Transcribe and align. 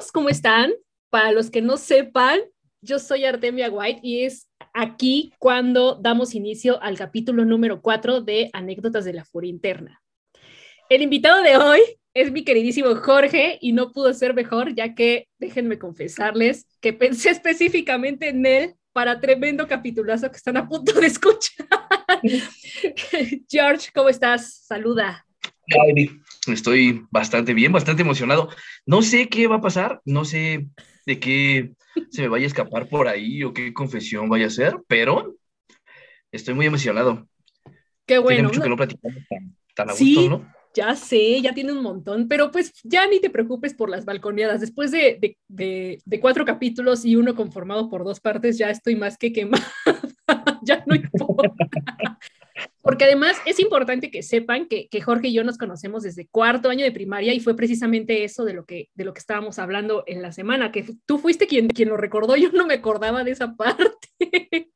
amigos, 0.00 0.12
¿cómo 0.12 0.30
están? 0.30 0.72
Para 1.10 1.30
los 1.32 1.50
que 1.50 1.60
no 1.60 1.76
sepan, 1.76 2.40
yo 2.80 2.98
soy 2.98 3.26
Artemia 3.26 3.68
White 3.70 4.00
y 4.02 4.24
es 4.24 4.48
aquí 4.72 5.32
cuando 5.38 5.94
damos 5.94 6.34
inicio 6.34 6.82
al 6.82 6.96
capítulo 6.96 7.44
número 7.44 7.82
4 7.82 8.22
de 8.22 8.48
Anécdotas 8.54 9.04
de 9.04 9.12
la 9.12 9.26
Furia 9.26 9.50
Interna. 9.50 10.00
El 10.88 11.02
invitado 11.02 11.42
de 11.42 11.58
hoy 11.58 11.80
es 12.14 12.32
mi 12.32 12.44
queridísimo 12.44 12.94
Jorge 12.96 13.58
y 13.60 13.72
no 13.72 13.92
pudo 13.92 14.14
ser 14.14 14.32
mejor 14.32 14.74
ya 14.74 14.94
que 14.94 15.28
déjenme 15.38 15.78
confesarles 15.78 16.66
que 16.80 16.94
pensé 16.94 17.28
específicamente 17.36 18.30
en 18.30 18.46
él 18.46 18.74
para 18.92 19.20
tremendo 19.20 19.68
capitulazo 19.68 20.30
que 20.30 20.38
están 20.38 20.56
a 20.56 20.66
punto 20.66 20.92
de 20.98 21.08
escuchar. 21.08 21.66
George, 23.50 23.90
¿cómo 23.92 24.08
estás? 24.08 24.64
Saluda. 24.64 25.26
Estoy 26.46 27.04
bastante 27.10 27.52
bien, 27.52 27.72
bastante 27.72 28.02
emocionado. 28.02 28.48
No 28.86 29.02
sé 29.02 29.28
qué 29.28 29.46
va 29.46 29.56
a 29.56 29.60
pasar, 29.60 30.00
no 30.04 30.24
sé 30.24 30.68
de 31.06 31.20
qué 31.20 31.72
se 32.10 32.22
me 32.22 32.28
vaya 32.28 32.44
a 32.44 32.46
escapar 32.46 32.88
por 32.88 33.08
ahí 33.08 33.42
o 33.42 33.52
qué 33.52 33.72
confesión 33.74 34.28
vaya 34.28 34.46
a 34.46 34.50
ser, 34.50 34.78
pero 34.86 35.36
estoy 36.32 36.54
muy 36.54 36.66
emocionado. 36.66 37.26
Qué 38.06 38.18
bueno. 38.18 38.36
Tiene 38.36 38.48
mucho 38.48 38.62
que 38.62 38.68
no 38.68 38.76
platicamos 38.76 39.22
tan, 39.74 39.90
a 39.90 39.92
gusto, 39.92 40.28
¿no? 40.28 40.52
Ya 40.72 40.94
sé, 40.94 41.40
ya 41.42 41.52
tiene 41.52 41.72
un 41.72 41.82
montón, 41.82 42.28
pero 42.28 42.52
pues 42.52 42.72
ya 42.84 43.06
ni 43.08 43.20
te 43.20 43.28
preocupes 43.28 43.74
por 43.74 43.90
las 43.90 44.04
balconeadas. 44.04 44.60
Después 44.60 44.92
de, 44.92 45.36
de, 45.48 46.00
de, 46.04 46.20
cuatro 46.20 46.44
capítulos 46.44 47.04
y 47.04 47.16
uno 47.16 47.34
conformado 47.34 47.90
por 47.90 48.04
dos 48.04 48.20
partes, 48.20 48.56
ya 48.56 48.70
estoy 48.70 48.94
más 48.94 49.18
que 49.18 49.32
quemada. 49.32 49.66
ya 50.62 50.84
no 50.86 50.94
importa. 50.94 51.68
Porque 52.82 53.04
además 53.04 53.36
es 53.44 53.60
importante 53.60 54.10
que 54.10 54.22
sepan 54.22 54.66
que, 54.66 54.88
que, 54.88 55.02
Jorge 55.02 55.28
y 55.28 55.34
yo 55.34 55.44
nos 55.44 55.58
conocemos 55.58 56.02
desde 56.02 56.26
cuarto 56.26 56.70
año 56.70 56.84
de 56.84 56.92
primaria 56.92 57.34
y 57.34 57.40
fue 57.40 57.54
precisamente 57.54 58.24
eso 58.24 58.44
de 58.44 58.54
lo 58.54 58.64
que, 58.64 58.88
de 58.94 59.04
lo 59.04 59.12
que 59.12 59.18
estábamos 59.18 59.58
hablando 59.58 60.02
en 60.06 60.22
la 60.22 60.32
semana, 60.32 60.72
que 60.72 60.86
tú 61.04 61.18
fuiste 61.18 61.46
quien, 61.46 61.68
quien 61.68 61.90
lo 61.90 61.96
recordó, 61.96 62.36
yo 62.36 62.50
no 62.52 62.66
me 62.66 62.74
acordaba 62.74 63.22
de 63.22 63.32
esa 63.32 63.54
parte. 63.54 64.08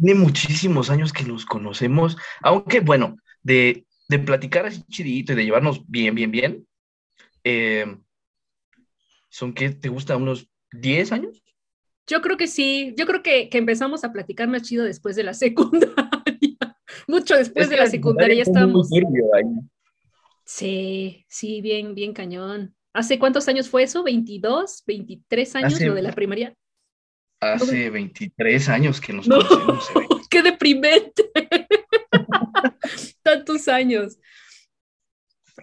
Tiene 0.00 0.14
muchísimos 0.14 0.90
años 0.90 1.12
que 1.12 1.24
nos 1.24 1.44
conocemos, 1.44 2.16
aunque 2.40 2.80
bueno, 2.80 3.16
de, 3.42 3.84
de 4.08 4.18
platicar 4.20 4.66
así 4.66 4.84
chidito 4.88 5.32
y 5.32 5.36
de 5.36 5.44
llevarnos 5.44 5.84
bien, 5.88 6.14
bien, 6.14 6.30
bien, 6.30 6.66
eh, 7.42 7.96
¿son 9.28 9.52
qué 9.52 9.70
te 9.70 9.88
gusta? 9.88 10.16
¿Unos 10.16 10.48
10 10.72 11.12
años? 11.12 11.42
Yo 12.06 12.20
creo 12.20 12.36
que 12.36 12.46
sí, 12.46 12.94
yo 12.96 13.06
creo 13.06 13.22
que, 13.22 13.48
que 13.48 13.58
empezamos 13.58 14.04
a 14.04 14.12
platicar 14.12 14.48
más 14.48 14.62
chido 14.62 14.84
después 14.84 15.16
de 15.16 15.24
la 15.24 15.34
secundaria. 15.34 16.19
Mucho 17.10 17.36
después 17.36 17.68
de 17.68 17.76
la, 17.76 17.86
secundaria 17.88 18.36
ya 18.36 18.42
estábamos. 18.42 18.88
Sí, 20.44 21.24
sí, 21.28 21.60
bien, 21.60 21.94
bien 21.94 22.12
cañón. 22.12 22.74
¿Hace 22.92 23.18
cuántos 23.18 23.48
años 23.48 23.68
fue 23.68 23.82
eso? 23.82 24.04
¿22, 24.04 24.84
23 24.86 25.56
años 25.56 25.80
lo 25.80 25.94
de 25.94 26.02
la 26.02 26.12
primaria? 26.12 26.54
Hace 27.40 27.90
23 27.90 28.68
años 28.68 29.00
que 29.00 29.12
nos 29.12 29.26
conocemos. 29.26 29.90
¡Qué 30.30 30.42
deprimente! 30.42 31.30
Tantos 33.22 33.66
años. 33.66 34.18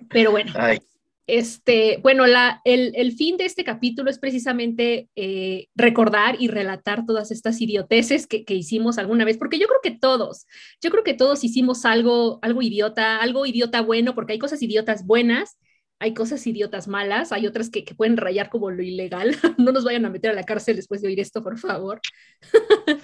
Pero 0.10 0.32
bueno. 0.32 0.52
Ay. 0.56 0.80
Este, 1.28 2.00
bueno, 2.02 2.24
el, 2.64 3.12
fin 3.12 3.36
de 3.36 3.44
este 3.44 3.66
capítulo 3.66 4.10
es 4.10 4.18
precisamente 4.18 5.10
eh, 5.18 5.68
recordar 5.76 6.38
y 6.40 6.48
relatar 6.48 7.06
todas 7.06 7.32
estas 7.32 7.60
idioteces 7.60 8.28
que, 8.28 8.46
hicimos 8.48 8.98
alguna 8.98 9.26
vez, 9.26 9.38
porque 9.38 9.60
yo 9.60 9.68
creo 9.68 9.82
que 9.84 10.00
todos, 10.00 10.46
yo 10.82 10.90
creo 10.90 11.04
que 11.04 11.14
todos 11.14 11.44
hicimos 11.44 11.84
algo, 11.84 12.40
algo 12.42 12.62
idiota, 12.62 13.18
algo 13.22 13.46
idiota 13.46 13.82
bueno, 13.82 14.16
porque 14.16 14.34
hay 14.34 14.40
cosas 14.40 14.62
idiotas 14.62 15.06
buenas, 15.06 15.58
hay 16.00 16.14
cosas 16.14 16.48
idiotas 16.48 16.88
malas, 16.88 17.34
hay 17.34 17.46
otras 17.46 17.70
que, 17.70 17.84
pueden 17.98 18.16
rayar 18.16 18.50
como 18.50 18.72
lo 18.72 18.82
ilegal. 18.82 19.36
no 19.58 19.74
nos 19.74 19.84
vayan 19.84 20.06
a 20.06 20.10
meter 20.10 20.32
a 20.32 20.34
la 20.34 20.44
cárcel 20.44 20.78
después 20.78 21.02
de 21.02 21.10
oír 21.10 21.20
esto, 21.20 21.44
por 21.44 21.58
favor. 21.58 22.00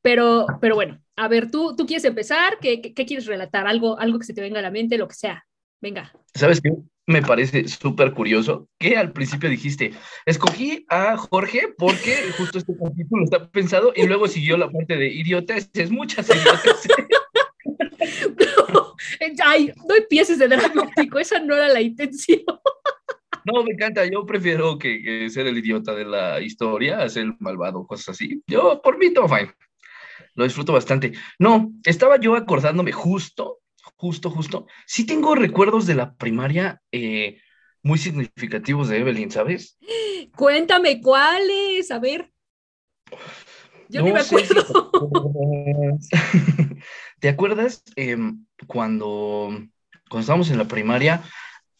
pero, 0.00 0.46
pero 0.60 0.76
bueno, 0.76 1.02
a 1.16 1.26
ver, 1.26 1.50
tú, 1.50 1.74
tú 1.74 1.86
quieres 1.86 2.04
empezar, 2.04 2.58
¿Qué, 2.60 2.80
¿Qué, 2.80 3.04
quieres 3.04 3.26
relatar? 3.26 3.66
Algo, 3.66 3.98
algo 3.98 4.20
que 4.20 4.26
se 4.26 4.34
te 4.34 4.42
venga 4.42 4.60
a 4.60 4.62
la 4.62 4.70
mente, 4.70 4.96
lo 4.96 5.08
que 5.08 5.16
sea. 5.16 5.44
Venga. 5.80 6.12
¿Sabes 6.34 6.60
qué? 6.60 6.70
Me 7.08 7.22
parece 7.22 7.66
súper 7.66 8.12
curioso 8.12 8.68
que 8.78 8.98
al 8.98 9.12
principio 9.12 9.48
dijiste, 9.48 9.92
escogí 10.26 10.84
a 10.90 11.16
Jorge 11.16 11.74
porque 11.78 12.14
justo 12.36 12.58
este 12.58 12.74
capítulo 12.76 13.24
está 13.24 13.50
pensado 13.50 13.92
y 13.96 14.06
luego 14.06 14.28
siguió 14.28 14.58
la 14.58 14.70
parte 14.70 14.96
de 14.96 15.08
idiotas, 15.08 15.70
es 15.72 15.90
muchas 15.90 16.28
idiotas. 16.28 16.86
no, 18.72 18.94
ay, 19.42 19.72
no 19.88 19.94
empieces 19.96 20.38
de 20.38 20.48
dramático, 20.48 21.18
esa 21.18 21.40
no 21.40 21.56
era 21.56 21.68
la 21.68 21.80
intención. 21.80 22.42
No, 23.46 23.64
me 23.64 23.72
encanta, 23.72 24.04
yo 24.04 24.26
prefiero 24.26 24.76
que, 24.78 25.30
ser 25.30 25.46
el 25.46 25.56
idiota 25.56 25.94
de 25.94 26.04
la 26.04 26.42
historia 26.42 27.00
a 27.00 27.08
ser 27.08 27.22
el 27.22 27.34
malvado, 27.38 27.86
cosas 27.86 28.10
así. 28.10 28.42
Yo, 28.46 28.82
por 28.82 28.98
mí, 28.98 29.14
todo 29.14 29.28
fine. 29.28 29.54
Lo 30.34 30.44
disfruto 30.44 30.74
bastante. 30.74 31.12
No, 31.38 31.72
estaba 31.84 32.20
yo 32.20 32.36
acordándome 32.36 32.92
justo 32.92 33.60
justo, 33.98 34.30
justo. 34.30 34.66
Sí 34.86 35.04
tengo 35.04 35.34
recuerdos 35.34 35.86
de 35.86 35.94
la 35.96 36.14
primaria 36.14 36.80
eh, 36.92 37.38
muy 37.82 37.98
significativos 37.98 38.88
de 38.88 38.98
Evelyn, 38.98 39.30
¿sabes? 39.30 39.76
Cuéntame 40.34 41.00
cuáles, 41.02 41.90
a 41.90 41.98
ver. 41.98 42.30
Yo 43.88 44.02
no, 44.02 44.14
me 44.14 44.20
acuerdo. 44.20 44.90
te, 47.20 47.28
acuerdas 47.28 47.82
em, 47.96 48.46
cuando, 48.66 49.48
cuando 50.08 50.20
estábamos 50.20 50.50
en 50.50 50.58
la 50.58 50.68
primaria? 50.68 51.22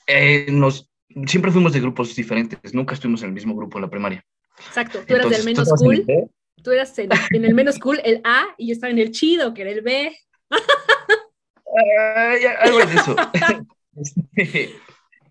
Eh, 0.07 0.49
nos, 0.51 0.91
siempre 1.27 1.53
fuimos 1.53 1.73
de 1.73 1.81
grupos 1.81 2.17
diferentes, 2.17 2.75
nunca 2.75 2.95
estuvimos 2.95 3.23
en 3.23 3.29
el 3.29 3.35
mismo 3.35 3.55
grupo 3.55 3.79
en 3.79 3.83
la 3.83 3.91
primaria. 3.91 4.25
Exacto, 4.67 5.01
tú 5.07 5.15
eras 5.15 5.31
del 5.31 5.45
menos 5.45 5.69
cool. 5.79 6.05
Tú 6.65 6.73
eras 6.73 6.99
en, 6.99 7.11
en, 7.31 7.45
el 7.45 7.55
menos 7.55 7.79
cool, 7.79 8.01
el 8.03 8.21
A, 8.25 8.47
y 8.57 8.69
yo 8.69 8.73
estaba 8.73 8.91
en 8.91 8.99
el 8.99 9.13
chido, 9.13 9.55
que 9.55 9.63
era 9.63 9.71
el 9.71 9.83
B. 9.83 10.19
algo 12.61 12.79
de 12.79 12.95
eso. 12.95 13.17
Este, 14.37 14.77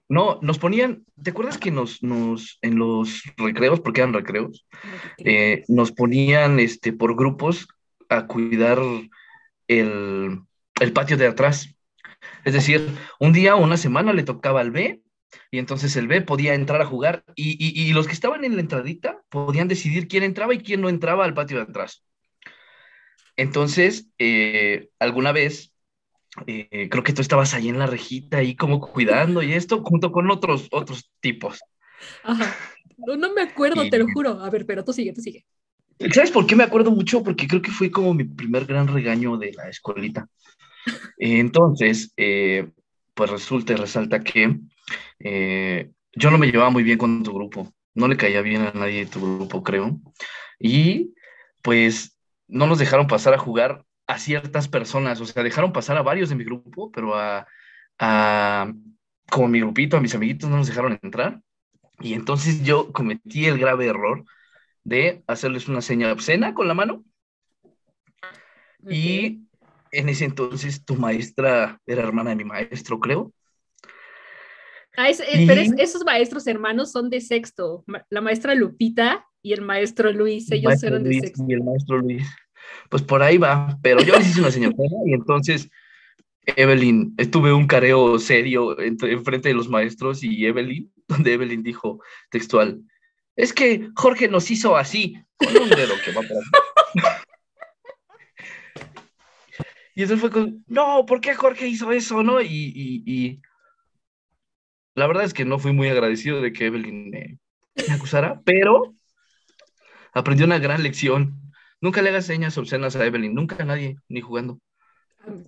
no, 0.10 0.40
nos 0.42 0.60
ponían, 0.60 1.06
¿te 1.22 1.32
acuerdas 1.32 1.58
que 1.58 1.72
nos, 1.72 2.04
nos 2.04 2.60
en 2.62 2.78
los 2.78 3.24
recreos, 3.38 3.80
porque 3.80 4.02
eran 4.02 4.14
recreos, 4.14 4.66
eh, 5.20 5.64
nos 5.68 5.92
ponían 5.92 6.60
este, 6.60 6.92
por 6.94 7.16
grupos 7.16 7.68
a 8.10 8.28
cuidar 8.28 8.80
el, 9.68 10.42
el 10.80 10.94
patio 10.94 11.18
de 11.18 11.28
atrás? 11.28 11.76
Es 12.46 12.54
decir, 12.54 12.90
un 13.20 13.34
día 13.34 13.56
o 13.56 13.64
una 13.64 13.78
semana 13.78 14.14
le 14.14 14.24
tocaba 14.24 14.62
al 14.62 14.72
B 14.72 15.02
y 15.52 15.60
entonces 15.60 15.96
el 15.98 16.08
B 16.08 16.22
podía 16.22 16.54
entrar 16.54 16.82
a 16.82 16.86
jugar 16.86 17.24
y, 17.36 17.52
y, 17.60 17.82
y, 17.82 17.94
los 17.94 18.08
que 18.08 18.14
estaban 18.14 18.46
en 18.46 18.56
la 18.56 18.62
entradita 18.62 19.22
podían 19.30 19.68
decidir 19.68 20.08
quién 20.08 20.24
entraba 20.24 20.54
y 20.54 20.60
quién 20.60 20.82
no 20.82 20.90
entraba 20.90 21.26
al 21.26 21.34
patio 21.34 21.58
de 21.58 21.64
atrás. 21.64 22.04
Entonces, 23.36 24.08
eh, 24.18 24.90
alguna 25.00 25.32
vez 25.32 25.74
eh, 26.46 26.88
creo 26.90 27.04
que 27.04 27.14
tú 27.14 27.22
estabas 27.22 27.54
ahí 27.54 27.70
en 27.70 27.80
la 27.80 27.88
rejita, 27.88 28.38
ahí 28.38 28.56
como 28.56 28.80
cuidando 28.80 29.42
y 29.42 29.54
esto, 29.54 29.82
junto 29.84 30.12
con 30.12 30.30
otros, 30.30 30.68
otros 30.72 31.10
tipos. 31.20 31.60
Ajá. 32.24 32.56
No, 32.98 33.34
me 33.34 33.42
acuerdo, 33.42 33.88
te 33.90 33.98
lo 34.00 34.08
juro. 34.14 34.42
A 34.42 34.50
ver, 34.50 34.66
pero 34.66 34.84
tú 34.84 34.94
sigue, 34.94 35.14
tú 35.14 35.22
sigue. 35.22 35.46
¿Sabes 36.12 36.32
por 36.32 36.46
qué 36.46 36.56
me 36.56 36.64
acuerdo 36.64 36.92
mucho? 36.92 37.24
Porque 37.24 37.48
creo 37.48 37.62
que 37.62 37.72
fue 37.72 37.90
como 37.90 38.14
mi 38.14 38.24
primer 38.24 38.66
gran 38.66 38.88
regaño 38.88 39.38
de 39.38 39.54
la 39.54 39.70
escuelita. 39.70 40.28
Entonces, 41.18 42.14
eh, 42.18 42.70
pues 43.14 43.30
resulta 43.30 43.74
y 43.74 43.78
resalta 43.78 44.20
que 44.20 44.60
eh, 45.20 45.92
yo 46.14 46.32
no 46.32 46.38
me 46.38 46.48
llevaba 46.48 46.70
muy 46.70 46.84
bien 46.84 46.98
con 46.98 47.24
tu 47.24 47.34
grupo. 47.34 47.72
No 47.96 48.08
le 48.08 48.18
caía 48.18 48.42
bien 48.42 48.62
a 48.62 48.72
nadie 48.74 49.06
de 49.06 49.12
tu 49.12 49.20
grupo, 49.20 49.64
creo. 49.64 50.00
Y 50.60 51.14
pues 51.62 52.18
no 52.48 52.68
nos 52.68 52.80
dejaron 52.80 53.08
pasar 53.08 53.34
a 53.34 53.40
jugar 53.40 53.84
a 54.08 54.18
ciertas 54.18 54.70
personas, 54.70 55.20
o 55.20 55.26
sea, 55.26 55.44
dejaron 55.44 55.74
pasar 55.74 55.98
a 55.98 56.02
varios 56.02 56.30
de 56.30 56.36
mi 56.36 56.46
grupo, 56.46 56.92
pero 56.92 57.16
a, 57.16 57.46
a 58.00 58.74
como 59.30 59.50
mi 59.50 59.60
grupito, 59.60 59.98
a 59.98 60.02
mis 60.02 60.16
amiguitos 60.16 60.50
no 60.50 60.58
nos 60.58 60.68
dejaron 60.68 60.98
entrar. 61.04 61.42
Y 62.00 62.14
entonces 62.14 62.64
yo 62.64 62.94
cometí 62.94 63.46
el 63.46 63.60
grave 63.60 63.88
error 63.88 64.24
de 64.84 65.24
hacerles 65.28 65.68
una 65.68 65.82
señal 65.82 66.12
obscena 66.12 66.54
con 66.54 66.68
la 66.68 66.74
mano. 66.74 67.04
Y 68.88 69.42
en 69.92 70.10
ese 70.10 70.24
entonces 70.26 70.86
tu 70.86 70.96
maestra 70.96 71.82
era 71.86 72.04
hermana 72.04 72.30
de 72.30 72.38
mi 72.38 72.46
maestro, 72.46 73.00
creo. 73.00 73.34
Ah, 74.96 75.10
eh, 75.10 75.46
pero 75.46 75.62
esos 75.78 76.04
maestros 76.06 76.48
hermanos 76.48 76.92
son 76.92 77.10
de 77.10 77.20
sexto. 77.20 77.84
La 78.10 78.22
maestra 78.22 78.56
Lupita 78.56 79.28
y 79.42 79.54
el 79.54 79.62
maestro 79.62 80.12
Luis, 80.12 80.50
ellos 80.52 80.82
eran 80.82 81.04
de 81.04 81.20
sexto. 81.20 81.46
Y 81.48 81.54
el 81.54 81.64
maestro 81.64 81.98
Luis 81.98 82.26
pues 82.90 83.04
por 83.04 83.24
ahí 83.24 83.38
va, 83.38 83.78
pero 83.82 84.02
yo 84.02 84.18
les 84.18 84.30
hice 84.30 84.40
una 84.40 84.52
señal 84.52 84.74
y 85.06 85.14
entonces 85.14 85.70
Evelyn, 86.56 87.16
tuve 87.30 87.52
un 87.52 87.68
careo 87.68 88.18
serio 88.20 88.80
en, 88.80 88.98
frente 88.98 89.50
de 89.50 89.56
los 89.56 89.68
maestros 89.68 90.24
y 90.24 90.46
Evelyn, 90.46 90.92
donde 91.08 91.34
Evelyn 91.34 91.64
dijo 91.64 92.02
textual, 92.30 92.82
es 93.36 93.54
que 93.54 93.90
Jorge 93.96 94.28
nos 94.30 94.50
hizo 94.50 94.78
así, 94.78 95.22
con 95.38 95.50
que 95.50 96.12
va 96.12 96.22
por 96.22 96.38
Y 99.94 100.04
entonces 100.04 100.22
fue 100.22 100.30
con, 100.30 100.64
no, 100.68 101.06
¿por 101.08 101.22
qué 101.22 101.34
Jorge 101.34 101.68
hizo 101.68 101.92
eso, 101.92 102.22
no? 102.22 102.40
Y, 102.40 102.46
y, 102.46 103.42
la 104.94 105.08
verdad 105.08 105.24
es 105.24 105.34
que 105.34 105.44
no 105.44 105.58
fui 105.58 105.74
muy 105.74 105.88
agradecido 105.90 106.40
de 106.40 106.54
que 106.54 106.68
Evelyn 106.68 107.10
me, 107.10 107.40
me 107.88 107.94
acusara, 107.96 108.40
pero 108.46 108.94
aprendió 110.14 110.46
una 110.46 110.60
gran 110.60 110.84
lección. 110.84 111.47
Nunca 111.82 112.02
le 112.02 112.10
hagas 112.10 112.26
señas 112.26 112.58
obscenas 112.58 112.96
a 112.96 113.06
Evelyn, 113.06 113.34
nunca 113.34 113.62
a 113.62 113.66
nadie, 113.66 113.98
ni 114.10 114.22
jugando. 114.22 114.60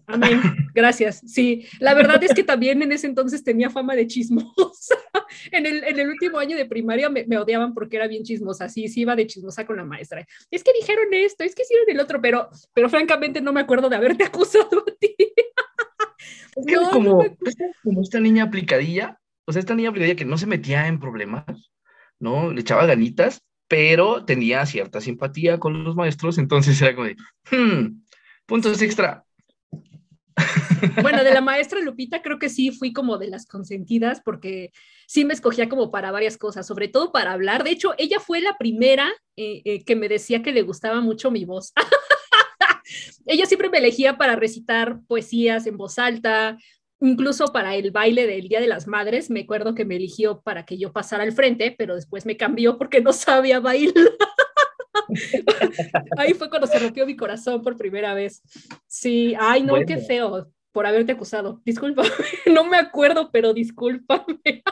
Amén, 0.08 0.42
gracias. 0.74 1.22
Sí, 1.26 1.66
la 1.80 1.94
verdad 1.94 2.22
es 2.24 2.34
que 2.34 2.44
también 2.44 2.82
en 2.82 2.92
ese 2.92 3.08
entonces 3.08 3.44
tenía 3.44 3.70
fama 3.70 3.96
de 3.96 4.08
chismosa. 4.08 4.96
En 5.52 5.68
el, 5.68 5.84
en 5.84 6.00
el 6.00 6.10
último 6.10 6.40
año 6.40 6.58
de 6.58 6.66
primaria 6.66 7.08
me, 7.08 7.24
me, 7.26 7.38
odiaban 7.38 7.76
porque 7.76 7.98
era 7.98 8.08
bien 8.08 8.24
chismosa, 8.24 8.68
sí, 8.68 8.88
sí 8.88 9.02
iba 9.02 9.16
de 9.16 9.28
chismosa 9.28 9.64
con 9.64 9.78
la 9.78 9.86
maestra. 9.86 10.26
Es 10.50 10.64
que 10.64 10.72
dijeron 10.74 11.06
esto, 11.12 11.44
es 11.44 11.54
que 11.54 11.62
hicieron 11.62 11.86
el 11.88 12.00
otro, 12.00 12.20
pero, 12.20 12.50
pero 12.74 12.90
francamente 12.90 13.40
no 13.40 13.54
me 13.54 13.62
acuerdo 13.62 13.90
de 13.90 13.96
haberte 13.96 14.24
acusado 14.26 14.84
a 14.86 14.92
ti. 15.00 15.16
Es 16.56 16.66
que 16.66 16.76
como, 16.92 17.24
como 17.84 18.02
esta 18.02 18.20
niña 18.20 18.46
aplicadilla, 18.46 19.20
o 19.46 19.54
sea, 19.54 19.60
esta 19.60 19.76
niña 19.76 19.90
aplicadilla 19.90 20.18
que 20.18 20.26
no 20.26 20.38
se 20.38 20.48
metía 20.48 20.88
en 20.88 21.00
problemas, 21.00 21.46
¿no? 22.20 22.52
Le 22.52 22.62
echaba 22.62 22.86
ganitas, 22.86 23.44
pero 23.70 24.26
tenía 24.26 24.66
cierta 24.66 25.00
simpatía 25.00 25.58
con 25.58 25.86
los 25.86 25.96
maestros, 25.96 26.38
entonces 26.38 26.82
era 26.82 26.94
como 26.94 27.08
de, 27.08 27.16
hmm, 27.50 28.02
puntos 28.46 28.82
extra, 28.82 29.24
bueno, 31.02 31.24
de 31.24 31.34
la 31.34 31.42
maestra 31.42 31.80
Lupita 31.80 32.22
creo 32.22 32.40
que 32.40 32.50
sí 32.50 32.72
fui 32.72 32.94
como 32.94 33.18
de 33.18 33.28
las 33.28 33.46
consentidas 33.46 34.22
porque 34.24 34.72
sí 35.08 35.26
me 35.26 35.34
escogía 35.34 35.70
como 35.70 35.92
para 35.92 36.12
varias 36.12 36.38
cosas, 36.38 36.68
sobre 36.68 36.88
todo 36.88 37.12
para 37.12 37.34
hablar. 37.34 37.64
De 37.64 37.72
hecho, 37.72 37.94
ella 37.98 38.20
fue 38.20 38.42
la 38.42 38.58
primera 38.58 39.10
eh, 39.36 39.62
eh, 39.66 39.84
que 39.84 39.96
me 39.96 40.10
decía 40.10 40.42
que 40.42 40.52
le 40.52 40.62
gustaba 40.62 41.02
mucho 41.02 41.32
mi 41.32 41.46
voz. 41.46 41.74
ella 43.26 43.46
siempre 43.46 43.70
me 43.70 43.80
elegía 43.80 44.18
para 44.18 44.36
recitar 44.36 45.00
poesías 45.08 45.66
en 45.68 45.78
voz 45.78 46.00
alta, 46.00 46.58
incluso 47.02 47.48
para 47.48 47.76
el 47.76 47.92
baile 47.92 48.28
del 48.28 48.48
Día 48.48 48.60
de 48.60 48.68
las 48.68 48.88
Madres. 48.88 49.30
Me 49.30 49.42
acuerdo 49.42 49.76
que 49.76 49.86
me 49.86 49.96
eligió 49.96 50.42
para 50.42 50.66
que 50.66 50.78
yo 50.78 50.92
pasara 50.92 51.24
al 51.24 51.32
frente, 51.32 51.74
pero 51.78 51.96
después 51.96 52.26
me 52.26 52.38
cambió 52.38 52.78
porque 52.78 53.02
no 53.02 53.14
sabía 53.14 53.60
bailar. 53.60 53.94
Ahí 56.18 56.34
fue 56.34 56.50
cuando 56.50 56.68
se 56.68 56.80
rompió 56.80 57.06
mi 57.06 57.16
corazón 57.16 57.62
por 57.62 57.78
primera 57.78 58.14
vez. 58.14 58.42
Sí, 58.88 59.36
ay, 59.40 59.64
no, 59.64 59.76
qué 59.86 59.98
feo 59.98 60.52
por 60.72 60.86
haberte 60.86 61.14
acusado. 61.14 61.62
Discúlpame, 61.66 62.10
no 62.54 62.64
me 62.64 62.78
acuerdo, 62.78 63.32
pero 63.32 63.54
discúlpame. 63.54 64.64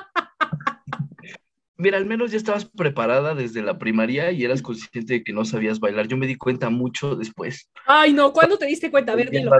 Mira, 1.79 1.97
al 1.97 2.07
menos 2.07 2.31
ya 2.31 2.37
estabas 2.37 2.65
preparada 2.65 3.35
desde 3.35 3.61
la 3.61 3.77
primaria 3.77 4.31
y 4.31 4.43
eras 4.43 4.63
consciente 4.63 5.13
de 5.13 5.23
que 5.23 5.31
no 5.31 5.45
sabías 5.45 5.79
bailar. 5.79 6.07
Yo 6.07 6.17
me 6.17 6.25
di 6.25 6.35
cuenta 6.35 6.71
mucho 6.71 7.15
después. 7.15 7.69
Ay, 7.85 8.13
no, 8.13 8.33
¿cuándo 8.33 8.57
te 8.57 8.65
diste 8.65 8.89
cuenta? 8.89 9.11
A 9.11 9.15
ver, 9.15 9.29
dilo. 9.29 9.51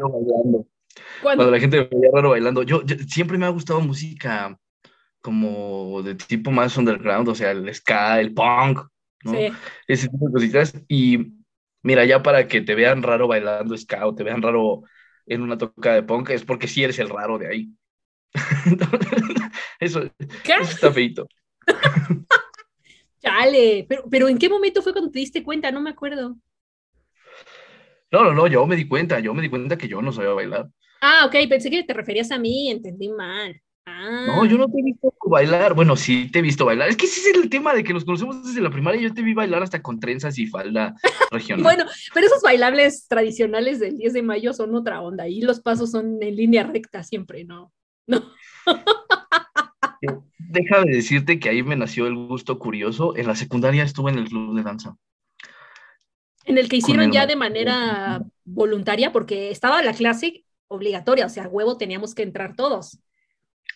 Cuando 1.21 1.49
la 1.49 1.59
gente 1.59 1.77
me 1.77 1.83
veía 1.85 2.11
raro 2.13 2.31
bailando. 2.31 2.63
Yo, 2.63 2.81
siempre 3.07 3.37
me 3.37 3.45
ha 3.45 3.49
gustado 3.49 3.81
música 3.81 4.57
como 5.21 6.01
de 6.03 6.15
tipo 6.15 6.51
más 6.51 6.77
underground, 6.77 7.27
o 7.29 7.35
sea, 7.35 7.51
el 7.51 7.73
ska, 7.73 8.19
el 8.19 8.33
punk, 8.33 8.79
¿no? 9.23 9.31
Sí. 9.31 9.49
Ese 9.87 10.07
tipo 10.07 10.27
de 10.27 10.33
cositas. 10.33 10.73
Y 10.87 11.33
mira, 11.83 12.05
ya 12.05 12.23
para 12.23 12.47
que 12.47 12.61
te 12.61 12.75
vean 12.75 13.03
raro 13.03 13.27
bailando 13.27 13.77
ska 13.77 14.05
o 14.07 14.15
te 14.15 14.23
vean 14.23 14.41
raro 14.41 14.83
en 15.25 15.41
una 15.41 15.57
toca 15.57 15.93
de 15.93 16.03
punk 16.03 16.29
es 16.29 16.43
porque 16.43 16.67
sí 16.67 16.83
eres 16.83 16.99
el 16.99 17.09
raro 17.09 17.37
de 17.37 17.47
ahí. 17.47 17.69
eso, 19.79 20.09
está 20.43 20.91
feito. 20.91 21.27
Chale, 23.21 23.85
pero, 23.89 24.03
pero 24.09 24.27
¿en 24.29 24.37
qué 24.37 24.47
momento 24.47 24.81
fue 24.81 24.93
cuando 24.93 25.11
te 25.11 25.19
diste 25.19 25.43
cuenta? 25.43 25.71
No 25.71 25.81
me 25.81 25.89
acuerdo. 25.89 26.37
No, 28.11 28.23
no, 28.23 28.33
no, 28.33 28.47
yo 28.47 28.65
me 28.65 28.77
di 28.77 28.87
cuenta, 28.87 29.19
yo 29.19 29.33
me 29.33 29.41
di 29.41 29.49
cuenta 29.49 29.77
que 29.77 29.89
yo 29.89 30.01
no 30.01 30.13
sabía 30.13 30.31
bailar. 30.31 30.69
Ah, 31.01 31.25
ok, 31.25 31.35
pensé 31.49 31.69
que 31.69 31.83
te 31.83 31.93
referías 31.93 32.31
a 32.31 32.39
mí, 32.39 32.69
entendí 32.69 33.09
mal. 33.09 33.61
No, 33.87 34.45
yo 34.45 34.57
no 34.57 34.67
te 34.67 34.79
he 34.79 34.83
visto 34.83 35.13
bailar. 35.29 35.73
Bueno, 35.73 35.95
sí 35.95 36.29
te 36.29 36.39
he 36.39 36.41
visto 36.41 36.65
bailar. 36.65 36.89
Es 36.89 36.97
que 36.97 37.05
ese 37.05 37.21
es 37.21 37.37
el 37.37 37.49
tema 37.49 37.73
de 37.73 37.83
que 37.83 37.93
nos 37.93 38.03
conocemos 38.03 38.45
desde 38.45 38.61
la 38.61 38.69
primaria. 38.69 39.01
Yo 39.01 39.13
te 39.13 39.21
vi 39.21 39.33
bailar 39.33 39.63
hasta 39.63 39.81
con 39.81 39.99
trenzas 39.99 40.37
y 40.37 40.45
falda 40.45 40.93
regional. 41.31 41.63
bueno, 41.63 41.85
pero 42.13 42.27
esos 42.27 42.41
bailables 42.41 43.07
tradicionales 43.07 43.79
del 43.79 43.97
10 43.97 44.13
de 44.13 44.21
mayo 44.21 44.53
son 44.53 44.75
otra 44.75 45.01
onda. 45.01 45.27
Y 45.27 45.41
los 45.41 45.61
pasos 45.61 45.91
son 45.91 46.21
en 46.21 46.35
línea 46.35 46.63
recta 46.63 47.03
siempre, 47.03 47.43
¿no? 47.43 47.71
No. 49.99 50.27
Deja 50.37 50.81
de 50.83 50.91
decirte 50.91 51.39
que 51.39 51.49
ahí 51.49 51.63
me 51.63 51.75
nació 51.75 52.05
el 52.05 52.13
gusto 52.13 52.59
curioso. 52.59 53.17
En 53.17 53.25
la 53.25 53.35
secundaria 53.35 53.83
estuve 53.83 54.11
en 54.11 54.19
el 54.19 54.29
club 54.29 54.55
de 54.55 54.61
danza. 54.61 54.95
En 56.45 56.59
el 56.59 56.69
que 56.69 56.75
hicieron 56.75 57.11
ya 57.11 57.25
de 57.25 57.35
manera 57.35 58.21
voluntaria, 58.45 59.11
porque 59.11 59.49
estaba 59.49 59.81
la 59.81 59.93
clase 59.93 60.45
obligatoria, 60.67 61.25
o 61.25 61.29
sea, 61.29 61.47
huevo 61.47 61.77
teníamos 61.77 62.15
que 62.15 62.23
entrar 62.23 62.55
todos. 62.55 62.99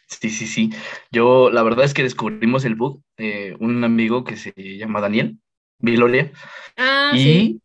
Sí, 0.08 0.30
sí, 0.30 0.46
sí. 0.46 0.70
Yo, 1.12 1.50
la 1.50 1.64
verdad 1.64 1.86
es 1.86 1.94
que 1.94 2.04
descubrimos 2.04 2.66
el 2.66 2.76
book, 2.76 3.02
eh, 3.18 3.56
un 3.60 3.84
amigo 3.84 4.24
que 4.24 4.36
se 4.36 4.54
llama 4.56 5.00
Daniel, 5.00 5.38
Viloria. 5.80 6.32
Ah, 6.78 7.12
y, 7.16 7.18
sí. 7.18 7.62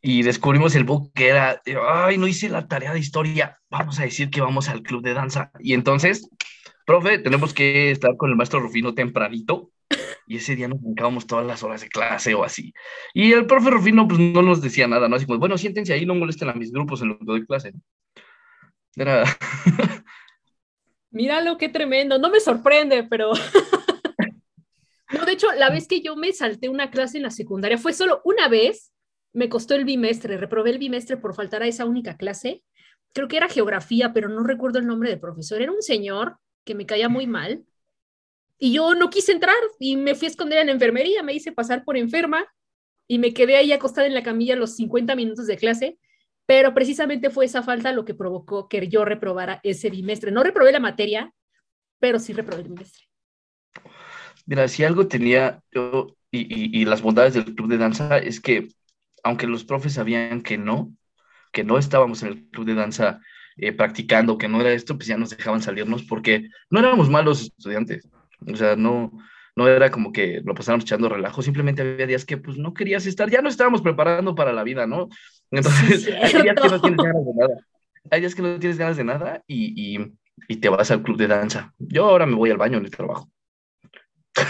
Y 0.00 0.22
descubrimos 0.22 0.74
el 0.76 0.84
book 0.84 1.10
que 1.12 1.28
era, 1.28 1.60
ay, 1.90 2.18
no 2.18 2.28
hice 2.28 2.48
la 2.48 2.68
tarea 2.68 2.92
de 2.92 3.00
historia, 3.00 3.58
vamos 3.68 3.98
a 3.98 4.04
decir 4.04 4.30
que 4.30 4.40
vamos 4.40 4.68
al 4.68 4.82
club 4.82 5.02
de 5.02 5.14
danza. 5.14 5.50
Y 5.58 5.74
entonces, 5.74 6.28
profe, 6.86 7.18
tenemos 7.18 7.52
que 7.52 7.90
estar 7.90 8.16
con 8.16 8.30
el 8.30 8.36
maestro 8.36 8.60
Rufino 8.60 8.94
tempranito. 8.94 9.70
Y 10.26 10.36
ese 10.36 10.54
día 10.54 10.68
nos 10.68 10.80
brincábamos 10.80 11.26
todas 11.26 11.46
las 11.46 11.62
horas 11.62 11.80
de 11.80 11.88
clase 11.88 12.34
o 12.34 12.44
así. 12.44 12.74
Y 13.14 13.32
el 13.32 13.46
profe 13.46 13.70
Rufino, 13.70 14.06
pues 14.06 14.20
no 14.20 14.42
nos 14.42 14.60
decía 14.60 14.86
nada, 14.86 15.08
¿no? 15.08 15.16
Así 15.16 15.26
como, 15.26 15.38
bueno, 15.38 15.56
siéntense 15.56 15.94
ahí, 15.94 16.04
no 16.04 16.14
molesten 16.14 16.50
a 16.50 16.52
mis 16.52 16.70
grupos 16.70 17.00
en 17.02 17.08
lo 17.08 17.18
que 17.18 17.24
doy 17.24 17.46
clase. 17.46 17.72
Era. 18.98 19.24
Míralo, 21.10 21.56
qué 21.56 21.68
tremendo. 21.68 22.18
No 22.18 22.30
me 22.30 22.40
sorprende, 22.40 23.04
pero. 23.04 23.32
no, 25.12 25.24
de 25.24 25.32
hecho, 25.32 25.52
la 25.52 25.70
vez 25.70 25.86
que 25.86 26.00
yo 26.00 26.16
me 26.16 26.32
salté 26.32 26.68
una 26.68 26.90
clase 26.90 27.16
en 27.18 27.22
la 27.22 27.30
secundaria 27.30 27.78
fue 27.78 27.92
solo 27.92 28.20
una 28.24 28.48
vez. 28.48 28.92
Me 29.32 29.48
costó 29.48 29.74
el 29.74 29.84
bimestre, 29.84 30.36
reprobé 30.36 30.70
el 30.70 30.78
bimestre 30.78 31.16
por 31.16 31.34
faltar 31.34 31.62
a 31.62 31.66
esa 31.66 31.84
única 31.84 32.16
clase. 32.16 32.62
Creo 33.12 33.28
que 33.28 33.36
era 33.36 33.48
geografía, 33.48 34.12
pero 34.12 34.28
no 34.28 34.42
recuerdo 34.42 34.78
el 34.78 34.86
nombre 34.86 35.10
del 35.10 35.20
profesor. 35.20 35.62
Era 35.62 35.72
un 35.72 35.82
señor 35.82 36.38
que 36.64 36.74
me 36.74 36.86
caía 36.86 37.08
muy 37.08 37.26
mal. 37.26 37.64
Y 38.58 38.72
yo 38.72 38.94
no 38.94 39.10
quise 39.10 39.32
entrar 39.32 39.54
y 39.78 39.96
me 39.96 40.16
fui 40.16 40.26
a 40.26 40.30
esconder 40.30 40.58
en 40.58 40.66
la 40.66 40.72
enfermería, 40.72 41.22
me 41.22 41.32
hice 41.32 41.52
pasar 41.52 41.84
por 41.84 41.96
enferma 41.96 42.44
y 43.06 43.18
me 43.20 43.32
quedé 43.32 43.56
ahí 43.56 43.70
acostada 43.70 44.08
en 44.08 44.14
la 44.14 44.24
camilla 44.24 44.56
los 44.56 44.74
50 44.74 45.14
minutos 45.14 45.46
de 45.46 45.56
clase 45.56 45.98
pero 46.48 46.72
precisamente 46.72 47.28
fue 47.28 47.44
esa 47.44 47.62
falta 47.62 47.92
lo 47.92 48.06
que 48.06 48.14
provocó 48.14 48.70
que 48.70 48.88
yo 48.88 49.04
reprobara 49.04 49.60
ese 49.62 49.90
bimestre. 49.90 50.30
No 50.32 50.42
reprobé 50.42 50.72
la 50.72 50.80
materia, 50.80 51.30
pero 52.00 52.18
sí 52.18 52.32
reprobé 52.32 52.62
el 52.62 52.68
bimestre. 52.68 53.04
Mira, 54.46 54.66
si 54.66 54.82
algo 54.82 55.06
tenía 55.06 55.60
yo 55.70 56.16
y, 56.30 56.86
las 56.86 57.02
bondades 57.02 57.34
del 57.34 57.54
club 57.54 57.68
de 57.68 57.76
danza 57.76 58.16
es 58.16 58.40
que, 58.40 58.68
aunque 59.22 59.46
los 59.46 59.64
profes 59.64 59.92
sabían 59.92 60.40
que 60.40 60.56
no, 60.56 60.90
que 61.52 61.64
no 61.64 61.76
estábamos 61.76 62.22
en 62.22 62.28
el 62.28 62.48
club 62.48 62.64
de 62.64 62.76
danza 62.76 63.20
eh, 63.58 63.72
practicando, 63.72 64.38
que 64.38 64.48
no 64.48 64.62
era 64.62 64.72
esto, 64.72 64.96
pues 64.96 65.06
ya 65.06 65.18
nos 65.18 65.28
dejaban 65.28 65.60
salirnos 65.60 66.04
porque 66.04 66.48
no 66.70 66.78
éramos 66.78 67.10
malos 67.10 67.42
estudiantes. 67.42 68.08
O 68.50 68.56
sea, 68.56 68.74
no, 68.74 69.12
no 69.54 69.68
era 69.68 69.90
como 69.90 70.12
que 70.12 70.40
lo 70.42 70.54
pasábamos 70.54 70.84
echando 70.84 71.10
relajo, 71.10 71.42
simplemente 71.42 71.82
había 71.82 72.06
días 72.06 72.24
que 72.24 72.38
pues 72.38 72.56
no 72.56 72.72
querías 72.72 73.04
estar, 73.04 73.28
ya 73.28 73.42
no 73.42 73.50
estábamos 73.50 73.82
preparando 73.82 74.34
para 74.34 74.52
la 74.54 74.62
vida, 74.62 74.86
¿no? 74.86 75.08
Entonces, 75.50 76.08
hay 76.22 76.42
días 76.42 76.56
que 76.60 76.68
no 76.68 76.80
tienes 76.80 76.98
ganas 76.98 77.24
de 77.24 77.34
nada. 77.34 77.66
Hay 78.10 78.20
días 78.20 78.34
que 78.34 78.42
no 78.42 78.58
tienes 78.58 78.78
ganas 78.78 78.96
de 78.96 79.04
nada 79.04 79.42
y, 79.46 79.96
y, 79.96 80.12
y, 80.48 80.56
te 80.56 80.68
vas 80.68 80.90
al 80.90 81.02
club 81.02 81.16
de 81.16 81.26
danza. 81.26 81.74
Yo 81.78 82.06
ahora 82.06 82.26
me 82.26 82.34
voy 82.34 82.50
al 82.50 82.56
baño 82.56 82.78
en 82.78 82.84
el 82.84 82.90
trabajo. 82.90 83.30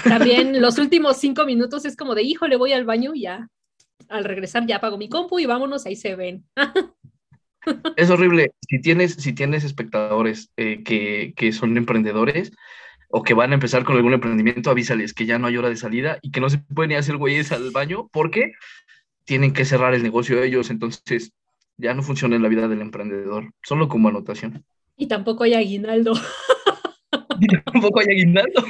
También 0.05 0.61
los 0.61 0.79
últimos 0.79 1.17
cinco 1.17 1.45
minutos 1.45 1.85
es 1.85 1.97
como 1.97 2.15
de, 2.15 2.23
hijo, 2.23 2.47
le 2.47 2.57
voy 2.57 2.73
al 2.73 2.85
baño 2.85 3.15
y 3.15 3.23
ya. 3.23 3.49
Al 4.09 4.25
regresar 4.25 4.67
ya 4.67 4.77
apago 4.77 4.97
mi 4.97 5.09
compu 5.09 5.39
y 5.39 5.47
vámonos, 5.47 5.87
ahí 5.87 5.97
se 5.97 6.15
ven. 6.15 6.45
es 7.97 8.11
horrible. 8.11 8.53
Si 8.69 8.81
tienes, 8.81 9.15
si 9.15 9.33
tienes 9.33 9.65
espectadores 9.65 10.51
eh, 10.57 10.83
que, 10.85 11.35
que 11.37 11.53
son 11.53 11.77
emprendedores, 11.77 12.53
o 13.11 13.23
que 13.23 13.35
van 13.35 13.53
a 13.53 13.55
empezar 13.55 13.85
con 13.85 13.97
algún 13.97 14.13
emprendimiento, 14.13 14.71
avísales 14.71 15.15
que 15.15 15.27
ya 15.27 15.39
no 15.39 15.47
hay 15.47 15.57
hora 15.57 15.71
de 15.71 15.77
salida 15.77 16.19
y 16.23 16.31
que 16.31 16.41
no 16.41 16.51
se 16.51 16.59
pueden 16.59 16.93
ir 16.93 16.97
a 16.99 17.01
hacer 17.01 17.17
güeyes 17.17 17.53
al 17.53 17.71
baño 17.71 18.09
porque 18.13 18.53
tienen 19.29 19.53
que 19.53 19.67
cerrar 19.67 19.93
el 19.93 20.03
negocio 20.03 20.43
ellos, 20.43 20.71
entonces 20.71 21.35
ya 21.77 21.93
no 21.93 22.03
funciona 22.03 22.35
en 22.35 22.43
la 22.43 22.49
vida 22.49 22.67
del 22.67 22.81
emprendedor, 22.81 23.53
solo 23.63 23.87
como 23.87 24.09
anotación. 24.09 24.65
Y 24.97 25.07
tampoco 25.07 25.45
hay 25.45 25.55
aguinaldo. 25.55 26.15
Y 27.41 27.47
tampoco 27.47 28.01
hay 28.01 28.07
aguinaldo. 28.07 28.65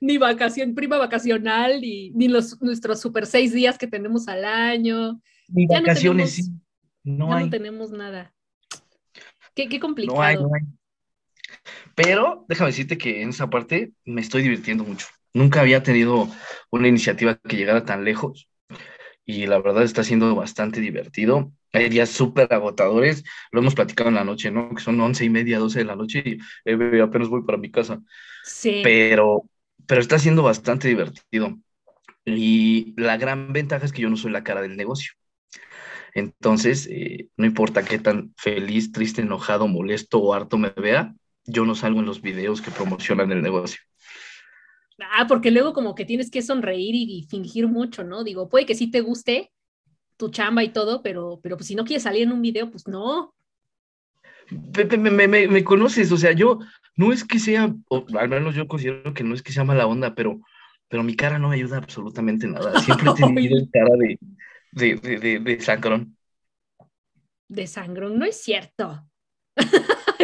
ni 0.00 0.18
vacación, 0.18 0.74
prima 0.74 0.98
vacacional, 0.98 1.80
ni, 1.80 2.10
ni 2.10 2.26
los, 2.26 2.60
nuestros 2.60 3.00
super 3.00 3.24
seis 3.24 3.52
días 3.52 3.78
que 3.78 3.86
tenemos 3.86 4.26
al 4.26 4.44
año. 4.44 5.20
Ni 5.46 5.66
vacaciones, 5.66 6.34
sí. 6.34 6.42
No 7.04 7.28
ya 7.30 7.40
no 7.40 7.50
tenemos 7.50 7.92
nada. 7.92 8.34
Qué, 9.54 9.68
qué 9.68 9.78
complicado. 9.78 10.18
No 10.18 10.24
hay, 10.24 10.36
no 10.36 10.50
hay. 10.52 10.62
Pero 11.94 12.44
déjame 12.48 12.70
decirte 12.70 12.98
que 12.98 13.22
en 13.22 13.28
esa 13.28 13.48
parte 13.48 13.92
me 14.04 14.22
estoy 14.22 14.42
divirtiendo 14.42 14.82
mucho. 14.82 15.06
Nunca 15.32 15.60
había 15.60 15.84
tenido 15.84 16.28
una 16.70 16.88
iniciativa 16.88 17.36
que 17.36 17.56
llegara 17.56 17.84
tan 17.84 18.04
lejos 18.04 18.48
y 19.26 19.46
la 19.46 19.58
verdad 19.58 19.82
está 19.82 20.04
siendo 20.04 20.34
bastante 20.34 20.80
divertido. 20.80 21.52
Hay 21.72 21.90
días 21.90 22.08
súper 22.08 22.52
agotadores, 22.54 23.24
lo 23.52 23.60
hemos 23.60 23.74
platicado 23.74 24.08
en 24.08 24.14
la 24.14 24.24
noche, 24.24 24.50
¿no? 24.50 24.70
Que 24.74 24.82
son 24.82 24.98
once 25.00 25.24
y 25.24 25.30
media, 25.30 25.58
doce 25.58 25.80
de 25.80 25.84
la 25.84 25.96
noche 25.96 26.22
y 26.24 26.38
eh, 26.64 27.02
apenas 27.02 27.28
voy 27.28 27.42
para 27.42 27.58
mi 27.58 27.70
casa. 27.70 28.00
Sí. 28.44 28.80
Pero 28.82 29.44
pero 29.86 30.00
está 30.00 30.18
siendo 30.18 30.42
bastante 30.42 30.88
divertido. 30.88 31.58
Y 32.24 32.94
la 33.00 33.16
gran 33.16 33.52
ventaja 33.52 33.86
es 33.86 33.92
que 33.92 34.02
yo 34.02 34.10
no 34.10 34.16
soy 34.16 34.32
la 34.32 34.44
cara 34.44 34.62
del 34.62 34.76
negocio. 34.76 35.12
Entonces, 36.14 36.88
eh, 36.90 37.28
no 37.36 37.46
importa 37.46 37.84
qué 37.84 37.98
tan 37.98 38.34
feliz, 38.36 38.90
triste, 38.90 39.22
enojado, 39.22 39.68
molesto 39.68 40.18
o 40.18 40.34
harto 40.34 40.58
me 40.58 40.70
vea, 40.70 41.14
yo 41.44 41.64
no 41.64 41.74
salgo 41.74 42.00
en 42.00 42.06
los 42.06 42.22
videos 42.22 42.60
que 42.62 42.70
promocionan 42.70 43.30
el 43.32 43.42
negocio. 43.42 43.80
Ah, 44.98 45.26
porque 45.28 45.50
luego 45.50 45.72
como 45.72 45.94
que 45.94 46.04
tienes 46.04 46.30
que 46.30 46.42
sonreír 46.42 46.94
y, 46.94 47.26
fingir 47.28 47.66
mucho, 47.68 48.02
¿no? 48.02 48.24
Digo, 48.24 48.48
puede 48.48 48.66
que 48.66 48.74
sí 48.74 48.90
te 48.90 49.00
guste 49.00 49.52
tu 50.16 50.30
chamba 50.30 50.64
y 50.64 50.70
todo, 50.70 51.02
pero, 51.02 51.40
pero 51.42 51.56
pues 51.56 51.66
si 51.66 51.74
no 51.74 51.84
quieres 51.84 52.04
salir 52.04 52.22
en 52.22 52.32
un 52.32 52.40
video, 52.40 52.70
pues 52.70 52.88
no. 52.88 53.34
Pepe, 54.72 54.96
me, 54.96 55.10
me, 55.10 55.48
me, 55.48 55.64
conoces, 55.64 56.10
o 56.12 56.16
sea, 56.16 56.32
yo 56.32 56.60
no 56.94 57.12
es 57.12 57.24
que 57.24 57.38
sea, 57.38 57.74
o 57.88 58.06
al 58.18 58.28
menos 58.28 58.54
yo 58.54 58.68
considero 58.68 59.12
que 59.12 59.24
no 59.24 59.34
es 59.34 59.42
que 59.42 59.52
sea 59.52 59.64
mala 59.64 59.86
onda, 59.86 60.14
pero, 60.14 60.40
pero 60.88 61.02
mi 61.02 61.14
cara 61.14 61.38
no 61.38 61.48
me 61.48 61.56
ayuda 61.56 61.76
absolutamente 61.76 62.46
nada. 62.46 62.80
Siempre 62.80 63.10
he 63.10 63.14
tenido 63.34 63.68
cara 63.70 63.94
de, 63.96 64.18
de, 64.72 65.18
de, 65.18 65.38
de, 65.40 65.60
sangrón. 65.60 66.16
De 67.48 67.66
sangrón, 67.66 68.18
no 68.18 68.24
es 68.24 68.40
cierto. 68.40 69.06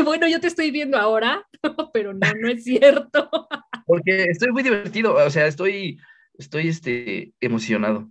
bueno, 0.04 0.28
yo 0.28 0.40
te 0.40 0.49
estoy 0.49 0.71
viendo 0.71 0.99
ahora, 0.99 1.47
pero 1.92 2.12
no, 2.12 2.26
no 2.40 2.49
es 2.49 2.64
cierto. 2.64 3.30
Porque 3.87 4.25
estoy 4.25 4.50
muy 4.52 4.62
divertido, 4.62 5.14
o 5.14 5.30
sea, 5.30 5.47
estoy, 5.47 5.99
estoy 6.35 6.68
este, 6.68 7.32
emocionado. 7.40 8.11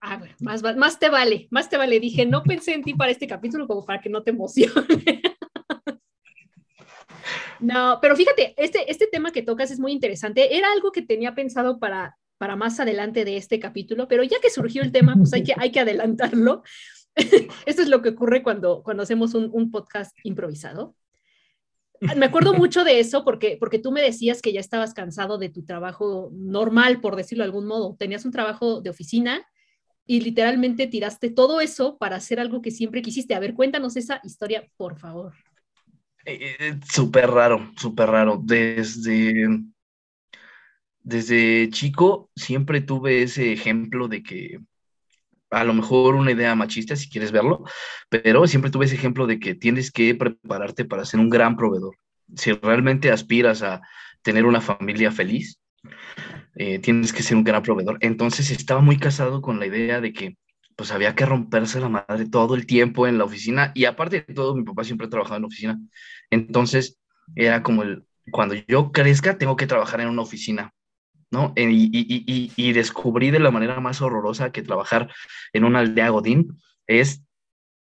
Ah, 0.00 0.16
bueno, 0.16 0.34
más, 0.40 0.62
más 0.76 0.98
te 0.98 1.10
vale, 1.10 1.46
más 1.50 1.68
te 1.68 1.76
vale. 1.76 2.00
Dije, 2.00 2.24
no 2.24 2.42
pensé 2.42 2.72
en 2.72 2.82
ti 2.82 2.94
para 2.94 3.12
este 3.12 3.26
capítulo 3.26 3.68
como 3.68 3.84
para 3.84 4.00
que 4.00 4.08
no 4.08 4.22
te 4.22 4.30
emocione. 4.30 5.22
no, 7.60 7.98
pero 8.00 8.16
fíjate, 8.16 8.54
este, 8.56 8.90
este 8.90 9.08
tema 9.08 9.30
que 9.30 9.42
tocas 9.42 9.70
es 9.70 9.78
muy 9.78 9.92
interesante. 9.92 10.56
Era 10.56 10.72
algo 10.72 10.90
que 10.90 11.02
tenía 11.02 11.34
pensado 11.34 11.78
para, 11.78 12.16
para 12.38 12.56
más 12.56 12.80
adelante 12.80 13.26
de 13.26 13.36
este 13.36 13.60
capítulo, 13.60 14.08
pero 14.08 14.22
ya 14.22 14.40
que 14.40 14.48
surgió 14.48 14.80
el 14.82 14.90
tema, 14.90 15.16
pues 15.16 15.34
hay 15.34 15.42
que, 15.42 15.52
hay 15.58 15.70
que 15.70 15.80
adelantarlo. 15.80 16.62
Esto 17.66 17.82
es 17.82 17.88
lo 17.88 18.02
que 18.02 18.10
ocurre 18.10 18.42
cuando, 18.42 18.82
cuando 18.82 19.02
hacemos 19.02 19.34
un, 19.34 19.70
podcast 19.70 20.16
improvisado. 20.24 20.94
Me 22.16 22.26
acuerdo 22.26 22.54
mucho 22.54 22.82
de 22.82 22.98
eso 22.98 23.24
porque, 23.24 23.58
porque 23.60 23.78
tú 23.78 23.92
me 23.92 24.00
decías 24.00 24.40
que 24.40 24.52
ya 24.52 24.60
estabas 24.60 24.94
cansado 24.94 25.36
de 25.36 25.50
tu 25.50 25.64
trabajo 25.64 26.30
normal, 26.32 27.00
por 27.00 27.14
decirlo 27.14 27.44
de 27.44 27.48
algún 27.48 27.66
modo. 27.66 27.96
Tenías 27.98 28.24
un 28.24 28.32
trabajo 28.32 28.80
de 28.80 28.90
oficina 28.90 29.46
y 30.06 30.20
literalmente 30.22 30.86
tiraste 30.86 31.30
todo 31.30 31.60
eso 31.60 31.98
para 31.98 32.16
hacer 32.16 32.40
algo 32.40 32.62
que 32.62 32.70
siempre 32.70 33.02
quisiste. 33.02 33.34
A 33.34 33.38
ver, 33.38 33.54
cuéntanos 33.54 33.96
esa 33.96 34.20
historia, 34.24 34.66
por 34.76 34.98
favor. 34.98 35.34
Eh, 36.24 36.56
eh, 36.58 36.80
súper 36.90 37.30
raro, 37.30 37.70
súper 37.76 38.08
raro. 38.08 38.40
Desde, 38.42 39.46
desde 41.02 41.68
chico 41.70 42.30
siempre 42.34 42.80
tuve 42.80 43.22
ese 43.22 43.52
ejemplo 43.52 44.08
de 44.08 44.22
que 44.22 44.60
a 45.50 45.64
lo 45.64 45.74
mejor 45.74 46.14
una 46.14 46.32
idea 46.32 46.54
machista 46.54 46.96
si 46.96 47.08
quieres 47.08 47.32
verlo, 47.32 47.64
pero 48.08 48.46
siempre 48.46 48.70
tuve 48.70 48.86
ese 48.86 48.94
ejemplo 48.94 49.26
de 49.26 49.38
que 49.38 49.54
tienes 49.54 49.90
que 49.90 50.14
prepararte 50.14 50.84
para 50.84 51.04
ser 51.04 51.20
un 51.20 51.30
gran 51.30 51.56
proveedor. 51.56 51.96
Si 52.36 52.52
realmente 52.52 53.10
aspiras 53.10 53.62
a 53.62 53.82
tener 54.22 54.46
una 54.46 54.60
familia 54.60 55.10
feliz, 55.10 55.58
eh, 56.54 56.78
tienes 56.78 57.12
que 57.12 57.22
ser 57.22 57.36
un 57.36 57.44
gran 57.44 57.62
proveedor. 57.62 57.98
Entonces 58.00 58.50
estaba 58.50 58.80
muy 58.80 58.98
casado 58.98 59.42
con 59.42 59.58
la 59.58 59.66
idea 59.66 60.00
de 60.00 60.12
que 60.12 60.36
pues 60.76 60.92
había 60.92 61.14
que 61.14 61.26
romperse 61.26 61.80
la 61.80 61.90
madre 61.90 62.26
todo 62.30 62.54
el 62.54 62.64
tiempo 62.64 63.06
en 63.06 63.18
la 63.18 63.24
oficina 63.24 63.72
y 63.74 63.84
aparte 63.84 64.24
de 64.26 64.34
todo, 64.34 64.54
mi 64.54 64.62
papá 64.64 64.84
siempre 64.84 65.06
ha 65.06 65.10
trabajado 65.10 65.36
en 65.36 65.44
oficina. 65.44 65.78
Entonces 66.30 66.98
era 67.34 67.62
como 67.62 67.82
el, 67.82 68.04
cuando 68.30 68.54
yo 68.66 68.92
crezca 68.92 69.36
tengo 69.36 69.56
que 69.56 69.66
trabajar 69.66 70.00
en 70.00 70.08
una 70.08 70.22
oficina 70.22 70.72
¿no? 71.30 71.52
Y, 71.56 72.72
descubrí 72.72 73.30
de 73.30 73.40
la 73.40 73.50
manera 73.50 73.80
más 73.80 74.00
horrorosa 74.00 74.52
que 74.52 74.62
trabajar 74.62 75.12
en 75.52 75.64
una 75.64 75.80
aldea 75.80 76.10
Godín 76.10 76.58
es 76.86 77.22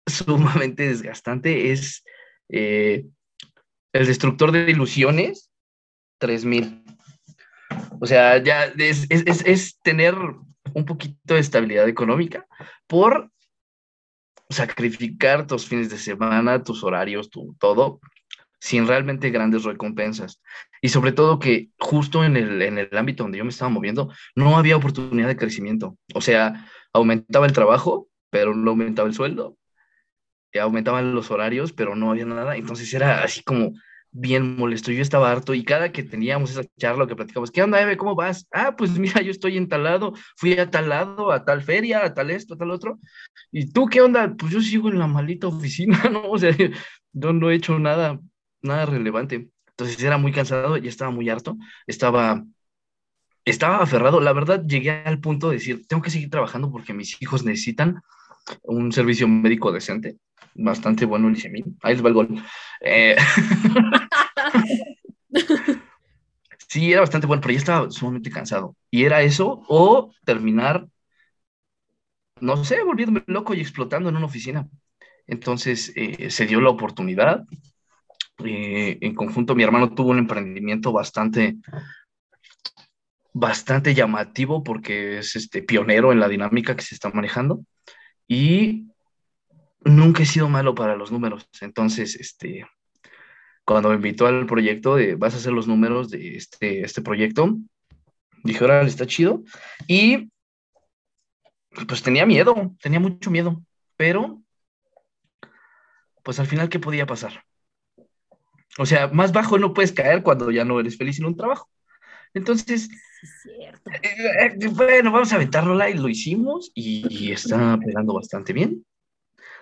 sumamente 0.07 0.87
desgastante, 0.87 1.71
es 1.71 2.03
eh, 2.49 3.05
el 3.93 4.05
destructor 4.05 4.51
de 4.51 4.69
ilusiones 4.69 5.51
3000. 6.19 6.83
O 7.99 8.05
sea, 8.05 8.41
ya 8.43 8.65
es, 8.65 9.07
es, 9.09 9.79
tener 9.79 10.15
un 10.73 10.85
poquito 10.85 11.33
de 11.33 11.39
estabilidad 11.39 11.87
económica 11.87 12.45
por 12.87 13.31
sacrificar 14.49 15.47
tus 15.47 15.67
fines 15.67 15.89
de 15.89 15.97
semana, 15.97 16.63
tus 16.63 16.83
horarios, 16.83 17.29
tu 17.29 17.55
todo, 17.59 17.99
sin 18.61 18.87
realmente 18.87 19.31
grandes 19.31 19.63
recompensas. 19.63 20.39
Y 20.81 20.89
sobre 20.89 21.11
todo 21.11 21.39
que 21.39 21.69
justo 21.79 22.23
en 22.23 22.37
el, 22.37 22.61
en 22.61 22.77
el 22.77 22.95
ámbito 22.95 23.23
donde 23.23 23.39
yo 23.39 23.43
me 23.43 23.49
estaba 23.49 23.69
moviendo, 23.69 24.13
no 24.35 24.55
había 24.55 24.77
oportunidad 24.77 25.27
de 25.27 25.35
crecimiento. 25.35 25.97
O 26.13 26.21
sea, 26.21 26.69
aumentaba 26.93 27.47
el 27.47 27.53
trabajo, 27.53 28.07
pero 28.29 28.53
no 28.55 28.69
aumentaba 28.71 29.07
el 29.07 29.15
sueldo. 29.15 29.57
Y 30.53 30.59
aumentaban 30.59 31.15
los 31.15 31.31
horarios, 31.31 31.73
pero 31.73 31.95
no 31.95 32.11
había 32.11 32.25
nada. 32.25 32.55
Entonces 32.55 32.93
era 32.93 33.23
así 33.23 33.41
como 33.41 33.73
bien 34.11 34.57
molesto. 34.57 34.91
Yo 34.91 35.01
estaba 35.01 35.31
harto 35.31 35.55
y 35.55 35.63
cada 35.63 35.91
que 35.91 36.03
teníamos 36.03 36.51
esa 36.51 36.63
charla 36.77 37.07
que 37.07 37.15
platicamos, 37.15 37.49
¿qué 37.49 37.63
onda, 37.63 37.81
Eve? 37.81 37.97
¿Cómo 37.97 38.13
vas? 38.13 38.47
Ah, 38.51 38.75
pues 38.75 38.91
mira, 38.99 39.21
yo 39.23 39.31
estoy 39.31 39.57
en 39.57 39.69
tal 39.69 39.85
lado, 39.85 40.13
fui 40.37 40.53
a 40.59 40.69
tal 40.69 40.89
lado, 40.89 41.31
a 41.31 41.43
tal 41.45 41.63
feria, 41.63 42.05
a 42.05 42.13
tal 42.13 42.29
esto, 42.29 42.53
a 42.53 42.57
tal 42.57 42.69
otro. 42.69 42.99
¿Y 43.51 43.71
tú 43.71 43.87
qué 43.87 44.01
onda? 44.01 44.35
Pues 44.37 44.51
yo 44.51 44.61
sigo 44.61 44.89
en 44.89 44.99
la 44.99 45.07
maldita 45.07 45.47
oficina, 45.47 45.97
¿no? 46.11 46.29
O 46.29 46.37
sea, 46.37 46.55
yo 47.13 47.33
no 47.33 47.49
he 47.49 47.55
hecho 47.55 47.79
nada 47.79 48.19
nada 48.61 48.85
relevante. 48.85 49.49
Entonces 49.69 50.01
era 50.03 50.17
muy 50.17 50.31
cansado, 50.31 50.77
ya 50.77 50.89
estaba 50.89 51.11
muy 51.11 51.29
harto, 51.29 51.57
estaba, 51.87 52.43
estaba 53.45 53.77
aferrado. 53.77 54.19
La 54.21 54.33
verdad, 54.33 54.63
llegué 54.65 54.91
al 54.91 55.19
punto 55.19 55.49
de 55.49 55.55
decir, 55.55 55.87
tengo 55.87 56.03
que 56.03 56.11
seguir 56.11 56.29
trabajando 56.29 56.71
porque 56.71 56.93
mis 56.93 57.21
hijos 57.21 57.43
necesitan 57.43 58.01
un 58.63 58.91
servicio 58.91 59.27
médico 59.27 59.71
decente, 59.71 60.17
bastante 60.55 61.05
bueno 61.05 61.27
el 61.27 61.35
ICEMIN. 61.35 61.77
Ahí 61.81 61.93
les 61.95 62.03
va 62.03 62.09
el 62.09 62.13
gol. 62.13 62.43
Eh, 62.81 63.15
sí, 66.67 66.91
era 66.91 67.01
bastante 67.01 67.27
bueno, 67.27 67.41
pero 67.41 67.53
ya 67.53 67.59
estaba 67.59 67.91
sumamente 67.91 68.29
cansado. 68.29 68.75
Y 68.89 69.03
era 69.05 69.21
eso 69.21 69.63
o 69.67 70.13
terminar, 70.25 70.87
no 72.39 72.63
sé, 72.63 72.83
volviéndome 72.83 73.23
loco 73.27 73.53
y 73.53 73.61
explotando 73.61 74.09
en 74.09 74.15
una 74.17 74.25
oficina. 74.25 74.67
Entonces 75.27 75.93
eh, 75.95 76.29
se 76.29 76.45
dio 76.45 76.59
la 76.61 76.69
oportunidad 76.69 77.45
eh, 78.45 78.97
en 79.01 79.15
conjunto, 79.15 79.55
mi 79.55 79.63
hermano 79.63 79.93
tuvo 79.93 80.11
un 80.11 80.19
emprendimiento 80.19 80.91
bastante, 80.91 81.57
bastante 83.33 83.93
llamativo 83.93 84.63
porque 84.63 85.19
es 85.19 85.35
este, 85.35 85.63
pionero 85.63 86.11
en 86.11 86.19
la 86.19 86.27
dinámica 86.27 86.75
que 86.75 86.83
se 86.83 86.95
está 86.95 87.09
manejando 87.09 87.63
y 88.27 88.87
nunca 89.83 90.23
he 90.23 90.25
sido 90.25 90.49
malo 90.49 90.75
para 90.75 90.95
los 90.95 91.11
números. 91.11 91.47
Entonces, 91.61 92.15
este, 92.15 92.65
cuando 93.65 93.89
me 93.89 93.95
invitó 93.95 94.27
al 94.27 94.45
proyecto 94.45 94.95
de 94.95 95.15
vas 95.15 95.33
a 95.33 95.37
hacer 95.37 95.53
los 95.53 95.67
números 95.67 96.09
de 96.09 96.35
este, 96.35 96.81
este 96.81 97.01
proyecto, 97.01 97.57
dije, 98.43 98.59
ahora 98.63 98.81
está 98.83 99.05
chido. 99.05 99.43
Y 99.87 100.31
pues 101.87 102.03
tenía 102.03 102.25
miedo, 102.25 102.75
tenía 102.81 102.99
mucho 102.99 103.31
miedo, 103.31 103.61
pero 103.95 104.41
pues 106.23 106.39
al 106.39 106.47
final, 106.47 106.69
¿qué 106.69 106.79
podía 106.79 107.05
pasar? 107.05 107.43
O 108.77 108.85
sea, 108.85 109.07
más 109.07 109.31
bajo 109.31 109.57
no 109.57 109.73
puedes 109.73 109.91
caer 109.91 110.23
cuando 110.23 110.51
ya 110.51 110.63
no 110.63 110.79
eres 110.79 110.97
feliz 110.97 111.19
en 111.19 111.25
un 111.25 111.35
trabajo. 111.35 111.69
Entonces, 112.33 112.89
eh, 113.45 113.71
eh, 114.61 114.67
bueno, 114.69 115.11
vamos 115.11 115.31
a 115.31 115.35
aventarlo 115.35 115.89
y 115.89 115.93
lo 115.93 116.07
hicimos 116.07 116.71
y, 116.73 117.31
está 117.31 117.77
pegando 117.77 118.13
bastante 118.13 118.53
bien. 118.53 118.85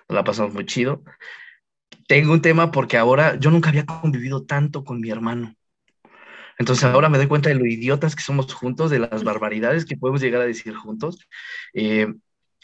Nos 0.08 0.16
la 0.16 0.24
pasamos 0.24 0.54
muy 0.54 0.66
chido. 0.66 1.04
Tengo 2.08 2.34
un 2.34 2.42
tema 2.42 2.72
porque 2.72 2.98
ahora 2.98 3.38
yo 3.40 3.52
nunca 3.52 3.70
había 3.70 3.86
convivido 3.86 4.46
tanto 4.46 4.84
con 4.84 5.00
mi 5.00 5.10
hermano. 5.10 5.56
Entonces 6.58 6.84
ahora 6.84 7.10
me 7.10 7.18
doy 7.18 7.28
cuenta 7.28 7.50
de 7.50 7.56
lo 7.56 7.66
idiotas 7.66 8.16
que 8.16 8.22
somos 8.22 8.54
juntos, 8.54 8.92
de 8.92 9.00
las 9.00 9.24
barbaridades 9.24 9.86
que 9.86 9.98
podemos 9.98 10.22
llegar 10.22 10.42
a 10.42 10.46
decir 10.46 10.76
juntos. 10.76 11.28
Eh, 11.74 12.14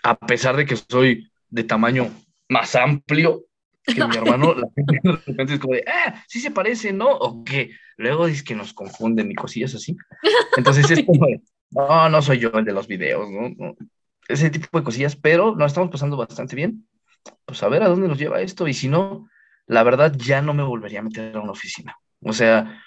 a 0.03 0.17
pesar 0.19 0.55
de 0.55 0.65
que 0.65 0.75
soy 0.75 1.31
de 1.49 1.63
tamaño 1.63 2.11
más 2.49 2.75
amplio, 2.75 3.45
que 3.85 4.05
mi 4.05 4.15
hermano, 4.17 4.53
la 4.53 4.67
gente 4.75 4.99
de 5.03 5.11
repente 5.11 5.53
es 5.53 5.59
como 5.59 5.73
de, 5.73 5.85
ah, 5.87 6.23
sí 6.27 6.39
se 6.39 6.51
parece, 6.51 6.93
¿no? 6.93 7.09
O 7.09 7.43
que 7.43 7.71
luego 7.97 8.25
dice 8.25 8.43
que 8.43 8.55
nos 8.55 8.73
confunden 8.73 9.31
y 9.31 9.35
cosillas 9.35 9.75
así. 9.75 9.95
Entonces 10.57 10.89
es 10.89 11.03
como, 11.05 11.27
no, 11.71 12.09
no 12.09 12.21
soy 12.21 12.39
yo 12.39 12.49
el 12.53 12.65
de 12.65 12.73
los 12.73 12.87
videos, 12.87 13.29
¿no? 13.29 13.75
Ese 14.27 14.49
tipo 14.49 14.77
de 14.77 14.83
cosillas, 14.83 15.15
pero 15.15 15.55
nos 15.55 15.67
estamos 15.67 15.91
pasando 15.91 16.17
bastante 16.17 16.55
bien. 16.55 16.87
Pues 17.45 17.61
a 17.63 17.69
ver 17.69 17.83
a 17.83 17.89
dónde 17.89 18.07
nos 18.07 18.17
lleva 18.17 18.41
esto. 18.41 18.67
Y 18.67 18.73
si 18.73 18.87
no, 18.87 19.29
la 19.67 19.83
verdad 19.83 20.13
ya 20.15 20.41
no 20.41 20.53
me 20.53 20.63
volvería 20.63 20.99
a 20.99 21.03
meter 21.03 21.35
a 21.35 21.41
una 21.41 21.51
oficina. 21.51 21.95
O 22.21 22.33
sea, 22.33 22.81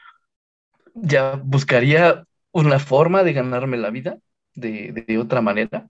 ya 0.95 1.41
buscaría 1.43 2.25
una 2.51 2.79
forma 2.79 3.23
de 3.23 3.33
ganarme 3.35 3.77
la 3.77 3.91
vida 3.91 4.19
de, 4.55 5.05
de 5.07 5.19
otra 5.19 5.41
manera. 5.41 5.89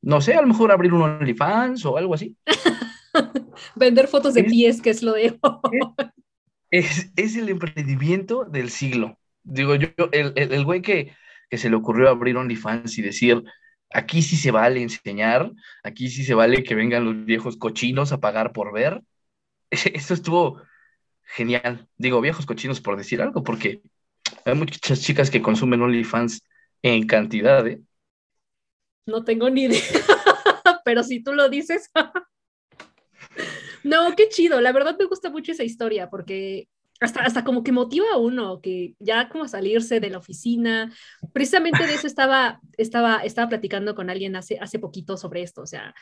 No 0.00 0.20
sé, 0.20 0.34
a 0.34 0.40
lo 0.40 0.46
mejor 0.46 0.72
abrir 0.72 0.92
un 0.92 1.02
OnlyFans 1.02 1.84
o 1.84 1.96
algo 1.96 2.14
así. 2.14 2.36
Vender 3.76 4.08
fotos 4.08 4.34
de 4.34 4.44
pies, 4.44 4.80
que 4.82 4.90
es 4.90 5.02
lo 5.02 5.12
de 5.12 5.38
Es, 6.70 7.10
es, 7.16 7.36
el 7.36 7.48
emprendimiento 7.48 8.44
del 8.44 8.70
siglo. 8.70 9.18
Digo, 9.42 9.74
yo, 9.74 9.88
el, 10.12 10.32
el, 10.36 10.64
güey 10.64 10.82
que, 10.82 11.14
que 11.50 11.58
se 11.58 11.70
le 11.70 11.76
ocurrió 11.76 12.08
abrir 12.08 12.36
OnlyFans 12.36 12.98
y 12.98 13.02
decir, 13.02 13.44
aquí 13.92 14.22
sí 14.22 14.36
se 14.36 14.50
vale 14.50 14.82
enseñar, 14.82 15.52
aquí 15.82 16.08
sí 16.08 16.24
se 16.24 16.34
vale 16.34 16.64
que 16.64 16.74
vengan 16.74 17.04
los 17.04 17.24
viejos 17.24 17.56
cochinos 17.56 18.12
a 18.12 18.20
pagar 18.20 18.52
por 18.52 18.72
ver. 18.72 19.02
Eso 19.70 20.14
estuvo 20.14 20.60
genial. 21.22 21.88
Digo, 21.96 22.20
viejos 22.20 22.46
cochinos 22.46 22.80
por 22.80 22.96
decir 22.96 23.22
algo, 23.22 23.42
porque 23.42 23.82
hay 24.44 24.54
muchas 24.54 25.00
chicas 25.00 25.30
que 25.30 25.42
consumen 25.42 25.82
OnlyFans 25.82 26.42
en 26.82 27.06
cantidad, 27.06 27.66
¿eh? 27.66 27.80
No 29.06 29.22
tengo 29.22 29.50
ni 29.50 29.64
idea, 29.64 29.82
pero 30.84 31.02
si 31.02 31.22
tú 31.22 31.34
lo 31.34 31.48
dices. 31.48 31.90
No, 33.84 34.14
qué 34.16 34.28
chido. 34.28 34.60
La 34.60 34.72
verdad 34.72 34.96
me 34.98 35.04
gusta 35.06 35.30
mucho 35.30 35.52
esa 35.52 35.64
historia 35.64 36.10
porque 36.10 36.68
hasta, 37.00 37.20
hasta 37.20 37.44
como 37.44 37.62
que 37.62 37.72
motiva 37.72 38.06
a 38.12 38.18
uno, 38.18 38.60
que 38.60 38.94
ya 38.98 39.28
como 39.28 39.46
salirse 39.46 40.00
de 40.00 40.10
la 40.10 40.18
oficina. 40.18 40.92
Precisamente 41.32 41.86
de 41.86 41.94
eso 41.94 42.06
estaba, 42.06 42.60
estaba, 42.76 43.18
estaba 43.18 43.48
platicando 43.48 43.94
con 43.94 44.10
alguien 44.10 44.36
hace, 44.36 44.58
hace 44.58 44.78
poquito 44.78 45.16
sobre 45.16 45.42
esto. 45.42 45.62
O 45.62 45.66
sea, 45.66 45.94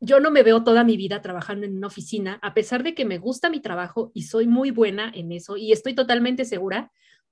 yo 0.00 0.20
no 0.20 0.30
me 0.30 0.42
veo 0.42 0.64
toda 0.64 0.84
mi 0.84 0.96
vida 0.96 1.20
trabajando 1.20 1.66
en 1.66 1.76
una 1.76 1.88
oficina, 1.88 2.38
a 2.42 2.54
pesar 2.54 2.82
de 2.82 2.94
que 2.94 3.04
me 3.04 3.18
gusta 3.18 3.50
mi 3.50 3.60
trabajo 3.60 4.10
y 4.14 4.22
soy 4.22 4.46
muy 4.46 4.70
buena 4.70 5.12
en 5.14 5.30
eso 5.32 5.56
y 5.56 5.72
estoy 5.72 5.94
totalmente 5.94 6.44
segura, 6.46 6.90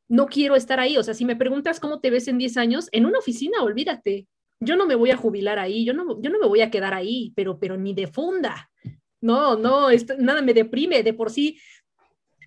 no 0.08 0.26
quiero 0.26 0.54
estar 0.56 0.80
ahí. 0.80 0.96
O 0.96 1.02
sea, 1.02 1.14
si 1.14 1.24
me 1.24 1.36
preguntas 1.36 1.80
cómo 1.80 2.00
te 2.00 2.10
ves 2.10 2.28
en 2.28 2.38
10 2.38 2.56
años, 2.56 2.88
en 2.92 3.06
una 3.06 3.18
oficina, 3.18 3.62
olvídate. 3.62 4.26
Yo 4.60 4.76
no 4.76 4.86
me 4.86 4.96
voy 4.96 5.12
a 5.12 5.16
jubilar 5.16 5.58
ahí, 5.58 5.84
yo 5.84 5.94
no, 5.94 6.20
yo 6.20 6.30
no 6.30 6.38
me 6.40 6.48
voy 6.48 6.62
a 6.62 6.70
quedar 6.70 6.92
ahí, 6.92 7.32
pero, 7.36 7.58
pero 7.58 7.76
ni 7.76 7.94
de 7.94 8.08
funda. 8.08 8.70
No, 9.20 9.56
no, 9.56 9.90
esto, 9.90 10.14
nada 10.18 10.42
me 10.42 10.54
deprime. 10.54 11.02
De 11.02 11.12
por 11.12 11.30
sí, 11.30 11.58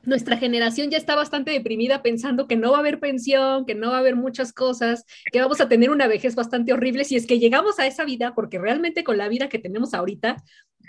nuestra 0.03 0.37
generación 0.37 0.89
ya 0.89 0.97
está 0.97 1.15
bastante 1.15 1.51
deprimida 1.51 2.01
pensando 2.01 2.47
que 2.47 2.55
no 2.55 2.71
va 2.71 2.77
a 2.77 2.79
haber 2.79 2.99
pensión, 2.99 3.65
que 3.65 3.75
no 3.75 3.89
va 3.91 3.97
a 3.97 3.99
haber 3.99 4.15
muchas 4.15 4.53
cosas, 4.53 5.05
que 5.31 5.39
vamos 5.39 5.61
a 5.61 5.69
tener 5.69 5.91
una 5.91 6.07
vejez 6.07 6.35
bastante 6.35 6.73
horrible 6.73 7.03
si 7.03 7.15
es 7.15 7.27
que 7.27 7.39
llegamos 7.39 7.79
a 7.79 7.87
esa 7.87 8.03
vida, 8.05 8.33
porque 8.33 8.57
realmente 8.57 9.03
con 9.03 9.17
la 9.17 9.27
vida 9.27 9.49
que 9.49 9.59
tenemos 9.59 9.93
ahorita, 9.93 10.43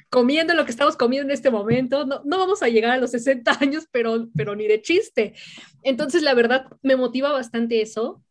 comiendo 0.08 0.54
lo 0.54 0.64
que 0.64 0.70
estamos 0.70 0.96
comiendo 0.96 1.28
en 1.28 1.34
este 1.34 1.50
momento, 1.50 2.06
no, 2.06 2.22
no 2.24 2.38
vamos 2.38 2.62
a 2.62 2.68
llegar 2.68 2.92
a 2.92 2.96
los 2.98 3.10
60 3.10 3.50
años, 3.60 3.86
pero, 3.90 4.28
pero 4.34 4.54
ni 4.56 4.66
de 4.66 4.80
chiste. 4.82 5.34
Entonces, 5.82 6.22
la 6.22 6.34
verdad, 6.34 6.66
me 6.82 6.96
motiva 6.96 7.32
bastante 7.32 7.80
eso. 7.80 8.22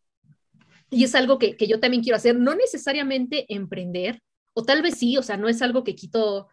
Y 0.89 1.05
es 1.05 1.15
algo 1.15 1.39
que, 1.39 1.55
que 1.55 1.67
yo 1.67 1.79
también 1.79 2.03
quiero 2.03 2.17
hacer, 2.17 2.37
no 2.37 2.53
necesariamente 2.53 3.45
emprender, 3.53 4.21
o 4.53 4.63
tal 4.63 4.81
vez 4.81 4.95
sí, 4.97 5.17
o 5.17 5.23
sea, 5.23 5.37
no 5.37 5.47
es 5.47 5.61
algo 5.61 5.85
que 5.85 5.95
quito, 5.95 6.49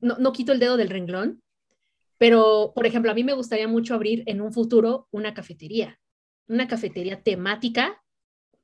no, 0.00 0.16
no 0.18 0.32
quito 0.32 0.52
el 0.52 0.60
dedo 0.60 0.76
del 0.76 0.90
renglón, 0.90 1.42
pero, 2.18 2.72
por 2.74 2.86
ejemplo, 2.86 3.10
a 3.10 3.14
mí 3.14 3.24
me 3.24 3.32
gustaría 3.32 3.68
mucho 3.68 3.94
abrir 3.94 4.22
en 4.26 4.40
un 4.40 4.52
futuro 4.52 5.08
una 5.10 5.34
cafetería, 5.34 6.00
una 6.46 6.68
cafetería 6.68 7.22
temática. 7.22 8.02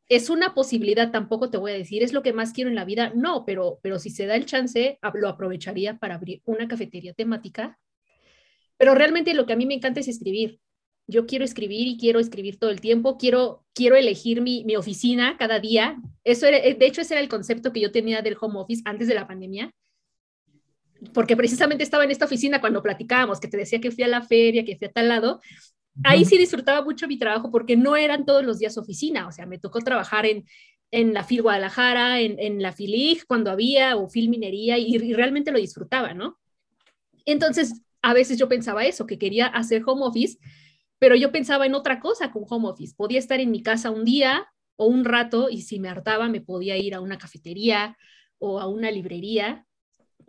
Es 0.08 0.30
una 0.30 0.54
posibilidad, 0.54 1.10
tampoco 1.12 1.50
te 1.50 1.58
voy 1.58 1.72
a 1.72 1.74
decir, 1.74 2.02
es 2.02 2.12
lo 2.12 2.22
que 2.22 2.32
más 2.32 2.52
quiero 2.52 2.70
en 2.70 2.76
la 2.76 2.84
vida. 2.84 3.12
No, 3.14 3.44
pero, 3.44 3.78
pero 3.82 3.98
si 3.98 4.10
se 4.10 4.26
da 4.26 4.34
el 4.34 4.46
chance, 4.46 4.98
lo 5.14 5.28
aprovecharía 5.28 5.98
para 5.98 6.14
abrir 6.14 6.42
una 6.44 6.68
cafetería 6.68 7.12
temática. 7.12 7.78
Pero 8.76 8.94
realmente 8.94 9.34
lo 9.34 9.46
que 9.46 9.52
a 9.52 9.56
mí 9.56 9.66
me 9.66 9.74
encanta 9.74 10.00
es 10.00 10.08
escribir. 10.08 10.58
Yo 11.06 11.26
quiero 11.26 11.44
escribir 11.44 11.86
y 11.86 11.98
quiero 11.98 12.18
escribir 12.18 12.58
todo 12.58 12.70
el 12.70 12.80
tiempo. 12.80 13.18
Quiero, 13.18 13.64
quiero 13.74 13.96
elegir 13.96 14.40
mi, 14.40 14.64
mi 14.64 14.76
oficina 14.76 15.36
cada 15.38 15.60
día. 15.60 16.00
Eso 16.24 16.46
de 16.46 16.76
hecho, 16.80 17.02
ese 17.02 17.14
era 17.14 17.20
el 17.20 17.28
concepto 17.28 17.72
que 17.72 17.80
yo 17.80 17.92
tenía 17.92 18.22
del 18.22 18.36
home 18.40 18.60
office 18.60 18.82
antes 18.84 19.06
de 19.06 19.14
la 19.14 19.26
pandemia 19.26 19.74
porque 21.14 21.36
precisamente 21.36 21.82
estaba 21.82 22.04
en 22.04 22.10
esta 22.10 22.24
oficina 22.24 22.60
cuando 22.60 22.82
platicábamos, 22.82 23.40
que 23.40 23.48
te 23.48 23.56
decía 23.56 23.80
que 23.80 23.90
fui 23.90 24.04
a 24.04 24.08
la 24.08 24.22
feria, 24.22 24.64
que 24.64 24.76
fui 24.76 24.86
a 24.86 24.92
tal 24.92 25.08
lado, 25.08 25.40
ahí 26.04 26.24
sí 26.24 26.38
disfrutaba 26.38 26.82
mucho 26.82 27.08
mi 27.08 27.18
trabajo 27.18 27.50
porque 27.50 27.76
no 27.76 27.96
eran 27.96 28.24
todos 28.24 28.44
los 28.44 28.58
días 28.58 28.78
oficina, 28.78 29.26
o 29.26 29.32
sea, 29.32 29.46
me 29.46 29.58
tocó 29.58 29.80
trabajar 29.80 30.26
en, 30.26 30.44
en 30.90 31.14
la 31.14 31.24
FIL 31.24 31.42
Guadalajara, 31.42 32.20
en, 32.20 32.38
en 32.38 32.62
la 32.62 32.72
FILIG 32.72 33.26
cuando 33.26 33.50
había, 33.50 33.96
o 33.96 34.08
FIL 34.08 34.28
Minería, 34.28 34.78
y, 34.78 34.96
y, 34.96 35.12
realmente 35.14 35.52
lo 35.52 35.58
disfrutaba, 35.58 36.14
¿no? 36.14 36.38
Entonces, 37.24 37.82
a 38.02 38.14
veces 38.14 38.38
yo 38.38 38.48
pensaba 38.48 38.84
eso, 38.84 39.06
que 39.06 39.18
quería 39.18 39.46
hacer 39.46 39.82
home 39.86 40.04
office, 40.04 40.38
pero 40.98 41.14
yo 41.16 41.32
pensaba 41.32 41.66
en 41.66 41.74
otra 41.74 42.00
cosa 42.00 42.30
con 42.30 42.44
home 42.48 42.68
office. 42.68 42.94
Podía 42.96 43.18
estar 43.18 43.40
en 43.40 43.50
mi 43.50 43.62
casa 43.62 43.90
un 43.90 44.04
día 44.04 44.46
o 44.76 44.86
un 44.86 45.04
rato 45.04 45.48
y 45.50 45.62
si 45.62 45.80
me 45.80 45.88
hartaba 45.88 46.28
me 46.28 46.40
podía 46.40 46.76
ir 46.76 46.94
a 46.94 47.00
una 47.00 47.18
cafetería 47.18 47.96
o 48.38 48.60
a 48.60 48.66
una 48.66 48.90
librería 48.90 49.66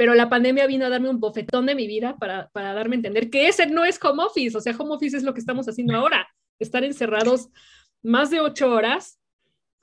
pero 0.02 0.16
la 0.16 0.30
pandemia 0.30 0.66
vino 0.66 0.88
a 0.88 0.90
darme 0.90 1.12
un 1.12 1.20
bofetón 1.20 1.68
de 1.68 1.76
mi 1.76 1.86
vida 1.86 2.18
para, 2.18 2.50
para 2.54 2.74
darme 2.74 2.96
a 2.96 2.98
entender 2.98 3.30
que 3.30 3.48
ese 3.48 3.68
no 3.68 3.86
es 3.86 4.04
home 4.04 4.24
office, 4.24 4.58
o 4.58 4.60
sea, 4.60 4.76
home 4.76 4.96
office 4.96 5.16
es 5.16 5.22
lo 5.22 5.36
que 5.36 5.40
estamos 5.40 5.70
haciendo 5.70 5.96
ahora, 5.96 6.28
estar 6.58 6.84
encerrados 6.84 7.50
más 8.02 8.32
de 8.32 8.40
ocho 8.40 8.72
horas, 8.72 9.20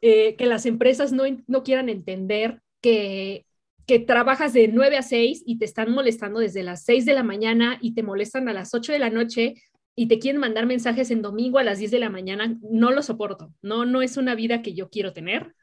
eh, 0.00 0.35
que 0.35 0.46
las 0.46 0.66
empresas 0.66 1.12
no, 1.12 1.22
no 1.46 1.62
quieran 1.62 1.88
entender 1.88 2.61
que, 2.83 3.46
que 3.87 4.00
trabajas 4.00 4.52
de 4.54 4.66
nueve 4.66 4.96
a 4.96 5.02
seis 5.02 5.44
y 5.46 5.59
te 5.59 5.66
están 5.66 5.92
molestando 5.92 6.40
desde 6.40 6.64
las 6.64 6.83
seis 6.83 7.07
de 7.07 7.14
la 7.14 7.22
mañana 7.22 7.78
y 7.81 7.94
te 7.94 8.02
molestan 8.02 8.48
a 8.48 8.52
las 8.52 8.74
ocho 8.74 8.90
de 8.90 8.98
la 8.98 9.11
noche 9.11 9.54
y 9.94 10.09
te 10.09 10.18
quieren 10.18 10.40
mandar 10.40 10.66
mensajes 10.66 11.12
en 11.12 11.22
domingo 11.22 11.61
a 11.61 11.62
las 11.62 11.78
diez 11.78 11.92
de 11.92 12.00
la 12.00 12.11
mañana, 12.11 12.59
no 12.61 12.90
lo 12.90 13.04
soporto, 13.04 13.54
no, 13.62 13.85
no 13.85 14.02
es 14.02 14.16
una 14.16 14.35
vida 14.35 14.62
que 14.62 14.74
yo 14.74 14.90
quiero 14.90 15.12
tener, 15.12 15.54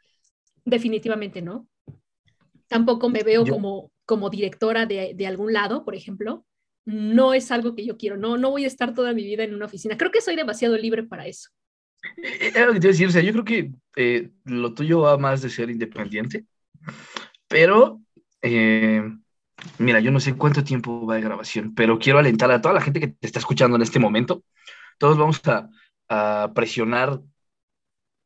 definitivamente 0.64 1.42
no. 1.42 1.68
Tampoco 2.70 3.10
me 3.10 3.22
veo 3.22 3.46
como 3.46 3.92
como 4.06 4.30
directora 4.30 4.86
de, 4.86 5.14
de, 5.16 5.28
algún 5.28 5.54
lado, 5.54 5.84
por 5.84 5.96
ejemplo, 5.96 6.46
no 6.86 7.34
es 7.34 7.52
algo 7.52 7.76
que 7.76 7.86
yo 7.86 7.98
quiero, 7.98 8.18
no, 8.18 8.38
no 8.38 8.52
voy 8.52 8.64
a 8.64 8.68
estar 8.68 8.94
toda 8.94 9.14
mi 9.14 9.24
vida 9.24 9.44
en 9.44 9.56
una 9.56 9.66
oficina. 9.66 9.98
Creo 9.98 10.12
que 10.12 10.22
soy 10.22 10.36
demasiado 10.36 10.78
libre 10.78 11.04
para 11.04 11.26
eso. 11.26 11.50
Eh, 12.18 12.52
era 12.54 12.68
lo 12.68 12.74
que 12.74 12.80
te 12.80 12.88
iba 12.88 12.92
a 12.92 12.94
decir, 12.94 13.08
o 13.08 13.12
sea, 13.12 13.22
yo 13.22 13.32
creo 13.32 13.46
que 13.46 13.72
eh, 13.96 14.32
lo 14.46 14.74
tuyo 14.74 15.02
va 15.02 15.18
más 15.18 15.42
de 15.42 15.50
ser 15.50 15.70
independiente, 15.70 16.46
pero 17.48 18.02
eh, 18.42 19.04
mira, 19.80 20.00
yo 20.00 20.12
no 20.12 20.20
sé 20.20 20.36
cuánto 20.36 20.64
tiempo 20.64 21.06
va 21.06 21.16
de 21.16 21.22
grabación, 21.22 21.74
pero 21.74 21.98
quiero 21.98 22.20
alentar 22.20 22.52
a 22.52 22.62
toda 22.62 22.76
la 22.76 22.82
gente 22.82 23.00
que 23.00 23.08
te 23.08 23.28
está 23.28 23.40
escuchando 23.40 23.76
en 23.76 23.82
este 23.82 24.00
momento. 24.00 24.44
Todos 24.98 25.18
vamos 25.18 25.42
a, 25.48 25.70
a 26.10 26.52
presionar 26.54 27.22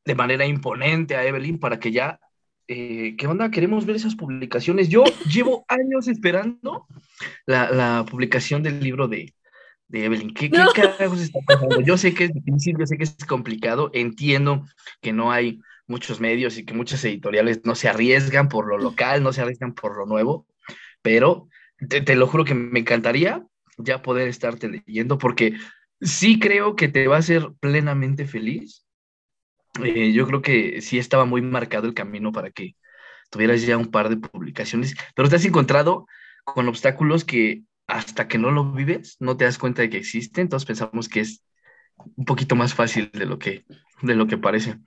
de 0.06 0.16
manera 0.16 0.46
imponente 0.46 1.16
a 1.16 1.26
Evelyn 1.26 1.60
para 1.60 1.80
que 1.80 1.92
ya 1.92 2.20
eh, 2.72 3.16
¿qué 3.18 3.26
onda? 3.26 3.50
Queremos 3.50 3.88
ver 3.88 3.96
esas 3.96 4.14
publicaciones. 4.14 4.90
Yo 4.90 5.04
llevo 5.28 5.66
años 5.68 6.08
esperando 6.08 6.86
la, 7.48 8.06
publicación 8.10 8.62
del 8.62 8.80
libro 8.80 9.08
de, 9.08 9.34
Evelyn. 9.92 10.36
¿Qué, 10.36 10.52
carajos 10.52 11.20
está 11.20 11.40
pasando? 11.48 11.82
Yo 11.82 11.98
sé 11.98 12.14
que 12.14 12.26
es 12.26 12.34
difícil, 12.34 12.78
yo 12.78 12.86
sé 12.86 12.98
que 12.98 13.06
es 13.06 13.16
complicado, 13.28 13.90
entiendo 13.94 14.68
que 15.02 15.12
no 15.12 15.32
hay 15.32 15.60
muchos 15.88 16.20
medios 16.20 16.60
y 16.60 16.66
que 16.66 16.76
muchas 16.76 17.04
editoriales 17.04 17.62
no 17.66 17.74
se 17.74 17.90
arriesgan 17.90 18.50
por 18.50 18.68
lo 18.68 18.78
local, 18.78 19.24
no 19.24 19.34
se 19.34 19.42
arriesgan 19.42 19.74
por 19.74 19.98
lo 19.98 20.06
nuevo, 20.06 20.46
pero 21.02 21.50
te, 21.90 22.02
te 22.02 22.16
lo 22.16 22.28
juro 22.28 22.46
que 22.46 22.54
me 22.54 22.82
encantaría 22.82 23.44
ya 23.80 24.04
poder 24.04 24.28
estarte 24.28 24.68
leyendo 24.68 25.18
porque 25.18 25.56
sí 26.02 26.40
creo 26.40 26.76
que 26.76 26.88
te 26.88 27.08
va 27.08 27.16
a 27.16 27.20
hacer 27.20 27.50
plenamente 27.60 28.28
feliz 28.28 28.86
eh, 29.84 30.12
yo 30.12 30.28
creo 30.28 30.42
que 30.42 30.82
sí 30.82 30.98
estaba 30.98 31.26
muy 31.26 31.42
marcado 31.42 31.88
el 31.88 31.94
camino 31.94 32.32
para 32.32 32.52
que 32.52 32.76
tuvieras 33.30 33.62
ya 33.62 33.78
un 33.78 33.92
par 33.92 34.10
de 34.10 34.18
publicaciones, 34.18 34.96
pero 35.16 35.30
te 35.30 35.36
has 35.36 35.46
encontrado 35.46 36.08
con 36.44 36.68
obstáculos 36.68 37.26
que 37.26 37.64
hasta 37.88 38.28
que 38.28 38.38
no 38.38 38.52
lo 38.52 38.72
vives 38.72 39.18
no 39.20 39.38
te 39.38 39.46
das 39.46 39.58
cuenta 39.58 39.82
de 39.82 39.90
que 39.90 39.98
existen, 39.98 40.44
entonces 40.44 40.68
pensamos 40.68 41.10
que 41.10 41.22
es 41.22 41.44
un 42.16 42.26
poquito 42.26 42.56
más 42.56 42.74
fácil 42.74 43.10
de 43.14 43.26
lo 43.26 43.40
que, 43.40 43.66
de 44.02 44.16
lo 44.16 44.28
que 44.28 44.38
parece. 44.38 44.78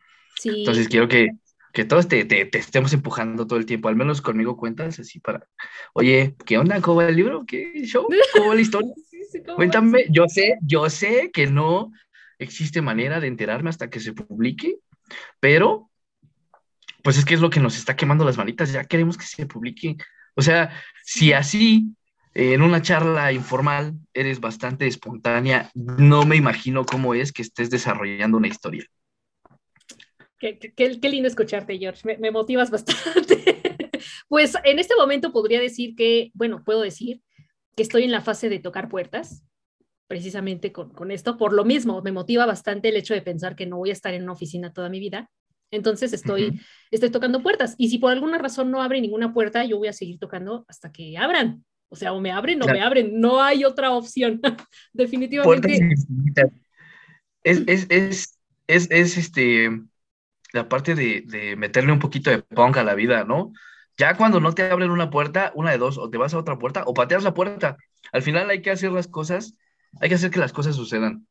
Entonces 0.45 0.89
quiero 0.89 1.09
que, 1.09 1.31
que 1.73 1.85
todos 1.85 2.09
te, 2.09 2.25
te, 2.25 2.45
te, 2.47 2.59
estemos 2.59 2.93
empujando 2.93 3.47
todo 3.47 3.59
el 3.59 3.67
tiempo, 3.67 3.89
al 3.89 3.97
menos 3.97 4.23
conmigo 4.23 4.57
cuentas 4.57 4.99
así 4.99 5.21
para, 5.21 5.47
oye, 5.95 6.37
¿qué 6.47 6.59
onda? 6.59 6.81
¿Cómo 6.81 6.99
va 6.99 7.09
el 7.09 7.17
libro? 7.17 7.45
¿Qué 7.47 7.85
show? 7.85 8.07
¿Cómo 8.33 8.49
va 8.49 8.55
la 8.55 8.61
historia? 8.61 8.93
Cuéntame, 9.57 10.07
yo 10.11 10.27
sé, 10.29 10.59
yo 10.63 10.89
sé 10.91 11.31
que 11.33 11.47
no 11.47 11.91
existe 12.43 12.83
manera 12.83 13.21
de 13.21 13.29
enterarme 13.29 13.71
hasta 13.71 13.91
que 13.91 14.01
se 14.01 14.13
publique, 14.13 14.77
pero 15.41 15.91
pues 17.03 17.19
es 17.19 17.25
que 17.25 17.35
es 17.35 17.41
lo 17.41 17.51
que 17.51 17.61
nos 17.61 17.77
está 17.77 17.97
quemando 17.97 18.25
las 18.25 18.37
manitas, 18.37 18.73
ya 18.73 18.85
queremos 18.85 19.17
que 19.17 19.25
se 19.25 19.47
publique. 19.47 19.97
O 20.35 20.43
sea, 20.43 20.71
si 21.05 21.33
así 21.33 21.95
en 22.35 22.63
una 22.63 22.81
charla 22.81 23.33
informal 23.33 23.95
eres 24.15 24.41
bastante 24.41 24.87
espontánea, 24.87 25.71
no 25.75 26.25
me 26.25 26.37
imagino 26.37 26.85
cómo 26.85 27.15
es 27.15 27.33
que 27.33 27.43
estés 27.43 27.71
desarrollando 27.71 28.39
una 28.39 28.49
historia. 28.49 28.87
Qué, 30.39 30.59
qué, 30.59 31.09
lindo 31.09 31.29
escucharte, 31.29 31.79
George, 31.79 32.01
me, 32.05 32.19
me 32.19 32.33
motivas 32.33 32.71
bastante. 32.71 33.81
pues 34.29 34.57
en 34.65 34.79
este 34.81 34.97
momento 34.97 35.33
podría 35.33 35.61
decir 35.61 35.95
que, 35.95 36.33
bueno, 36.35 36.65
puedo 36.65 36.81
decir 36.81 37.21
que 37.77 37.83
estoy 37.83 38.05
en 38.05 38.11
la 38.11 38.23
fase 38.23 38.49
de 38.49 38.59
tocar 38.59 38.89
puertas 38.89 39.45
precisamente 40.13 40.73
con, 40.73 40.91
con, 40.91 41.11
esto. 41.11 41.39
Por 41.39 41.55
lo 41.55 41.65
mismo, 41.65 42.03
me 42.03 42.13
motiva 42.13 42.45
bastante 42.45 42.91
el 42.91 42.97
hecho 42.97 43.15
de 43.15 43.23
pensar 43.23 43.57
que 43.57 43.65
no 43.65 43.79
voy 43.79 43.89
a 43.89 43.95
estar 43.95 44.13
en 44.13 44.25
una 44.25 44.33
oficina 44.33 44.71
toda 44.71 44.91
mi 44.91 45.01
vida. 45.01 45.31
Entonces 45.71 46.13
estoy, 46.13 46.61
estoy 46.91 47.09
tocando 47.09 47.43
puertas. 47.43 47.77
Y 47.79 47.89
si 47.89 47.97
por 47.97 48.13
alguna 48.13 48.37
razón 48.37 48.71
no 48.71 48.83
abre 48.83 49.01
ninguna 49.01 49.33
puerta, 49.33 49.65
yo 49.65 49.79
voy 49.79 49.89
a 49.89 49.95
seguir 49.95 50.19
tocando 50.19 50.67
hasta 50.69 50.93
que 50.93 51.17
abran. 51.17 51.65
O 51.89 51.97
sea, 51.97 52.13
o 52.13 52.21
me 52.21 52.31
abren 52.31 52.63
o 52.63 52.67
me 52.67 52.83
abren. 52.83 53.19
No 53.19 53.43
hay 53.43 53.65
otra 53.65 53.93
opción. 53.93 54.39
Definitivamente. 54.93 55.81
Es, 57.43 57.63
es, 57.67 57.87
es, 57.89 58.39
es, 58.67 58.91
es 58.91 59.17
este, 59.17 59.71
la 60.53 60.69
parte 60.69 60.95
de, 60.95 61.23
de, 61.27 61.57
meterle 61.57 61.91
un 61.91 62.01
poquito 62.01 62.29
de 62.29 62.43
punk 62.43 62.77
a 62.77 62.85
la 62.85 62.95
vida, 62.95 63.25
¿no? 63.25 63.55
Ya 63.97 64.15
cuando 64.19 64.41
no 64.41 64.53
te 64.53 64.71
abren 64.71 64.91
una 64.91 65.09
puerta, 65.09 65.53
una 65.55 65.71
de 65.71 65.79
dos, 65.79 65.97
o 65.97 66.11
te 66.11 66.19
vas 66.19 66.35
a 66.35 66.39
otra 66.39 66.59
puerta 66.59 66.83
o 66.85 66.93
pateas 66.93 67.25
la 67.25 67.33
puerta. 67.33 67.79
Al 68.13 68.21
final 68.21 68.51
hay 68.51 68.61
que 68.61 68.71
hacer 68.71 68.93
las 68.93 69.09
cosas, 69.09 69.55
hay 70.01 70.09
que 70.09 70.15
hacer 70.15 70.31
que 70.31 70.41
las 70.41 70.53
cosas 70.53 70.77
sucedan. 70.77 71.27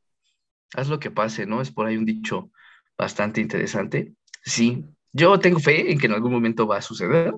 Haz 0.75 0.87
lo 0.87 0.99
que 0.99 1.11
pase, 1.11 1.45
¿no? 1.45 1.61
Es 1.61 1.71
por 1.71 1.87
ahí 1.87 1.97
un 1.97 2.05
dicho 2.05 2.51
bastante 2.97 3.41
interesante. 3.41 4.13
Sí, 4.43 4.85
yo 5.11 5.39
tengo 5.39 5.59
fe 5.59 5.91
en 5.91 5.99
que 5.99 6.07
en 6.07 6.13
algún 6.13 6.31
momento 6.31 6.67
va 6.67 6.77
a 6.77 6.81
suceder. 6.81 7.33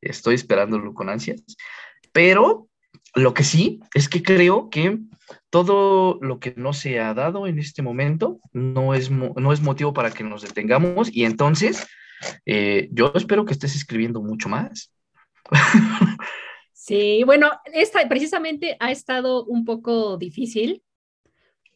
Estoy 0.00 0.34
esperándolo 0.34 0.94
con 0.94 1.08
ansias. 1.08 1.42
Pero 2.12 2.68
lo 3.14 3.34
que 3.34 3.44
sí 3.44 3.80
es 3.94 4.08
que 4.08 4.22
creo 4.22 4.70
que 4.70 4.98
todo 5.50 6.18
lo 6.20 6.40
que 6.40 6.54
no 6.56 6.72
se 6.72 7.00
ha 7.00 7.14
dado 7.14 7.46
en 7.46 7.58
este 7.58 7.82
momento 7.82 8.40
no 8.52 8.94
es, 8.94 9.10
no 9.10 9.52
es 9.52 9.60
motivo 9.60 9.92
para 9.92 10.10
que 10.10 10.24
nos 10.24 10.42
detengamos 10.42 11.08
y 11.14 11.24
entonces 11.24 11.86
eh, 12.46 12.88
yo 12.92 13.12
espero 13.14 13.44
que 13.44 13.52
estés 13.52 13.74
escribiendo 13.76 14.20
mucho 14.20 14.48
más. 14.48 14.92
Sí, 16.86 17.22
bueno, 17.24 17.50
esta 17.72 18.06
precisamente 18.10 18.76
ha 18.78 18.90
estado 18.90 19.46
un 19.46 19.64
poco 19.64 20.18
difícil 20.18 20.82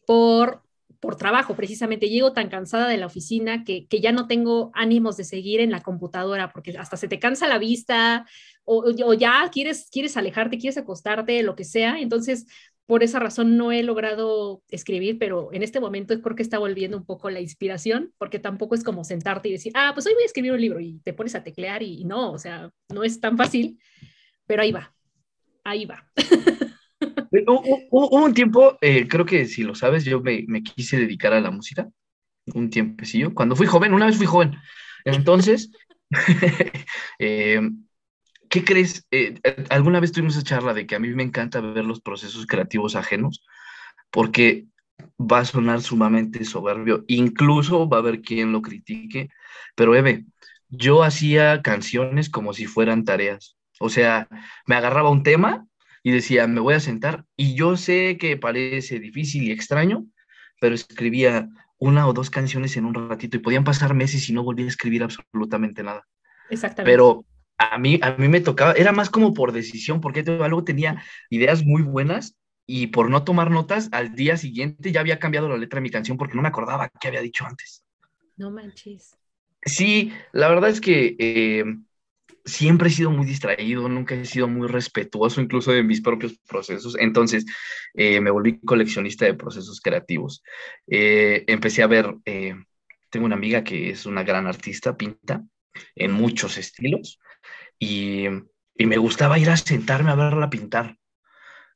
por, 0.05 0.61
por 0.99 1.15
trabajo, 1.15 1.55
precisamente. 1.55 2.09
Llego 2.09 2.31
tan 2.31 2.47
cansada 2.47 2.87
de 2.87 2.97
la 2.97 3.07
oficina 3.07 3.63
que, 3.63 3.87
que, 3.87 4.01
ya 4.01 4.11
no 4.11 4.27
tengo 4.27 4.69
ánimos 4.75 5.17
de 5.17 5.23
seguir 5.23 5.61
en 5.61 5.71
la 5.71 5.81
computadora 5.81 6.53
porque 6.53 6.77
hasta 6.77 6.95
se 6.95 7.07
te 7.07 7.17
cansa 7.17 7.47
la 7.47 7.57
vista 7.57 8.27
o, 8.65 8.91
ya 9.15 9.49
quieres, 9.51 9.89
quieres 9.91 10.15
alejarte, 10.15 10.59
quieres 10.59 10.77
acostarte, 10.77 11.41
lo 11.41 11.55
que 11.55 11.63
sea. 11.63 11.99
Entonces, 11.99 12.45
por 12.85 13.01
esa 13.01 13.17
razón 13.17 13.57
no 13.57 13.71
he 13.71 13.81
logrado 13.81 14.61
escribir, 14.69 15.17
pero 15.17 15.51
en 15.53 15.63
este 15.63 15.79
momento 15.79 16.21
creo 16.21 16.35
que 16.35 16.43
está 16.43 16.59
volviendo 16.59 16.97
un 16.97 17.05
poco 17.05 17.31
la 17.31 17.39
inspiración, 17.39 18.13
porque 18.19 18.37
tampoco 18.37 18.75
es 18.75 18.83
como 18.83 19.03
sentarte 19.03 19.49
y 19.49 19.53
decir, 19.53 19.71
ah, 19.73 19.89
pues 19.95 20.05
hoy 20.05 20.13
voy 20.13 20.21
a 20.21 20.27
escribir 20.27 20.51
un 20.51 20.61
libro 20.61 20.79
y 20.79 20.99
te 21.03 21.13
pones 21.13 21.33
a 21.33 21.43
teclear 21.43 21.81
y, 21.81 22.05
no, 22.05 22.31
o 22.31 22.37
sea, 22.37 22.69
no 22.93 23.03
es 23.03 23.19
tan 23.19 23.37
fácil, 23.37 23.79
pero 24.45 24.61
ahí 24.61 24.71
va, 24.71 24.93
ahí 25.69 25.85
va. 25.85 26.03
Hubo 27.91 28.23
un 28.23 28.33
tiempo, 28.33 28.77
eh, 28.81 29.07
creo 29.07 29.25
que 29.25 29.45
si 29.45 29.63
lo 29.63 29.75
sabes, 29.75 30.03
yo 30.03 30.21
me, 30.21 30.63
quise 30.63 30.97
dedicar 30.97 31.33
a 31.33 31.41
la 31.41 31.51
música, 31.51 31.87
un 32.53 32.69
tiempecillo, 32.69 33.33
cuando 33.33 33.55
fui 33.55 33.67
joven, 33.67 33.93
una 33.93 34.07
vez 34.07 34.17
fui 34.17 34.25
joven, 34.25 34.55
entonces, 35.05 35.71
eh, 37.19 37.61
¿qué 38.49 38.63
crees? 38.63 39.05
Eh, 39.11 39.39
eh, 39.43 39.65
alguna 39.69 39.99
vez 39.99 40.11
tuvimos 40.11 40.35
esa 40.35 40.43
charla 40.43 40.73
de 40.73 40.87
que 40.87 40.95
a 40.95 40.99
mí 40.99 41.09
me 41.09 41.23
encanta 41.23 41.61
ver 41.61 41.85
los 41.85 42.01
procesos 42.01 42.45
creativos 42.47 42.95
ajenos, 42.95 43.45
porque 44.11 44.65
va 45.19 45.39
a 45.39 45.45
sonar 45.45 45.81
sumamente 45.81 46.43
soberbio, 46.43 47.05
incluso 47.07 47.87
va 47.87 47.97
a 47.97 47.99
haber 48.01 48.21
quien 48.21 48.51
lo 48.51 48.61
critique, 48.61 49.29
pero 49.75 49.95
Eve, 49.95 50.25
yo 50.69 51.03
hacía 51.03 51.61
canciones 51.61 52.29
como 52.29 52.53
si 52.53 52.65
fueran 52.65 53.05
tareas, 53.05 53.58
o 53.79 53.89
sea, 53.89 54.27
me 54.65 54.75
agarraba 54.75 55.09
un 55.09 55.23
tema 55.23 55.65
y 56.03 56.11
decía, 56.11 56.47
me 56.47 56.59
voy 56.59 56.75
a 56.75 56.79
sentar, 56.79 57.25
y 57.35 57.55
yo 57.55 57.77
sé 57.77 58.17
que 58.17 58.37
parece 58.37 58.99
difícil 58.99 59.43
y 59.43 59.51
extraño, 59.51 60.05
pero 60.61 60.75
escribía 60.75 61.49
una 61.77 62.07
o 62.07 62.13
dos 62.13 62.29
canciones 62.29 62.75
en 62.77 62.85
un 62.85 63.09
ratito 63.09 63.37
y 63.37 63.41
podían 63.41 63.63
pasar 63.63 63.93
meses 63.93 64.29
y 64.29 64.33
no 64.33 64.43
volvía 64.43 64.65
a 64.65 64.69
escribir 64.69 65.03
absolutamente 65.03 65.83
nada. 65.83 66.05
Exactamente. 66.49 66.91
Pero 66.91 67.25
a 67.57 67.77
mí, 67.77 67.99
a 68.01 68.11
mí 68.11 68.27
me 68.27 68.41
tocaba, 68.41 68.73
era 68.73 68.91
más 68.91 69.09
como 69.09 69.33
por 69.33 69.51
decisión, 69.51 70.01
porque 70.01 70.23
luego 70.23 70.63
tenía 70.63 71.03
ideas 71.29 71.63
muy 71.63 71.81
buenas 71.81 72.35
y 72.65 72.87
por 72.87 73.09
no 73.09 73.23
tomar 73.23 73.49
notas, 73.49 73.89
al 73.91 74.15
día 74.15 74.37
siguiente 74.37 74.91
ya 74.91 74.99
había 74.99 75.19
cambiado 75.19 75.49
la 75.49 75.57
letra 75.57 75.77
de 75.77 75.81
mi 75.81 75.89
canción 75.89 76.17
porque 76.17 76.35
no 76.35 76.41
me 76.41 76.49
acordaba 76.49 76.89
qué 76.99 77.07
había 77.07 77.21
dicho 77.21 77.45
antes. 77.45 77.83
No 78.37 78.51
manches. 78.51 79.17
Sí, 79.65 80.13
la 80.31 80.47
verdad 80.49 80.69
es 80.69 80.79
que 80.79 81.15
eh, 81.19 81.63
siempre 82.49 82.89
he 82.89 82.91
sido 82.91 83.11
muy 83.11 83.25
distraído, 83.25 83.87
nunca 83.87 84.15
he 84.15 84.25
sido 84.25 84.47
muy 84.47 84.67
respetuoso 84.67 85.41
incluso 85.41 85.71
de 85.71 85.83
mis 85.83 86.01
propios 86.01 86.37
procesos, 86.47 86.97
entonces 86.99 87.45
eh, 87.93 88.19
me 88.19 88.31
volví 88.31 88.59
coleccionista 88.59 89.25
de 89.25 89.33
procesos 89.35 89.79
creativos. 89.81 90.43
Eh, 90.87 91.45
empecé 91.47 91.83
a 91.83 91.87
ver, 91.87 92.15
tengo 93.09 93.25
una 93.25 93.35
amiga 93.35 93.63
que 93.63 93.89
es 93.89 94.05
una 94.05 94.23
gran 94.23 94.47
artista, 94.47 94.97
pinta 94.97 95.43
en 95.95 96.11
muchos 96.11 96.57
estilos, 96.57 97.19
y, 97.79 98.25
me 98.77 98.97
gustaba 98.97 99.37
ir 99.37 99.49
a 99.49 99.57
sentarme 99.57 100.11
a 100.11 100.15
verla 100.15 100.49
pintar. 100.49 100.97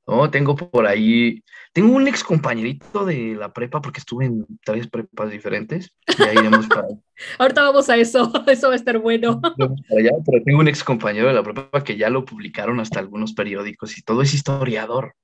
¿No? 0.08 0.30
Tengo 0.30 0.56
por 0.56 0.86
ahí, 0.86 1.44
tengo 1.72 1.96
un 1.96 2.08
ex 2.08 2.24
compañerito 2.24 3.06
de 3.06 3.36
la 3.36 3.54
prepa 3.54 3.82
porque 3.82 4.00
estuve 4.00 4.26
en 4.26 4.46
tres 4.64 4.88
prepas 4.88 5.32
diferentes. 5.32 5.94
Y 6.18 6.24
ahí 6.24 6.38
iremos 6.38 6.68
para 6.68 6.88
Ahorita 7.40 7.64
vamos 7.64 7.90
a 7.90 7.98
eso, 7.98 8.32
eso 8.48 8.68
va 8.68 8.74
a 8.74 8.78
estar 8.78 9.00
bueno. 9.00 9.40
pero 9.58 10.44
tengo 10.44 10.60
un 10.60 10.68
ex 10.68 10.84
compañero 10.84 11.28
de 11.28 11.34
la 11.34 11.44
prepa 11.44 11.84
que 11.84 11.98
ya 11.98 12.10
lo 12.10 12.26
publicaron 12.26 12.80
hasta 12.80 13.00
algunos 13.00 13.34
periódicos 13.34 13.98
y 13.98 14.02
todo 14.02 14.22
es 14.22 14.34
historiador. 14.34 15.16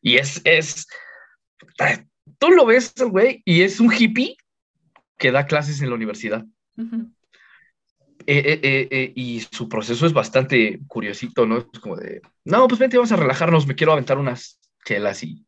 Y 0.00 0.16
es, 0.16 0.40
es, 0.44 0.86
tú 2.38 2.50
lo 2.50 2.66
ves, 2.66 2.94
güey, 2.96 3.42
y 3.44 3.62
es 3.62 3.80
un 3.80 3.92
hippie 3.92 4.36
que 5.18 5.32
da 5.32 5.46
clases 5.46 5.82
en 5.82 5.88
la 5.88 5.96
universidad. 5.96 6.44
Eh, 6.76 6.84
eh, 8.30 8.88
eh, 8.90 9.12
y 9.14 9.40
su 9.40 9.68
proceso 9.68 10.06
es 10.06 10.12
bastante 10.12 10.80
curiosito, 10.86 11.46
¿no? 11.46 11.58
Es 11.58 11.80
como 11.80 11.96
de, 11.96 12.20
no, 12.44 12.68
pues 12.68 12.78
vente, 12.78 12.98
vamos 12.98 13.12
a 13.12 13.16
relajarnos, 13.16 13.66
me 13.66 13.74
quiero 13.74 13.92
aventar 13.92 14.18
unas 14.18 14.60
chelas 14.84 15.22
y, 15.22 15.46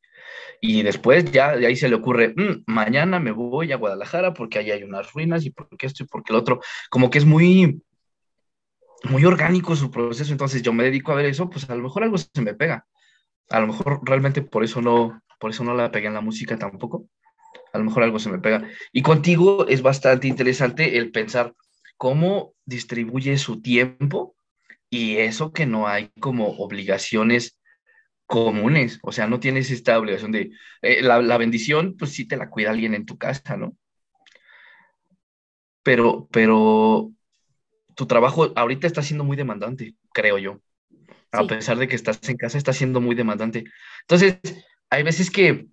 y 0.60 0.82
después 0.82 1.30
ya 1.30 1.56
de 1.56 1.66
ahí 1.66 1.76
se 1.76 1.88
le 1.88 1.94
ocurre, 1.94 2.34
mm, 2.36 2.64
mañana 2.66 3.20
me 3.20 3.32
voy 3.32 3.72
a 3.72 3.76
Guadalajara 3.76 4.32
porque 4.32 4.58
ahí 4.58 4.70
hay 4.70 4.82
unas 4.82 5.12
ruinas 5.12 5.44
y 5.44 5.50
porque 5.50 5.86
esto 5.86 6.04
y 6.04 6.06
porque 6.06 6.32
el 6.32 6.38
otro, 6.38 6.60
como 6.90 7.10
que 7.10 7.18
es 7.18 7.24
muy, 7.24 7.82
muy 9.04 9.24
orgánico 9.24 9.76
su 9.76 9.90
proceso, 9.90 10.32
entonces 10.32 10.62
yo 10.62 10.72
me 10.72 10.84
dedico 10.84 11.12
a 11.12 11.16
ver 11.16 11.26
eso, 11.26 11.50
pues 11.50 11.68
a 11.68 11.74
lo 11.74 11.82
mejor 11.82 12.04
algo 12.04 12.18
se 12.18 12.42
me 12.42 12.54
pega, 12.54 12.86
a 13.50 13.60
lo 13.60 13.66
mejor 13.66 14.00
realmente 14.04 14.42
por 14.42 14.64
eso 14.64 14.80
no, 14.80 15.22
por 15.38 15.50
eso 15.50 15.64
no 15.64 15.74
la 15.74 15.90
pegué 15.90 16.06
en 16.06 16.14
la 16.14 16.20
música 16.20 16.58
tampoco, 16.58 17.06
a 17.72 17.78
lo 17.78 17.84
mejor 17.84 18.02
algo 18.02 18.18
se 18.18 18.30
me 18.30 18.38
pega. 18.38 18.68
Y 18.92 19.02
contigo 19.02 19.66
es 19.66 19.82
bastante 19.82 20.28
interesante 20.28 20.98
el 20.98 21.10
pensar, 21.10 21.54
cómo 22.00 22.54
distribuye 22.64 23.36
su 23.36 23.60
tiempo 23.60 24.34
y 24.88 25.18
eso 25.18 25.52
que 25.52 25.66
no 25.66 25.86
hay 25.86 26.10
como 26.18 26.48
obligaciones 26.56 27.60
comunes, 28.24 29.00
o 29.02 29.12
sea, 29.12 29.26
no 29.26 29.38
tienes 29.38 29.70
esta 29.70 29.98
obligación 29.98 30.32
de 30.32 30.50
eh, 30.80 31.02
la, 31.02 31.36
bendición, 31.36 31.98
pues 31.98 32.12
sí 32.12 32.26
te 32.26 32.38
la 32.38 32.48
cuida 32.48 32.70
alguien 32.70 32.94
en 32.94 33.04
tu 33.04 33.18
casa, 33.18 33.58
¿no? 33.58 33.76
Pero, 35.82 36.26
pero 36.32 37.12
tu 37.94 38.06
trabajo 38.06 38.50
ahorita 38.56 38.86
está 38.86 39.02
siendo 39.02 39.24
muy 39.24 39.36
demandante, 39.36 39.94
creo 40.14 40.38
yo. 40.38 40.62
A 41.32 41.46
pesar 41.46 41.76
de 41.76 41.86
que 41.86 41.96
estás 41.96 42.26
en 42.30 42.38
casa, 42.38 42.56
está 42.56 42.72
siendo 42.72 43.02
muy 43.02 43.14
demandante. 43.14 43.64
Entonces, 44.08 44.38
hay 44.88 45.02
veces 45.02 45.30
que 45.30 45.66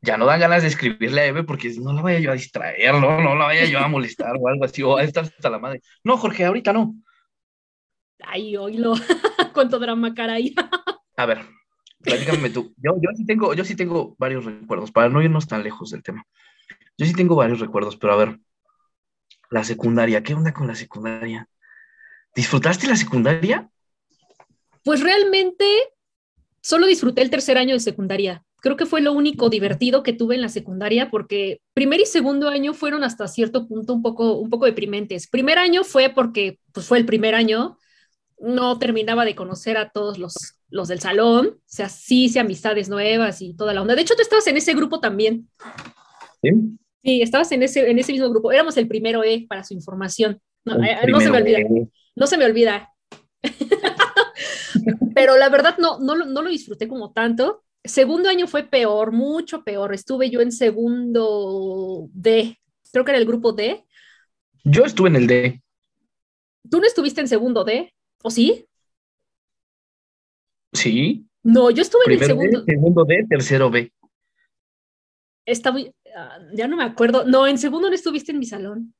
ya 0.00 0.16
no 0.16 0.26
dan 0.26 0.40
ganas 0.40 0.62
de 0.62 0.68
escribirle 0.68 1.20
a 1.20 1.26
Eve 1.26 1.42
porque 1.42 1.72
no 1.80 1.92
la 1.92 2.02
vaya 2.02 2.20
yo 2.20 2.30
a 2.30 2.34
distraer, 2.34 2.94
¿no? 2.94 3.20
No 3.20 3.34
la 3.34 3.46
vaya 3.46 3.64
yo 3.64 3.78
a 3.78 3.88
molestar 3.88 4.36
o 4.38 4.48
algo 4.48 4.64
así, 4.64 4.82
o 4.82 4.96
a 4.96 5.02
estar 5.02 5.24
hasta 5.24 5.50
la 5.50 5.58
madre. 5.58 5.82
No, 6.04 6.16
Jorge, 6.16 6.44
ahorita 6.44 6.72
no. 6.72 6.94
Ay, 8.20 8.56
oílo, 8.56 8.94
cuánto 9.54 9.78
drama, 9.78 10.14
caray. 10.14 10.54
a 11.16 11.26
ver, 11.26 11.44
platícame 12.00 12.50
tú. 12.50 12.74
Yo, 12.76 12.94
yo, 13.00 13.10
sí 13.16 13.26
tengo, 13.26 13.54
yo 13.54 13.64
sí 13.64 13.74
tengo 13.74 14.14
varios 14.18 14.44
recuerdos, 14.44 14.92
para 14.92 15.08
no 15.08 15.22
irnos 15.22 15.48
tan 15.48 15.62
lejos 15.62 15.90
del 15.90 16.02
tema. 16.02 16.24
Yo 16.96 17.06
sí 17.06 17.14
tengo 17.14 17.36
varios 17.36 17.60
recuerdos, 17.60 17.96
pero 17.96 18.12
a 18.12 18.16
ver, 18.16 18.38
la 19.50 19.64
secundaria, 19.64 20.22
¿qué 20.22 20.34
onda 20.34 20.52
con 20.52 20.66
la 20.66 20.74
secundaria? 20.74 21.48
¿Disfrutaste 22.34 22.86
la 22.86 22.96
secundaria? 22.96 23.68
Pues 24.84 25.00
realmente 25.00 25.64
solo 26.60 26.86
disfruté 26.86 27.22
el 27.22 27.30
tercer 27.30 27.58
año 27.58 27.74
de 27.74 27.80
secundaria 27.80 28.44
creo 28.60 28.76
que 28.76 28.86
fue 28.86 29.00
lo 29.00 29.12
único 29.12 29.48
divertido 29.50 30.02
que 30.02 30.12
tuve 30.12 30.34
en 30.34 30.42
la 30.42 30.48
secundaria 30.48 31.10
porque 31.10 31.60
primer 31.74 32.00
y 32.00 32.06
segundo 32.06 32.48
año 32.48 32.74
fueron 32.74 33.04
hasta 33.04 33.28
cierto 33.28 33.68
punto 33.68 33.94
un 33.94 34.02
poco, 34.02 34.34
un 34.38 34.50
poco 34.50 34.66
deprimentes. 34.66 35.28
Primer 35.28 35.58
año 35.58 35.84
fue 35.84 36.10
porque 36.10 36.58
pues, 36.72 36.86
fue 36.86 36.98
el 36.98 37.06
primer 37.06 37.34
año, 37.34 37.78
no 38.40 38.78
terminaba 38.78 39.24
de 39.24 39.34
conocer 39.34 39.76
a 39.76 39.90
todos 39.90 40.18
los, 40.18 40.56
los 40.70 40.88
del 40.88 41.00
salón, 41.00 41.46
o 41.46 41.60
sea, 41.66 41.88
sí 41.88 42.24
hice 42.24 42.40
amistades 42.40 42.88
nuevas 42.88 43.42
y 43.42 43.54
toda 43.54 43.74
la 43.74 43.82
onda. 43.82 43.94
De 43.94 44.02
hecho, 44.02 44.14
tú 44.14 44.22
estabas 44.22 44.46
en 44.46 44.56
ese 44.56 44.74
grupo 44.74 45.00
también. 45.00 45.48
Sí. 46.42 46.50
Sí, 47.04 47.22
estabas 47.22 47.50
en 47.52 47.62
ese, 47.62 47.88
en 47.88 47.98
ese 47.98 48.12
mismo 48.12 48.28
grupo. 48.28 48.52
Éramos 48.52 48.76
el 48.76 48.88
primero 48.88 49.22
E 49.22 49.46
para 49.48 49.64
su 49.64 49.72
información. 49.72 50.40
No, 50.64 50.82
eh, 50.82 50.98
no 51.08 51.20
se 51.20 51.30
me 51.30 51.38
olvida. 51.38 51.58
E. 51.60 51.88
No 52.16 52.26
se 52.26 52.36
me 52.36 52.44
olvida. 52.44 52.92
Pero 55.14 55.36
la 55.36 55.48
verdad 55.48 55.78
no, 55.78 56.00
no, 56.00 56.16
no 56.16 56.42
lo 56.42 56.50
disfruté 56.50 56.88
como 56.88 57.12
tanto 57.12 57.64
Segundo 57.84 58.28
año 58.28 58.46
fue 58.46 58.64
peor, 58.64 59.12
mucho 59.12 59.62
peor. 59.64 59.94
Estuve 59.94 60.30
yo 60.30 60.40
en 60.40 60.52
segundo 60.52 62.08
D, 62.12 62.58
creo 62.92 63.04
que 63.04 63.10
era 63.12 63.18
el 63.18 63.26
grupo 63.26 63.52
D. 63.52 63.84
Yo 64.64 64.84
estuve 64.84 65.08
en 65.08 65.16
el 65.16 65.26
D. 65.26 65.62
¿Tú 66.70 66.80
no 66.80 66.86
estuviste 66.86 67.20
en 67.20 67.28
segundo 67.28 67.64
D? 67.64 67.94
¿O 68.22 68.30
sí? 68.30 68.66
Sí. 70.72 71.26
No, 71.42 71.70
yo 71.70 71.82
estuve 71.82 72.02
en 72.06 72.12
el 72.12 72.24
segundo. 72.26 72.60
D, 72.62 72.72
segundo 72.72 73.04
D, 73.04 73.26
tercero 73.28 73.70
B. 73.70 73.92
estaba, 75.46 75.78
ah, 76.14 76.38
ya 76.52 76.68
no 76.68 76.76
me 76.76 76.84
acuerdo, 76.84 77.24
no, 77.24 77.46
en 77.46 77.58
segundo 77.58 77.88
no 77.88 77.94
estuviste 77.94 78.32
en 78.32 78.38
mi 78.38 78.46
salón. 78.46 78.94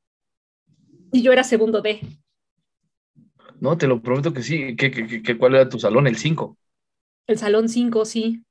Y 1.12 1.22
yo 1.22 1.32
era 1.32 1.44
segundo 1.44 1.82
D. 1.82 2.00
No, 3.60 3.76
te 3.76 3.86
lo 3.86 4.00
prometo 4.00 4.32
que 4.32 4.42
sí. 4.42 4.76
¿Qué, 4.76 5.36
cuál 5.38 5.54
era 5.56 5.68
tu 5.68 5.78
salón? 5.78 6.06
El 6.06 6.16
5. 6.16 6.56
El 7.26 7.38
salón 7.38 7.68
5, 7.68 8.04
sí. 8.04 8.44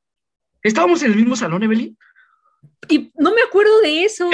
¿Estábamos 0.64 1.02
en 1.04 1.12
el 1.12 1.18
mismo 1.18 1.36
salón, 1.36 1.64
Evelyn? 1.64 1.98
Y 2.90 3.12
no 3.16 3.34
me 3.34 3.42
acuerdo 3.42 3.82
de 3.82 4.04
eso. 4.04 4.30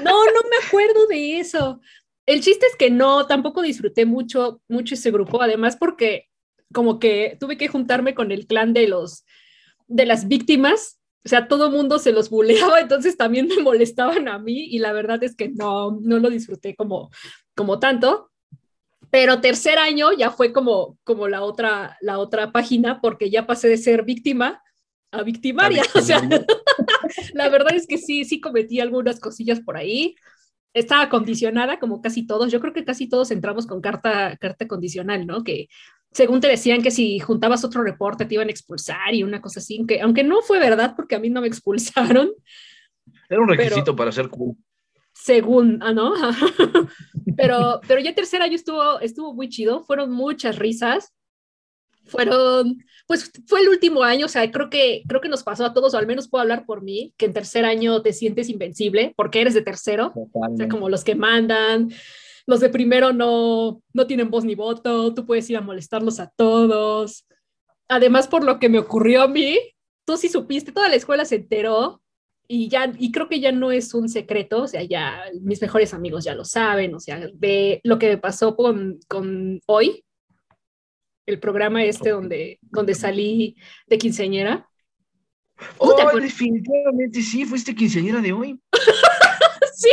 No, 0.00 0.24
no 0.26 0.40
me 0.48 0.66
acuerdo 0.66 1.06
de 1.08 1.40
eso. 1.40 1.80
El 2.26 2.40
chiste 2.40 2.66
es 2.66 2.76
que 2.76 2.90
no, 2.90 3.26
tampoco 3.26 3.62
disfruté 3.62 4.06
mucho, 4.06 4.60
mucho 4.68 4.94
ese 4.94 5.10
grupo, 5.10 5.42
además 5.42 5.76
porque 5.76 6.28
como 6.72 6.98
que 6.98 7.36
tuve 7.40 7.56
que 7.56 7.68
juntarme 7.68 8.14
con 8.14 8.30
el 8.30 8.46
clan 8.46 8.72
de 8.72 8.86
los, 8.86 9.24
de 9.86 10.06
las 10.06 10.28
víctimas, 10.28 11.00
o 11.24 11.28
sea, 11.28 11.48
todo 11.48 11.70
mundo 11.70 11.98
se 11.98 12.12
los 12.12 12.30
buleaba, 12.30 12.80
entonces 12.80 13.16
también 13.16 13.48
me 13.48 13.62
molestaban 13.62 14.28
a 14.28 14.38
mí 14.38 14.66
y 14.70 14.78
la 14.78 14.92
verdad 14.92 15.22
es 15.24 15.34
que 15.34 15.48
no, 15.48 15.98
no 16.00 16.18
lo 16.18 16.30
disfruté 16.30 16.76
como, 16.76 17.10
como 17.54 17.78
tanto. 17.78 18.30
Pero 19.10 19.40
tercer 19.40 19.78
año 19.78 20.12
ya 20.12 20.30
fue 20.30 20.52
como, 20.52 20.98
como 21.02 21.28
la, 21.28 21.42
otra, 21.42 21.96
la 22.02 22.18
otra 22.18 22.52
página 22.52 23.00
porque 23.00 23.30
ya 23.30 23.46
pasé 23.46 23.68
de 23.68 23.78
ser 23.78 24.04
víctima 24.04 24.62
a 25.10 25.22
victimaria. 25.22 25.82
O 25.94 26.00
sea, 26.00 26.20
la 27.34 27.48
verdad 27.48 27.74
es 27.74 27.86
que 27.86 27.98
sí, 27.98 28.24
sí 28.24 28.40
cometí 28.40 28.80
algunas 28.80 29.20
cosillas 29.20 29.60
por 29.60 29.76
ahí. 29.76 30.14
Estaba 30.74 31.08
condicionada 31.08 31.78
como 31.78 32.00
casi 32.02 32.26
todos. 32.26 32.52
Yo 32.52 32.60
creo 32.60 32.72
que 32.72 32.84
casi 32.84 33.08
todos 33.08 33.30
entramos 33.30 33.66
con 33.66 33.80
carta, 33.80 34.36
carta 34.36 34.68
condicional, 34.68 35.26
¿no? 35.26 35.42
Que 35.42 35.68
según 36.10 36.40
te 36.40 36.48
decían 36.48 36.82
que 36.82 36.90
si 36.90 37.18
juntabas 37.18 37.64
otro 37.64 37.82
reporte 37.82 38.24
te 38.24 38.34
iban 38.34 38.48
a 38.48 38.50
expulsar 38.50 39.14
y 39.14 39.22
una 39.22 39.40
cosa 39.40 39.60
así, 39.60 39.84
que 39.86 40.00
aunque 40.00 40.24
no 40.24 40.42
fue 40.42 40.58
verdad 40.58 40.94
porque 40.96 41.16
a 41.16 41.18
mí 41.18 41.30
no 41.30 41.40
me 41.40 41.48
expulsaron. 41.48 42.30
Era 43.28 43.40
un 43.40 43.48
requisito 43.48 43.94
para 43.94 44.12
ser 44.12 44.28
cool. 44.28 44.56
Según, 45.12 45.80
ah, 45.82 45.92
¿no? 45.92 46.14
pero, 47.36 47.80
pero 47.86 48.00
ya 48.00 48.14
tercer 48.14 48.40
año 48.40 48.54
estuvo, 48.54 49.00
estuvo 49.00 49.34
muy 49.34 49.48
chido, 49.48 49.82
fueron 49.82 50.12
muchas 50.12 50.56
risas, 50.56 51.12
fueron, 52.08 52.84
pues 53.06 53.30
fue 53.46 53.60
el 53.60 53.68
último 53.68 54.02
año, 54.02 54.26
o 54.26 54.28
sea, 54.28 54.50
creo 54.50 54.68
que, 54.70 55.02
creo 55.06 55.20
que 55.20 55.28
nos 55.28 55.42
pasó 55.42 55.64
a 55.64 55.72
todos, 55.72 55.94
o 55.94 55.98
al 55.98 56.06
menos 56.06 56.28
puedo 56.28 56.42
hablar 56.42 56.66
por 56.66 56.82
mí, 56.82 57.14
que 57.16 57.26
en 57.26 57.32
tercer 57.32 57.64
año 57.64 58.02
te 58.02 58.12
sientes 58.12 58.48
invencible 58.48 59.12
porque 59.16 59.40
eres 59.40 59.54
de 59.54 59.62
tercero, 59.62 60.12
o 60.14 60.56
sea, 60.56 60.68
como 60.68 60.88
los 60.88 61.04
que 61.04 61.14
mandan, 61.14 61.90
los 62.46 62.60
de 62.60 62.70
primero 62.70 63.12
no, 63.12 63.82
no 63.92 64.06
tienen 64.06 64.30
voz 64.30 64.44
ni 64.44 64.54
voto, 64.54 65.12
tú 65.14 65.26
puedes 65.26 65.48
ir 65.50 65.58
a 65.58 65.60
molestarlos 65.60 66.18
a 66.18 66.32
todos. 66.34 67.26
Además, 67.88 68.26
por 68.26 68.42
lo 68.42 68.58
que 68.58 68.68
me 68.68 68.78
ocurrió 68.78 69.22
a 69.22 69.28
mí, 69.28 69.58
tú 70.06 70.16
sí 70.16 70.28
supiste, 70.28 70.72
toda 70.72 70.88
la 70.88 70.96
escuela 70.96 71.26
se 71.26 71.36
enteró 71.36 72.00
y 72.48 72.68
ya, 72.68 72.90
y 72.98 73.12
creo 73.12 73.28
que 73.28 73.40
ya 73.40 73.52
no 73.52 73.70
es 73.70 73.92
un 73.92 74.08
secreto, 74.08 74.62
o 74.62 74.66
sea, 74.66 74.82
ya 74.82 75.24
mis 75.42 75.60
mejores 75.60 75.92
amigos 75.92 76.24
ya 76.24 76.34
lo 76.34 76.46
saben, 76.46 76.94
o 76.94 77.00
sea, 77.00 77.20
de 77.34 77.80
lo 77.84 77.98
que 77.98 78.08
me 78.08 78.18
pasó 78.18 78.56
con, 78.56 78.98
con 79.06 79.60
hoy, 79.66 80.06
el 81.28 81.38
programa 81.38 81.84
este 81.84 82.10
donde, 82.10 82.58
donde 82.62 82.94
salí 82.94 83.56
de 83.86 83.98
quinceañera. 83.98 84.66
Oh, 85.76 85.94
definitivamente 86.18 87.20
sí, 87.20 87.44
fuiste 87.44 87.74
quinceañera 87.74 88.20
de 88.20 88.32
hoy. 88.32 88.58
sí, 89.74 89.90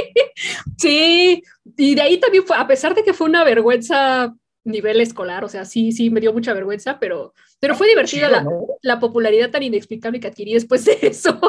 sí, 0.77 1.43
y 1.75 1.95
de 1.95 2.01
ahí 2.01 2.19
también 2.19 2.45
fue, 2.45 2.55
a 2.55 2.67
pesar 2.67 2.95
de 2.95 3.03
que 3.03 3.13
fue 3.13 3.27
una 3.27 3.43
vergüenza 3.43 4.33
nivel 4.63 5.01
escolar, 5.01 5.43
o 5.43 5.49
sea, 5.49 5.65
sí, 5.65 5.91
sí, 5.91 6.09
me 6.09 6.21
dio 6.21 6.33
mucha 6.33 6.53
vergüenza, 6.53 6.99
pero, 6.99 7.33
pero 7.59 7.75
fue 7.75 7.87
divertida 7.87 8.29
la, 8.29 8.45
la, 8.81 8.99
popularidad 8.99 9.51
tan 9.51 9.63
inexplicable 9.63 10.19
que 10.19 10.27
adquirí 10.27 10.53
después 10.53 10.85
de 10.85 10.97
eso. 11.01 11.39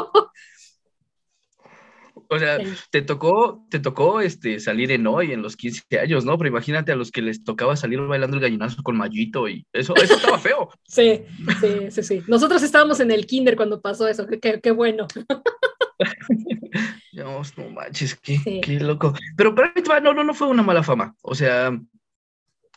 O 2.29 2.39
sea, 2.39 2.59
te 2.91 3.01
tocó, 3.01 3.65
te 3.69 3.79
tocó 3.79 4.21
este, 4.21 4.59
salir 4.59 4.91
en 4.91 5.07
hoy 5.07 5.31
en 5.31 5.41
los 5.41 5.55
15 5.55 5.99
años, 5.99 6.25
¿no? 6.25 6.37
Pero 6.37 6.49
imagínate 6.49 6.91
a 6.91 6.95
los 6.95 7.11
que 7.11 7.21
les 7.21 7.43
tocaba 7.43 7.75
salir 7.75 7.99
bailando 8.01 8.37
el 8.37 8.41
gallinazo 8.41 8.83
con 8.83 8.97
Mayito 8.97 9.47
y 9.47 9.65
eso, 9.73 9.95
eso 9.95 10.15
estaba 10.15 10.39
feo. 10.39 10.69
sí, 10.87 11.23
sí, 11.61 11.91
sí, 11.91 12.03
sí. 12.03 12.23
Nosotros 12.27 12.63
estábamos 12.63 12.99
en 12.99 13.11
el 13.11 13.25
kinder 13.25 13.55
cuando 13.55 13.81
pasó 13.81 14.07
eso, 14.07 14.27
qué, 14.27 14.59
qué 14.61 14.71
bueno. 14.71 15.07
Dios, 17.11 17.57
no 17.57 17.69
manches, 17.69 18.15
qué, 18.15 18.61
qué 18.61 18.79
loco. 18.79 19.13
Pero, 19.35 19.55
pero 19.55 19.71
no, 20.01 20.13
no, 20.13 20.23
no 20.23 20.33
fue 20.33 20.47
una 20.47 20.63
mala 20.63 20.83
fama. 20.83 21.15
O 21.21 21.33
sea, 21.33 21.71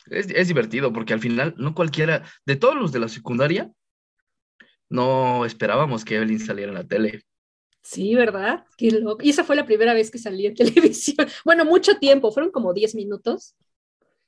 es, 0.06 0.28
es, 0.30 0.48
divertido 0.48 0.92
porque 0.92 1.12
al 1.12 1.20
final 1.20 1.54
no 1.58 1.74
cualquiera, 1.74 2.24
de 2.46 2.56
todos 2.56 2.76
los 2.76 2.92
de 2.92 3.00
la 3.00 3.08
secundaria, 3.08 3.70
no 4.88 5.44
esperábamos 5.44 6.04
que 6.04 6.16
Evelyn 6.16 6.40
saliera 6.40 6.72
en 6.72 6.78
la 6.78 6.84
tele. 6.84 7.22
Sí, 7.82 8.14
¿verdad? 8.14 8.64
Qué 8.76 8.90
loco. 8.90 9.22
Y 9.22 9.30
esa 9.30 9.44
fue 9.44 9.56
la 9.56 9.66
primera 9.66 9.94
vez 9.94 10.10
que 10.10 10.18
salí 10.18 10.46
en 10.46 10.54
televisión. 10.56 11.26
Bueno, 11.44 11.64
mucho 11.64 11.96
tiempo, 11.98 12.32
fueron 12.32 12.50
como 12.50 12.72
10 12.72 12.94
minutos. 12.94 13.54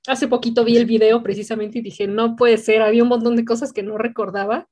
Hace 0.06 0.26
poquito 0.26 0.64
vi 0.64 0.76
el 0.76 0.86
video 0.86 1.22
precisamente 1.22 1.78
y 1.78 1.82
dije, 1.82 2.08
no 2.08 2.34
puede 2.34 2.58
ser, 2.58 2.82
había 2.82 3.02
un 3.02 3.08
montón 3.08 3.36
de 3.36 3.44
cosas 3.44 3.72
que 3.72 3.82
no 3.82 3.98
recordaba. 3.98 4.68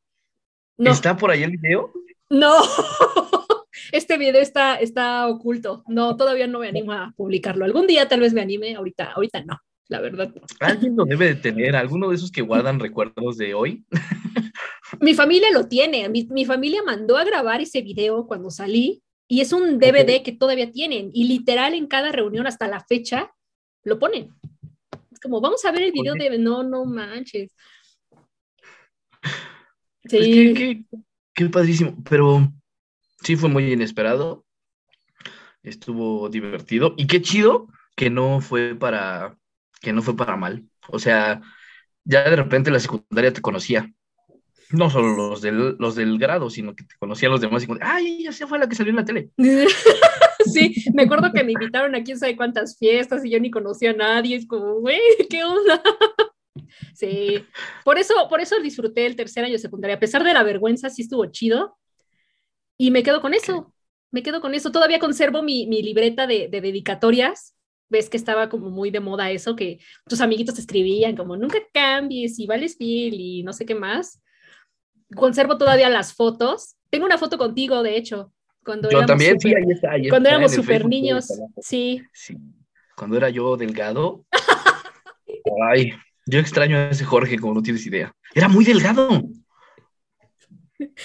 ¿Está 0.77 1.17
por 1.17 1.31
ahí 1.31 1.43
el 1.43 1.53
video? 1.53 1.93
No, 2.31 2.57
este 3.93 4.19
video 4.19 4.41
está, 4.41 4.77
está 4.77 5.29
oculto. 5.29 5.85
No, 5.87 6.17
todavía 6.17 6.47
no 6.47 6.61
me 6.61 6.69
animo 6.69 6.93
a 6.93 7.13
publicarlo. 7.17 7.65
Algún 7.65 7.87
día 7.87 8.09
tal 8.09 8.21
vez 8.21 8.33
me 8.33 8.41
anime, 8.41 8.75
ahorita, 8.75 9.13
ahorita 9.13 9.45
no, 9.45 9.59
la 9.89 10.01
verdad. 10.01 10.33
Alguien 10.59 10.97
lo 10.97 11.05
debe 11.07 11.27
de 11.27 11.35
tener, 11.37 11.77
alguno 11.77 12.09
de 12.09 12.17
esos 12.17 12.31
que 12.31 12.43
guardan 12.43 12.81
recuerdos 12.81 13.37
de 13.37 13.55
hoy. 13.55 13.85
Mi 15.01 15.15
familia 15.15 15.51
lo 15.51 15.67
tiene, 15.67 16.09
mi, 16.11 16.45
familia 16.45 16.83
mandó 16.85 17.17
a 17.17 17.25
grabar 17.25 17.63
ese 17.63 17.81
video 17.81 18.27
cuando 18.27 18.51
salí 18.51 19.03
y 19.27 19.41
es 19.41 19.53
un 19.53 19.79
DVD 19.79 20.23
que 20.23 20.33
todavía 20.33 20.71
tienen 20.71 21.11
y 21.15 21.25
literal 21.25 21.73
en 21.73 21.87
cada 21.87 22.13
reunión 22.13 22.47
hasta 22.47 22.69
la 22.69 22.85
fecha 22.85 23.33
lo 23.83 23.99
ponen. 23.99 24.35
Es 25.11 25.19
como, 25.19 25.41
vamos 25.41 25.65
a 25.65 25.73
ver 25.73 25.85
el 25.85 25.93
video 25.93 26.13
de... 26.15 26.39
No, 26.39 26.63
no 26.63 26.85
manches. 26.85 27.55
Pues 30.03 30.25
sí. 30.25 30.55
qué, 30.55 30.85
qué 31.33 31.47
padrísimo, 31.47 31.97
pero 32.09 32.53
sí 33.23 33.37
fue 33.37 33.49
muy 33.49 33.73
inesperado. 33.73 34.45
Estuvo 35.63 36.29
divertido 36.29 36.95
y 36.99 37.07
qué 37.07 37.23
chido 37.23 37.69
que 37.97 38.11
no 38.11 38.43
fue 38.43 38.75
para 38.75 39.39
que 39.81 39.95
no 39.95 40.03
fue 40.03 40.15
para 40.15 40.37
mal. 40.37 40.69
O 40.89 40.99
sea, 40.99 41.41
ya 42.05 42.29
de 42.29 42.37
repente 42.37 42.71
la 42.71 42.81
secundaria 42.81 43.33
te 43.33 43.41
conocía 43.41 43.91
no 44.73 44.89
solo 44.91 45.17
los 45.17 45.41
del, 45.41 45.77
los 45.79 45.97
del 45.97 46.19
grado, 46.19 46.49
sino 46.51 46.75
que 46.75 46.85
te 46.85 46.95
conocían 46.99 47.33
los 47.33 47.41
demás 47.41 47.63
y 47.63 47.67
como, 47.67 47.81
ay, 47.83 48.25
ya 48.25 48.33
se 48.33 48.47
fue 48.47 48.59
la 48.59 48.69
que 48.69 48.77
salió 48.77 48.91
en 48.91 48.97
la 48.97 49.05
tele. 49.05 49.31
sí, 50.53 50.85
me 50.95 51.03
acuerdo 51.03 51.33
que 51.33 51.45
me 51.45 51.53
invitaron 51.53 51.95
a 51.95 52.03
quién 52.03 52.19
sabe 52.19 52.37
cuántas 52.37 52.79
fiestas 52.79 53.25
y 53.25 53.31
yo 53.31 53.41
ni 53.41 53.51
conocía 53.51 53.91
a 53.91 53.95
nadie, 53.95 54.37
es 54.37 54.47
como, 54.47 54.81
güey, 54.81 55.01
¿qué 55.29 55.45
onda? 55.45 55.83
sí, 56.95 57.45
por 57.85 57.99
eso, 57.99 58.15
por 58.29 58.41
eso 58.41 58.61
disfruté 58.61 59.07
el 59.07 59.17
tercer 59.17 59.45
año 59.45 59.55
de 59.55 59.59
secundaria, 59.59 59.97
a 59.97 60.01
pesar 60.01 60.23
de 60.23 60.35
la 60.35 60.43
vergüenza, 60.43 60.89
sí 60.89 61.03
estuvo 61.03 61.27
chido. 61.27 61.77
Y 62.79 62.91
me 62.91 63.03
quedo 63.03 63.21
con 63.21 63.35
eso, 63.35 63.75
me 64.11 64.23
quedo 64.23 64.41
con 64.41 64.55
eso, 64.55 64.73
todavía 64.73 64.99
conservo 64.99 65.43
mi, 65.43 65.67
mi 65.67 65.83
libreta 65.83 66.27
de, 66.27 66.49
de 66.49 66.61
dedicatorias. 66.61 67.57
Ves 67.91 68.09
que 68.09 68.17
estaba 68.17 68.49
como 68.49 68.71
muy 68.71 68.93
de 68.93 69.01
moda 69.01 69.33
eso, 69.33 69.57
que 69.57 69.81
tus 70.07 70.21
amiguitos 70.21 70.55
te 70.55 70.61
escribían 70.61 71.17
como 71.17 71.37
nunca 71.37 71.59
cambies 71.75 72.39
y 72.39 72.47
vales 72.47 72.77
fiel 72.77 73.15
y 73.15 73.43
no 73.43 73.53
sé 73.53 73.67
qué 73.67 73.75
más 73.75 74.21
conservo 75.17 75.59
todavía 75.59 75.89
las 75.89 76.15
fotos. 76.15 76.77
Tengo 76.91 77.07
una 77.07 77.19
foto 77.19 77.39
contigo, 77.39 77.83
de 77.83 77.97
hecho. 77.97 78.33
Cuando 78.65 78.91
yo 78.91 79.07
también, 79.07 79.41
sí, 79.41 79.55
ahí 79.55 79.65
está. 79.71 79.93
cuando 80.11 80.29
éramos 80.29 80.53
súper 80.53 80.87
niños, 80.87 81.29
sí. 81.61 82.03
sí. 82.13 82.37
Cuando 82.95 83.17
era 83.17 83.31
yo 83.31 83.57
delgado. 83.57 84.25
ay, 85.71 85.93
yo 86.27 86.39
extraño 86.39 86.77
a 86.77 86.91
ese 86.91 87.05
Jorge, 87.05 87.39
como 87.39 87.55
no 87.55 87.63
tienes 87.63 87.87
idea. 87.87 88.15
Era 88.35 88.49
muy 88.49 88.65
delgado. 88.65 89.09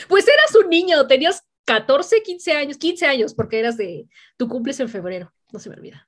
Pues 0.07 0.25
eras 0.25 0.55
un 0.55 0.69
niño, 0.69 1.05
tenías 1.05 1.43
14, 1.65 2.23
15 2.23 2.53
años, 2.53 2.77
15 2.77 3.05
años, 3.07 3.33
porque 3.33 3.59
eras 3.59 3.75
de, 3.75 4.07
tu 4.37 4.47
cumples 4.47 4.79
en 4.79 4.87
febrero, 4.87 5.33
no 5.51 5.59
se 5.59 5.69
me 5.69 5.75
olvida. 5.75 6.07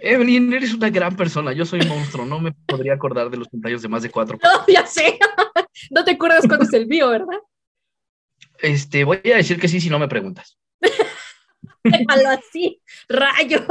Evelyn, 0.00 0.52
eres 0.52 0.74
una 0.74 0.90
gran 0.90 1.16
persona. 1.16 1.52
Yo 1.52 1.64
soy 1.64 1.80
un 1.80 1.88
monstruo. 1.88 2.26
No 2.26 2.40
me 2.40 2.52
podría 2.52 2.94
acordar 2.94 3.30
de 3.30 3.36
los 3.36 3.48
cumpleaños 3.48 3.82
de 3.82 3.88
más 3.88 4.02
de 4.02 4.10
cuatro. 4.10 4.38
No, 4.42 4.66
ya 4.66 4.86
sé. 4.86 5.18
No 5.90 6.04
te 6.04 6.12
acuerdas 6.12 6.46
cuándo 6.46 6.64
es 6.64 6.72
el 6.74 6.86
mío, 6.86 7.08
¿verdad? 7.08 7.38
Este, 8.58 9.04
voy 9.04 9.20
a 9.24 9.36
decir 9.36 9.58
que 9.58 9.68
sí 9.68 9.80
si 9.80 9.90
no 9.90 9.98
me 9.98 10.06
preguntas. 10.06 10.58
Déjalo 11.82 12.28
así, 12.28 12.80
rayos. 13.08 13.62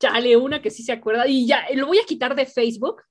Chale, 0.00 0.36
una 0.36 0.60
que 0.60 0.70
sí 0.70 0.82
se 0.82 0.92
acuerda. 0.92 1.28
Y 1.28 1.46
ya, 1.46 1.66
lo 1.74 1.86
voy 1.86 1.98
a 1.98 2.04
quitar 2.04 2.34
de 2.34 2.46
Facebook 2.46 3.02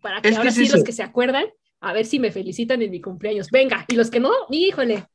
para 0.00 0.20
que 0.20 0.34
ahora 0.34 0.50
sí 0.50 0.68
los 0.68 0.82
que 0.82 0.92
se 0.92 1.02
acuerdan, 1.02 1.46
a 1.80 1.92
ver 1.92 2.06
si 2.06 2.18
me 2.18 2.32
felicitan 2.32 2.82
en 2.82 2.90
mi 2.90 3.00
cumpleaños. 3.00 3.48
Venga, 3.50 3.84
y 3.88 3.94
los 3.94 4.10
que 4.10 4.20
no, 4.20 4.32
híjole, 4.50 5.06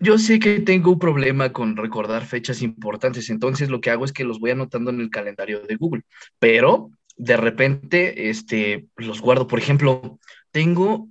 yo 0.00 0.18
sé 0.18 0.38
que 0.38 0.60
tengo 0.60 0.92
un 0.92 0.98
problema 0.98 1.52
con 1.52 1.76
recordar 1.76 2.24
fechas 2.24 2.62
importantes, 2.62 3.30
entonces 3.30 3.70
lo 3.70 3.80
que 3.80 3.90
hago 3.90 4.04
es 4.04 4.12
que 4.12 4.24
los 4.24 4.40
voy 4.40 4.50
anotando 4.50 4.90
en 4.90 5.00
el 5.00 5.10
calendario 5.10 5.60
de 5.60 5.76
Google, 5.76 6.02
pero 6.38 6.90
de 7.16 7.36
repente 7.36 8.28
este, 8.28 8.86
los 8.96 9.20
guardo. 9.20 9.46
Por 9.46 9.58
ejemplo, 9.58 10.18
tengo 10.50 11.08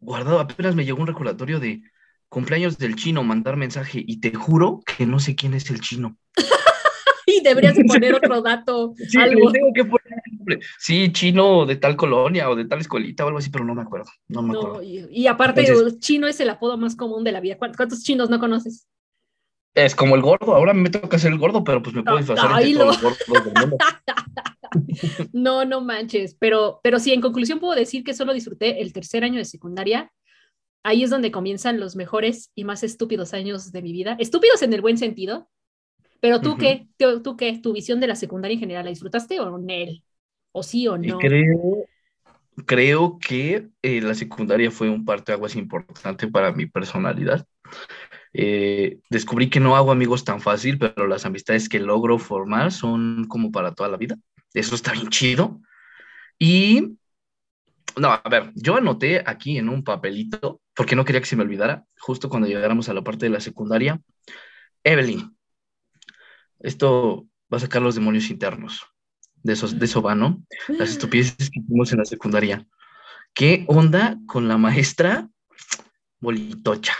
guardado, 0.00 0.40
apenas 0.40 0.74
me 0.74 0.84
llegó 0.84 1.00
un 1.00 1.06
recordatorio 1.06 1.60
de 1.60 1.82
cumpleaños 2.28 2.78
del 2.78 2.96
chino, 2.96 3.22
mandar 3.22 3.56
mensaje 3.56 4.02
y 4.06 4.20
te 4.20 4.34
juro 4.34 4.80
que 4.86 5.06
no 5.06 5.20
sé 5.20 5.34
quién 5.34 5.54
es 5.54 5.70
el 5.70 5.80
chino. 5.80 6.16
y 7.38 7.42
deberías 7.42 7.76
poner 7.86 8.14
otro 8.14 8.42
dato. 8.42 8.94
Sí, 8.96 9.18
tengo 9.18 9.72
que 9.74 9.84
poner 9.84 10.60
Sí, 10.78 11.12
chino 11.12 11.66
de 11.66 11.76
tal 11.76 11.96
colonia 11.96 12.50
o 12.50 12.56
de 12.56 12.64
tal 12.64 12.80
escuelita 12.80 13.24
o 13.24 13.28
algo 13.28 13.38
así, 13.38 13.50
pero 13.50 13.64
no 13.64 13.74
me 13.74 13.82
acuerdo. 13.82 14.10
No 14.28 14.42
me 14.42 14.56
acuerdo. 14.56 14.82
y, 14.82 15.26
aparte, 15.26 15.66
chino 15.98 16.26
es 16.26 16.40
el 16.40 16.50
apodo 16.50 16.76
más 16.76 16.96
común 16.96 17.24
de 17.24 17.32
la 17.32 17.40
vida. 17.40 17.56
¿Cuántos 17.56 18.02
chinos 18.02 18.28
no 18.28 18.40
conoces? 18.40 18.86
Es 19.74 19.94
como 19.94 20.16
el 20.16 20.22
gordo, 20.22 20.54
ahora 20.54 20.74
me 20.74 20.90
toca 20.90 21.18
ser 21.18 21.32
el 21.32 21.38
gordo, 21.38 21.64
pero 21.64 21.82
pues 21.82 21.94
me 21.94 22.02
puedo 22.02 22.18
disfrazar 22.18 22.50
No, 25.32 25.64
no 25.64 25.80
manches, 25.80 26.36
pero, 26.38 26.80
pero 26.82 26.98
sí, 26.98 27.12
en 27.12 27.22
conclusión 27.22 27.58
puedo 27.58 27.74
decir 27.74 28.04
que 28.04 28.12
solo 28.12 28.34
disfruté 28.34 28.82
el 28.82 28.92
tercer 28.92 29.24
año 29.24 29.38
de 29.38 29.46
secundaria 29.46 30.12
ahí 30.82 31.02
es 31.02 31.10
donde 31.10 31.30
comienzan 31.30 31.80
los 31.80 31.96
mejores 31.96 32.50
y 32.54 32.64
más 32.64 32.82
estúpidos 32.82 33.34
años 33.34 33.72
de 33.72 33.82
mi 33.82 33.92
vida. 33.92 34.16
Estúpidos 34.18 34.62
en 34.62 34.72
el 34.72 34.80
buen 34.80 34.98
sentido. 34.98 35.48
Pero 36.22 36.40
tú 36.40 36.56
qué, 36.56 36.86
¿Tú, 36.96 37.36
qué, 37.36 37.58
tu 37.58 37.72
visión 37.72 37.98
de 37.98 38.06
la 38.06 38.14
secundaria 38.14 38.54
en 38.54 38.60
general, 38.60 38.84
¿la 38.84 38.90
disfrutaste 38.90 39.40
o 39.40 39.58
no? 39.58 39.66
¿O 40.52 40.62
sí 40.62 40.86
o 40.86 40.96
no? 40.96 41.18
Creo, 41.18 41.84
creo 42.64 43.18
que 43.18 43.66
eh, 43.82 44.00
la 44.00 44.14
secundaria 44.14 44.70
fue 44.70 44.88
un 44.88 45.04
parteaguas 45.04 45.56
importante 45.56 46.28
para 46.28 46.52
mi 46.52 46.66
personalidad. 46.66 47.44
Eh, 48.32 49.00
descubrí 49.10 49.50
que 49.50 49.58
no 49.58 49.74
hago 49.74 49.90
amigos 49.90 50.22
tan 50.22 50.40
fácil, 50.40 50.78
pero 50.78 51.08
las 51.08 51.26
amistades 51.26 51.68
que 51.68 51.80
logro 51.80 52.20
formar 52.20 52.70
son 52.70 53.24
como 53.26 53.50
para 53.50 53.74
toda 53.74 53.88
la 53.88 53.96
vida. 53.96 54.16
Eso 54.54 54.76
está 54.76 54.92
bien 54.92 55.08
chido. 55.08 55.60
Y 56.38 56.98
no, 57.96 58.12
a 58.12 58.22
ver, 58.30 58.52
yo 58.54 58.76
anoté 58.76 59.24
aquí 59.26 59.58
en 59.58 59.68
un 59.68 59.82
papelito, 59.82 60.60
porque 60.72 60.94
no 60.94 61.04
quería 61.04 61.20
que 61.20 61.26
se 61.26 61.34
me 61.34 61.42
olvidara, 61.42 61.84
justo 61.98 62.28
cuando 62.28 62.46
llegáramos 62.46 62.88
a 62.88 62.94
la 62.94 63.02
parte 63.02 63.26
de 63.26 63.30
la 63.30 63.40
secundaria, 63.40 64.00
Evelyn, 64.84 65.36
esto 66.62 67.26
va 67.52 67.58
a 67.58 67.60
sacar 67.60 67.82
los 67.82 67.94
demonios 67.94 68.30
internos. 68.30 68.86
De, 69.42 69.52
esos, 69.54 69.78
de 69.78 69.84
eso 69.84 70.00
va, 70.00 70.14
¿no? 70.14 70.42
Las 70.68 70.90
mm. 70.90 70.92
estupideces 70.92 71.50
que 71.50 71.60
hicimos 71.60 71.92
en 71.92 71.98
la 71.98 72.04
secundaria. 72.04 72.66
¿Qué 73.34 73.64
onda 73.66 74.18
con 74.26 74.46
la 74.46 74.56
maestra 74.56 75.28
Bolitocha? 76.20 76.94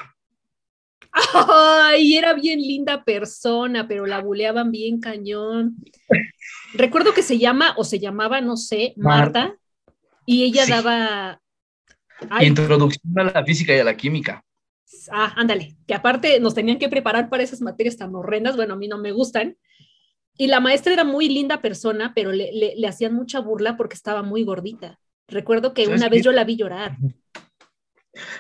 Ay, 1.35 2.17
era 2.17 2.35
bien 2.35 2.61
linda 2.61 3.05
persona, 3.05 3.87
pero 3.87 4.07
la 4.07 4.21
buleaban 4.21 4.71
bien 4.71 4.99
cañón. 4.99 5.77
Recuerdo 6.75 7.13
que 7.13 7.23
se 7.23 7.39
llama, 7.39 7.75
o 7.77 7.85
se 7.85 7.99
llamaba, 7.99 8.41
no 8.41 8.57
sé, 8.57 8.95
Marta. 8.97 9.55
Y 10.27 10.45
ella 10.45 10.67
daba... 10.67 11.41
Introducción 12.41 13.19
a 13.19 13.25
la 13.25 13.45
física 13.45 13.75
y 13.75 13.81
a 13.81 13.85
la 13.85 13.97
química. 13.97 14.45
Ah, 15.11 15.33
ándale, 15.37 15.77
que 15.87 15.95
aparte 15.95 16.39
nos 16.41 16.55
tenían 16.55 16.79
que 16.79 16.89
preparar 16.89 17.29
para 17.29 17.43
esas 17.43 17.61
materias 17.61 17.97
tan 17.97 18.15
horrendas, 18.15 18.57
bueno, 18.57 18.75
a 18.75 18.77
mí 18.77 18.89
no 18.89 18.99
me 18.99 19.13
gustan. 19.13 19.57
Y 20.37 20.47
la 20.47 20.61
maestra 20.61 20.93
era 20.93 21.05
muy 21.05 21.29
linda 21.29 21.61
persona, 21.61 22.13
pero 22.15 22.33
le, 22.33 22.51
le, 22.53 22.89
hacían 22.89 23.15
mucha 23.15 23.41
burla 23.41 23.77
porque 23.77 23.95
estaba 23.95 24.23
muy 24.23 24.45
gordita. 24.45 24.99
Recuerdo 25.29 25.75
que 25.75 25.89
una 25.89 26.09
vez 26.09 26.25
yo 26.25 26.33
la 26.33 26.45
vi 26.45 26.57
llorar. 26.57 26.97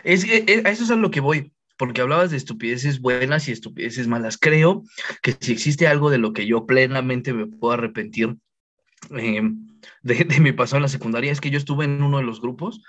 Es 0.05 0.25
que 0.25 0.45
eh, 0.47 0.63
a 0.65 0.71
eso 0.71 0.85
es 0.85 0.91
a 0.91 0.97
lo 0.97 1.11
que 1.11 1.21
voy, 1.21 1.53
porque 1.77 2.01
hablabas 2.01 2.31
de 2.31 2.37
estupideces 2.37 3.01
buenas 3.01 3.49
y 3.49 3.53
estupideces 3.53 4.07
malas. 4.07 4.39
Creo 4.39 4.85
que 5.23 5.37
si 5.39 5.53
existe 5.53 5.87
algo 5.87 6.11
de 6.11 6.19
lo 6.19 6.33
que 6.33 6.47
yo 6.47 6.67
plenamente 6.67 7.33
me 7.33 7.47
puedo 7.47 7.75
arrepentir, 7.75 8.37
eh, 9.17 9.43
de, 10.03 10.41
mi 10.41 10.53
paso 10.53 10.77
en 10.77 10.83
la 10.83 10.89
secundaria 10.89 11.33
es 11.33 11.41
que 11.41 11.51
yo 11.51 11.59
estuve 11.59 11.85
en 11.85 12.03
uno 12.03 12.19
de 12.19 12.25
los 12.25 12.41
grupos 12.41 12.83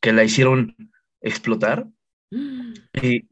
que 0.00 0.12
la 0.12 0.24
hicieron 0.24 0.76
explotar. 1.20 1.86
Mm. 2.32 2.72
Y, 3.02 3.26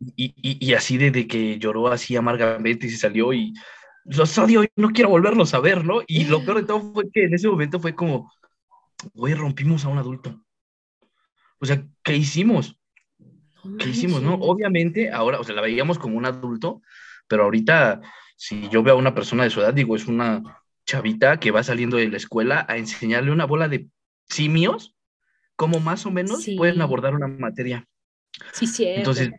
y, 0.66 0.74
así 0.74 0.98
de, 0.98 1.26
que 1.26 1.58
lloró 1.58 1.88
así 1.88 2.16
amargamente 2.16 2.86
y 2.86 2.90
se 2.90 2.98
salió 2.98 3.32
y 3.32 3.54
los 4.04 4.36
odio 4.36 4.62
y 4.62 4.68
no 4.76 4.90
quiero 4.90 5.08
volverlos 5.08 5.54
a 5.54 5.60
ver, 5.60 5.84
¿no? 5.86 6.02
Y 6.06 6.24
lo 6.26 6.44
peor 6.44 6.58
de 6.58 6.66
todo 6.66 6.92
fue 6.92 7.10
que 7.10 7.24
en 7.24 7.32
ese 7.34 7.48
momento 7.48 7.80
fue 7.80 7.94
como, 7.94 8.30
güey, 9.14 9.32
rompimos 9.32 9.86
a 9.86 9.88
un 9.88 9.96
adulto. 9.96 10.44
O 11.60 11.64
sea, 11.64 11.82
¿qué 12.02 12.14
hicimos? 12.14 12.78
¿Qué 13.78 13.88
hicimos, 13.88 14.22
no? 14.22 14.34
Obviamente, 14.34 15.10
ahora, 15.10 15.40
o 15.40 15.44
sea, 15.44 15.54
la 15.54 15.62
veíamos 15.62 15.98
como 15.98 16.18
un 16.18 16.26
adulto, 16.26 16.82
pero 17.26 17.44
ahorita, 17.44 18.02
si 18.36 18.68
yo 18.68 18.82
veo 18.82 18.94
a 18.94 18.98
una 18.98 19.14
persona 19.14 19.44
de 19.44 19.50
su 19.50 19.60
edad, 19.60 19.72
digo, 19.72 19.96
es 19.96 20.06
una 20.06 20.42
chavita 20.84 21.40
que 21.40 21.50
va 21.50 21.62
saliendo 21.62 21.96
de 21.96 22.08
la 22.08 22.16
escuela 22.18 22.66
a 22.68 22.76
enseñarle 22.76 23.30
una 23.30 23.46
bola 23.46 23.68
de 23.68 23.88
simios, 24.28 24.94
como 25.56 25.80
más 25.80 26.04
o 26.04 26.10
menos 26.10 26.46
pueden 26.56 26.82
abordar 26.82 27.14
una 27.14 27.28
materia. 27.28 27.86
Sí, 28.52 28.66
sí. 28.66 28.86
Entonces, 28.86 29.30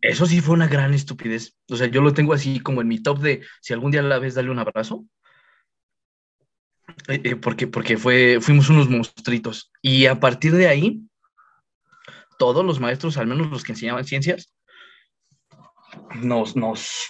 eso 0.00 0.26
sí 0.26 0.40
fue 0.40 0.54
una 0.54 0.68
gran 0.68 0.94
estupidez. 0.94 1.56
O 1.68 1.76
sea, 1.76 1.86
yo 1.88 2.00
lo 2.00 2.12
tengo 2.12 2.32
así 2.32 2.60
como 2.60 2.80
en 2.80 2.88
mi 2.88 3.02
top 3.02 3.18
de 3.20 3.42
si 3.60 3.72
algún 3.72 3.90
día 3.90 4.02
la 4.02 4.18
ves, 4.18 4.34
dale 4.34 4.50
un 4.50 4.58
abrazo. 4.58 5.04
Eh, 7.08 7.20
eh, 7.24 7.36
porque 7.36 7.66
porque 7.66 7.96
fue, 7.96 8.38
fuimos 8.40 8.68
unos 8.70 8.88
monstruitos. 8.88 9.70
Y 9.82 10.06
a 10.06 10.20
partir 10.20 10.52
de 10.52 10.68
ahí, 10.68 11.02
todos 12.38 12.64
los 12.64 12.80
maestros, 12.80 13.16
al 13.18 13.26
menos 13.26 13.50
los 13.50 13.64
que 13.64 13.72
enseñaban 13.72 14.04
ciencias, 14.04 14.54
nos, 16.22 16.56
nos, 16.56 17.08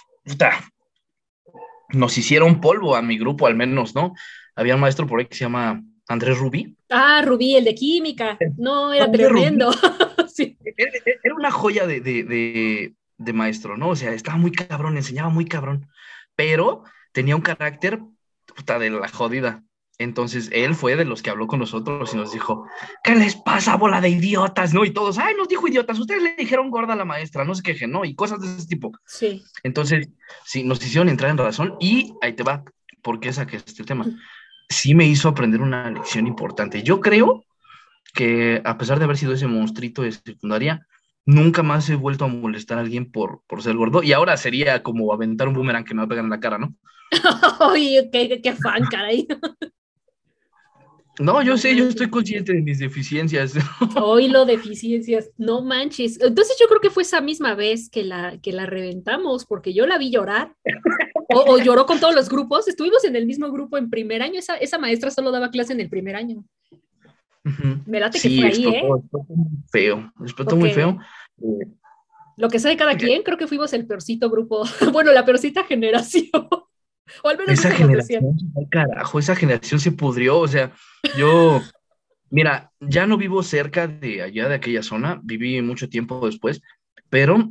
nos 1.89 2.17
hicieron 2.17 2.61
polvo 2.61 2.95
a 2.95 3.01
mi 3.01 3.17
grupo, 3.17 3.47
al 3.47 3.55
menos, 3.55 3.95
¿no? 3.95 4.13
Había 4.55 4.75
un 4.75 4.81
maestro 4.81 5.07
por 5.07 5.19
ahí 5.19 5.27
que 5.27 5.35
se 5.35 5.45
llama 5.45 5.81
Andrés 6.07 6.37
Rubí. 6.37 6.75
Ah, 6.89 7.21
Rubí, 7.23 7.55
el 7.55 7.65
de 7.65 7.75
química. 7.75 8.37
No, 8.57 8.91
era 8.91 9.09
tremendo. 9.11 9.71
sí. 10.39 10.57
Era 11.23 11.35
una 11.35 11.51
joya 11.51 11.85
de, 11.85 12.01
de, 12.01 12.95
de, 13.17 13.33
maestro, 13.33 13.77
¿no? 13.77 13.89
O 13.89 13.95
sea, 13.95 14.13
estaba 14.13 14.37
muy 14.37 14.51
cabrón, 14.51 14.97
enseñaba 14.97 15.29
muy 15.29 15.45
cabrón, 15.45 15.87
pero 16.35 16.83
tenía 17.11 17.35
un 17.35 17.41
carácter 17.41 17.99
puta 18.45 18.79
de 18.79 18.89
la 18.89 19.07
jodida. 19.07 19.63
Entonces 19.97 20.49
él 20.53 20.75
fue 20.75 20.95
de 20.95 21.03
los 21.03 21.21
que 21.21 21.29
habló 21.29 21.47
con 21.47 21.59
nosotros 21.59 22.13
y 22.13 22.17
nos 22.17 22.31
dijo, 22.31 22.65
¿qué 23.03 23.15
les 23.15 23.35
pasa, 23.35 23.75
bola 23.75 23.99
de 23.99 24.07
idiotas? 24.07 24.73
¿No? 24.73 24.85
Y 24.85 24.91
todos, 24.91 25.17
ay, 25.17 25.35
nos 25.35 25.49
dijo 25.49 25.67
idiotas, 25.67 25.99
ustedes 25.99 26.23
le 26.23 26.35
dijeron 26.37 26.71
gorda 26.71 26.93
a 26.93 26.95
la 26.95 27.03
maestra, 27.03 27.43
no 27.43 27.53
se 27.53 27.63
quejen, 27.63 27.91
¿no? 27.91 28.05
Y 28.05 28.15
cosas 28.15 28.39
de 28.39 28.47
ese 28.47 28.67
tipo. 28.67 28.93
Sí. 29.05 29.43
Entonces, 29.63 30.07
sí, 30.45 30.63
nos 30.63 30.83
hicieron 30.83 31.09
entrar 31.09 31.31
en 31.31 31.37
razón 31.37 31.75
y 31.81 32.13
ahí 32.21 32.31
te 32.31 32.43
va, 32.43 32.63
¿por 33.01 33.19
qué 33.19 33.33
saqué 33.33 33.57
este 33.57 33.83
tema? 33.83 34.05
Sí 34.69 34.95
me 34.95 35.05
hizo 35.05 35.27
aprender 35.27 35.61
una 35.61 35.91
lección 35.91 36.27
importante. 36.27 36.81
Yo 36.81 37.01
creo 37.01 37.43
que 38.11 38.61
a 38.63 38.77
pesar 38.77 38.99
de 38.99 39.05
haber 39.05 39.17
sido 39.17 39.33
ese 39.33 39.47
monstruito 39.47 40.01
de 40.01 40.11
secundaria, 40.11 40.87
nunca 41.25 41.63
más 41.63 41.89
he 41.89 41.95
vuelto 41.95 42.25
a 42.25 42.27
molestar 42.27 42.77
a 42.77 42.81
alguien 42.81 43.11
por, 43.11 43.41
por 43.47 43.61
ser 43.61 43.75
gordo. 43.75 44.03
Y 44.03 44.13
ahora 44.13 44.37
sería 44.37 44.83
como 44.83 45.13
aventar 45.13 45.47
un 45.47 45.53
boomerang 45.53 45.83
que 45.83 45.93
me 45.93 45.99
va 45.99 46.05
a 46.05 46.09
pegar 46.09 46.23
en 46.23 46.31
la 46.31 46.39
cara, 46.39 46.57
¿no? 46.57 46.75
Oye, 47.71 48.09
qué, 48.11 48.41
qué 48.41 48.53
fan, 48.53 48.83
caray. 48.89 49.27
No, 51.19 51.41
yo 51.43 51.57
sé, 51.57 51.75
yo 51.75 51.85
estoy 51.89 52.09
consciente 52.09 52.53
de 52.53 52.61
mis 52.61 52.79
deficiencias. 52.79 53.53
lo 54.29 54.45
deficiencias, 54.45 55.29
no 55.37 55.61
manches. 55.61 56.17
Entonces 56.21 56.55
yo 56.57 56.67
creo 56.67 56.79
que 56.79 56.89
fue 56.89 57.03
esa 57.03 57.19
misma 57.19 57.55
vez 57.55 57.89
que 57.89 58.05
la, 58.05 58.39
que 58.41 58.53
la 58.53 58.65
reventamos, 58.65 59.45
porque 59.45 59.73
yo 59.73 59.85
la 59.85 59.97
vi 59.97 60.11
llorar. 60.11 60.55
O, 61.27 61.59
lloró 61.59 61.85
con 61.85 61.99
todos 61.99 62.15
los 62.15 62.29
grupos. 62.29 62.69
Estuvimos 62.69 63.03
en 63.03 63.17
el 63.17 63.25
mismo 63.25 63.51
grupo 63.51 63.77
en 63.77 63.89
primer 63.89 64.21
año. 64.21 64.39
Esa, 64.39 64.55
esa 64.55 64.77
maestra 64.77 65.11
solo 65.11 65.31
daba 65.31 65.51
clase 65.51 65.73
en 65.73 65.81
el 65.81 65.89
primer 65.89 66.15
año. 66.15 66.45
Me 67.43 67.99
late 67.99 68.19
que 68.19 68.29
fue 68.29 68.47
ahí, 68.47 68.65
¿eh? 68.65 68.83
muy 68.83 69.47
feo, 69.71 70.11
explotó 70.21 70.55
muy 70.55 70.71
feo. 70.71 70.97
Lo 72.37 72.49
que 72.49 72.59
sabe 72.59 72.77
cada 72.77 72.95
quien, 72.95 73.23
creo 73.23 73.37
que 73.37 73.47
fuimos 73.47 73.73
el 73.73 73.85
peorcito 73.85 74.29
grupo. 74.29 74.63
bueno, 74.93 75.11
la 75.11 75.25
peorcita 75.25 75.63
generación. 75.63 76.29
O 77.23 77.29
al 77.29 77.39
menos 77.39 77.53
esa 77.53 77.71
generación, 77.71 78.37
carajo, 78.69 79.17
esa 79.17 79.35
generación 79.35 79.79
se 79.79 79.91
pudrió, 79.91 80.37
o 80.37 80.47
sea, 80.47 80.71
yo, 81.17 81.59
mira, 82.29 82.71
ya 82.79 83.07
no 83.07 83.17
vivo 83.17 83.41
cerca 83.41 83.87
de 83.87 84.21
allá, 84.21 84.47
de 84.47 84.53
aquella 84.53 84.83
zona, 84.83 85.19
viví 85.23 85.59
mucho 85.63 85.89
tiempo 85.89 86.23
después, 86.27 86.61
pero 87.09 87.49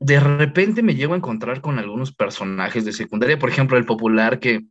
de 0.00 0.18
repente 0.18 0.82
me 0.82 0.96
llego 0.96 1.14
a 1.14 1.18
encontrar 1.18 1.60
con 1.60 1.78
algunos 1.78 2.12
personajes 2.12 2.84
de 2.84 2.92
secundaria, 2.92 3.38
por 3.38 3.48
ejemplo, 3.48 3.78
el 3.78 3.86
popular 3.86 4.40
que, 4.40 4.64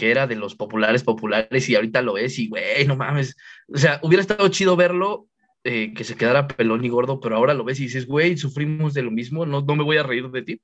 que 0.00 0.10
era 0.10 0.26
de 0.26 0.34
los 0.34 0.54
populares 0.54 1.04
populares 1.04 1.68
y 1.68 1.74
ahorita 1.74 2.00
lo 2.00 2.16
es 2.16 2.38
y, 2.38 2.48
güey, 2.48 2.86
no 2.86 2.96
mames, 2.96 3.36
o 3.68 3.76
sea, 3.76 4.00
hubiera 4.02 4.22
estado 4.22 4.48
chido 4.48 4.74
verlo, 4.74 5.28
eh, 5.62 5.92
que 5.92 6.04
se 6.04 6.16
quedara 6.16 6.48
pelón 6.48 6.82
y 6.86 6.88
gordo, 6.88 7.20
pero 7.20 7.36
ahora 7.36 7.52
lo 7.52 7.64
ves 7.64 7.80
y 7.80 7.82
dices, 7.82 8.06
güey, 8.06 8.38
sufrimos 8.38 8.94
de 8.94 9.02
lo 9.02 9.10
mismo, 9.10 9.44
no, 9.44 9.60
no 9.60 9.76
me 9.76 9.84
voy 9.84 9.98
a 9.98 10.02
reír 10.02 10.30
de 10.30 10.42
ti. 10.42 10.62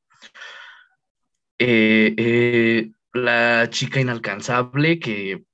Eh, 1.59 2.15
eh, 2.17 2.91
la 3.13 3.69
chica 3.69 4.01
inalcanzable 4.01 4.99
que 4.99 5.45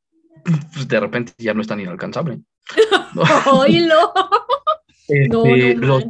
pues, 0.73 0.87
de 0.87 1.01
repente 1.01 1.33
ya 1.39 1.53
no 1.53 1.61
es 1.61 1.67
tan 1.67 1.81
inalcanzable. 1.81 2.39
¡Oílo! 3.53 4.13
Este, 5.09 5.75
los, 5.75 6.05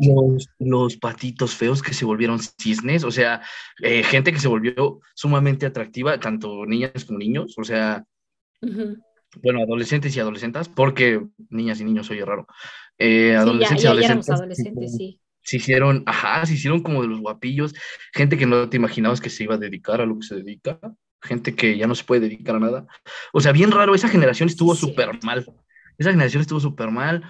los, 0.58 0.96
patitos 0.96 1.54
feos 1.54 1.82
que 1.82 1.94
se 1.94 2.04
volvieron 2.04 2.38
cisnes, 2.38 3.04
o 3.04 3.10
sea, 3.10 3.40
eh, 3.82 4.02
gente 4.02 4.32
que 4.32 4.38
se 4.38 4.48
volvió 4.48 5.00
sumamente 5.14 5.66
atractiva, 5.66 6.20
tanto 6.20 6.66
niñas 6.66 7.04
como 7.04 7.18
niños, 7.18 7.54
o 7.56 7.64
sea, 7.64 8.04
bueno, 9.40 9.60
adolescentes 9.62 10.14
y 10.14 10.20
adolescentes, 10.20 10.68
porque 10.68 11.22
niñas 11.48 11.80
y 11.80 11.84
niños 11.84 12.10
oye 12.10 12.24
raro. 12.24 12.46
adolescentes 12.98 13.84
y 13.84 13.86
adolescentes. 13.86 14.96
sí. 14.96 15.20
se 15.42 15.56
hicieron, 15.56 16.02
ajá, 16.06 16.44
se 16.44 16.54
hicieron 16.54 16.82
como 16.82 17.02
de 17.02 17.08
los 17.08 17.20
guapillos, 17.20 17.74
gente 18.12 18.36
que 18.36 18.46
no 18.46 18.68
te 18.68 18.76
imaginabas 18.76 19.20
que 19.20 19.30
se 19.30 19.44
iba 19.44 19.54
a 19.54 19.58
dedicar 19.58 20.00
a 20.00 20.06
lo 20.06 20.18
que 20.18 20.26
se 20.26 20.36
dedica, 20.36 20.78
gente 21.22 21.54
que 21.54 21.78
ya 21.78 21.86
no 21.86 21.94
se 21.94 22.04
puede 22.04 22.22
dedicar 22.22 22.56
a 22.56 22.60
nada. 22.60 22.86
O 23.32 23.40
sea, 23.40 23.52
bien 23.52 23.70
raro, 23.70 23.94
esa 23.94 24.08
generación 24.08 24.48
estuvo 24.48 24.74
súper 24.74 25.18
mal. 25.24 25.46
Esa 25.98 26.10
generación 26.10 26.40
estuvo 26.40 26.58
súper 26.58 26.90
mal, 26.90 27.22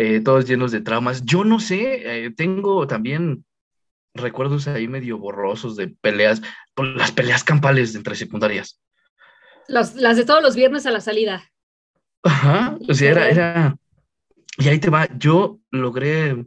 eh, 0.00 0.20
todos 0.20 0.46
llenos 0.46 0.70
de 0.70 0.80
traumas. 0.80 1.24
Yo 1.24 1.42
no 1.42 1.58
sé, 1.58 2.26
eh, 2.26 2.30
tengo 2.30 2.86
también 2.86 3.44
recuerdos 4.14 4.68
ahí 4.68 4.86
medio 4.86 5.18
borrosos 5.18 5.74
de 5.74 5.88
peleas, 5.88 6.40
las 6.76 7.10
peleas 7.10 7.42
campales 7.42 7.96
entre 7.96 8.14
secundarias. 8.14 8.80
las 9.66 9.96
de 10.16 10.24
todos 10.24 10.40
los 10.40 10.54
viernes 10.54 10.86
a 10.86 10.92
la 10.92 11.00
salida. 11.00 11.50
Ajá, 12.22 12.78
o 12.88 12.94
sea, 12.94 13.10
era, 13.10 13.28
era, 13.28 13.76
y 14.56 14.68
ahí 14.68 14.78
te 14.78 14.88
va, 14.88 15.08
yo 15.18 15.58
logré 15.72 16.46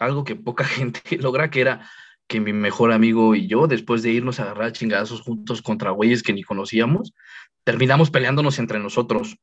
algo 0.00 0.24
que 0.24 0.34
poca 0.34 0.64
gente 0.64 1.00
logra, 1.18 1.48
que 1.48 1.60
era 1.60 1.88
que 2.26 2.40
mi 2.40 2.52
mejor 2.52 2.90
amigo 2.90 3.36
y 3.36 3.46
yo, 3.46 3.68
después 3.68 4.02
de 4.02 4.10
irnos 4.10 4.40
a 4.40 4.44
agarrar 4.44 4.72
chingazos 4.72 5.20
juntos 5.20 5.62
contra 5.62 5.92
güeyes 5.92 6.24
que 6.24 6.32
ni 6.32 6.42
conocíamos, 6.42 7.14
terminamos 7.62 8.10
peleándonos 8.10 8.58
entre 8.58 8.80
nosotros. 8.80 9.36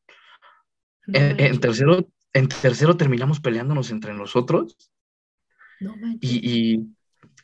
en, 1.14 1.60
tercero, 1.62 2.06
en 2.34 2.48
tercero 2.48 2.98
terminamos 2.98 3.40
peleándonos 3.40 3.92
entre 3.92 4.14
nosotros. 4.14 4.78
y, 6.20 6.74
y, 6.74 6.96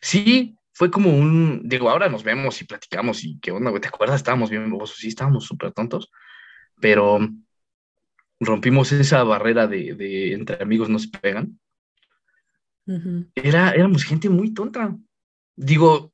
sí, 0.01 0.57
fue 0.73 0.91
como 0.91 1.15
un, 1.15 1.61
digo, 1.63 1.89
ahora 1.89 2.09
nos 2.09 2.23
vemos 2.23 2.61
y 2.61 2.65
platicamos 2.65 3.23
y 3.23 3.39
qué 3.39 3.51
onda, 3.51 3.69
güey, 3.69 3.81
¿te 3.81 3.87
acuerdas? 3.87 4.17
Estábamos 4.17 4.49
bien 4.49 4.69
vos 4.69 4.95
sí, 4.97 5.07
estábamos 5.07 5.45
súper 5.45 5.71
tontos, 5.71 6.11
pero 6.79 7.19
rompimos 8.39 8.91
esa 8.91 9.23
barrera 9.23 9.67
de, 9.67 9.95
de 9.95 10.33
entre 10.33 10.61
amigos 10.61 10.89
no 10.89 10.99
se 10.99 11.07
pegan 11.07 11.57
era, 13.35 13.71
éramos 13.71 14.03
gente 14.03 14.29
muy 14.29 14.53
tonta. 14.53 14.95
Digo, 15.55 16.13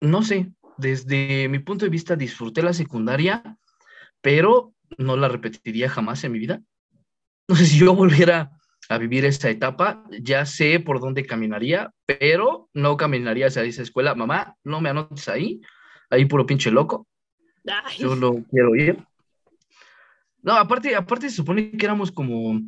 no 0.00 0.22
sé, 0.22 0.52
desde 0.78 1.48
mi 1.48 1.58
punto 1.58 1.84
de 1.84 1.90
vista 1.90 2.16
disfruté 2.16 2.62
la 2.62 2.72
secundaria, 2.72 3.58
pero 4.20 4.74
no 4.98 5.16
la 5.16 5.28
repetiría 5.28 5.90
jamás 5.90 6.24
en 6.24 6.32
mi 6.32 6.38
vida. 6.38 6.62
No 7.50 7.56
sé 7.56 7.66
si 7.66 7.78
yo 7.78 7.96
volviera 7.96 8.52
a 8.88 8.96
vivir 8.96 9.24
esa 9.24 9.50
etapa, 9.50 10.04
ya 10.22 10.46
sé 10.46 10.78
por 10.78 11.00
dónde 11.00 11.26
caminaría, 11.26 11.92
pero 12.06 12.68
no 12.74 12.96
caminaría 12.96 13.48
hacia 13.48 13.64
esa 13.64 13.82
escuela. 13.82 14.14
Mamá, 14.14 14.54
no 14.62 14.80
me 14.80 14.88
anotes 14.88 15.28
ahí, 15.28 15.60
ahí 16.10 16.26
puro 16.26 16.46
pinche 16.46 16.70
loco. 16.70 17.08
Yo 17.98 18.14
lo 18.14 18.44
quiero 18.44 18.76
ir. 18.76 19.04
No, 20.42 20.52
aparte, 20.52 20.94
aparte 20.94 21.28
se 21.28 21.34
supone 21.34 21.72
que 21.72 21.86
éramos 21.86 22.12
como 22.12 22.60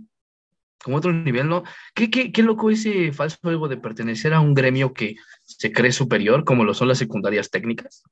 como 0.83 0.97
otro 0.97 1.13
nivel, 1.13 1.49
¿no? 1.49 1.63
¿Qué, 1.95 2.11
qué, 2.11 2.33
qué 2.33 2.43
loco 2.43 2.69
ese 2.69 3.13
falso 3.13 3.39
ego 3.53 3.69
de 3.69 3.77
pertenecer 3.77 4.35
a 4.35 4.41
un 4.41 4.53
gremio 4.53 4.93
que 4.93 5.15
se 5.45 5.71
cree 5.71 5.93
superior, 5.93 6.43
como 6.43 6.65
lo 6.65 6.75
son 6.75 6.89
las 6.89 6.99
secundarias 6.99 7.51
técnicas? 7.51 8.03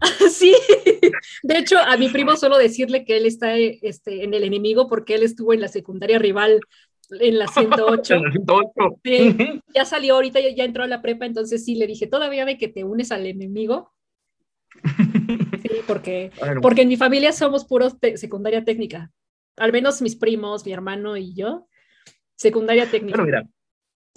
Sí, 0.30 0.54
de 1.42 1.58
hecho, 1.58 1.78
a 1.78 1.96
mi 1.96 2.08
primo 2.08 2.36
solo 2.36 2.58
decirle 2.58 3.04
que 3.04 3.16
él 3.16 3.26
está 3.26 3.56
este, 3.56 4.24
en 4.24 4.34
el 4.34 4.44
enemigo 4.44 4.88
porque 4.88 5.14
él 5.14 5.22
estuvo 5.22 5.52
en 5.52 5.60
la 5.60 5.68
secundaria 5.68 6.18
rival 6.18 6.60
en 7.10 7.38
la 7.38 7.46
108. 7.46 8.14
en 8.14 8.22
la 8.22 8.30
108. 8.30 8.72
Sí, 9.04 9.60
ya 9.74 9.84
salió 9.84 10.14
ahorita, 10.14 10.40
ya, 10.40 10.64
entró 10.64 10.82
a 10.82 10.86
la 10.88 11.02
prepa, 11.02 11.26
entonces 11.26 11.64
sí 11.64 11.74
le 11.74 11.86
dije, 11.86 12.06
todavía 12.06 12.44
de 12.44 12.58
que 12.58 12.68
te 12.68 12.84
unes 12.84 13.12
al 13.12 13.26
enemigo. 13.26 13.92
Sí, 15.62 15.78
porque, 15.86 16.32
porque 16.60 16.82
en 16.82 16.88
mi 16.88 16.96
familia 16.96 17.32
somos 17.32 17.64
puros 17.64 17.96
secundaria 18.16 18.64
técnica 18.64 19.12
al 19.56 19.72
menos 19.72 20.02
mis 20.02 20.16
primos, 20.16 20.64
mi 20.64 20.72
hermano 20.72 21.16
y 21.16 21.34
yo, 21.34 21.68
secundaria 22.36 22.90
técnica. 22.90 23.16
Bueno, 23.16 23.24
mira, 23.24 23.48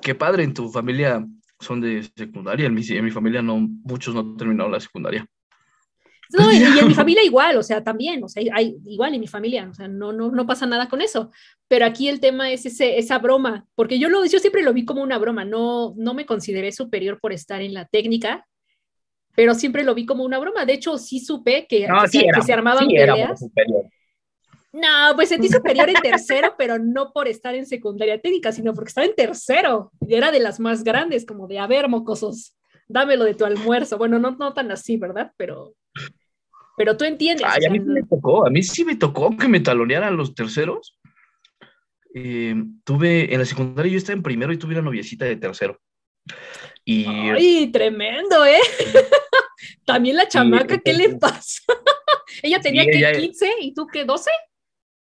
qué 0.01 0.15
padre, 0.15 0.43
en 0.43 0.53
tu 0.53 0.69
familia 0.69 1.25
son 1.59 1.81
de 1.81 2.03
secundaria, 2.15 2.67
en 2.67 2.73
mi, 2.73 2.81
en 2.87 3.05
mi 3.05 3.11
familia 3.11 3.41
no, 3.41 3.57
muchos 3.59 4.13
no 4.13 4.35
terminaron 4.35 4.71
la 4.71 4.79
secundaria. 4.79 5.25
No, 6.31 6.51
y, 6.51 6.57
en 6.57 6.87
mi 6.87 6.93
familia 6.95 7.23
igual, 7.23 7.57
o 7.57 7.63
sea, 7.63 7.83
también, 7.83 8.23
o 8.23 8.27
sea, 8.27 8.43
hay, 8.53 8.77
igual 8.85 9.13
en 9.13 9.21
mi 9.21 9.27
familia, 9.27 9.67
o 9.69 9.73
sea, 9.73 9.87
no, 9.87 10.11
no, 10.11 10.31
no 10.31 10.45
pasa 10.45 10.65
nada 10.65 10.89
con 10.89 11.01
eso. 11.01 11.31
Pero 11.67 11.85
aquí 11.85 12.07
el 12.07 12.19
tema 12.19 12.51
es 12.51 12.65
ese, 12.65 12.97
esa 12.97 13.17
broma, 13.19 13.65
porque 13.75 13.99
yo, 13.99 14.09
lo, 14.09 14.25
yo 14.25 14.39
siempre 14.39 14.63
lo 14.63 14.73
vi 14.73 14.85
como 14.85 15.01
una 15.01 15.17
broma, 15.17 15.45
no, 15.45 15.93
no 15.97 16.13
me 16.13 16.25
consideré 16.25 16.71
superior 16.71 17.19
por 17.19 17.33
estar 17.33 17.61
en 17.61 17.73
la 17.73 17.85
técnica, 17.85 18.47
pero 19.35 19.53
siempre 19.53 19.83
lo 19.83 19.93
vi 19.93 20.05
como 20.05 20.23
una 20.23 20.39
broma. 20.39 20.65
De 20.65 20.73
hecho, 20.73 20.97
sí 20.97 21.19
supe 21.19 21.67
que, 21.67 21.87
se, 22.45 22.53
armaban 22.53 22.87
peleas. 22.87 23.43
No, 24.75 25.15
pues 25.15 25.29
sentí 25.29 25.47
superior 25.47 25.89
en 25.89 26.01
tercero, 26.01 26.53
pero 26.57 26.77
no 26.77 27.13
por 27.13 27.29
estar 27.29 27.55
en 27.55 27.65
secundaria 27.65 28.19
técnica, 28.19 28.51
sino 28.51 28.73
porque 28.73 28.89
estaba 28.89 29.05
en 29.05 29.15
tercero 29.15 29.91
y 30.05 30.15
era 30.15 30.31
de 30.31 30.41
las 30.41 30.59
más 30.59 30.83
grandes, 30.83 31.25
como 31.25 31.47
de, 31.47 31.59
a 31.59 31.67
ver, 31.67 31.87
mocosos, 31.87 32.57
dámelo 32.87 33.23
de 33.23 33.35
tu 33.35 33.45
almuerzo. 33.45 33.97
Bueno, 33.97 34.19
no, 34.19 34.31
no 34.31 34.53
tan 34.53 34.71
así, 34.71 34.97
¿verdad? 34.97 35.31
Pero, 35.37 35.75
pero 36.77 36.97
tú 36.97 37.05
entiendes. 37.05 37.45
Ay, 37.49 37.65
a 37.65 37.69
mí 37.69 37.79
sí 37.79 37.85
me 37.85 38.03
tocó, 38.03 38.45
a 38.45 38.49
mí 38.49 38.63
sí 38.63 38.85
me 38.85 38.95
tocó 38.95 39.35
que 39.37 39.47
me 39.47 39.59
talonearan 39.59 40.17
los 40.17 40.35
terceros. 40.35 40.97
Eh, 42.13 42.55
tuve, 42.83 43.33
en 43.33 43.39
la 43.39 43.45
secundaria 43.45 43.91
yo 43.91 43.97
estaba 43.97 44.15
en 44.15 44.23
primero 44.23 44.53
y 44.53 44.57
tuve 44.57 44.73
una 44.73 44.81
noviecita 44.81 45.25
de 45.25 45.35
tercero. 45.35 45.79
Y, 46.83 47.05
¡Ay, 47.05 47.71
tremendo, 47.71 48.45
eh! 48.45 48.59
También 49.85 50.15
la 50.15 50.27
chamaca, 50.27 50.77
¿qué 50.77 50.93
le 50.93 51.15
pasa? 51.15 51.61
ella 52.43 52.59
tenía 52.59 52.85
que 52.85 53.19
15 53.19 53.49
y 53.61 53.73
tú 53.73 53.87
qué, 53.87 54.05
12? 54.05 54.29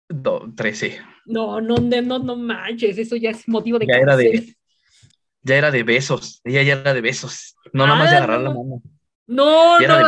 No, 0.09 0.53
13. 0.55 1.01
No, 1.27 1.61
no, 1.61 1.77
no, 1.77 2.19
no 2.19 2.37
manches, 2.37 2.97
eso 2.99 3.17
ya 3.17 3.31
es 3.31 3.47
motivo 3.47 3.79
de 3.79 3.87
ya 3.87 3.97
era 3.97 4.17
de 4.17 4.57
Ya 5.43 5.57
era 5.57 5.71
de 5.71 5.83
besos, 5.83 6.41
ella 6.45 6.63
ya 6.63 6.75
era 6.75 6.95
de 6.95 7.01
besos, 7.01 7.57
no 7.73 7.87
nada 7.87 7.99
más 7.99 8.11
de 8.11 8.17
ah, 8.17 8.19
agarrar 8.19 8.41
la 8.41 8.51
mano. 8.51 8.83
No, 9.27 9.79
no. 9.79 9.99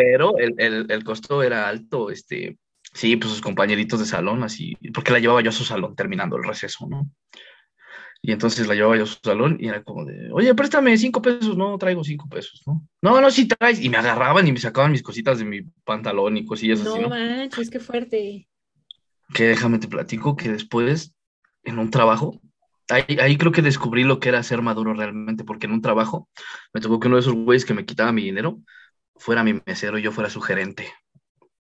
Pero 0.00 0.38
el, 0.38 0.54
el, 0.58 0.86
el, 0.88 1.02
costo 1.02 1.42
era 1.42 1.68
alto, 1.68 2.10
este, 2.10 2.56
sí, 2.94 3.16
pues 3.16 3.32
sus 3.32 3.40
compañeritos 3.40 3.98
de 3.98 4.06
salón, 4.06 4.44
así, 4.44 4.76
porque 4.94 5.10
la 5.10 5.18
llevaba 5.18 5.40
yo 5.40 5.50
a 5.50 5.52
su 5.52 5.64
salón 5.64 5.96
terminando 5.96 6.36
el 6.36 6.44
receso, 6.44 6.86
¿no? 6.88 7.10
Y 8.22 8.30
entonces 8.30 8.68
la 8.68 8.76
llevaba 8.76 8.96
yo 8.96 9.02
a 9.02 9.06
su 9.06 9.18
salón 9.20 9.56
y 9.58 9.66
era 9.66 9.82
como 9.82 10.04
de, 10.04 10.30
oye, 10.32 10.54
préstame 10.54 10.96
cinco 10.96 11.20
pesos, 11.20 11.56
no, 11.56 11.76
traigo 11.78 12.04
cinco 12.04 12.28
pesos, 12.28 12.62
¿no? 12.64 12.86
No, 13.02 13.20
no, 13.20 13.28
sí 13.32 13.48
traes. 13.48 13.80
Y 13.80 13.88
me 13.88 13.96
agarraban 13.96 14.46
y 14.46 14.52
me 14.52 14.60
sacaban 14.60 14.92
mis 14.92 15.02
cositas 15.02 15.40
de 15.40 15.44
mi 15.44 15.62
pantalón 15.84 16.36
y 16.36 16.44
cosillas 16.44 16.80
así. 16.80 17.00
No 17.00 17.08
manches, 17.08 17.68
qué 17.68 17.80
fuerte. 17.80 18.48
Que 19.34 19.48
déjame 19.48 19.80
te 19.80 19.88
platico 19.88 20.36
que 20.36 20.48
después, 20.48 21.12
en 21.64 21.80
un 21.80 21.90
trabajo, 21.90 22.40
ahí, 22.88 23.18
ahí 23.20 23.36
creo 23.36 23.50
que 23.50 23.62
descubrí 23.62 24.04
lo 24.04 24.20
que 24.20 24.28
era 24.28 24.44
ser 24.44 24.62
maduro 24.62 24.94
realmente, 24.94 25.42
porque 25.42 25.66
en 25.66 25.72
un 25.72 25.82
trabajo 25.82 26.28
me 26.72 26.80
tocó 26.80 27.00
que 27.00 27.08
uno 27.08 27.16
de 27.16 27.22
esos 27.22 27.34
güeyes 27.34 27.64
que 27.64 27.74
me 27.74 27.84
quitaba 27.84 28.12
mi 28.12 28.22
dinero 28.22 28.60
fuera 29.18 29.44
mi 29.44 29.60
mesero 29.66 29.98
y 29.98 30.02
yo 30.02 30.12
fuera 30.12 30.30
su 30.30 30.40
gerente. 30.40 30.92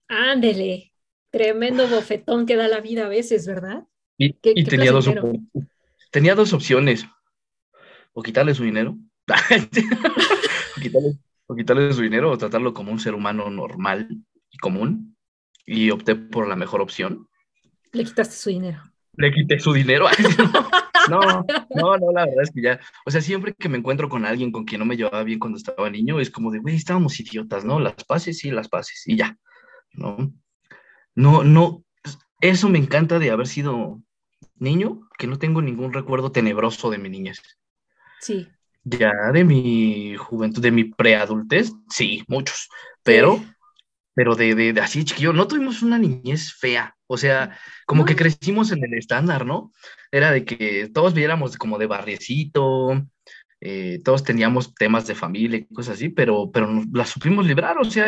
Ándele, 0.08 0.94
tremendo 1.32 1.88
bofetón 1.88 2.46
que 2.46 2.56
da 2.56 2.68
la 2.68 2.80
vida 2.80 3.06
a 3.06 3.10
veces, 3.10 3.46
¿verdad? 3.46 3.86
Y, 4.18 4.36
y 4.42 4.64
tenía 4.64 4.92
dos 4.92 5.10
tenía 6.12 6.36
dos 6.36 6.54
opciones. 6.54 7.06
O 8.14 8.24
quitarle 8.24 8.56
su 8.56 8.64
dinero. 8.64 8.98
o, 11.48 11.56
quitarle, 11.56 11.94
su 11.94 12.02
dinero 12.02 12.32
o 12.32 12.38
tratarlo 12.38 12.74
como 12.74 12.92
un 12.92 13.00
ser 13.00 13.14
humano 13.14 13.50
normal 13.50 14.08
y 14.50 14.58
común. 14.58 15.16
Y 15.66 15.92
opté 15.92 16.16
por 16.16 16.48
la 16.48 16.56
mejor 16.56 16.82
opción. 16.82 17.28
Le 17.92 18.06
quitaste 18.06 18.36
su 18.36 18.50
dinero. 18.50 18.82
Le 19.14 19.32
quité 19.32 19.60
su 19.60 19.74
dinero. 19.74 20.08
No, 21.10 21.20
no, 21.76 21.98
no, 21.98 22.12
la 22.12 22.26
verdad 22.26 22.44
es 22.44 22.52
que 22.52 22.62
ya, 22.62 22.80
o 23.06 23.12
sea, 23.12 23.22
siempre 23.22 23.54
que 23.54 23.70
me 23.70 23.78
encuentro 23.78 24.10
con 24.10 24.26
alguien 24.26 24.52
con 24.52 24.66
quien 24.66 24.80
no 24.80 24.86
me 24.86 24.98
llevaba 24.98 25.24
bien 25.24 25.40
cuando 25.40 25.58
estaba 25.58 25.90
niño, 25.90 26.20
es 26.20 26.30
como 26.30 26.52
de, 26.52 26.60
güey, 26.60 26.76
estábamos 26.76 27.20
idiotas, 27.20 27.66
¿no? 27.66 27.80
Las 27.80 28.04
pases, 28.04 28.40
sí, 28.40 28.52
las 28.52 28.70
pases, 28.70 29.04
y 29.08 29.16
ya, 29.16 29.38
¿no? 29.94 30.34
No, 31.16 31.44
no, 31.44 31.84
eso 32.42 32.70
me 32.70 32.78
encanta 32.78 33.20
de 33.20 33.32
haber 33.32 33.48
sido 33.48 34.02
niño 34.56 35.08
que 35.18 35.28
no 35.28 35.40
tengo 35.40 35.62
ningún 35.62 35.94
recuerdo 35.94 36.32
tenebroso 36.32 36.90
de 36.90 36.98
mi 36.98 37.10
niñez. 37.10 37.42
Sí. 38.20 38.48
Ya 38.84 39.12
de 39.34 39.44
mi 39.44 40.16
juventud, 40.16 40.62
de 40.62 40.72
mi 40.72 40.86
preadultez, 40.86 41.74
sí, 41.90 42.24
muchos, 42.28 42.70
pero, 43.04 43.44
pero 44.18 44.34
de, 44.34 44.56
de, 44.56 44.82
así 44.82 45.06
chiquillo, 45.06 45.32
no 45.32 45.48
tuvimos 45.48 45.84
una 45.84 46.00
niñez 46.00 46.52
fea, 46.52 46.98
o 47.06 47.18
sea, 47.18 47.56
como 47.86 48.04
que 48.04 48.16
crecimos 48.16 48.72
en 48.72 48.84
el 48.84 48.96
estándar, 48.96 49.46
¿no? 49.46 49.72
Era 50.12 50.32
de 50.32 50.44
que 50.44 50.90
todos 50.92 51.14
viéramos 51.14 51.56
como 51.56 51.78
de 51.78 51.86
barriecito, 51.86 53.06
eh, 53.62 54.02
todos 54.04 54.24
teníamos 54.24 54.74
temas 54.74 55.06
de 55.06 55.14
familia 55.14 55.60
y 55.60 55.68
cosas 55.72 55.98
así, 55.98 56.10
pero, 56.10 56.50
pero 56.52 56.66
nos, 56.66 56.88
las 56.92 57.10
supimos 57.10 57.46
librar, 57.46 57.78
o 57.78 57.86
sea, 57.86 58.08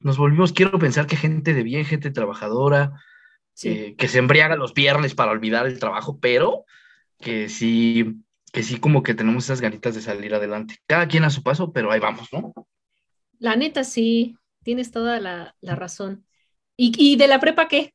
nos 0.00 0.16
volvimos, 0.16 0.54
quiero 0.54 0.78
pensar 0.78 1.06
que 1.06 1.16
gente 1.16 1.52
de 1.52 1.62
bien, 1.62 1.84
gente 1.84 2.10
trabajadora, 2.10 2.92
eh, 3.64 3.96
que 3.98 4.08
se 4.08 4.20
embriaga 4.20 4.56
los 4.56 4.72
viernes 4.72 5.14
para 5.14 5.32
olvidar 5.32 5.66
el 5.66 5.78
trabajo, 5.78 6.18
pero 6.20 6.64
que 7.20 7.50
sí, 7.50 8.14
que 8.50 8.62
sí 8.62 8.78
como 8.80 9.02
que 9.02 9.12
tenemos 9.12 9.44
esas 9.44 9.60
ganitas 9.60 9.94
de 9.94 10.00
salir 10.00 10.34
adelante. 10.34 10.78
Cada 10.86 11.06
quien 11.06 11.24
a 11.24 11.28
su 11.28 11.42
paso, 11.42 11.70
pero 11.70 11.92
ahí 11.92 12.00
vamos, 12.00 12.32
¿no? 12.32 12.54
La 13.38 13.56
neta, 13.56 13.84
sí, 13.84 14.38
tienes 14.64 14.90
toda 14.90 15.20
la, 15.20 15.54
razón. 15.62 16.26
¿Y, 16.76 17.16
de 17.16 17.28
la 17.28 17.38
prepa 17.38 17.68
qué? 17.68 17.94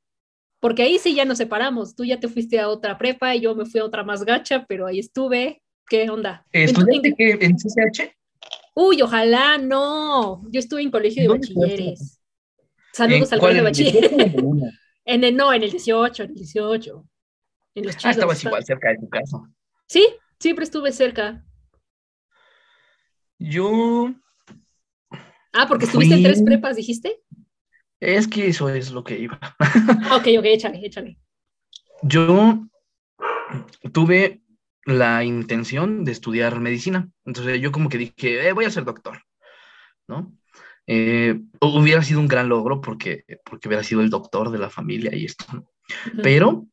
porque 0.61 0.84
ahí 0.84 0.97
sí 0.99 1.15
ya 1.15 1.26
nos 1.26 1.38
separamos. 1.38 1.95
Tú 1.95 2.03
ya 2.03 2.20
te 2.20 2.28
fuiste 2.28 2.59
a 2.59 2.70
otra 2.70 2.97
prepa 2.97 3.36
y 3.36 3.41
yo 3.41 3.55
me 3.55 3.65
fui 3.65 3.80
a 3.80 3.86
otra 3.86 4.03
más 4.03 4.24
gacha, 4.24 4.65
pero 4.67 4.88
ahí 4.88 4.99
estuve. 4.99 5.61
¿Qué 5.88 6.09
onda? 6.09 6.45
¿Estudiaste 6.51 7.15
qué? 7.17 7.38
¿En 7.41 7.55
CCH? 7.55 8.13
Uy, 8.76 9.01
ojalá 9.01 9.57
no. 9.57 10.43
Yo 10.51 10.59
estuve 10.59 10.82
en 10.82 10.91
colegio 10.91 11.24
de 11.24 11.30
bachilleres. 11.30 12.20
Saludos 12.93 13.32
al 13.34 13.39
colegio 13.39 13.63
de 13.63 13.70
bachilleres. 13.70 14.11
en 15.05 15.24
el, 15.24 15.36
no, 15.36 15.51
en 15.53 15.63
el 15.63 15.72
18, 15.72 16.24
en 16.24 16.30
el 16.30 16.36
18. 16.36 17.05
En 17.76 17.86
los 17.86 18.05
ah, 18.05 18.11
estabas 18.11 18.43
igual 18.43 18.63
cerca 18.63 18.89
de 18.89 18.97
tu 18.97 19.09
casa. 19.09 19.38
Sí, 19.88 20.07
siempre 20.39 20.65
estuve 20.65 20.91
cerca. 20.91 21.43
Yo. 23.38 24.13
Ah, 25.53 25.67
porque 25.67 25.85
estuviste 25.85 26.15
en 26.15 26.23
tres 26.23 26.41
prepas, 26.43 26.75
dijiste. 26.75 27.19
Es 27.99 28.27
que 28.27 28.47
eso 28.47 28.69
es 28.69 28.91
lo 28.91 29.03
que 29.03 29.19
iba. 29.19 29.39
ok, 30.15 30.27
ok, 30.37 30.45
échale, 30.45 30.85
échale. 30.85 31.17
Yo 32.01 32.65
tuve 33.91 34.41
la 34.85 35.23
intención 35.23 36.05
de 36.05 36.11
estudiar 36.11 36.59
medicina. 36.59 37.09
Entonces 37.25 37.59
yo 37.61 37.71
como 37.71 37.89
que 37.89 37.97
dije, 37.97 38.47
eh, 38.47 38.53
voy 38.53 38.65
a 38.65 38.71
ser 38.71 38.85
doctor, 38.85 39.21
¿no? 40.07 40.33
Eh, 40.87 41.39
hubiera 41.61 42.01
sido 42.01 42.19
un 42.19 42.27
gran 42.27 42.49
logro 42.49 42.81
porque, 42.81 43.23
porque 43.43 43.67
hubiera 43.67 43.83
sido 43.83 44.01
el 44.01 44.09
doctor 44.09 44.49
de 44.49 44.57
la 44.57 44.69
familia 44.69 45.15
y 45.15 45.25
esto. 45.25 45.45
Pero 46.23 46.65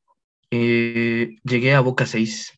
eh, 0.50 1.36
llegué 1.44 1.74
a 1.74 1.80
Boca 1.80 2.06
6, 2.06 2.52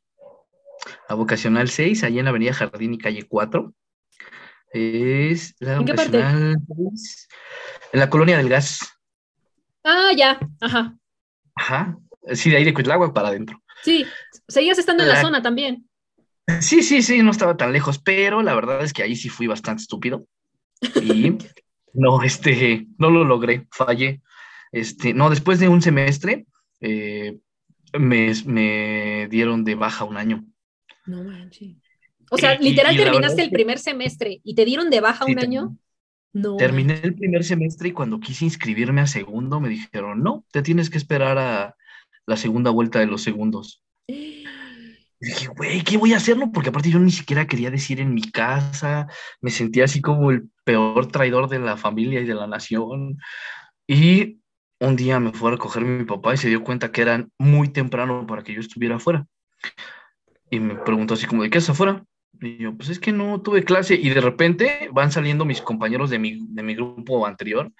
a 1.08 1.14
Vocacional 1.14 1.68
6, 1.68 2.04
allí 2.04 2.18
en 2.18 2.26
la 2.26 2.30
Avenida 2.30 2.52
Jardín 2.52 2.94
y 2.94 2.98
Calle 2.98 3.24
4. 3.28 3.74
Es 4.72 5.54
la 5.60 5.74
¿En 5.74 5.84
Vocacional 5.84 6.56
en 7.92 8.00
la 8.00 8.10
colonia 8.10 8.36
del 8.36 8.48
gas. 8.48 8.80
Ah, 9.84 10.10
ya, 10.16 10.38
ajá. 10.60 10.96
Ajá, 11.54 11.98
sí, 12.34 12.50
de 12.50 12.56
ahí 12.58 12.64
de 12.64 12.74
Cuitlagua 12.74 13.12
para 13.12 13.28
adentro. 13.28 13.62
Sí, 13.82 14.06
seguías 14.46 14.78
estando 14.78 15.02
en 15.02 15.08
la 15.08 15.20
zona 15.20 15.42
también. 15.42 15.88
Sí, 16.60 16.82
sí, 16.82 17.02
sí, 17.02 17.22
no 17.22 17.30
estaba 17.30 17.56
tan 17.56 17.72
lejos, 17.72 17.98
pero 17.98 18.42
la 18.42 18.54
verdad 18.54 18.82
es 18.82 18.92
que 18.92 19.02
ahí 19.02 19.16
sí 19.16 19.28
fui 19.28 19.46
bastante 19.46 19.82
estúpido. 19.82 20.26
Y 21.02 21.36
no, 21.94 22.22
este, 22.22 22.86
no 22.98 23.10
lo 23.10 23.24
logré, 23.24 23.66
fallé. 23.70 24.22
Este, 24.72 25.14
no, 25.14 25.30
después 25.30 25.58
de 25.58 25.68
un 25.68 25.82
semestre, 25.82 26.46
eh, 26.80 27.38
me, 27.98 29.28
dieron 29.28 29.64
de 29.64 29.74
baja 29.74 30.04
un 30.04 30.16
año. 30.16 30.44
No 31.06 31.22
manches. 31.24 31.76
O 32.30 32.38
sea, 32.38 32.58
literal 32.58 32.96
terminaste 32.96 33.42
el 33.42 33.50
primer 33.50 33.78
semestre 33.78 34.40
y 34.42 34.54
te 34.54 34.64
dieron 34.64 34.90
de 34.90 35.00
baja 35.00 35.24
un 35.24 35.38
año. 35.38 35.76
No. 36.32 36.56
Terminé 36.56 37.00
el 37.02 37.14
primer 37.14 37.42
semestre 37.42 37.88
y 37.88 37.92
cuando 37.92 38.20
quise 38.20 38.44
inscribirme 38.44 39.00
a 39.00 39.06
segundo 39.06 39.60
me 39.60 39.68
dijeron, 39.68 40.22
no, 40.22 40.44
te 40.52 40.62
tienes 40.62 40.90
que 40.90 40.98
esperar 40.98 41.38
a 41.38 41.74
la 42.26 42.36
segunda 42.36 42.70
vuelta 42.70 42.98
de 43.00 43.06
los 43.06 43.22
segundos. 43.22 43.82
dije, 44.06 45.48
güey, 45.56 45.82
¿qué 45.82 45.96
voy 45.96 46.12
a 46.12 46.18
hacer? 46.18 46.36
Porque 46.52 46.68
aparte 46.68 46.90
yo 46.90 46.98
ni 46.98 47.10
siquiera 47.10 47.46
quería 47.46 47.70
decir 47.70 48.00
en 48.00 48.12
mi 48.12 48.22
casa, 48.22 49.08
me 49.40 49.50
sentía 49.50 49.84
así 49.84 50.02
como 50.02 50.30
el 50.30 50.50
peor 50.64 51.10
traidor 51.10 51.48
de 51.48 51.58
la 51.58 51.76
familia 51.76 52.20
y 52.20 52.26
de 52.26 52.34
la 52.34 52.46
nación. 52.46 53.18
Y 53.86 54.40
un 54.80 54.96
día 54.96 55.18
me 55.18 55.32
fue 55.32 55.48
a 55.48 55.52
recoger 55.52 55.84
mi 55.84 56.04
papá 56.04 56.34
y 56.34 56.36
se 56.36 56.48
dio 56.48 56.62
cuenta 56.62 56.92
que 56.92 57.02
era 57.02 57.26
muy 57.38 57.68
temprano 57.68 58.26
para 58.26 58.42
que 58.42 58.54
yo 58.54 58.60
estuviera 58.60 58.96
afuera. 58.96 59.26
Y 60.50 60.60
me 60.60 60.76
preguntó 60.76 61.14
así 61.14 61.26
como, 61.26 61.42
¿de 61.42 61.50
qué 61.50 61.58
es 61.58 61.70
afuera? 61.70 62.04
Y 62.40 62.58
yo, 62.58 62.76
pues 62.76 62.88
es 62.88 63.00
que 63.00 63.10
no 63.10 63.40
tuve 63.40 63.64
clase 63.64 63.94
y 63.94 64.10
de 64.10 64.20
repente 64.20 64.88
van 64.92 65.10
saliendo 65.10 65.44
mis 65.44 65.60
compañeros 65.60 66.08
de 66.10 66.18
mi, 66.18 66.38
de 66.48 66.62
mi 66.62 66.74
grupo 66.74 67.26
anterior 67.26 67.72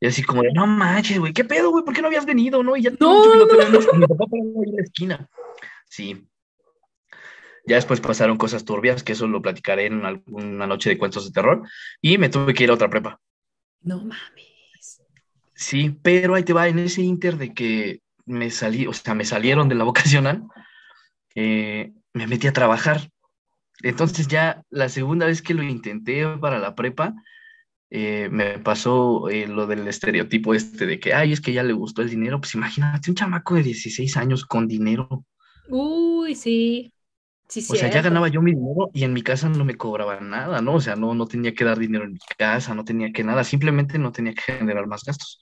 y 0.00 0.06
así 0.06 0.22
como 0.22 0.42
de, 0.42 0.52
no 0.54 0.66
manches, 0.66 1.18
güey, 1.18 1.34
¿qué 1.34 1.44
pedo, 1.44 1.70
güey? 1.70 1.84
¿Por 1.84 1.92
qué 1.92 2.00
no 2.00 2.06
habías 2.08 2.24
venido, 2.24 2.62
no? 2.62 2.76
Y 2.76 2.82
ya 2.82 2.90
no, 2.98 3.36
no, 3.36 3.46
tenemos 3.46 3.86
mi 3.92 4.06
papá 4.06 4.24
en 4.32 4.76
la 4.76 4.82
esquina. 4.82 5.28
Sí. 5.86 6.26
Ya 7.66 7.76
después 7.76 8.00
pasaron 8.00 8.38
cosas 8.38 8.64
turbias, 8.64 9.02
que 9.02 9.12
eso 9.12 9.26
lo 9.26 9.42
platicaré 9.42 9.86
en 9.86 10.04
alguna 10.06 10.66
noche 10.66 10.88
de 10.88 10.98
cuentos 10.98 11.26
de 11.26 11.32
terror 11.32 11.62
y 12.00 12.16
me 12.16 12.30
tuve 12.30 12.54
que 12.54 12.64
ir 12.64 12.70
a 12.70 12.74
otra 12.74 12.88
prepa. 12.88 13.20
No 13.82 13.98
mames. 13.98 15.02
Sí, 15.54 15.94
pero 16.02 16.34
ahí 16.34 16.42
te 16.42 16.54
va, 16.54 16.68
en 16.68 16.78
ese 16.78 17.02
inter 17.02 17.36
de 17.36 17.52
que 17.52 18.00
me 18.24 18.50
salí, 18.50 18.86
o 18.86 18.94
sea, 18.94 19.14
me 19.14 19.26
salieron 19.26 19.68
de 19.68 19.74
la 19.74 19.84
vocacional, 19.84 20.44
eh, 21.34 21.92
me 22.14 22.26
metí 22.26 22.46
a 22.46 22.52
trabajar 22.52 23.10
entonces 23.82 24.28
ya 24.28 24.62
la 24.70 24.88
segunda 24.88 25.26
vez 25.26 25.42
que 25.42 25.54
lo 25.54 25.62
intenté 25.62 26.26
para 26.38 26.58
la 26.58 26.74
prepa, 26.74 27.14
eh, 27.90 28.28
me 28.30 28.58
pasó 28.60 29.28
eh, 29.28 29.48
lo 29.48 29.66
del 29.66 29.86
estereotipo 29.88 30.54
este 30.54 30.86
de 30.86 31.00
que, 31.00 31.12
ay, 31.12 31.32
es 31.32 31.40
que 31.40 31.52
ya 31.52 31.62
le 31.62 31.72
gustó 31.72 32.02
el 32.02 32.10
dinero. 32.10 32.40
Pues 32.40 32.54
imagínate, 32.54 33.10
un 33.10 33.16
chamaco 33.16 33.54
de 33.54 33.64
16 33.64 34.16
años 34.16 34.44
con 34.44 34.68
dinero. 34.68 35.24
Uy, 35.68 36.34
sí. 36.36 36.92
Sí, 37.48 37.66
o 37.68 37.74
sea, 37.74 37.90
ya 37.90 38.00
ganaba 38.00 38.28
yo 38.28 38.40
mi 38.42 38.52
dinero 38.52 38.90
y 38.94 39.02
en 39.02 39.12
mi 39.12 39.22
casa 39.22 39.48
no 39.48 39.64
me 39.64 39.74
cobraba 39.74 40.20
nada, 40.20 40.60
¿no? 40.60 40.74
O 40.74 40.80
sea, 40.80 40.94
no, 40.94 41.14
no 41.14 41.26
tenía 41.26 41.52
que 41.52 41.64
dar 41.64 41.80
dinero 41.80 42.04
en 42.04 42.12
mi 42.12 42.18
casa, 42.38 42.76
no 42.76 42.84
tenía 42.84 43.10
que 43.10 43.24
nada, 43.24 43.42
simplemente 43.42 43.98
no 43.98 44.12
tenía 44.12 44.34
que 44.34 44.52
generar 44.52 44.86
más 44.86 45.02
gastos. 45.02 45.40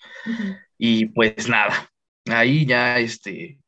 Y 0.79 1.05
pues 1.07 1.51
nada, 1.51 1.91
ahí 2.31 2.65
ya, 2.65 2.99
este, 2.99 3.59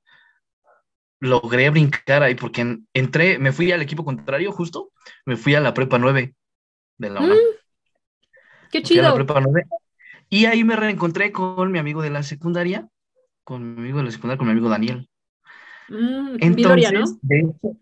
logré 1.21 1.71
brincar 1.71 2.23
ahí 2.23 2.35
porque 2.35 2.79
entré, 2.95 3.39
me 3.39 3.53
fui 3.53 3.71
al 3.73 3.83
equipo 3.83 4.05
contrario 4.05 4.53
justo, 4.53 4.91
me 5.27 5.37
fui 5.37 5.55
a 5.55 5.61
la 5.61 5.75
prepa 5.75 5.99
9 5.99 6.35
de 6.99 7.11
la 7.11 7.21
UNAM. 7.21 7.37
Mm, 7.37 8.69
qué 8.71 8.83
chido. 8.83 9.15
y 10.29 10.47
ahí 10.47 10.65
me 10.65 10.77
reencontré 10.77 11.31
con 11.31 11.71
mi 11.71 11.79
amigo 11.79 12.03
de 12.03 12.11
la 12.11 12.23
secundaria, 12.23 12.89
con 13.45 13.75
mi 13.75 13.81
amigo 13.81 13.99
de 13.99 14.05
la 14.05 14.11
secundaria, 14.11 14.39
con 14.39 14.47
mi 14.47 14.53
amigo 14.53 14.69
Daniel. 14.69 15.09
Mm, 15.89 16.55
Viloria, 16.55 16.93
¿no? 16.93 17.05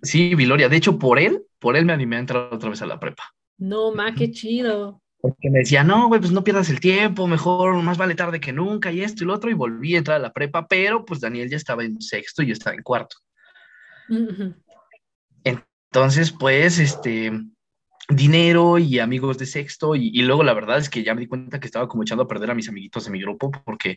sí, 0.02 0.34
Viloria. 0.34 0.68
De 0.68 0.76
hecho, 0.76 0.98
por 0.98 1.18
él, 1.18 1.44
por 1.58 1.76
él 1.76 1.84
me 1.84 1.92
animé 1.92 2.16
a 2.16 2.20
entrar 2.20 2.48
otra 2.52 2.70
vez 2.70 2.80
a 2.80 2.86
la 2.86 2.98
prepa. 2.98 3.22
No, 3.58 3.92
ma, 3.92 4.14
qué 4.14 4.30
chido. 4.30 5.02
Porque 5.20 5.50
me 5.50 5.58
decía, 5.58 5.84
no, 5.84 6.08
güey, 6.08 6.20
pues 6.20 6.32
no 6.32 6.44
pierdas 6.44 6.70
el 6.70 6.80
tiempo, 6.80 7.26
mejor, 7.26 7.74
más 7.82 7.98
vale 7.98 8.14
tarde 8.14 8.40
que 8.40 8.52
nunca, 8.52 8.92
y 8.92 9.02
esto 9.02 9.24
y 9.24 9.26
lo 9.26 9.34
otro, 9.34 9.50
y 9.50 9.54
volví 9.54 9.94
a 9.94 9.98
entrar 9.98 10.16
a 10.16 10.20
la 10.20 10.32
prepa, 10.32 10.66
pero 10.68 11.04
pues 11.04 11.20
Daniel 11.20 11.50
ya 11.50 11.56
estaba 11.56 11.84
en 11.84 12.00
sexto 12.00 12.42
y 12.42 12.46
yo 12.46 12.52
estaba 12.52 12.76
en 12.76 12.82
cuarto. 12.82 13.16
Entonces, 15.90 16.32
pues, 16.32 16.78
este, 16.78 17.32
dinero 18.08 18.78
y 18.78 18.98
amigos 18.98 19.38
de 19.38 19.46
sexto, 19.46 19.94
y, 19.94 20.10
luego 20.22 20.42
la 20.42 20.54
verdad 20.54 20.78
es 20.78 20.90
que 20.90 21.02
ya 21.02 21.14
me 21.14 21.20
di 21.20 21.26
cuenta 21.26 21.60
que 21.60 21.66
estaba 21.66 21.88
como 21.88 22.02
echando 22.02 22.24
a 22.24 22.28
perder 22.28 22.50
a 22.50 22.54
mis 22.54 22.68
amiguitos 22.68 23.04
de 23.04 23.10
mi 23.10 23.20
grupo, 23.20 23.50
porque, 23.50 23.96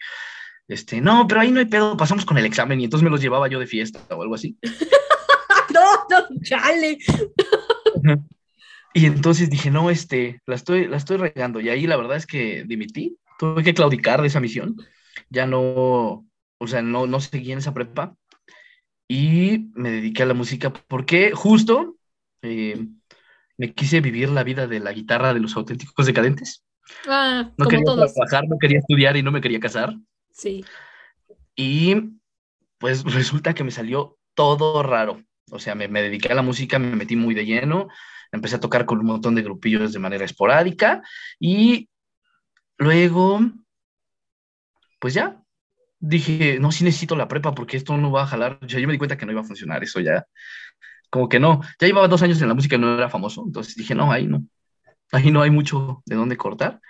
este, 0.68 1.02
no, 1.02 1.28
pero 1.28 1.42
ahí 1.42 1.52
no 1.52 1.60
hay 1.60 1.66
pedo, 1.66 1.98
pasamos 1.98 2.26
con 2.26 2.38
el 2.38 2.46
examen, 2.46 2.80
y 2.80 2.86
entonces 2.86 3.04
me 3.04 3.10
los 3.10 3.22
llevaba 3.22 3.48
yo 3.48 3.60
de 3.60 3.68
fiesta 3.68 4.00
o 4.10 4.22
algo 4.22 4.36
así. 4.36 4.58
no, 5.74 5.82
no, 6.10 6.42
chale. 6.42 6.98
y 8.94 9.06
entonces 9.06 9.50
dije, 9.50 9.70
no, 9.70 9.90
este, 9.90 10.42
la 10.46 10.56
estoy, 10.56 10.88
la 10.88 10.98
estoy 10.98 11.18
regando, 11.18 11.60
y 11.60 11.70
ahí 11.70 11.88
la 11.88 11.98
verdad 11.98 12.18
es 12.18 12.26
que 12.26 12.64
dimití, 12.66 13.18
tuve 13.38 13.64
que 13.64 13.74
claudicar 13.74 14.22
de 14.22 14.28
esa 14.28 14.40
misión, 14.40 14.78
ya 15.30 15.46
no, 15.46 16.26
o 16.58 16.68
sea, 16.68 16.82
no, 16.82 17.08
no 17.08 17.20
seguí 17.20 17.52
en 17.52 17.60
esa 17.60 17.74
prepa, 17.74 18.16
y 19.12 19.70
me 19.74 19.92
dediqué 19.92 20.24
a 20.24 20.26
la 20.26 20.34
música 20.34 20.72
porque 20.72 21.34
justo 21.34 21.98
eh, 22.42 22.88
me 23.58 23.74
quise 23.74 24.00
vivir 24.00 24.30
la 24.30 24.46
vida 24.46 24.68
de 24.68 24.80
la 24.80 24.94
guitarra 24.94 25.34
de 25.34 25.42
los 25.42 25.58
auténticos 25.58 26.06
decadentes. 26.06 26.64
Ah, 27.10 27.52
no 27.58 27.68
quería 27.68 27.84
trabajar, 27.84 28.48
no 28.48 28.58
quería 28.58 28.80
estudiar 28.80 29.18
y 29.18 29.22
no 29.22 29.34
me 29.34 29.42
quería 29.42 29.60
casar. 29.60 29.94
Sí. 30.32 30.64
Y 31.58 31.94
pues 32.78 33.04
resulta 33.14 33.54
que 33.54 33.66
me 33.66 33.72
salió 33.72 34.18
todo 34.34 34.82
raro. 34.82 35.22
O 35.52 35.60
sea, 35.60 35.76
me, 35.76 35.90
me 35.90 36.02
dediqué 36.02 36.32
a 36.32 36.36
la 36.36 36.42
música, 36.42 36.80
me 36.80 36.96
metí 36.96 37.18
muy 37.18 37.36
de 37.36 37.46
lleno, 37.46 37.90
empecé 38.32 38.56
a 38.56 38.62
tocar 38.62 38.86
con 38.86 39.00
un 39.00 39.08
montón 39.08 39.36
de 39.36 39.42
grupillos 39.42 39.92
de 39.92 40.00
manera 40.00 40.24
esporádica 40.24 41.02
y 41.38 41.90
luego, 42.78 43.42
pues 45.02 45.14
ya, 45.14 45.41
dije, 46.02 46.58
no, 46.60 46.72
sí 46.72 46.84
necesito 46.84 47.16
la 47.16 47.28
prepa 47.28 47.54
porque 47.54 47.78
esto 47.78 47.96
no 47.96 48.12
va 48.12 48.24
a 48.24 48.28
jalar. 48.28 48.60
O 48.62 48.68
sea, 48.68 48.80
yo 48.80 48.88
me 48.88 48.94
di 48.94 48.98
cuenta 48.98 49.18
que 49.18 49.26
no 49.26 49.32
iba 49.32 49.42
a 49.42 49.46
funcionar 49.46 49.84
eso 49.84 50.00
ya. 50.02 50.26
Como 51.10 51.30
que 51.30 51.40
no. 51.40 51.62
Ya 51.80 51.88
llevaba 51.88 52.08
dos 52.08 52.22
años 52.22 52.42
en 52.42 52.48
la 52.50 52.54
música 52.54 52.76
y 52.76 52.80
no 52.80 52.96
era 52.96 53.10
famoso. 53.10 53.44
Entonces 53.46 53.76
dije, 53.76 53.96
no, 53.96 54.12
ahí 54.12 54.28
no. 54.28 54.44
Ahí 55.12 55.32
no 55.32 55.42
hay 55.42 55.52
mucho 55.52 56.02
de 56.06 56.16
dónde 56.16 56.38
cortar. 56.38 56.82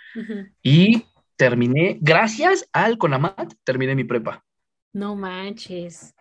Y 0.62 1.06
terminé, 1.36 1.98
gracias 2.02 2.68
al 2.72 2.98
Conamat, 2.98 3.54
terminé 3.64 3.96
mi 3.96 4.04
prepa. 4.04 4.44
No 4.94 5.16
manches. 5.16 6.14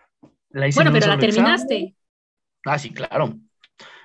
bueno, 0.50 0.92
pero 0.92 1.06
la 1.06 1.18
terminaste. 1.18 1.94
Ah, 2.64 2.78
sí, 2.78 2.90
claro. 2.90 3.38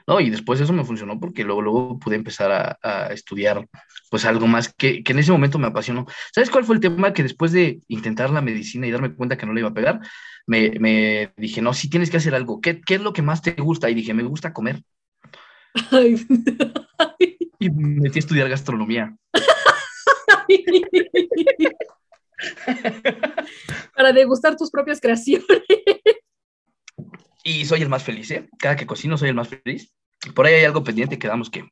No, 0.08 0.20
y 0.20 0.30
después 0.30 0.62
eso 0.62 0.72
me 0.72 0.84
funcionó 0.84 1.20
porque 1.20 1.44
luego, 1.44 1.62
luego 1.62 2.00
pude 2.00 2.16
empezar 2.16 2.78
a, 2.82 3.08
estudiar 3.08 3.68
pues 4.10 4.26
algo 4.26 4.48
más 4.48 4.74
que, 4.74 5.04
que, 5.04 5.14
en 5.14 5.20
ese 5.20 5.32
momento 5.32 5.58
me 5.58 5.68
apasionó. 5.68 6.06
¿Sabes 6.34 6.50
cuál 6.50 6.64
fue 6.64 6.76
el 6.76 6.82
tema? 6.82 7.14
Que 7.14 7.24
después 7.24 7.52
de 7.52 7.82
intentar 7.88 8.30
la 8.30 8.42
medicina 8.42 8.86
y 8.86 8.92
darme 8.92 9.16
cuenta 9.16 9.38
que 9.38 9.46
no 9.46 9.54
le 9.54 9.62
iba 9.62 9.70
a 9.70 9.74
pegar, 9.74 10.00
me, 10.46 10.72
me 10.80 11.34
dije, 11.38 11.62
no, 11.62 11.74
sí 11.74 11.90
tienes 11.90 12.10
que 12.10 12.18
hacer 12.18 12.36
algo. 12.36 12.62
¿Qué, 12.62 12.82
¿Qué, 12.82 12.96
es 12.96 13.02
lo 13.02 13.14
que 13.14 13.24
más 13.24 13.42
te 13.42 13.54
gusta? 13.54 13.90
Y 13.90 13.96
dije, 13.96 14.14
me 14.14 14.24
gusta 14.24 14.54
comer. 14.54 14.84
Y 17.60 17.70
me 17.70 18.02
metí 18.02 18.18
a 18.18 18.20
estudiar 18.20 18.50
gastronomía. 18.50 19.16
para 23.96 24.14
degustar 24.14 24.56
tus 24.56 24.70
propias 24.70 25.00
creaciones. 25.00 25.46
Y 27.48 27.64
soy 27.66 27.84
el 27.84 27.90
más 27.90 28.04
feliz, 28.04 28.32
¿eh? 28.32 28.50
Cada 28.58 28.76
que 28.76 28.88
cocino 28.88 29.20
soy 29.20 29.30
el 29.30 29.36
más 29.36 29.50
feliz. 29.50 29.94
Por 30.34 30.48
ahí 30.48 30.56
hay 30.56 30.66
algo 30.66 30.84
pendiente 30.84 31.20
que 31.20 31.28
damos 31.28 31.52
que 31.52 31.70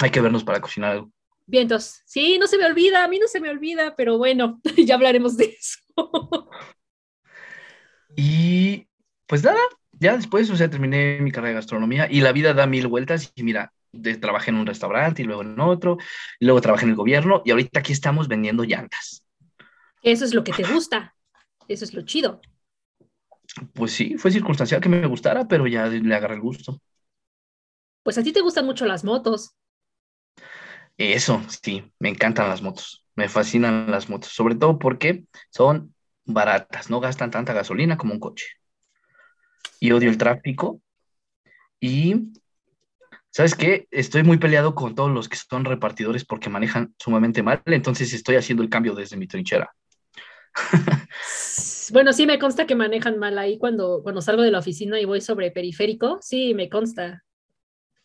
hay 0.00 0.10
que 0.10 0.22
vernos 0.22 0.42
para 0.42 0.62
cocinar 0.62 0.92
algo. 0.92 1.12
Vientos. 1.46 2.00
Sí, 2.06 2.38
no 2.38 2.46
se 2.46 2.56
me 2.56 2.64
olvida, 2.64 3.04
a 3.04 3.08
mí 3.08 3.18
no 3.18 3.28
se 3.28 3.38
me 3.38 3.50
olvida, 3.50 3.94
pero 3.94 4.16
bueno, 4.16 4.62
ya 4.78 4.94
hablaremos 4.94 5.36
de 5.36 5.44
eso. 5.44 5.78
y 8.16 8.88
pues 9.26 9.44
nada, 9.44 9.60
ya 9.92 10.16
después, 10.16 10.48
o 10.48 10.56
sea, 10.56 10.70
terminé 10.70 11.18
mi 11.20 11.30
carrera 11.30 11.50
de 11.50 11.54
gastronomía 11.56 12.08
y 12.10 12.22
la 12.22 12.32
vida 12.32 12.54
da 12.54 12.66
mil 12.66 12.86
vueltas 12.86 13.32
y 13.34 13.42
mira, 13.42 13.74
trabajé 14.18 14.50
en 14.50 14.56
un 14.56 14.66
restaurante 14.66 15.20
y 15.20 15.26
luego 15.26 15.42
en 15.42 15.60
otro, 15.60 15.98
y 16.40 16.46
luego 16.46 16.62
trabajé 16.62 16.84
en 16.84 16.90
el 16.92 16.96
gobierno 16.96 17.42
y 17.44 17.50
ahorita 17.50 17.80
aquí 17.80 17.92
estamos 17.92 18.28
vendiendo 18.28 18.64
llantas. 18.64 19.26
Eso 20.02 20.24
es 20.24 20.32
lo 20.32 20.42
que 20.42 20.52
te 20.52 20.64
gusta, 20.64 21.14
eso 21.68 21.84
es 21.84 21.92
lo 21.92 22.00
chido. 22.00 22.40
Pues 23.74 23.92
sí, 23.92 24.16
fue 24.16 24.30
circunstancial 24.30 24.80
que 24.80 24.88
me 24.88 25.06
gustara, 25.06 25.46
pero 25.46 25.66
ya 25.66 25.86
le 25.86 26.14
agarré 26.14 26.36
el 26.36 26.40
gusto. 26.40 26.80
Pues 28.02 28.18
a 28.18 28.22
ti 28.22 28.32
te 28.32 28.40
gustan 28.40 28.66
mucho 28.66 28.86
las 28.86 29.04
motos. 29.04 29.54
Eso, 30.96 31.42
sí, 31.62 31.84
me 31.98 32.08
encantan 32.10 32.48
las 32.48 32.62
motos, 32.62 33.04
me 33.14 33.28
fascinan 33.28 33.90
las 33.90 34.08
motos, 34.08 34.32
sobre 34.32 34.54
todo 34.54 34.78
porque 34.78 35.24
son 35.50 35.94
baratas, 36.24 36.90
no 36.90 37.00
gastan 37.00 37.30
tanta 37.30 37.52
gasolina 37.52 37.96
como 37.96 38.12
un 38.12 38.20
coche. 38.20 38.46
Y 39.80 39.92
odio 39.92 40.10
el 40.10 40.18
tráfico. 40.18 40.80
Y, 41.80 42.32
¿sabes 43.30 43.54
qué? 43.54 43.88
Estoy 43.90 44.22
muy 44.22 44.38
peleado 44.38 44.74
con 44.74 44.94
todos 44.94 45.10
los 45.10 45.28
que 45.28 45.36
son 45.36 45.64
repartidores 45.64 46.24
porque 46.24 46.50
manejan 46.50 46.94
sumamente 46.98 47.42
mal, 47.42 47.62
entonces 47.66 48.12
estoy 48.12 48.36
haciendo 48.36 48.62
el 48.62 48.68
cambio 48.70 48.94
desde 48.94 49.16
mi 49.16 49.26
trinchera. 49.26 49.74
Bueno, 51.90 52.12
sí 52.12 52.26
me 52.26 52.38
consta 52.38 52.66
que 52.66 52.74
manejan 52.74 53.18
mal 53.18 53.38
ahí 53.38 53.58
cuando, 53.58 54.02
cuando 54.02 54.22
salgo 54.22 54.42
de 54.42 54.50
la 54.50 54.60
oficina 54.60 54.98
y 54.98 55.04
voy 55.04 55.20
sobre 55.20 55.50
periférico, 55.50 56.18
sí 56.22 56.54
me 56.54 56.70
consta 56.70 57.22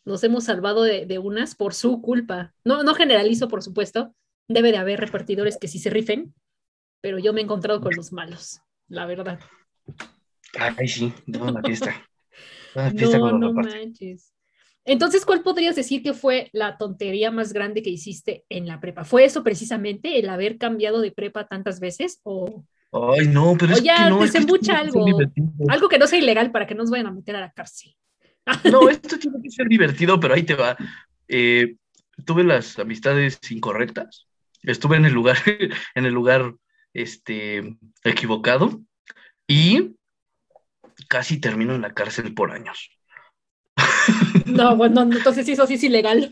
nos 0.08 0.24
hemos 0.24 0.46
salvado 0.46 0.84
de, 0.84 1.20
unas 1.20 1.54
por 1.54 1.74
su 1.74 2.02
culpa. 2.02 2.54
No, 2.64 2.82
no 2.84 2.96
generalizo, 2.96 3.50
por 3.50 3.62
supuesto, 3.62 4.16
debe 4.48 4.72
de 4.72 4.78
haber 4.78 5.02
repartidores 5.02 5.58
que 5.58 5.68
sí 5.68 5.80
se 5.80 5.90
rifen, 5.90 6.34
pero 7.02 7.20
yo 7.20 7.34
me 7.34 7.42
he 7.42 7.44
encontrado 7.44 7.82
con 7.82 7.94
los 7.94 8.14
malos, 8.14 8.62
la 8.88 9.06
verdad. 9.06 9.40
Ay, 10.58 10.88
sí, 10.88 11.14
no, 11.26 11.52
la 11.52 11.62
fiesta. 11.62 12.08
no, 12.94 13.38
no 13.38 13.52
manches. 13.52 14.34
Entonces, 14.88 15.26
¿cuál 15.26 15.44
podrías 15.44 15.76
decir 15.76 16.02
que 16.02 16.14
fue 16.14 16.50
la 16.54 16.78
tontería 16.78 17.30
más 17.30 17.52
grande 17.52 17.82
que 17.82 17.90
hiciste 17.90 18.46
en 18.48 18.68
la 18.68 18.80
prepa? 18.80 19.04
¿Fue 19.04 19.26
eso 19.26 19.44
precisamente, 19.44 20.18
el 20.18 20.30
haber 20.30 20.58
cambiado 20.58 21.02
de 21.02 21.12
prepa 21.12 21.46
tantas 21.46 21.82
veces? 21.82 22.22
O, 22.24 22.64
Ay, 22.94 23.28
no, 23.28 23.58
pero 23.60 23.74
es 23.74 23.84
ya 23.84 24.06
que 24.06 24.10
no, 24.10 24.26
se 24.26 24.38
algo, 24.72 25.06
algo 25.68 25.90
que 25.90 26.00
no 26.00 26.08
sea 26.08 26.20
ilegal 26.20 26.52
para 26.52 26.66
que 26.66 26.74
nos 26.74 26.90
vayan 26.90 27.08
a 27.08 27.12
meter 27.12 27.36
a 27.36 27.42
la 27.42 27.52
cárcel. 27.52 27.96
No, 28.72 28.88
esto 28.90 29.20
tiene 29.20 29.42
que 29.44 29.52
ser 29.52 29.68
divertido, 29.68 30.22
pero 30.22 30.34
ahí 30.34 30.44
te 30.44 30.56
va. 30.56 30.78
Eh, 31.28 31.76
tuve 32.26 32.46
las 32.46 32.80
amistades 32.80 33.40
incorrectas. 33.50 34.28
Estuve 34.64 34.96
en 34.96 35.04
el 35.04 35.12
lugar, 35.12 35.36
en 35.96 36.06
el 36.06 36.14
lugar 36.14 36.56
este, 36.94 37.78
equivocado 38.06 38.82
y 39.48 39.98
casi 41.10 41.42
termino 41.42 41.76
en 41.76 41.82
la 41.82 41.94
cárcel 41.94 42.34
por 42.34 42.54
años. 42.54 42.97
No, 44.46 44.76
bueno, 44.76 45.04
entonces 45.04 45.48
eso 45.50 45.68
sí 45.68 45.76
es 45.76 45.84
ilegal. 45.84 46.30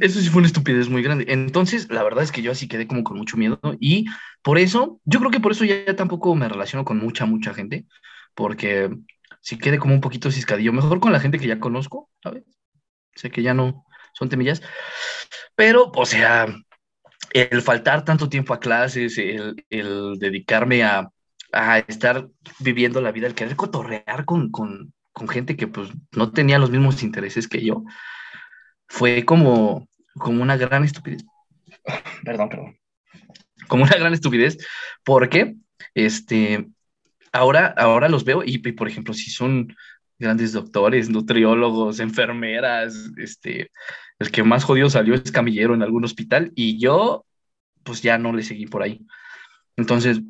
Eso 0.00 0.20
sí 0.20 0.28
fue 0.28 0.40
una 0.40 0.46
estupidez 0.46 0.88
muy 0.88 1.02
grande. 1.02 1.24
Entonces, 1.28 1.88
la 1.90 2.02
verdad 2.02 2.22
es 2.22 2.32
que 2.32 2.42
yo 2.42 2.52
así 2.52 2.68
quedé 2.68 2.86
como 2.86 3.02
con 3.02 3.16
mucho 3.16 3.36
miedo 3.36 3.58
y 3.80 4.06
por 4.42 4.58
eso, 4.58 5.00
yo 5.04 5.20
creo 5.20 5.30
que 5.30 5.40
por 5.40 5.52
eso 5.52 5.64
ya 5.64 5.96
tampoco 5.96 6.34
me 6.34 6.48
relaciono 6.48 6.84
con 6.84 6.98
mucha, 6.98 7.24
mucha 7.24 7.54
gente, 7.54 7.86
porque 8.34 8.90
si 9.40 9.58
quede 9.58 9.78
como 9.78 9.94
un 9.94 10.00
poquito 10.00 10.30
ciscadillo, 10.30 10.72
mejor 10.72 11.00
con 11.00 11.12
la 11.12 11.20
gente 11.20 11.38
que 11.38 11.46
ya 11.46 11.60
conozco, 11.60 12.10
¿sabes? 12.22 12.44
Sé 13.14 13.30
que 13.30 13.42
ya 13.42 13.54
no 13.54 13.86
son 14.12 14.28
temillas, 14.28 14.62
pero, 15.54 15.90
o 15.94 16.06
sea, 16.06 16.46
el 17.32 17.62
faltar 17.62 18.04
tanto 18.04 18.28
tiempo 18.28 18.54
a 18.54 18.60
clases, 18.60 19.18
el, 19.18 20.18
dedicarme 20.18 20.84
a, 20.84 21.10
estar 21.86 22.28
viviendo 22.58 23.00
la 23.00 23.12
vida, 23.12 23.28
el 23.28 23.34
querer 23.34 23.54
cotorrear 23.54 24.24
con, 24.24 24.50
gente 25.28 25.56
que 25.56 25.66
pues 25.66 25.90
no 26.12 26.32
tenía 26.32 26.58
los 26.58 26.70
mismos 26.70 27.02
intereses 27.02 27.48
que 27.48 27.64
yo, 27.64 27.84
fue 28.88 29.24
como, 29.24 29.88
como 30.14 30.42
una 30.42 30.56
gran 30.56 30.84
estupidez. 30.84 31.24
Perdón, 32.24 32.48
perdón. 32.48 32.78
Como 33.68 33.84
una 33.84 33.96
gran 33.96 34.12
estupidez, 34.12 34.58
porque 35.04 35.56
este, 35.94 36.66
ahora, 37.32 37.66
ahora 37.76 38.08
los 38.08 38.24
veo 38.24 38.42
y, 38.44 38.58
por 38.58 38.88
ejemplo, 38.88 39.14
si 39.14 39.30
son 39.30 39.74
grandes 40.18 40.52
doctores, 40.52 41.10
nutriólogos, 41.10 42.00
enfermeras, 42.00 43.10
este, 43.16 43.70
el 44.18 44.30
que 44.30 44.42
más 44.42 44.64
jodido 44.64 44.88
salió 44.88 45.14
es 45.14 45.32
camillero 45.32 45.74
en 45.74 45.82
algún 45.82 46.04
hospital 46.04 46.52
y 46.54 46.78
yo, 46.78 47.26
pues 47.82 48.02
ya 48.02 48.18
no 48.18 48.32
le 48.32 48.42
seguí 48.42 48.66
por 48.66 48.82
ahí. 48.82 49.04
Entonces, 49.76 50.20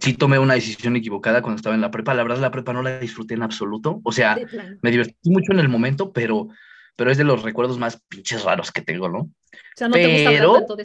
sí 0.00 0.14
tomé 0.14 0.38
una 0.38 0.54
decisión 0.54 0.96
equivocada 0.96 1.42
cuando 1.42 1.56
estaba 1.56 1.74
en 1.74 1.80
la 1.80 1.90
prepa. 1.90 2.14
La 2.14 2.22
verdad, 2.22 2.40
la 2.40 2.50
prepa 2.50 2.72
no 2.72 2.82
la 2.82 2.98
disfruté 2.98 3.34
en 3.34 3.42
absoluto. 3.42 4.00
O 4.04 4.12
sea, 4.12 4.36
me 4.82 4.90
divertí 4.90 5.30
mucho 5.30 5.52
en 5.52 5.60
el 5.60 5.68
momento, 5.68 6.12
pero, 6.12 6.48
pero 6.96 7.10
es 7.10 7.18
de 7.18 7.24
los 7.24 7.42
recuerdos 7.42 7.78
más 7.78 8.02
pinches 8.08 8.44
raros 8.44 8.72
que 8.72 8.82
tengo, 8.82 9.08
¿no? 9.08 9.18
O 9.18 9.30
sea, 9.76 9.88
no 9.88 9.94
te 9.94 10.12
gusta 10.12 10.58
tanto 10.58 10.76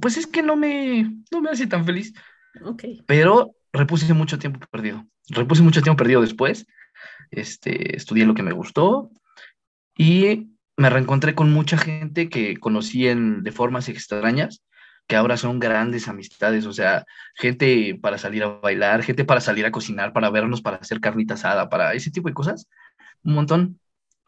Pues 0.00 0.16
es 0.16 0.26
que 0.26 0.42
no 0.42 0.56
me, 0.56 1.02
no 1.30 1.40
me 1.40 1.50
hace 1.50 1.66
tan 1.66 1.84
feliz. 1.84 2.12
Ok. 2.62 2.84
Pero 3.06 3.54
repuse 3.72 4.12
mucho 4.14 4.38
tiempo 4.38 4.60
perdido. 4.70 5.06
Repuse 5.28 5.62
mucho 5.62 5.82
tiempo 5.82 5.98
perdido 5.98 6.20
después. 6.20 6.66
Este, 7.30 7.96
estudié 7.96 8.24
lo 8.24 8.34
que 8.34 8.42
me 8.42 8.52
gustó 8.52 9.10
y 9.96 10.48
me 10.76 10.90
reencontré 10.90 11.34
con 11.34 11.52
mucha 11.52 11.76
gente 11.76 12.28
que 12.28 12.56
conocí 12.56 13.08
en, 13.08 13.42
de 13.42 13.52
formas 13.52 13.88
extrañas, 13.88 14.62
que 15.08 15.16
ahora 15.16 15.38
son 15.38 15.58
grandes 15.58 16.06
amistades, 16.06 16.66
o 16.66 16.72
sea, 16.72 17.06
gente 17.34 17.98
para 18.00 18.18
salir 18.18 18.44
a 18.44 18.48
bailar, 18.48 19.02
gente 19.02 19.24
para 19.24 19.40
salir 19.40 19.64
a 19.64 19.72
cocinar, 19.72 20.12
para 20.12 20.28
vernos, 20.28 20.60
para 20.60 20.76
hacer 20.76 21.00
carnita 21.00 21.34
asada, 21.34 21.70
para 21.70 21.94
ese 21.94 22.10
tipo 22.10 22.28
de 22.28 22.34
cosas, 22.34 22.68
un 23.24 23.34
montón. 23.34 23.80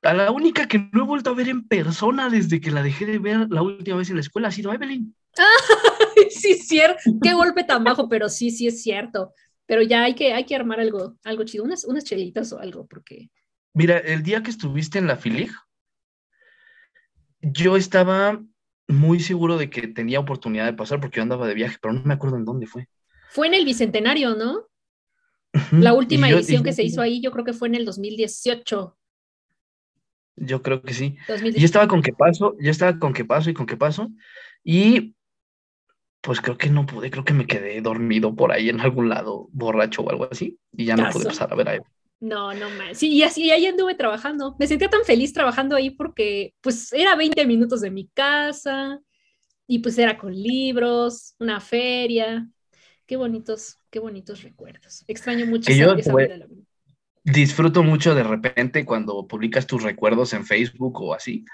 A 0.03 0.15
la 0.15 0.31
única 0.31 0.67
que 0.67 0.89
no 0.93 1.03
he 1.03 1.07
vuelto 1.07 1.31
a 1.31 1.35
ver 1.35 1.51
en 1.51 1.69
persona 1.69 2.31
desde 2.31 2.63
que 2.63 2.71
la 2.71 2.83
dejé 2.83 3.05
de 3.05 3.19
ver 3.19 3.49
la 3.51 3.61
última 3.61 3.99
vez 3.99 4.09
en 4.09 4.17
la 4.17 4.23
escuela 4.23 4.49
ha 4.49 4.53
sido 4.53 4.73
Evelyn. 4.73 5.15
sí, 6.31 6.55
cierto. 6.55 6.99
Qué 7.23 7.35
golpe 7.35 7.63
tan 7.65 7.85
bajo, 7.85 8.09
pero 8.09 8.31
sí, 8.31 8.51
sí 8.51 8.67
es 8.67 8.83
cierto. 8.83 9.35
Pero 9.67 9.83
ya 9.83 10.05
hay 10.05 10.15
que, 10.15 10.33
hay 10.33 10.47
que 10.47 10.57
armar 10.57 10.81
algo, 10.81 11.19
algo 11.25 11.45
chido, 11.45 11.65
unas, 11.65 11.85
unas 11.85 12.05
chelitas 12.05 12.55
o 12.55 12.59
algo, 12.59 12.87
porque. 12.87 13.29
Mira, 13.75 13.99
el 13.99 14.23
día 14.23 14.43
que 14.43 14.51
estuviste 14.51 14.99
en 14.99 15.07
la 15.07 15.17
Filig, 15.17 15.53
yo 17.43 17.77
estaba 17.77 18.41
muy 18.91 19.21
seguro 19.21 19.57
de 19.57 19.71
que 19.71 19.89
tenía 19.89 20.21
oportunidad 20.21 20.67
de 20.67 20.75
pasar 20.75 21.01
porque 21.01 21.17
yo 21.17 21.23
andaba 21.23 21.47
de 21.47 21.55
viaje, 21.55 21.79
pero 21.81 21.95
no 21.95 22.03
me 22.05 22.15
acuerdo 22.15 22.37
en 22.37 22.45
dónde 22.45 22.67
fue. 22.67 22.89
Fue 23.31 23.47
en 23.47 23.55
el 23.55 23.65
Bicentenario, 23.65 24.35
¿no? 24.35 24.67
La 25.73 25.95
última 25.95 26.29
edición 26.29 26.63
que 26.63 26.73
se 26.73 26.83
hizo 26.83 27.01
ahí, 27.01 27.21
yo 27.21 27.33
creo 27.33 27.45
que 27.45 27.53
fue 27.53 27.69
en 27.69 27.75
el 27.75 27.85
2018. 27.85 28.97
Yo 30.37 30.63
creo 30.63 30.83
que 30.83 30.95
sí. 30.95 31.17
Y 31.55 31.65
estaba 31.65 31.89
con 31.89 32.03
qué 32.03 32.13
paso, 32.13 32.57
yo 32.61 32.71
estaba 32.71 32.99
con 32.99 33.13
qué 33.13 33.25
paso 33.25 33.51
y 33.51 33.55
con 33.55 33.67
qué 33.67 33.77
paso. 33.77 34.11
Y 34.63 35.15
pues 36.21 36.41
creo 36.41 36.57
que 36.57 36.71
no 36.71 36.87
pude, 36.87 37.11
creo 37.11 37.25
que 37.25 37.35
me 37.35 37.47
quedé 37.47 37.81
dormido 37.81 38.35
por 38.35 38.53
ahí 38.53 38.69
en 38.69 38.81
algún 38.81 39.09
lado, 39.09 39.49
borracho 39.53 40.03
o 40.03 40.11
algo 40.11 40.29
así, 40.31 40.59
y 40.73 40.85
ya 40.85 40.97
no 40.97 41.09
pude 41.11 41.25
pasar 41.25 41.53
a 41.53 41.57
ver 41.57 41.69
a 41.69 41.75
él. 41.75 41.83
No, 42.21 42.53
no 42.53 42.69
más. 42.71 42.99
Sí, 42.99 43.09
y 43.09 43.23
así 43.23 43.51
ahí 43.51 43.67
anduve 43.67 43.95
trabajando. 43.95 44.55
Me 44.59 44.67
sentía 44.67 44.91
tan 44.91 45.05
feliz 45.05 45.33
trabajando 45.33 45.75
ahí 45.75 45.91
porque 45.91 46.55
pues 46.61 46.93
era 46.93 47.17
20 47.17 47.47
minutos 47.47 47.81
de 47.81 47.91
mi 47.91 48.09
casa 48.09 49.01
y 49.67 49.79
pues 49.79 49.99
era 49.99 50.19
con 50.19 50.35
libros, 50.35 51.35
una 51.39 51.61
feria. 51.61 52.47
Qué 53.07 53.17
bonitos, 53.17 53.79
qué 53.91 53.99
bonitos 53.99 54.43
recuerdos. 54.43 55.05
Extraño 55.09 55.47
mucho 55.47 55.71
esa, 55.73 55.95
esa 55.95 56.15
vida, 56.15 56.47
disfruto 57.25 57.83
mucho 57.83 58.15
de 58.15 58.23
repente 58.23 58.85
cuando 58.85 59.27
publicas 59.27 59.67
tus 59.67 59.83
recuerdos 59.83 60.33
en 60.33 60.47
Facebook 60.47 61.01
o 61.01 61.15
así, 61.15 61.45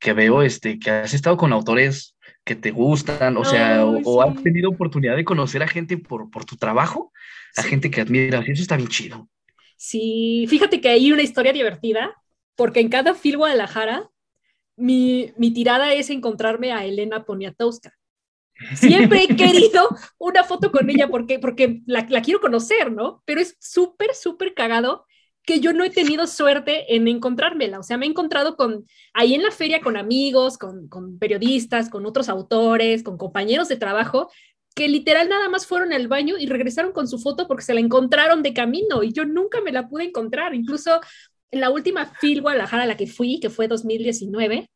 que 0.00 0.12
veo 0.12 0.42
este, 0.42 0.78
que 0.78 0.90
has 0.90 1.14
estado 1.14 1.36
con 1.36 1.52
autores 1.52 2.16
que 2.44 2.54
te 2.54 2.70
gustan, 2.70 3.36
o 3.36 3.44
sea, 3.44 3.84
o, 3.84 4.22
has 4.22 4.40
tenido 4.42 4.70
oportunidad 4.70 5.16
de 5.16 5.24
conocer 5.24 5.62
a 5.62 5.68
gente 5.68 5.98
por, 5.98 6.30
por 6.30 6.44
tu 6.44 6.56
trabajo, 6.56 7.12
a 7.56 7.62
gente 7.62 7.90
que 7.90 8.00
admiras, 8.00 8.46
y 8.46 8.52
eso 8.52 8.62
está 8.62 8.76
bien 8.76 8.88
chido. 8.88 9.28
Sí, 9.76 10.46
fíjate 10.48 10.80
que 10.80 10.88
hay 10.88 11.12
una 11.12 11.22
historia 11.22 11.52
divertida, 11.52 12.14
porque 12.54 12.80
en 12.80 12.88
cada 12.88 13.14
fil 13.14 13.36
Guadalajara, 13.36 14.10
mi, 14.76 15.32
mi 15.36 15.52
tirada 15.52 15.92
es 15.92 16.10
encontrarme 16.10 16.72
a 16.72 16.84
Elena 16.84 17.24
Poniatowska. 17.24 17.92
Siempre 18.74 19.24
he 19.24 19.36
querido 19.36 19.88
una 20.18 20.42
foto 20.44 20.72
con 20.72 20.88
ella 20.88 21.08
porque, 21.08 21.38
porque 21.38 21.82
la, 21.86 22.06
la 22.08 22.22
quiero 22.22 22.40
conocer, 22.40 22.90
¿no? 22.90 23.22
Pero 23.26 23.40
es 23.40 23.56
súper, 23.60 24.14
súper 24.14 24.54
cagado 24.54 25.04
que 25.46 25.60
yo 25.60 25.72
no 25.72 25.84
he 25.84 25.90
tenido 25.90 26.26
suerte 26.26 26.96
en 26.96 27.06
encontrármela. 27.06 27.78
O 27.78 27.82
sea, 27.82 27.96
me 27.96 28.04
he 28.04 28.08
encontrado 28.08 28.56
con 28.56 28.84
ahí 29.14 29.34
en 29.34 29.44
la 29.44 29.52
feria 29.52 29.80
con 29.80 29.96
amigos, 29.96 30.58
con, 30.58 30.88
periodistas, 31.18 31.88
con 31.88 32.04
otros 32.04 32.28
autores, 32.28 33.04
con 33.04 33.16
compañeros 33.16 33.68
de 33.68 33.76
trabajo, 33.76 34.28
que 34.76 34.88
literal 34.88 35.30
nada 35.30 35.48
más 35.48 35.66
fueron 35.66 35.94
al 35.94 36.06
baño 36.06 36.36
y 36.38 36.46
regresaron 36.46 36.92
con 36.92 37.08
su 37.08 37.18
foto 37.18 37.48
porque 37.48 37.64
se 37.64 37.72
la 37.72 37.80
encontraron 37.80 38.42
de 38.42 38.52
camino 38.52 39.02
y 39.02 39.10
yo 39.10 39.24
nunca 39.24 39.62
me 39.62 39.72
la 39.72 39.88
pude 39.88 40.04
encontrar. 40.04 40.54
Incluso 40.54 41.00
en 41.50 41.60
la 41.60 41.70
última 41.70 42.12
FIL 42.20 42.42
Guadalajara 42.42 42.84
la 42.84 42.98
que 42.98 43.06
fui, 43.06 43.40
que 43.40 43.48
fue 43.48 43.68
2019, 43.68 44.68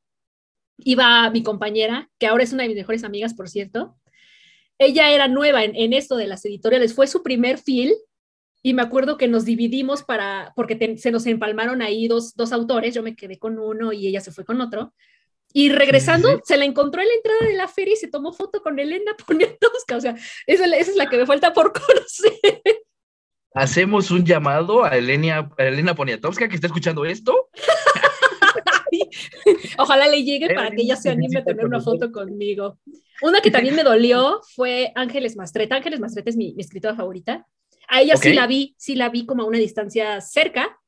iba 0.78 1.28
mi 1.28 1.42
compañera, 1.42 2.08
que 2.18 2.26
ahora 2.26 2.44
es 2.44 2.54
una 2.54 2.62
de 2.62 2.70
mis 2.70 2.78
mejores 2.78 3.04
amigas, 3.04 3.34
por 3.34 3.50
cierto. 3.50 3.98
Ella 4.78 5.10
era 5.10 5.28
nueva 5.28 5.64
en, 5.64 5.92
esto 5.92 6.16
de 6.16 6.26
las 6.26 6.42
editoriales, 6.46 6.94
fue 6.94 7.06
su 7.06 7.22
primer 7.22 7.58
FIL 7.58 7.92
y 8.62 8.72
me 8.72 8.80
acuerdo 8.80 9.18
que 9.18 9.28
nos 9.28 9.44
dividimos 9.44 10.02
para, 10.02 10.54
porque 10.56 10.96
se 10.96 11.10
nos 11.10 11.26
empalmaron 11.26 11.82
ahí 11.82 12.08
dos, 12.08 12.34
dos 12.34 12.52
autores, 12.52 12.94
yo 12.94 13.02
me 13.02 13.16
quedé 13.16 13.38
con 13.38 13.58
uno 13.58 13.92
y 13.92 14.06
ella 14.06 14.22
se 14.22 14.32
fue 14.32 14.46
con 14.46 14.62
otro. 14.62 14.94
Y 15.52 15.70
regresando, 15.70 16.40
se 16.44 16.56
la 16.56 16.64
encontró 16.64 17.02
en 17.02 17.08
la 17.08 17.14
entrada 17.14 17.46
de 17.46 17.54
la 17.54 17.68
feria 17.68 17.94
y 17.94 17.96
se 17.96 18.08
tomó 18.08 18.32
foto 18.32 18.62
con 18.62 18.78
Elena 18.78 19.16
Poniatowska. 19.26 19.96
O 19.96 20.00
sea, 20.00 20.14
esa, 20.46 20.66
esa 20.66 20.90
es 20.90 20.96
la 20.96 21.08
que 21.08 21.16
me 21.16 21.26
falta 21.26 21.52
por 21.52 21.72
conocer. 21.72 22.62
Hacemos 23.52 24.12
un 24.12 24.24
llamado 24.24 24.84
a 24.84 24.96
Elena, 24.96 25.50
a 25.58 25.64
Elena 25.64 25.94
Poniatowska 25.94 26.48
que 26.48 26.54
está 26.54 26.68
escuchando 26.68 27.04
esto. 27.04 27.48
Ojalá 29.78 30.08
le 30.08 30.22
llegue 30.22 30.54
para 30.54 30.70
que 30.70 30.82
ella 30.82 30.96
se 30.96 31.10
anime 31.10 31.40
a 31.40 31.44
tener 31.44 31.64
una 31.64 31.80
foto 31.80 32.12
conmigo. 32.12 32.78
Una 33.22 33.40
que 33.40 33.50
también 33.50 33.74
me 33.74 33.82
dolió 33.82 34.40
fue 34.54 34.92
Ángeles 34.94 35.36
Mastreta. 35.36 35.76
Ángeles 35.76 36.00
Mastreta 36.00 36.30
es 36.30 36.36
mi, 36.36 36.54
escritora 36.58 36.94
favorita. 36.94 37.46
A 37.88 38.00
ella 38.00 38.16
sí 38.16 38.32
la 38.32 38.46
vi, 38.46 38.74
sí 38.78 38.94
la 38.94 39.08
vi 39.08 39.26
como 39.26 39.42
a 39.42 39.46
una 39.46 39.58
distancia 39.58 40.20
cerca, 40.20 40.79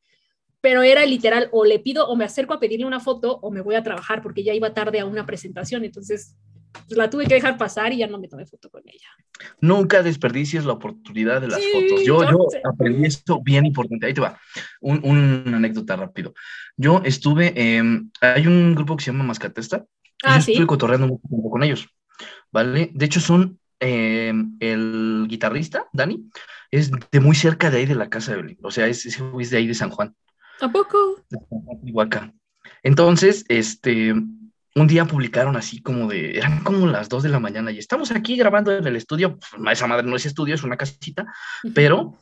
pero 0.63 0.83
era 0.83 1.05
literal, 1.05 1.49
o 1.53 1.67
le 1.67 1.81
pido 1.81 2.07
o 2.07 2.17
me 2.17 2.25
acerco 2.25 2.55
a 2.55 2.61
pedirle 2.61 2.87
una 2.87 3.01
foto 3.01 3.39
o 3.43 3.51
me 3.51 3.61
voy 3.61 3.75
a 3.75 3.83
trabajar 3.83 4.23
porque 4.23 4.45
ya 4.45 4.55
iba 4.55 4.73
tarde 4.73 5.01
a 5.01 5.05
una 5.05 5.27
presentación, 5.27 5.85
entonces 5.85 6.37
pues, 6.87 6.97
la 6.97 7.11
tuve 7.11 7.27
que 7.27 7.35
dejar 7.35 7.59
pasar 7.59 7.93
y 7.93 7.99
ya 7.99 8.07
no 8.07 8.19
me 8.19 8.29
tomé 8.29 8.47
foto 8.47 8.71
con 8.71 8.83
ella. 8.87 9.09
Nunca 9.61 10.05
desperdicies 10.05 10.65
la 10.65 10.75
oportunidad 10.75 11.41
de 11.41 11.49
las 11.49 11.61
fotos. 11.73 12.05
Yo, 12.05 12.23
yo 12.31 12.47
aprendí 12.65 13.07
esto 13.07 13.43
bien 13.43 13.67
importante. 13.67 14.07
Ahí 14.07 14.15
te 14.15 14.21
va. 14.21 14.39
Un, 14.81 15.01
una 15.05 15.57
anécdota 15.57 15.97
rápido. 15.97 16.33
Yo 16.77 17.03
estuve, 17.05 17.53
hay 18.21 18.47
un 18.47 18.75
grupo 18.77 18.97
que 18.97 19.05
se 19.05 19.11
llama 19.11 19.25
Mascatesta. 19.25 19.85
Ah, 20.23 20.39
yo 20.39 20.53
estuve 20.53 20.67
cotorreando 20.67 21.09
mucho 21.09 21.27
tiempo 21.29 21.51
con 21.51 21.65
ellos. 21.65 21.89
¿Vale? 22.53 22.91
De 22.95 23.05
hecho, 23.05 23.19
son 23.19 23.59
em, 23.81 24.57
el 24.61 25.27
guitarrista, 25.29 25.89
Dani, 25.93 26.29
es 26.71 26.91
de 27.11 27.21
muy 27.21 27.35
cerca 27.35 27.71
de 27.71 27.79
ahí 27.79 27.87
de 27.87 27.97
la 27.97 28.09
casa 28.09 28.31
de 28.31 28.43
Belén. 28.43 28.59
O 28.63 28.71
sea, 28.71 28.87
es, 28.87 29.05
es 29.07 29.51
de 29.51 29.57
ahí 29.57 29.67
de 29.67 29.75
San 29.75 29.91
Juan. 29.91 30.15
¿A 30.61 30.71
poco? 30.71 31.21
Entonces, 32.83 33.45
este, 33.49 34.13
un 34.13 34.87
día 34.87 35.05
publicaron 35.05 35.57
así 35.57 35.83
como 35.83 36.09
de, 36.09 36.39
eran 36.39 36.63
como 36.63 36.87
las 36.87 37.09
2 37.09 37.25
de 37.25 37.29
la 37.29 37.41
mañana 37.41 37.71
y 37.71 37.79
estamos 37.79 38.11
aquí 38.11 38.37
grabando 38.37 38.77
en 38.77 38.87
el 38.87 38.97
estudio, 38.97 39.39
pues, 39.39 39.73
esa 39.73 39.87
madre 39.87 40.07
no 40.07 40.17
es 40.17 40.27
estudio, 40.27 40.55
es 40.55 40.63
una 40.63 40.77
casita, 40.77 41.27
pero 41.75 42.19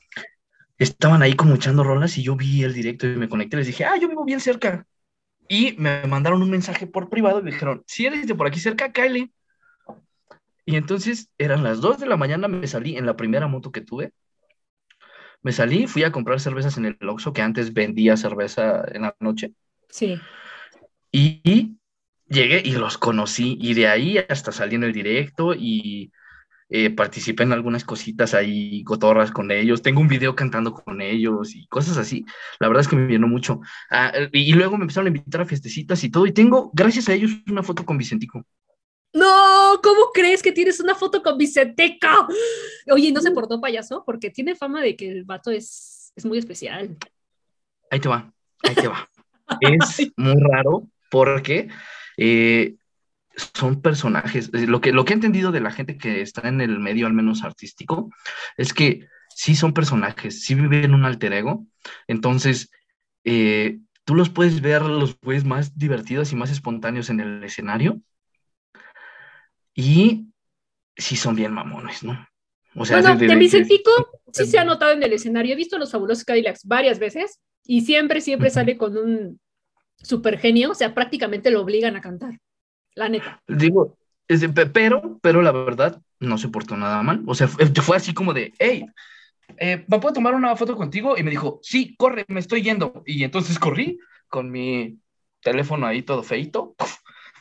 estaban 0.78 1.22
ahí 1.22 1.35
como 1.35 1.55
echando 1.55 1.85
rolas 1.85 2.16
y 2.18 2.22
yo 2.22 2.37
vi 2.37 2.62
el 2.62 2.72
directo 2.72 3.07
y 3.07 3.16
me 3.16 3.28
conecté, 3.28 3.57
les 3.57 3.66
dije, 3.66 3.85
ah, 3.85 3.97
yo 4.01 4.09
vivo 4.09 4.24
bien 4.24 4.41
cerca. 4.41 4.87
Y 5.49 5.74
me 5.78 6.07
mandaron 6.07 6.43
un 6.43 6.51
mensaje 6.51 6.87
por 6.87 7.11
privado 7.11 7.41
y 7.41 7.43
me 7.43 7.51
dijeron, 7.51 7.83
si 7.87 8.07
eres 8.07 8.26
de 8.26 8.35
por 8.35 8.47
aquí 8.47 8.61
cerca, 8.61 8.93
Kylie. 8.93 9.33
Y 10.64 10.76
entonces 10.76 11.28
eran 11.39 11.64
las 11.64 11.81
2 11.81 11.99
de 11.99 12.07
la 12.07 12.16
mañana, 12.16 12.47
me 12.47 12.66
salí 12.66 12.97
en 12.97 13.07
la 13.07 13.16
primera 13.16 13.49
moto 13.49 13.72
que 13.72 13.81
tuve 13.81 14.12
me 15.43 15.53
salí, 15.53 15.86
fui 15.86 16.05
a 16.05 16.12
comprar 16.12 16.41
cervezas 16.41 16.76
en 16.78 16.86
el 16.86 16.97
Oxxo, 17.09 17.32
que 17.32 17.43
antes 17.43 17.72
vendía 17.72 18.16
cerveza 18.16 18.84
en 18.93 19.03
la 19.03 19.16
noche. 19.20 19.53
Sí. 19.88 20.20
Y, 21.12 21.78
llegué 22.26 22.62
y 22.64 22.72
los 22.72 22.99
conocí, 22.99 23.59
y 23.61 23.74
de 23.74 23.88
ahí 23.88 24.18
hasta 24.18 24.53
salí 24.53 24.76
en 24.76 24.84
el 24.84 24.93
directo 24.93 25.55
y 25.55 26.12
eh, 26.68 26.91
participé 26.91 27.43
en 27.43 27.53
algunas 27.53 27.84
cositas 27.84 28.34
ahí, 28.34 28.84
cotorras 28.84 29.32
con 29.32 29.51
ellos. 29.51 29.82
Tengo 29.82 30.01
un 30.01 30.09
video 30.09 30.36
cantando 30.36 30.72
con 30.72 31.01
ellos 31.01 31.55
y 31.55 31.66
cosas 31.66 31.97
así. 31.97 32.24
La 32.61 32.68
verdad 32.68 32.82
es 32.82 32.88
que 32.88 32.97
me 32.97 33.11
llenó 33.11 33.26
mucho. 33.26 33.61
Ah, 33.91 34.12
y, 34.32 34.51
y 34.51 34.53
luego 34.53 34.76
me 34.76 34.84
empezaron 34.84 35.07
a 35.07 35.16
invitar 35.16 35.41
a 35.41 35.47
fiestecitas 35.47 36.05
y 36.05 36.11
todo, 36.11 36.26
y 36.26 36.32
tengo, 36.32 36.70
gracias 36.74 37.09
a 37.09 37.14
ellos, 37.14 37.32
una 37.49 37.62
foto 37.62 37.84
con 37.84 37.99
Vicentico. 37.99 38.45
No, 39.12 39.80
¿cómo 39.82 40.11
crees 40.14 40.42
que 40.42 40.52
tienes 40.52 40.78
una 40.80 40.94
foto 40.94 41.22
con 41.22 41.36
Vicenteca? 41.36 42.26
Oye, 42.92 43.12
¿no 43.12 43.20
se 43.20 43.32
portó 43.32 43.61
payaso? 43.61 44.04
Porque 44.06 44.30
tiene 44.30 44.54
fama 44.54 44.82
de 44.82 44.96
que 44.96 45.11
el 45.11 45.24
vato 45.24 45.50
es, 45.50 46.12
es 46.14 46.24
muy 46.24 46.38
especial. 46.38 46.96
Ahí 47.90 47.98
te 47.98 48.08
va, 48.08 48.32
ahí 48.62 48.74
te 48.74 48.86
va. 48.86 49.08
es 49.61 50.12
muy 50.16 50.40
raro 50.40 50.86
porque 51.11 51.68
eh, 52.16 52.76
son 53.54 53.82
personajes. 53.82 54.50
Lo 54.52 54.80
que, 54.80 54.92
lo 54.92 55.04
que 55.04 55.12
he 55.12 55.14
entendido 55.14 55.50
de 55.50 55.61
la 55.61 55.72
gente 55.72 55.98
que 55.98 56.20
está 56.20 56.48
en 56.48 56.61
el 56.61 56.78
medio, 56.78 57.06
al 57.08 57.12
menos 57.12 57.42
artístico, 57.42 58.11
es 58.56 58.72
que 58.72 59.08
sí 59.34 59.56
son 59.56 59.74
personajes, 59.74 60.44
sí 60.44 60.54
viven 60.54 60.94
un 60.94 61.04
alter 61.04 61.32
ego. 61.32 61.66
Entonces, 62.06 62.70
eh, 63.24 63.80
tú 64.04 64.14
los 64.14 64.30
puedes 64.30 64.61
ver 64.61 64.82
los 64.82 65.16
pues 65.16 65.44
más 65.44 65.76
divertidos 65.76 66.30
y 66.30 66.36
más 66.36 66.52
espontáneos 66.52 67.11
en 67.11 67.18
el 67.18 67.42
escenario 67.42 68.00
y 69.75 70.27
sí 70.97 71.16
son 71.16 71.35
bien 71.37 71.53
mamones, 71.53 72.03
¿no? 72.03 72.27
O 72.77 72.85
sea, 72.85 73.01
bueno, 73.01 73.16
de, 73.16 73.35
Vicentico 73.35 73.91
sí 74.33 74.47
se 74.47 74.59
ha 74.59 74.64
notado 74.64 74.93
en 74.93 75.03
el 75.03 75.12
escenario. 75.12 75.55
He 75.55 75.57
visto 75.57 75.79
los 75.79 75.91
fabulosos 75.91 76.25
Cadillacs 76.25 76.64
varias 76.64 76.99
veces 76.99 77.41
y 77.64 77.81
siempre, 77.81 78.21
siempre 78.21 78.51
sale 78.51 78.77
con 78.77 78.97
un 78.97 79.41
super 79.97 80.39
genio. 80.39 80.71
O 80.71 80.75
sea, 80.75 80.95
prácticamente 80.95 81.51
lo 81.51 81.62
obligan 81.62 81.97
a 81.97 82.01
cantar. 82.01 82.39
La 82.95 83.09
neta. 83.09 83.43
Digo, 83.49 83.99
pero, 84.73 85.18
pero 85.21 85.43
la 85.43 85.53
verdad, 85.53 86.01
no 86.21 86.39
se 86.39 86.49
portó 86.49 86.77
nada 86.77 87.03
mal. 87.03 87.23
O 87.27 87.35
sea, 87.35 87.49
fue, 87.49 87.97
así 87.97 88.14
como 88.14 88.33
de, 88.33 88.53
hey, 88.59 88.87
eh, 89.59 89.85
¿me 89.89 89.99
puedo 89.99 90.14
tomar 90.14 90.35
una 90.35 90.55
foto 90.55 90.77
contigo? 90.77 91.16
Y 91.18 91.25
me 91.25 91.31
dijo, 91.31 91.59
sí, 91.62 91.97
corre, 91.97 92.25
me 92.29 92.41
estoy 92.41 92.62
yendo. 92.62 93.03
Y 93.05 93.25
entonces 93.25 93.59
corrí 93.59 93.99
con 94.29 94.51
mi 94.51 94.99
teléfono 95.43 95.87
ahí 95.87 96.03
todo 96.03 96.23
feito 96.23 96.77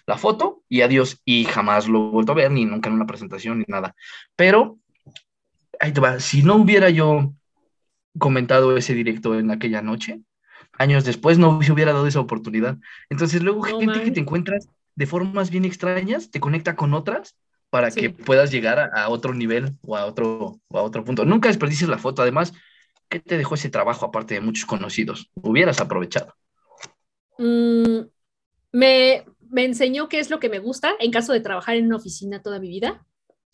la 0.10 0.18
foto 0.18 0.64
y 0.68 0.82
adiós. 0.82 1.22
Y 1.24 1.46
jamás 1.46 1.88
lo 1.88 2.08
he 2.08 2.12
vuelto 2.12 2.32
a 2.32 2.36
ver, 2.36 2.52
ni 2.52 2.66
nunca 2.66 2.90
en 2.90 2.96
una 2.96 3.06
presentación, 3.06 3.60
ni 3.60 3.66
nada. 3.68 3.96
Pero, 4.36 4.80
ahí 5.80 5.94
te 5.94 6.02
va, 6.02 6.20
si 6.20 6.42
no 6.42 6.56
hubiera 6.56 6.90
yo 6.90 7.32
comentado 8.18 8.76
ese 8.76 8.96
directo 8.96 9.38
en 9.38 9.52
aquella 9.52 9.84
noche, 9.84 10.22
años 10.74 11.06
después 11.06 11.38
no 11.38 11.62
se 11.62 11.72
hubiera 11.74 11.94
dado 11.94 12.08
esa 12.08 12.20
oportunidad. 12.20 12.78
Entonces 13.10 13.44
luego 13.44 13.62
gente 13.62 14.02
que 14.02 14.12
te 14.12 14.20
encuentras 14.20 14.68
de 14.96 15.06
formas 15.06 15.52
bien 15.52 15.64
extrañas, 15.64 16.32
te 16.32 16.40
conecta 16.40 16.76
con 16.76 16.96
otras 16.96 17.38
para 17.70 17.92
que 17.92 18.10
puedas 18.10 18.50
llegar 18.50 18.90
a, 18.92 19.10
otro 19.10 19.36
nivel 19.36 19.78
o 19.86 19.96
a 19.96 20.08
otro, 20.08 20.60
a 20.72 20.82
otro 20.82 21.06
punto. 21.06 21.24
Nunca 21.24 21.50
desperdicies 21.50 21.88
la 21.88 22.00
foto. 22.00 22.24
Además, 22.24 22.52
¿qué 23.10 23.20
te 23.20 23.38
dejó 23.38 23.54
ese 23.54 23.70
trabajo 23.70 24.08
aparte 24.08 24.34
de 24.34 24.42
muchos 24.42 24.66
conocidos? 24.66 25.30
Hubieras 25.36 25.80
aprovechado. 25.80 26.34
Mm, 27.38 28.00
me, 28.72 29.24
me 29.50 29.66
enseñó 29.66 30.10
qué 30.10 30.20
es 30.20 30.30
lo 30.30 30.40
que 30.40 30.50
me 30.50 30.60
gusta 30.60 30.96
en 31.00 31.12
caso 31.12 31.34
de 31.34 31.42
trabajar 31.42 31.76
en 31.76 31.86
una 31.86 31.98
oficina 31.98 32.42
toda 32.42 32.60
mi 32.60 32.70
vida, 32.70 33.06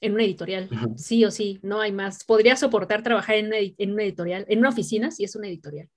en 0.01 0.13
una 0.13 0.23
editorial, 0.23 0.69
sí 0.97 1.23
o 1.25 1.31
sí, 1.31 1.59
no 1.63 1.81
hay 1.81 1.91
más. 1.91 2.23
Podría 2.25 2.55
soportar 2.55 3.01
trabajar 3.01 3.35
en 3.35 3.47
una, 3.47 4.03
editorial, 4.03 4.45
en 4.49 4.59
una 4.59 4.69
oficina 4.69 5.11
si 5.11 5.23
es 5.23 5.35
una 5.35 5.47
editorial. 5.47 5.89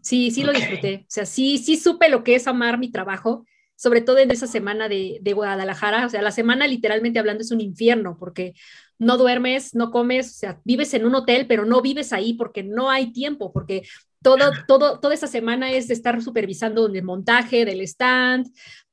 Sí, 0.00 0.30
sí 0.30 0.42
lo 0.42 0.52
disfruté. 0.52 1.00
O 1.02 1.10
sea, 1.10 1.26
sí, 1.26 1.58
sí 1.58 1.76
supe 1.76 2.08
lo 2.08 2.24
que 2.24 2.34
es 2.34 2.46
amar 2.46 2.78
mi 2.78 2.90
trabajo, 2.90 3.46
sobre 3.76 4.00
todo 4.00 4.18
en 4.18 4.30
esa 4.30 4.46
semana 4.46 4.88
de, 4.88 5.18
de, 5.22 5.32
Guadalajara. 5.32 6.06
O 6.06 6.08
sea, 6.08 6.22
la 6.22 6.32
semana 6.32 6.66
literalmente 6.66 7.18
hablando 7.18 7.42
es 7.42 7.50
un 7.50 7.60
infierno 7.60 8.16
porque 8.18 8.54
no 8.98 9.16
duermes, 9.16 9.74
no 9.74 9.90
comes, 9.90 10.30
o 10.30 10.34
sea, 10.34 10.60
vives 10.64 10.94
en 10.94 11.06
un 11.06 11.14
hotel, 11.14 11.46
pero 11.46 11.64
no 11.64 11.82
vives 11.82 12.12
ahí 12.12 12.34
porque 12.34 12.62
no 12.62 12.90
hay 12.90 13.12
tiempo, 13.12 13.52
porque 13.52 13.82
todo, 14.22 14.52
todo, 14.68 15.00
toda 15.00 15.14
esa 15.14 15.26
semana 15.26 15.72
es 15.72 15.88
de 15.88 15.94
estar 15.94 16.20
supervisando 16.22 16.86
el 16.86 17.02
montaje 17.02 17.64
del 17.64 17.80
stand, 17.80 18.46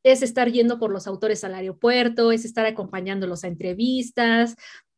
es 0.03 0.21
estar 0.21 0.51
yendo 0.51 0.79
por 0.79 0.91
los 0.91 1.07
autores 1.07 1.43
al 1.43 1.55
aeropuerto, 1.55 2.31
es 2.31 2.45
estar 2.45 2.65
acompañándolos 2.65 3.43
a 3.43 3.47
entrevistas, 3.47 4.55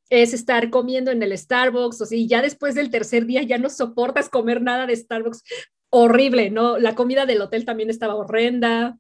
es 0.10 0.34
estar 0.34 0.70
comiendo 0.70 1.12
en 1.12 1.24
el 1.24 1.38
Starbucks, 1.38 2.02
o 2.02 2.06
sea, 2.06 2.20
ya 2.28 2.42
después 2.42 2.76
del 2.76 2.90
tercer 2.90 3.26
día 3.26 3.44
ya 3.44 3.58
no 3.58 3.70
soportas 3.70 4.30
comer 4.30 4.62
nada 4.62 4.86
de 4.86 4.96
Starbucks, 4.96 5.44
horrible, 5.90 6.50
¿no? 6.50 6.78
La 6.78 6.96
comida 6.96 7.26
del 7.26 7.42
hotel 7.42 7.66
también 7.66 7.90
estaba 7.90 8.16
horrenda, 8.16 8.98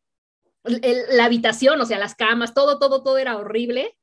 la 0.63 1.25
habitación, 1.25 1.79
o 1.81 1.85
sea, 1.85 1.99
las 1.99 2.15
camas, 2.15 2.53
todo, 2.53 2.79
todo, 2.79 3.03
todo 3.03 3.17
era 3.17 3.37
horrible 3.37 3.95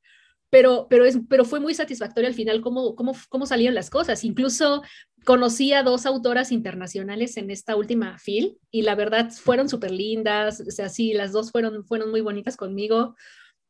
pero, 0.51 0.86
pero, 0.88 1.05
es, 1.05 1.18
pero 1.28 1.44
fue 1.44 1.61
muy 1.61 1.74
satisfactorio 1.74 2.28
al 2.28 2.34
final 2.34 2.61
cómo, 2.61 2.94
cómo, 2.94 3.14
cómo 3.28 3.46
salieron 3.46 3.74
las 3.74 3.90
cosas. 3.90 4.24
Incluso 4.24 4.82
conocí 5.24 5.72
a 5.72 5.82
dos 5.82 6.06
autoras 6.06 6.52
internacionales 6.52 7.36
en 7.36 7.50
esta 7.50 7.76
última 7.76 8.18
fil 8.18 8.58
y 8.70 8.82
la 8.82 8.94
verdad 8.94 9.30
fueron 9.30 9.68
súper 9.68 9.90
lindas, 9.90 10.60
o 10.60 10.70
sea, 10.70 10.88
sí, 10.88 11.12
las 11.12 11.32
dos 11.32 11.50
fueron, 11.50 11.84
fueron 11.84 12.10
muy 12.10 12.20
bonitas 12.20 12.56
conmigo. 12.56 13.14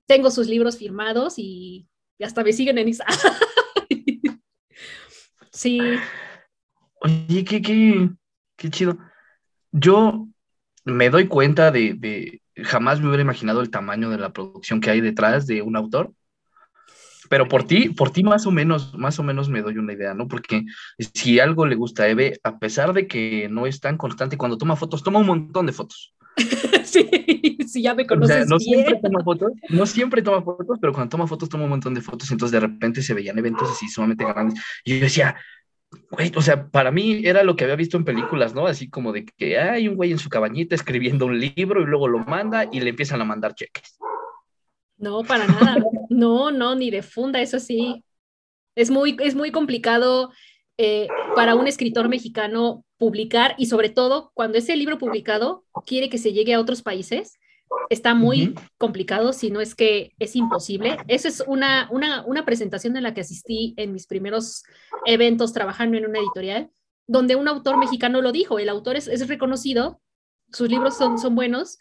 Tengo 0.07 0.30
sus 0.30 0.49
libros 0.49 0.78
firmados 0.78 1.34
y, 1.36 1.86
hasta 2.20 2.42
me 2.42 2.53
siguen 2.53 2.78
en 2.78 2.88
Instagram. 2.88 3.18
sí. 5.53 5.80
Oye, 7.01 7.44
qué, 7.44 7.62
qué, 7.62 8.11
qué 8.57 8.70
chido. 8.70 8.99
Yo 9.70 10.28
me 10.84 11.11
doy 11.11 11.28
cuenta 11.28 11.70
de, 11.70 11.94
de, 11.94 12.42
jamás 12.64 13.01
me 13.01 13.09
hubiera 13.09 13.22
imaginado 13.22 13.61
el 13.61 13.70
tamaño 13.70 14.11
de 14.11 14.18
la 14.18 14.32
producción 14.32 14.80
que 14.80 14.90
hay 14.90 15.01
detrás 15.01 15.46
de 15.46 15.62
un 15.62 15.76
autor 15.76 16.12
Pero 17.29 17.49
por 17.49 17.64
ti, 17.64 17.91
por 17.91 18.11
ti 18.11 18.22
más 18.22 18.47
o 18.47 18.51
menos, 18.51 18.97
más 18.97 19.18
o 19.18 19.22
menos 19.22 19.49
me 19.49 19.62
doy 19.62 19.79
una 19.79 19.93
idea, 19.93 20.14
¿no? 20.14 20.29
Porque 20.29 20.64
si 20.99 21.41
algo 21.41 21.66
le 21.66 21.76
gusta 21.76 22.05
a 22.05 22.09
Eve, 22.09 22.41
a 22.43 22.59
pesar 22.59 22.93
de 22.93 23.07
que 23.07 23.49
no 23.51 23.66
es 23.66 23.81
tan 23.81 23.97
constante 23.97 24.37
cuando 24.37 24.59
toma 24.59 24.76
fotos, 24.76 25.03
toma 25.03 25.18
un 25.18 25.26
montón 25.26 25.66
de 25.66 25.72
fotos. 25.72 26.14
sí, 26.85 27.09
sí, 27.66 27.83
ya 27.83 27.95
me 27.95 28.07
conoces 28.07 28.49
no 28.49 28.59
bien. 28.59 28.85
Siempre 28.85 29.01
toma 29.03 29.24
fotos, 29.24 29.53
no 29.68 29.87
siempre 29.87 30.22
toma 30.22 30.43
fotos, 30.43 30.79
pero 30.81 30.93
cuando 30.93 31.11
toma 31.11 31.26
fotos 31.26 31.49
toma 31.49 31.64
un 31.64 31.70
montón 31.70 31.95
de 31.95 32.01
fotos, 32.01 32.31
entonces 32.31 32.53
de 32.53 32.61
repente 32.61 33.03
se 33.03 33.14
veían 33.14 33.39
eventos 33.39 33.70
así 33.70 33.89
sumamente 33.89 34.24
grandes. 34.24 34.61
Y 34.85 34.95
yo 34.95 35.01
decía, 35.01 35.37
güey, 36.11 36.33
o 36.37 36.43
sea, 36.43 36.68
para 36.68 36.91
mí 36.91 37.22
era 37.24 37.43
lo 37.43 37.57
que 37.57 37.64
había 37.64 37.76
visto 37.76 37.97
en 37.97 38.05
películas, 38.05 38.55
¿no? 38.55 38.66
Así 38.66 38.89
como 38.89 39.12
de 39.12 39.24
que 39.24 39.59
hay 39.59 39.89
un 39.89 39.97
güey 39.97 40.12
en 40.12 40.18
su 40.18 40.29
cabañita 40.29 40.74
escribiendo 40.74 41.26
un 41.26 41.39
libro 41.39 41.83
y 41.83 41.87
luego 41.87 42.09
lo 42.09 42.18
manda 42.20 42.66
y 42.70 42.81
le 42.81 42.91
empiezan 42.91 43.20
a 43.20 43.24
mandar 43.24 43.55
cheques. 43.55 43.99
No, 44.99 45.22
para 45.22 45.46
nada. 45.46 45.76
No, 46.11 46.51
no, 46.51 46.74
ni 46.74 46.90
de 46.90 47.03
funda, 47.03 47.40
eso 47.40 47.59
sí. 47.61 48.05
Es 48.74 48.90
muy, 48.90 49.16
es 49.20 49.34
muy 49.34 49.51
complicado 49.51 50.30
eh, 50.76 51.09
para 51.34 51.55
un 51.55 51.66
escritor 51.66 52.09
mexicano 52.09 52.84
publicar 52.99 53.55
y 53.59 53.66
sobre 53.66 53.88
todo 53.88 54.30
cuando 54.34 54.59
ese 54.59 54.76
libro 54.76 54.99
publicado 54.99 55.64
quiere 55.86 56.09
que 56.09 56.18
se 56.18 56.32
llegue 56.32 56.55
a 56.55 56.61
otros 56.61 56.82
países, 56.82 57.38
está 57.90 58.14
muy 58.14 58.55
complicado, 58.76 59.32
si 59.32 59.51
no 59.51 59.61
es 59.61 59.74
que 59.74 60.12
es 60.18 60.36
imposible. 60.36 60.96
Esa 61.07 61.28
es 61.28 61.42
una, 61.46 61.88
una, 61.90 62.24
una 62.26 62.44
presentación 62.44 62.96
en 62.96 63.03
la 63.03 63.14
que 63.14 63.20
asistí 63.20 63.74
en 63.76 63.92
mis 63.92 64.07
primeros 64.07 64.64
eventos 65.07 65.53
trabajando 65.53 65.96
en 65.96 66.07
una 66.07 66.18
editorial, 66.18 66.70
donde 67.07 67.36
un 67.36 67.49
autor 67.49 67.78
mexicano 67.78 68.20
lo 68.20 68.32
dijo, 68.32 68.59
el 68.59 68.68
autor 68.68 68.96
es, 68.96 69.09
es 69.09 69.26
reconocido, 69.28 70.01
sus 70.53 70.68
libros 70.68 70.96
son, 70.96 71.18
son 71.18 71.34
buenos, 71.34 71.78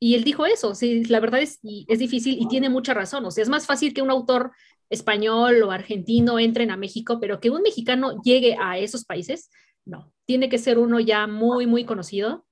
y 0.00 0.14
él 0.14 0.24
dijo 0.24 0.46
eso, 0.46 0.74
sí, 0.74 1.04
la 1.04 1.20
verdad 1.20 1.40
es, 1.40 1.58
y 1.62 1.84
es 1.88 1.98
difícil 1.98 2.36
y 2.40 2.46
tiene 2.48 2.68
mucha 2.68 2.94
razón, 2.94 3.24
o 3.24 3.30
sea, 3.30 3.42
es 3.42 3.48
más 3.48 3.66
fácil 3.66 3.92
que 3.92 4.02
un 4.02 4.10
autor 4.10 4.52
español 4.90 5.62
o 5.62 5.70
argentino 5.70 6.38
entren 6.38 6.70
a 6.70 6.76
México, 6.76 7.18
pero 7.20 7.40
que 7.40 7.50
un 7.50 7.62
mexicano 7.62 8.20
llegue 8.22 8.56
a 8.60 8.78
esos 8.78 9.04
países, 9.04 9.50
no, 9.84 10.12
tiene 10.24 10.48
que 10.48 10.58
ser 10.58 10.78
uno 10.78 11.00
ya 11.00 11.26
muy, 11.26 11.66
muy 11.66 11.84
conocido 11.84 12.46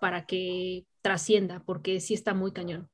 para 0.00 0.26
que 0.26 0.86
trascienda, 1.02 1.62
porque 1.64 2.00
sí 2.00 2.14
está 2.14 2.34
muy 2.34 2.52
cañón. 2.52 2.88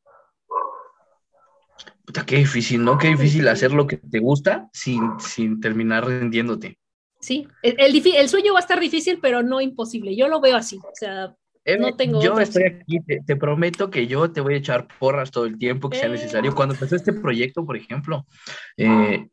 Puta, 2.05 2.25
qué 2.25 2.37
difícil, 2.37 2.85
¿no? 2.85 2.99
Qué 2.99 3.09
difícil 3.09 3.49
hacer 3.49 3.73
lo 3.73 3.87
que 3.87 3.97
te 3.97 4.21
gusta 4.21 4.69
sin, 4.73 5.19
sin 5.19 5.61
terminar 5.61 6.07
rendiéndote. 6.07 6.79
Sí, 7.21 7.49
el, 7.63 7.75
el, 7.79 8.15
el, 8.15 8.29
sueño 8.29 8.53
va 8.53 8.61
a 8.61 8.63
estar 8.63 8.79
difícil, 8.79 9.19
pero 9.21 9.43
no 9.43 9.61
imposible. 9.61 10.15
Yo 10.15 10.29
lo 10.29 10.41
veo 10.41 10.57
así. 10.57 10.77
O 10.79 10.95
sea, 10.95 11.35
no 11.79 11.97
tengo 11.97 12.23
yo 12.23 12.39
estoy 12.39 12.65
aquí, 12.65 13.01
te, 13.01 13.37
prometo 13.37 13.91
que 13.91 14.07
yo 14.07 14.31
te 14.31 14.41
voy 14.41 14.55
a 14.55 14.59
echar 14.59 14.87
porras 14.99 15.31
todo 15.31 15.47
el 15.47 15.59
tiempo 15.59 15.91
que 15.91 15.99
sea 15.99 16.09
necesario. 16.09 16.55
Cuando 16.55 16.75
empezó 16.75 16.97
este 16.97 17.13
proyecto, 17.13 17.65
por 17.67 17.77
ejemplo, 17.77 18.27
eh, 18.77 19.27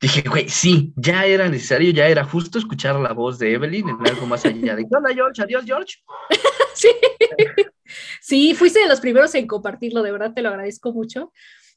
dije, 0.00 0.22
güey, 0.28 0.48
sí, 0.48 0.92
ya 0.96 1.26
era 1.26 1.48
necesario, 1.48 1.90
ya 1.92 2.06
era 2.06 2.24
justo 2.24 2.58
escuchar 2.58 2.96
la 2.96 3.12
voz 3.12 3.38
de 3.38 3.52
Evelyn 3.54 3.88
en 3.88 4.06
algo 4.06 4.26
más 4.26 4.44
allá 4.44 4.76
de, 4.76 4.86
hola 4.90 5.14
George, 5.14 5.42
adiós 5.42 5.64
George. 5.64 5.96
sí. 6.74 6.88
sí, 8.20 8.54
fuiste 8.54 8.80
de 8.80 8.88
los 8.88 9.00
primeros 9.00 9.34
en 9.34 9.46
compartirlo, 9.46 10.02
de 10.02 10.12
verdad 10.12 10.32
te 10.34 10.42
lo 10.42 10.50
agradezco 10.50 10.92
mucho. 10.92 11.32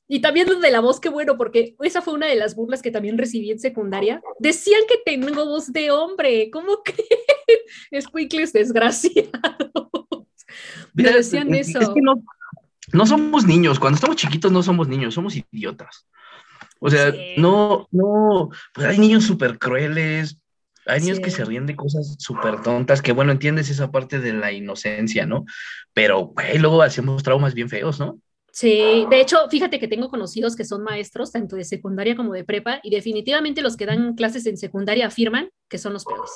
Y 0.08 0.20
también 0.22 0.48
de 0.62 0.72
la 0.72 0.82
voz, 0.82 1.00
qué 1.00 1.10
bueno, 1.10 1.36
porque 1.36 1.76
esa 1.82 2.02
fue 2.02 2.14
una 2.14 2.28
de 2.28 2.36
las 2.36 2.56
burlas 2.56 2.82
que 2.82 2.92
también 2.92 3.18
recibí 3.18 3.50
en 3.52 3.60
secundaria. 3.60 4.22
Decían 4.40 4.82
que 4.88 5.00
tengo 5.04 5.46
voz 5.46 5.74
de 5.74 5.90
hombre, 5.92 6.50
¿cómo 6.52 6.78
creen? 6.84 8.02
Squinkles 8.02 8.54
desgraciados. 8.54 9.32
Me 10.94 11.12
decían 11.12 11.54
eso. 11.54 11.80
Es 11.80 11.90
que 11.90 12.02
no, 12.02 12.24
no 12.94 13.06
somos 13.06 13.46
niños, 13.46 13.80
cuando 13.80 13.96
estamos 13.96 14.16
chiquitos 14.16 14.52
no 14.52 14.62
somos 14.62 14.88
niños, 14.88 15.14
somos 15.14 15.36
idiotas. 15.36 16.08
O 16.80 16.90
sea, 16.90 17.14
no, 17.38 17.88
no, 17.92 18.50
pues 18.74 18.88
hay 18.88 19.00
niños 19.00 19.24
súper 19.24 19.58
crueles, 19.58 20.38
hay 20.86 21.02
niños 21.02 21.20
que 21.20 21.32
se 21.32 21.44
ríen 21.44 21.66
de 21.66 21.76
cosas 21.76 22.16
súper 22.20 22.62
tontas, 22.62 23.02
que 23.02 23.12
bueno, 23.12 23.32
entiendes 23.32 23.70
esa 23.70 23.92
parte 23.92 24.20
de 24.20 24.34
la 24.34 24.52
inocencia, 24.52 25.26
¿no? 25.26 25.46
Pero, 25.94 26.28
güey, 26.28 26.60
luego 26.60 26.82
hacemos 26.82 27.24
traumas 27.24 27.56
bien 27.56 27.70
feos, 27.70 28.00
¿no? 28.00 28.20
Sí, 28.56 29.06
de 29.10 29.20
hecho, 29.20 29.50
fíjate 29.50 29.80
que 29.80 29.90
tengo 29.90 30.08
conocidos 30.08 30.56
que 30.56 30.64
son 30.64 30.82
maestros, 30.82 31.34
tanto 31.34 31.58
de 31.58 31.66
secundaria 31.66 32.16
como 32.16 32.32
de 32.32 32.46
prepa, 32.46 32.80
y 32.84 32.90
definitivamente 32.90 33.62
los 33.62 33.76
que 33.76 33.86
dan 33.86 34.16
clases 34.16 34.46
en 34.46 34.56
secundaria 34.56 35.08
afirman 35.08 35.50
que 35.68 35.78
son 35.78 35.92
los 35.92 36.06
peores. 36.06 36.32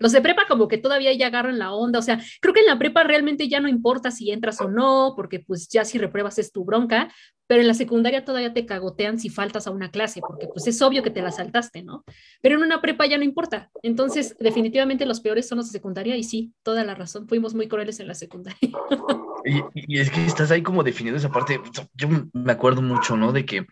Los 0.00 0.12
de 0.12 0.22
prepa 0.22 0.46
como 0.48 0.66
que 0.66 0.78
todavía 0.78 1.12
ya 1.12 1.28
agarran 1.28 1.58
la 1.58 1.72
onda, 1.72 1.98
o 1.98 2.02
sea, 2.02 2.20
creo 2.40 2.54
que 2.54 2.60
en 2.60 2.66
la 2.66 2.78
prepa 2.78 3.04
realmente 3.04 3.48
ya 3.48 3.60
no 3.60 3.68
importa 3.68 4.10
si 4.10 4.32
entras 4.32 4.60
o 4.60 4.68
no, 4.68 5.12
porque 5.14 5.40
pues 5.40 5.68
ya 5.68 5.84
si 5.84 5.98
repruebas 5.98 6.38
es 6.38 6.50
tu 6.50 6.64
bronca, 6.64 7.12
pero 7.46 7.60
en 7.60 7.66
la 7.66 7.74
secundaria 7.74 8.24
todavía 8.24 8.54
te 8.54 8.64
cagotean 8.64 9.18
si 9.18 9.28
faltas 9.28 9.66
a 9.66 9.70
una 9.70 9.90
clase, 9.90 10.20
porque 10.20 10.46
pues 10.46 10.66
es 10.66 10.80
obvio 10.82 11.02
que 11.02 11.10
te 11.10 11.20
la 11.20 11.30
saltaste, 11.30 11.82
¿no? 11.82 12.04
Pero 12.40 12.56
en 12.56 12.62
una 12.62 12.80
prepa 12.80 13.06
ya 13.06 13.18
no 13.18 13.24
importa. 13.24 13.70
Entonces, 13.82 14.36
definitivamente 14.38 15.04
los 15.04 15.20
peores 15.20 15.48
son 15.48 15.58
los 15.58 15.66
de 15.66 15.72
secundaria 15.72 16.16
y 16.16 16.24
sí, 16.24 16.54
toda 16.62 16.82
la 16.84 16.94
razón, 16.94 17.28
fuimos 17.28 17.54
muy 17.54 17.68
crueles 17.68 18.00
en 18.00 18.08
la 18.08 18.14
secundaria. 18.14 18.58
Y, 19.74 19.98
es 19.98 20.10
que 20.10 20.26
estás 20.26 20.50
ahí 20.50 20.62
como 20.62 20.82
definiendo 20.82 21.18
esa 21.18 21.30
parte, 21.30 21.58
yo 21.94 22.08
me 22.34 22.52
acuerdo 22.52 22.82
mucho, 22.82 23.16
¿no? 23.16 23.32
De 23.32 23.46
que 23.46 23.66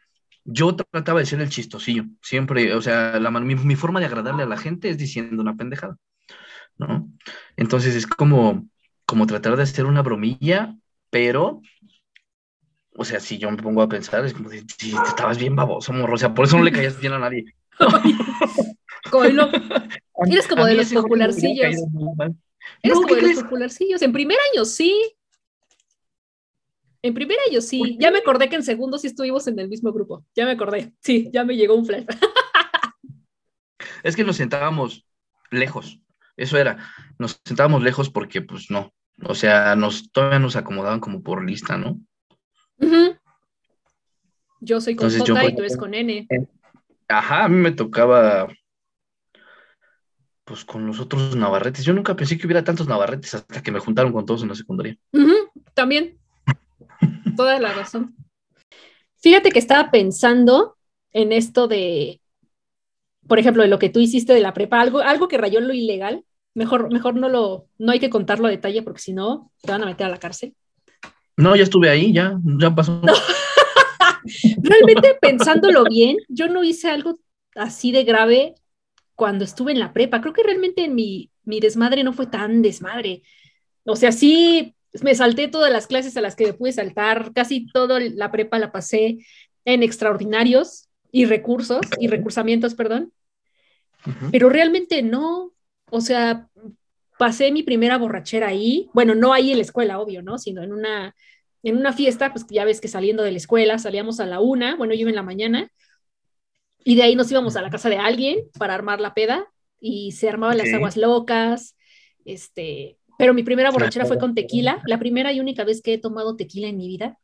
yo 0.45 0.75
trataba 0.75 1.21
de 1.21 1.27
ser 1.27 1.43
el 1.43 1.51
chistosillo, 1.51 2.05
siempre, 2.23 2.73
o 2.73 2.81
sea, 2.81 3.21
la, 3.21 3.31
mi, 3.31 3.55
mi 3.55 3.77
forma 3.77 4.01
de 4.01 4.07
agradarle 4.07 4.45
a 4.45 4.47
la 4.47 4.57
gente 4.57 4.89
es 4.89 4.97
diciendo 4.97 5.43
una 5.43 5.57
pendejada. 5.57 5.99
¿No? 6.79 7.09
Entonces 7.57 7.95
es 7.95 8.07
como, 8.07 8.67
como 9.05 9.27
tratar 9.27 9.57
de 9.57 9.63
hacer 9.63 9.87
una 9.87 10.03
bromilla, 10.03 10.77
pero, 11.11 11.61
o 12.97 13.05
sea, 13.05 13.21
si 13.21 13.39
yo 13.39 13.51
me 13.51 13.63
pongo 13.63 13.83
a 13.83 13.89
pensar, 13.89 14.25
es 14.25 14.35
como 14.35 14.51
si, 14.51 14.65
te 14.65 14.89
estabas 14.89 15.39
bien 15.39 15.57
baboso, 15.57 15.93
morro, 15.93 16.15
o 16.15 16.19
sea, 16.19 16.35
por 16.35 16.47
eso 16.47 16.57
no 16.57 16.65
le 16.65 16.73
caías 16.73 17.01
bien 17.01 17.13
a 17.13 17.19
nadie. 17.19 17.45
Eres 20.27 20.47
como 20.47 20.65
de 20.65 20.75
los 20.75 20.93
popularcillos. 20.93 21.77
Eres 22.83 22.99
como 22.99 23.15
de 23.15 23.23
los 23.23 23.43
popularcillos. 23.43 24.03
En 24.03 24.13
primer 24.13 24.37
año, 24.53 24.65
sí. 24.65 25.15
En 27.01 27.15
primer 27.15 27.39
año, 27.49 27.61
sí. 27.61 27.97
Ya 28.01 28.11
me 28.11 28.19
acordé 28.19 28.49
que 28.49 28.57
en 28.57 28.63
segundo 28.63 28.99
sí 28.99 29.07
estuvimos 29.07 29.47
en 29.47 29.59
el 29.59 29.69
mismo 29.69 29.93
grupo. 29.93 30.25
Ya 30.35 30.45
me 30.45 30.53
acordé. 30.53 30.93
Sí, 31.01 31.31
ya 31.33 31.45
me 31.45 31.57
llegó 31.57 31.75
un 31.75 31.87
flash. 31.87 32.05
es 34.03 34.17
que 34.17 34.25
nos 34.25 34.37
sentábamos 34.37 35.07
lejos. 35.51 36.01
Eso 36.39 36.57
era, 36.57 36.79
nos 37.19 37.41
sentábamos 37.45 37.83
lejos 37.83 38.09
porque 38.09 38.41
pues 38.41 38.71
no, 38.71 38.95
o 39.25 39.35
sea, 39.35 39.75
nos, 39.77 40.11
todavía 40.13 40.39
nos 40.39 40.57
acomodaban 40.57 41.01
como 41.01 41.23
por 41.23 41.45
lista, 41.45 41.77
¿no? 41.77 41.99
Yo 44.61 44.81
soy 44.81 44.97
con 44.97 45.11
J 45.11 45.45
y 45.45 45.55
tú 45.55 45.61
eres 45.61 45.77
con 45.77 45.95
N. 45.95 46.27
Ajá, 47.09 47.45
a 47.45 47.49
mí 47.49 47.57
me 47.57 47.73
tocaba 47.73 48.49
pues 50.45 50.65
con 50.65 50.87
los 50.87 50.99
otros 50.99 51.37
navarretes. 51.37 51.85
Yo 51.85 51.93
nunca 51.93 52.17
pensé 52.17 52.39
que 52.39 52.47
hubiera 52.47 52.65
tantos 52.65 52.89
navarretes 52.89 53.35
hasta 53.35 53.63
que 53.63 53.71
me 53.71 53.81
juntaron 53.81 54.13
con 54.13 54.25
todos 54.25 54.43
en 54.43 54.49
la 54.49 54.55
secundaria. 54.55 54.97
También. 55.75 56.19
Toda 57.37 57.61
la 57.61 57.75
razón. 57.75 58.17
Fíjate 59.21 59.51
que 59.51 59.59
estaba 59.59 59.91
pensando 59.91 60.77
en 61.13 61.33
esto 61.33 61.69
de, 61.69 62.21
por 63.27 63.39
ejemplo, 63.39 63.63
de 63.63 63.69
lo 63.69 63.79
que 63.79 63.91
tú 63.91 64.01
hiciste 64.01 64.33
de 64.33 64.41
la 64.41 64.55
prepa, 64.55 64.81
algo, 64.81 65.01
algo 65.01 65.29
que 65.29 65.39
rayó 65.39 65.61
lo 65.61 65.75
ilegal. 65.75 66.25
Mejor, 66.59 66.93
mejor 66.93 67.15
no 67.15 67.29
lo, 67.29 67.67
no 67.79 67.93
hay 67.93 68.01
que 68.01 68.11
contarlo 68.11 68.49
a 68.49 68.51
detalle 68.51 68.83
porque 68.83 69.01
si 69.01 69.13
no, 69.13 69.53
te 69.63 69.71
van 69.71 69.85
a 69.85 69.87
meter 69.87 70.07
a 70.07 70.11
la 70.11 70.19
cárcel. 70.19 70.57
No, 71.37 71.55
ya 71.55 71.63
estuve 71.63 71.89
ahí, 71.89 72.13
ya, 72.13 72.37
ya 72.59 72.75
pasó. 72.75 73.01
Realmente 74.61 75.17
pensándolo 75.21 75.85
bien, 75.85 76.17
yo 76.29 76.49
no 76.49 76.65
hice 76.65 76.91
algo 76.91 77.15
así 77.55 77.93
de 77.93 78.03
grave 78.03 78.57
cuando 79.15 79.45
estuve 79.45 79.71
en 79.71 79.79
la 79.79 79.93
prepa. 79.93 80.21
Creo 80.21 80.33
que 80.33 80.43
realmente 80.43 80.89
mi, 80.89 81.31
mi 81.45 81.61
desmadre 81.61 82.03
no 82.03 82.13
fue 82.13 82.27
tan 82.27 82.61
desmadre. 82.61 83.23
O 83.85 83.95
sea, 83.95 84.11
sí, 84.11 84.75
me 85.01 85.15
salté 85.15 85.47
todas 85.47 85.73
las 85.73 85.87
clases 85.87 86.17
a 86.17 86.21
las 86.21 86.35
que 86.35 86.47
me 86.47 86.55
pude 86.55 86.73
saltar, 86.73 87.31
casi 87.33 87.69
toda 87.69 88.01
la 88.01 88.33
prepa 88.33 88.59
la 88.59 88.73
pasé 88.73 89.19
en 89.65 89.85
extraordinarios 89.85 90.89
y 91.13 91.25
recursos, 91.25 91.87
y 92.01 92.09
recursamientos, 92.09 92.75
perdón. 92.75 93.13
Pero 94.33 94.49
realmente 94.49 95.03
no, 95.03 95.53
o 95.91 96.01
sea, 96.01 96.49
pasé 97.19 97.51
mi 97.51 97.63
primera 97.63 97.99
borrachera 97.99 98.49
ahí, 98.49 98.89
bueno, 98.95 99.15
no 99.15 99.33
ahí 99.33 99.51
en 99.51 99.59
la 99.59 99.65
escuela, 99.65 100.01
obvio, 100.01 100.23
¿no? 100.23 100.39
Sino 100.39 100.63
en 100.63 100.73
una, 100.73 101.15
en 101.63 101.77
una 101.77 101.93
fiesta, 101.93 102.33
pues 102.33 102.47
ya 102.49 102.65
ves 102.65 102.81
que 102.81 102.89
saliendo 102.89 103.23
de 103.23 103.33
la 103.33 103.39
escuela 103.39 103.79
salíamos 103.79 104.21
a 104.21 104.27
la 104.27 104.41
una, 104.41 104.77
bueno, 104.77 104.95
yo 104.95 105.01
iba 105.01 105.11
en 105.11 105.17
la 105.17 105.23
mañana, 105.23 105.71
y 106.85 106.95
de 106.95 107.03
ahí 107.03 107.17
nos 107.17 107.31
íbamos 107.31 107.57
a 107.57 107.63
la 107.63 107.71
casa 107.71 107.91
de 107.91 107.99
alguien 107.99 108.39
para 108.59 108.75
armar 108.75 109.01
la 109.01 109.15
peda, 109.15 109.47
y 109.81 110.13
se 110.13 110.29
armaban 110.29 110.59
las 110.59 110.73
aguas 110.73 110.97
locas, 110.97 111.77
este, 112.25 112.99
pero 113.19 113.35
mi 113.35 113.43
primera 113.43 113.71
borrachera 113.71 114.07
fue 114.07 114.19
con 114.19 114.35
tequila, 114.35 114.81
la 114.87 114.99
primera 114.99 115.33
y 115.33 115.41
única 115.41 115.65
vez 115.65 115.83
que 115.83 115.95
he 115.95 115.99
tomado 115.99 116.37
tequila 116.37 116.69
en 116.69 116.77
mi 116.77 116.87
vida. 116.87 117.19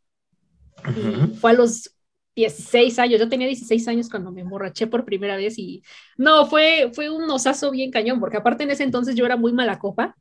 Y 0.87 1.37
fue 1.37 1.53
a 1.53 1.55
los 1.55 1.95
16 2.35 2.99
años, 2.99 3.21
yo 3.21 3.29
tenía 3.29 3.47
16 3.47 3.87
años 3.89 4.09
cuando 4.09 4.33
me 4.33 4.41
emborraché 4.41 4.87
por 4.87 5.05
primera 5.05 5.37
vez 5.37 5.59
y 5.59 5.83
no, 6.17 6.47
fue, 6.47 6.91
fue 6.93 7.11
un 7.11 7.29
osazo 7.31 7.71
bien 7.71 7.91
cañón, 7.91 8.21
porque 8.21 8.37
aparte 8.37 8.65
en 8.65 8.71
ese 8.71 8.83
entonces 8.83 9.15
yo 9.15 9.25
era 9.25 9.37
muy 9.37 9.53
mala 9.53 9.79
copa. 9.79 10.17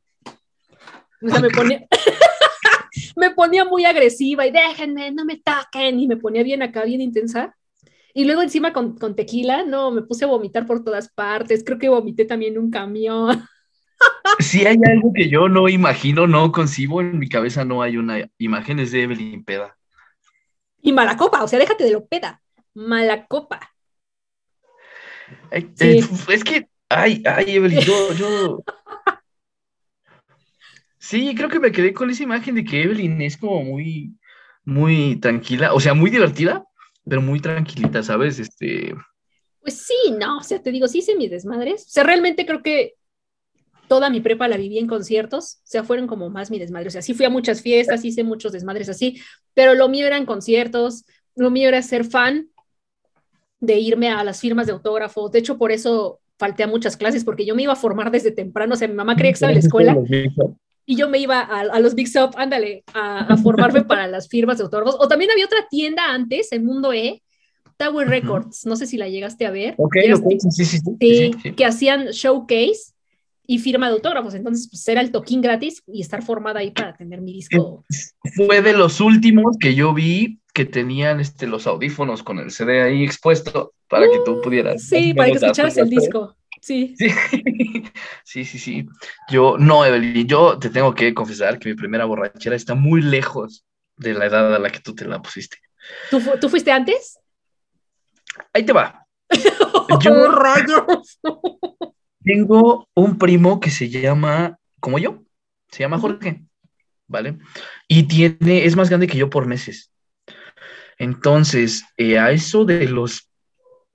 O 1.22 1.28
sea, 1.28 1.40
me 1.40 1.50
ponía, 1.50 1.86
me 3.16 3.30
ponía 3.30 3.64
muy 3.64 3.84
agresiva 3.84 4.46
y 4.46 4.50
déjenme, 4.50 5.10
no 5.10 5.24
me 5.24 5.38
toquen, 5.38 5.98
y 5.98 6.06
me 6.06 6.16
ponía 6.16 6.42
bien 6.42 6.62
acá, 6.62 6.84
bien 6.84 7.00
intensa. 7.00 7.56
Y 8.12 8.24
luego 8.24 8.42
encima 8.42 8.72
con, 8.72 8.96
con, 8.96 9.16
tequila, 9.16 9.64
no, 9.64 9.90
me 9.90 10.02
puse 10.02 10.24
a 10.24 10.28
vomitar 10.28 10.66
por 10.66 10.84
todas 10.84 11.08
partes. 11.12 11.64
Creo 11.64 11.78
que 11.78 11.88
vomité 11.88 12.24
también 12.24 12.58
un 12.58 12.70
camión. 12.70 13.42
Si 14.38 14.66
hay 14.66 14.76
algo 14.86 15.12
que 15.14 15.28
yo 15.28 15.48
no 15.48 15.68
imagino, 15.68 16.26
no 16.26 16.50
concibo, 16.50 17.00
en 17.00 17.18
mi 17.18 17.28
cabeza 17.28 17.64
no 17.64 17.80
hay 17.80 17.96
una 17.96 18.28
imagen, 18.38 18.78
es 18.80 18.90
de 18.90 19.02
Evelyn 19.02 19.44
Peda. 19.44 19.76
Y 20.84 20.92
mala 20.92 21.16
copa, 21.16 21.42
o 21.42 21.48
sea, 21.48 21.58
déjate 21.58 21.82
de 21.82 21.92
lo 21.92 22.06
peda. 22.06 22.42
Mala 22.74 23.26
copa. 23.26 23.74
Eh, 25.50 26.04
es 26.28 26.44
que, 26.44 26.68
ay, 26.90 27.22
ay, 27.24 27.56
Evelyn, 27.56 27.80
yo, 27.80 28.12
yo... 28.12 28.62
Sí, 30.98 31.34
creo 31.34 31.48
que 31.48 31.58
me 31.58 31.72
quedé 31.72 31.94
con 31.94 32.10
esa 32.10 32.22
imagen 32.22 32.54
de 32.54 32.64
que 32.64 32.82
Evelyn 32.82 33.22
es 33.22 33.38
como 33.38 33.64
muy, 33.64 34.14
muy 34.64 35.16
tranquila, 35.16 35.72
o 35.72 35.80
sea, 35.80 35.94
muy 35.94 36.10
divertida, 36.10 36.66
pero 37.08 37.22
muy 37.22 37.40
tranquilita, 37.40 38.02
¿sabes? 38.02 38.38
Este. 38.38 38.94
Pues 39.60 39.86
sí, 39.86 40.14
no, 40.18 40.38
o 40.38 40.42
sea, 40.42 40.62
te 40.62 40.70
digo, 40.70 40.86
sí 40.86 40.98
hice 40.98 41.16
mis 41.16 41.30
desmadres. 41.30 41.86
O 41.86 41.90
sea, 41.90 42.04
realmente 42.04 42.44
creo 42.44 42.62
que 42.62 42.94
toda 43.94 44.10
mi 44.10 44.20
prepa 44.20 44.48
la 44.48 44.56
viví 44.56 44.80
en 44.80 44.88
conciertos, 44.88 45.58
o 45.58 45.66
sea, 45.66 45.84
fueron 45.84 46.08
como 46.08 46.28
más 46.28 46.50
mi 46.50 46.58
desmadre. 46.58 46.88
O 46.88 46.90
sea, 46.90 47.00
sí 47.00 47.14
fui 47.14 47.26
a 47.26 47.30
muchas 47.30 47.62
fiestas, 47.62 48.04
hice 48.04 48.24
muchos 48.24 48.50
desmadres 48.50 48.88
así, 48.88 49.22
pero 49.54 49.76
lo 49.76 49.88
mío 49.88 50.04
eran 50.04 50.26
conciertos, 50.26 51.04
lo 51.36 51.48
mío 51.52 51.68
era 51.68 51.80
ser 51.80 52.04
fan 52.04 52.48
de 53.60 53.78
irme 53.78 54.08
a 54.08 54.24
las 54.24 54.40
firmas 54.40 54.66
de 54.66 54.72
autógrafos. 54.72 55.30
De 55.30 55.38
hecho, 55.38 55.58
por 55.58 55.70
eso 55.70 56.18
falté 56.40 56.64
a 56.64 56.66
muchas 56.66 56.96
clases, 56.96 57.22
porque 57.22 57.46
yo 57.46 57.54
me 57.54 57.62
iba 57.62 57.72
a 57.72 57.76
formar 57.76 58.10
desde 58.10 58.32
temprano. 58.32 58.74
O 58.74 58.76
sea, 58.76 58.88
mi 58.88 58.94
mamá 58.94 59.14
creía 59.14 59.30
que 59.30 59.34
estaba 59.34 59.52
en 59.52 59.58
la 59.58 59.60
escuela 59.64 59.96
y 60.84 60.96
yo 60.96 61.08
me 61.08 61.18
iba 61.18 61.38
a, 61.38 61.78
los 61.78 61.94
Big 61.94 62.08
Shop, 62.08 62.32
ándale, 62.36 62.82
a, 62.94 63.36
formarme 63.36 63.84
para 63.84 64.08
las 64.08 64.28
firmas 64.28 64.58
de 64.58 64.64
autógrafos. 64.64 64.96
O 64.98 65.06
también 65.06 65.30
había 65.30 65.46
otra 65.46 65.68
tienda 65.70 66.10
antes, 66.10 66.50
en 66.50 66.64
Mundo 66.66 66.92
E, 66.92 67.22
Tower 67.76 68.08
Records, 68.08 68.66
no 68.66 68.74
sé 68.74 68.88
si 68.88 68.96
la 68.96 69.08
llegaste 69.08 69.46
a 69.46 69.52
ver. 69.52 69.74
Ok, 69.78 69.94
sí, 70.50 70.64
sí, 70.64 70.78
sí, 70.98 71.30
Que 71.56 71.64
hacían 71.64 72.06
showcase 72.08 72.93
y 73.46 73.58
firma 73.58 73.88
de 73.88 73.94
autógrafos. 73.94 74.34
Entonces, 74.34 74.68
pues 74.70 74.86
era 74.88 75.00
el 75.00 75.10
toquín 75.10 75.40
gratis 75.40 75.82
y 75.86 76.00
estar 76.00 76.22
formada 76.22 76.60
ahí 76.60 76.70
para 76.70 76.94
tener 76.94 77.20
mi 77.20 77.32
disco. 77.32 77.84
Fue 78.36 78.62
de 78.62 78.72
los 78.72 79.00
últimos 79.00 79.56
que 79.58 79.74
yo 79.74 79.92
vi 79.92 80.40
que 80.52 80.64
tenían 80.64 81.20
este, 81.20 81.46
los 81.46 81.66
audífonos 81.66 82.22
con 82.22 82.38
el 82.38 82.50
CD 82.50 82.82
ahí 82.82 83.04
expuesto 83.04 83.74
para 83.88 84.06
que 84.06 84.20
tú 84.24 84.40
pudieras. 84.40 84.82
Sí, 84.82 85.12
para 85.12 85.30
que 85.30 85.36
escucharas 85.36 85.76
el 85.76 85.90
disco. 85.90 86.36
Sí. 86.60 86.94
sí. 88.24 88.44
Sí, 88.44 88.58
sí, 88.58 88.86
Yo, 89.28 89.56
no, 89.58 89.84
Evelyn, 89.84 90.26
yo 90.26 90.58
te 90.58 90.70
tengo 90.70 90.94
que 90.94 91.12
confesar 91.12 91.58
que 91.58 91.68
mi 91.68 91.74
primera 91.74 92.04
borrachera 92.04 92.56
está 92.56 92.74
muy 92.74 93.02
lejos 93.02 93.64
de 93.96 94.14
la 94.14 94.26
edad 94.26 94.54
a 94.54 94.58
la 94.58 94.70
que 94.70 94.80
tú 94.80 94.94
te 94.94 95.04
la 95.04 95.20
pusiste. 95.20 95.58
¿Tú, 96.10 96.22
¿tú 96.40 96.48
fuiste 96.48 96.72
antes? 96.72 97.18
Ahí 98.52 98.64
te 98.64 98.72
va. 98.72 99.06
Yo, 100.00 100.30
rayos! 100.30 101.20
Tengo 102.24 102.88
un 102.94 103.18
primo 103.18 103.60
que 103.60 103.70
se 103.70 103.88
llama, 103.90 104.58
como 104.80 104.98
yo, 104.98 105.22
se 105.68 105.80
llama 105.80 105.98
Jorge, 105.98 106.44
¿vale? 107.06 107.38
Y 107.86 108.04
tiene, 108.04 108.64
es 108.64 108.76
más 108.76 108.88
grande 108.88 109.06
que 109.06 109.18
yo 109.18 109.28
por 109.28 109.46
meses. 109.46 109.92
Entonces, 110.98 111.84
eh, 111.96 112.18
a 112.18 112.30
eso 112.30 112.64
de 112.64 112.88
los 112.88 113.30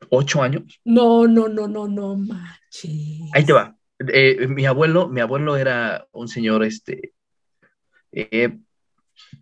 ocho 0.09 0.43
años. 0.43 0.79
No, 0.85 1.27
no, 1.27 1.47
no, 1.47 1.67
no, 1.67 1.87
no, 1.87 2.15
manches. 2.15 3.21
Ahí 3.33 3.43
te 3.45 3.53
va. 3.53 3.75
Eh, 4.13 4.47
mi 4.47 4.65
abuelo, 4.65 5.09
mi 5.09 5.21
abuelo 5.21 5.57
era 5.57 6.07
un 6.11 6.27
señor, 6.27 6.63
este, 6.63 7.13
eh, 8.11 8.57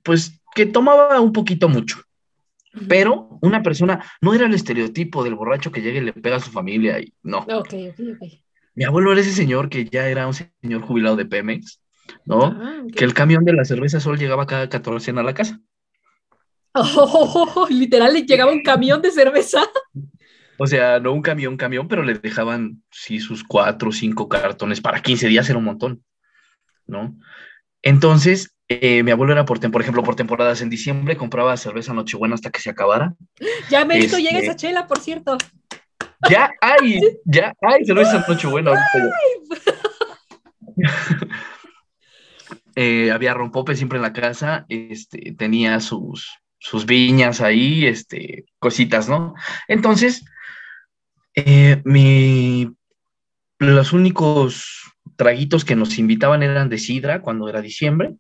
pues 0.04 0.42
que 0.56 0.66
tomaba 0.66 1.20
un 1.22 1.32
poquito 1.32 1.70
mucho, 1.70 2.02
pero 2.88 3.38
una 3.42 3.62
persona, 3.62 4.04
no 4.22 4.34
era 4.34 4.48
el 4.48 4.54
estereotipo 4.54 5.24
del 5.24 5.36
borracho 5.36 5.72
que 5.72 5.82
llega 5.82 6.00
y 6.00 6.06
le 6.06 6.14
pega 6.14 6.38
a 6.38 6.40
su 6.40 6.50
familia 6.50 7.00
y 7.00 7.14
no. 7.22 7.40
Ok, 7.40 7.74
ok, 7.92 8.00
ok. 8.16 8.47
Mi 8.78 8.84
abuelo 8.84 9.12
era 9.12 9.22
ese 9.22 9.32
señor 9.32 9.70
que 9.70 9.86
ya 9.86 10.08
era 10.08 10.28
un 10.28 10.36
señor 10.36 10.84
jubilado 10.84 11.16
de 11.16 11.26
Pemex, 11.26 11.82
¿no? 12.26 12.44
Ah, 12.44 12.84
que 12.96 13.06
el 13.06 13.16
camión 13.16 13.44
de 13.44 13.54
la 13.54 13.66
cerveza 13.66 14.00
solo 14.00 14.18
llegaba 14.18 14.46
cada 14.46 14.70
14 14.70 15.12
a 15.12 15.24
la 15.24 15.34
casa. 15.34 15.60
Oh, 16.80 17.66
literal, 17.72 18.14
le 18.14 18.22
llegaba 18.22 18.52
un 18.52 18.62
camión 18.62 19.02
de 19.02 19.10
cerveza. 19.10 19.68
O 20.60 20.68
sea, 20.68 21.00
no 21.00 21.12
un 21.12 21.24
camión, 21.24 21.58
camión, 21.58 21.88
pero 21.88 22.04
le 22.04 22.20
dejaban, 22.20 22.84
sí, 22.92 23.20
sus 23.20 23.44
cuatro 23.44 23.90
o 23.90 23.92
cinco 23.92 24.30
cartones 24.30 24.80
para 24.80 25.02
15 25.02 25.28
días, 25.28 25.50
era 25.50 25.58
un 25.58 25.66
montón, 25.66 26.04
¿no? 26.86 27.18
Entonces, 27.82 28.56
eh, 28.68 29.02
mi 29.02 29.10
abuelo 29.10 29.34
era 29.34 29.46
por, 29.46 29.60
por 29.72 29.82
ejemplo, 29.82 30.04
por 30.04 30.16
temporadas 30.16 30.62
en 30.62 30.70
diciembre, 30.70 31.18
compraba 31.18 31.58
cerveza 31.58 31.96
Nochebuena 31.96 32.36
hasta 32.36 32.52
que 32.52 32.62
se 32.62 32.70
acabara. 32.70 33.16
Ya 33.72 33.86
me 33.86 33.98
este... 33.98 34.22
llega 34.22 34.38
esa 34.38 34.56
chela, 34.56 34.86
por 34.86 35.00
cierto. 35.00 35.36
Ya 36.30 36.50
hay, 36.62 37.00
ya 37.26 37.54
hay 37.62 37.86
cerveza 37.86 38.26
Nochebuena 38.28 38.72
eh, 42.76 43.12
había 43.12 43.34
rompope 43.34 43.76
siempre 43.76 43.98
en 43.98 44.04
la 44.04 44.14
casa, 44.14 44.66
este, 44.70 45.34
tenía 45.38 45.80
sus, 45.80 46.30
sus 46.60 46.86
viñas 46.86 47.42
ahí, 47.42 47.86
este, 47.86 48.46
cositas, 48.60 49.10
¿no? 49.10 49.34
Entonces, 49.68 50.26
eh, 51.36 51.82
mi, 51.86 52.70
los 53.60 53.94
únicos 53.94 54.94
traguitos 55.16 55.66
que 55.66 55.76
nos 55.76 55.98
invitaban 55.98 56.44
eran 56.44 56.70
de 56.70 56.78
sidra 56.78 57.22
cuando 57.22 57.50
era 57.50 57.62
diciembre, 57.62 58.16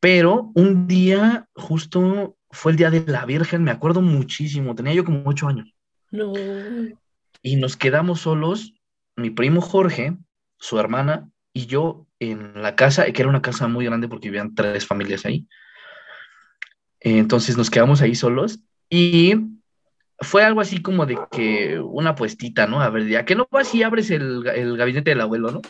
pero 0.00 0.50
un 0.54 0.86
día, 0.86 1.46
justo 1.54 2.36
fue 2.50 2.72
el 2.72 2.78
día 2.78 2.90
de 2.90 3.04
la 3.06 3.26
Virgen, 3.26 3.64
me 3.64 3.70
acuerdo 3.70 4.00
muchísimo, 4.00 4.74
tenía 4.74 4.94
yo 4.94 5.04
como 5.04 5.22
ocho 5.24 5.46
años. 5.48 5.74
No. 6.10 6.32
Y 7.42 7.56
nos 7.56 7.76
quedamos 7.76 8.20
solos, 8.20 8.74
mi 9.16 9.30
primo 9.30 9.60
Jorge, 9.60 10.16
su 10.58 10.78
hermana 10.78 11.30
y 11.52 11.66
yo 11.66 12.06
en 12.18 12.62
la 12.62 12.76
casa, 12.76 13.10
que 13.10 13.22
era 13.22 13.28
una 13.28 13.42
casa 13.42 13.66
muy 13.66 13.84
grande 13.84 14.08
porque 14.08 14.28
vivían 14.28 14.54
tres 14.54 14.86
familias 14.86 15.24
ahí. 15.24 15.46
Entonces 17.00 17.56
nos 17.56 17.70
quedamos 17.70 18.02
ahí 18.02 18.14
solos 18.14 18.60
y 18.90 19.34
fue 20.18 20.44
algo 20.44 20.60
así 20.60 20.82
como 20.82 21.06
de 21.06 21.18
que 21.30 21.80
una 21.80 22.14
puestita, 22.14 22.66
¿no? 22.66 22.82
A 22.82 22.90
ver, 22.90 23.08
ya 23.08 23.24
que 23.24 23.34
no 23.34 23.48
vas 23.50 23.74
y 23.74 23.82
abres 23.82 24.10
el, 24.10 24.46
el 24.46 24.76
gabinete 24.76 25.10
del 25.10 25.22
abuelo, 25.22 25.50
¿no? 25.50 25.62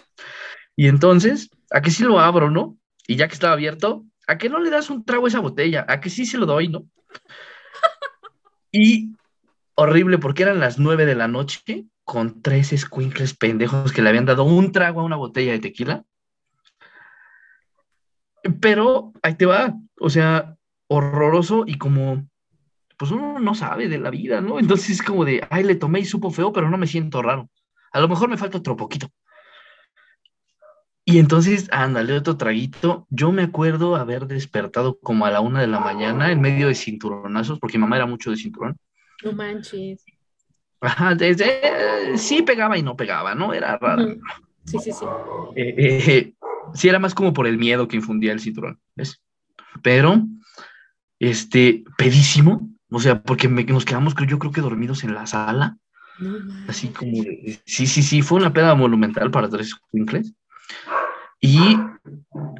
Y 0.75 0.89
entonces, 0.89 1.51
a 1.71 1.83
que 1.83 1.91
sí 1.91 2.03
lo 2.03 2.19
abro, 2.19 2.51
¿no? 2.51 2.77
Y 3.07 3.17
ya 3.17 3.29
que 3.29 3.35
estaba 3.35 3.53
abierto, 3.53 4.05
a 4.27 4.39
que 4.39 4.49
no 4.49 4.59
le 4.59 4.71
das 4.71 4.91
un 4.91 5.05
trago 5.05 5.27
a 5.27 5.29
esa 5.29 5.41
botella, 5.41 5.85
a 5.89 6.01
que 6.01 6.11
sí 6.11 6.27
se 6.27 6.39
lo 6.39 6.47
doy, 6.47 6.69
¿no? 6.69 6.85
Y 8.73 9.17
horrible 9.81 10.19
porque 10.19 10.43
eran 10.43 10.61
las 10.61 10.79
nueve 10.79 11.07
de 11.07 11.15
la 11.15 11.27
noche 11.27 11.87
con 12.05 12.43
tres 12.43 12.75
squinkles 12.77 13.35
pendejos 13.35 13.93
que 13.93 14.03
le 14.03 14.11
habían 14.11 14.27
dado 14.27 14.45
un 14.45 14.73
trago 14.73 15.01
a 15.01 15.05
una 15.05 15.17
botella 15.17 15.53
de 15.53 15.61
tequila. 15.61 16.05
Pero 18.61 19.13
ahí 19.23 19.37
te 19.37 19.47
va, 19.47 19.75
o 19.99 20.11
sea, 20.11 20.57
horroroso 20.87 21.65
y 21.67 21.79
como, 21.79 22.27
pues 22.99 23.11
uno 23.11 23.39
no 23.39 23.55
sabe 23.55 23.89
de 23.89 23.99
la 23.99 24.11
vida, 24.11 24.41
¿no? 24.41 24.59
Entonces 24.59 24.91
es 24.91 25.03
como 25.03 25.25
de, 25.25 25.47
ay, 25.51 25.65
le 25.65 25.77
tomé 25.77 26.01
y 26.01 26.05
supo 26.05 26.31
feo, 26.31 26.53
pero 26.53 26.71
no 26.71 26.77
me 26.77 26.87
siento 26.87 27.23
raro. 27.23 27.49
A 27.93 28.01
lo 28.01 28.09
mejor 28.09 28.29
me 28.29 28.37
falta 28.37 28.59
otro 28.59 28.77
poquito. 28.77 29.09
Y 31.07 31.19
entonces, 31.19 31.69
ándale, 31.73 32.13
otro 32.13 32.37
traguito. 32.37 33.07
Yo 33.09 33.33
me 33.33 33.43
acuerdo 33.43 33.97
haber 33.97 34.27
despertado 34.27 34.99
como 35.01 35.27
a 35.27 35.31
la 35.31 35.41
una 35.41 35.61
de 35.61 35.67
la 35.67 35.81
mañana 35.81 36.31
en 36.31 36.41
medio 36.41 36.69
de 36.69 36.75
cinturonazos, 36.75 37.59
porque 37.59 37.79
mi 37.79 37.83
mamá 37.83 37.97
era 37.97 38.07
mucho 38.07 38.31
de 38.31 38.37
cinturón. 38.37 38.77
No 39.25 39.33
manches. 39.33 40.05
Ajá, 40.81 41.15
desde, 41.15 42.17
sí 42.17 42.43
pegaba 42.43 42.79
y 42.79 42.83
no 42.83 42.97
pegaba, 42.97 43.35
¿no? 43.35 43.53
Era 43.53 43.77
raro. 43.77 44.17
Sí, 44.65 44.79
sí, 44.79 44.93
sí. 44.93 45.05
Eh, 45.57 45.75
eh, 45.79 46.35
sí, 46.75 46.89
era 46.89 46.99
más 46.99 47.15
como 47.15 47.33
por 47.33 47.47
el 47.47 47.59
miedo 47.59 47.87
que 47.87 47.97
infundía 47.97 48.33
el 48.33 48.41
cinturón, 48.41 48.81
¿ves? 48.97 49.21
Pero, 49.83 50.23
este, 51.19 51.85
pedísimo, 51.99 52.71
o 52.91 53.01
sea, 53.01 53.23
porque 53.23 53.49
nos 53.49 53.85
quedamos, 53.85 54.15
yo 54.27 54.39
creo 54.39 54.53
que 54.53 54.61
dormidos 54.61 55.05
en 55.05 55.15
la 55.15 55.27
sala. 55.27 55.77
así 56.67 56.89
como, 56.89 57.23
sí, 57.67 57.87
sí, 57.87 58.03
sí, 58.03 58.23
fue 58.23 58.39
una 58.39 58.53
peda 58.53 58.75
monumental 58.75 59.31
para 59.31 59.49
tres 59.49 59.75
winkles. 59.93 60.33
Y 61.41 61.77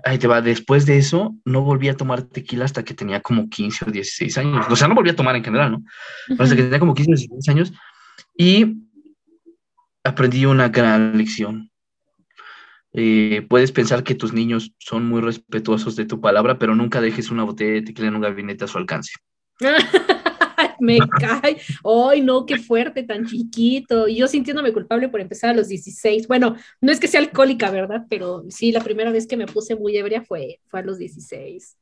ahí 0.05 0.19
te 0.19 0.27
va, 0.27 0.41
después 0.43 0.87
de 0.87 0.99
eso, 0.99 1.35
no 1.45 1.63
volví 1.63 1.89
a 1.89 1.97
tomar 1.97 2.23
tequila 2.23 2.65
hasta 2.65 2.85
que 2.85 2.95
tenía 2.95 3.21
como 3.21 3.49
15 3.49 3.87
o 3.87 3.91
16 3.91 4.39
años. 4.39 4.67
O 4.69 4.77
sea, 4.77 4.89
no 4.89 4.95
volví 4.95 5.11
a 5.11 5.17
tomar 5.17 5.37
en 5.37 5.45
general, 5.45 5.73
¿no? 5.73 5.83
Hasta 6.39 6.57
que 6.57 6.63
tenía 6.63 6.79
como 6.79 6.95
15 6.95 7.11
o 7.11 7.15
16 7.15 7.49
años. 7.49 7.73
Y 8.37 8.77
aprendí 10.05 10.47
una 10.47 10.69
gran 10.69 11.17
lección. 11.17 11.71
Eh, 12.93 13.47
puedes 13.49 13.71
pensar 13.71 14.03
que 14.03 14.15
tus 14.15 14.33
niños 14.33 14.73
son 14.79 15.07
muy 15.07 15.21
respetuosos 15.21 15.95
de 15.97 16.07
tu 16.07 16.21
palabra, 16.21 16.59
pero 16.59 16.75
nunca 16.75 17.01
dejes 17.01 17.31
una 17.31 17.45
botella 17.45 17.75
de 17.75 17.83
tequila 17.83 18.09
en 18.09 18.17
un 18.17 18.23
gabinete 18.23 18.65
a 18.65 18.69
su 18.69 18.79
alcance. 18.79 19.13
me 20.81 20.99
cae. 21.21 21.57
Ay, 21.85 22.21
no, 22.21 22.47
qué 22.47 22.59
fuerte, 22.59 23.03
tan 23.03 23.27
chiquito. 23.27 24.09
Y 24.09 24.17
yo 24.17 24.29
sintiéndome 24.29 24.73
culpable 24.73 25.09
por 25.09 25.21
empezar 25.21 25.51
a 25.51 25.55
los 25.55 25.69
16. 25.69 26.27
Bueno, 26.29 26.57
no 26.81 26.93
es 26.93 27.01
que 27.01 27.09
sea 27.09 27.21
alcohólica, 27.21 27.71
¿verdad? 27.71 28.07
Pero 28.09 28.45
sí, 28.49 28.73
la 28.73 28.83
primera 28.83 29.11
vez 29.11 29.27
que 29.27 29.37
me 29.37 29.47
puse 29.47 29.77
muy 29.77 29.97
ebria 29.97 30.23
fue, 30.23 30.61
fue 30.67 30.81
a 30.81 30.83
los 30.83 30.99
16. 30.99 31.77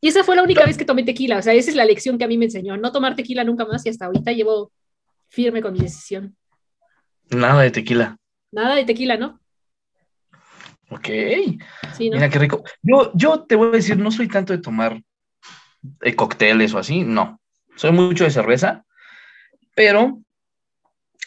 Y 0.00 0.08
esa 0.08 0.22
fue 0.22 0.36
la 0.36 0.42
única 0.42 0.64
vez 0.64 0.78
que 0.78 0.84
tomé 0.84 1.02
tequila, 1.02 1.38
o 1.38 1.42
sea, 1.42 1.54
esa 1.54 1.70
es 1.70 1.76
la 1.76 1.84
lección 1.84 2.18
que 2.18 2.24
a 2.24 2.28
mí 2.28 2.38
me 2.38 2.44
enseñó, 2.44 2.76
no 2.76 2.92
tomar 2.92 3.16
tequila 3.16 3.42
nunca 3.42 3.64
más 3.64 3.84
y 3.84 3.88
hasta 3.88 4.06
ahorita 4.06 4.30
llevo 4.30 4.70
firme 5.28 5.60
con 5.60 5.72
mi 5.72 5.80
decisión. 5.80 6.36
Nada 7.30 7.62
de 7.62 7.70
tequila. 7.72 8.16
Nada 8.52 8.76
de 8.76 8.84
tequila, 8.84 9.16
¿no? 9.16 9.40
Ok. 10.90 11.08
Mira 11.98 12.30
qué 12.30 12.38
rico. 12.38 12.62
Yo, 12.80 13.10
yo 13.14 13.44
te 13.44 13.56
voy 13.56 13.68
a 13.68 13.72
decir, 13.72 13.98
no 13.98 14.10
soy 14.10 14.28
tanto 14.28 14.52
de 14.52 14.60
tomar 14.60 15.02
eh, 16.00 16.14
cócteles 16.14 16.72
o 16.74 16.78
así, 16.78 17.02
no. 17.02 17.37
Soy 17.78 17.92
mucho 17.92 18.24
de 18.24 18.32
cerveza, 18.32 18.84
pero 19.76 20.18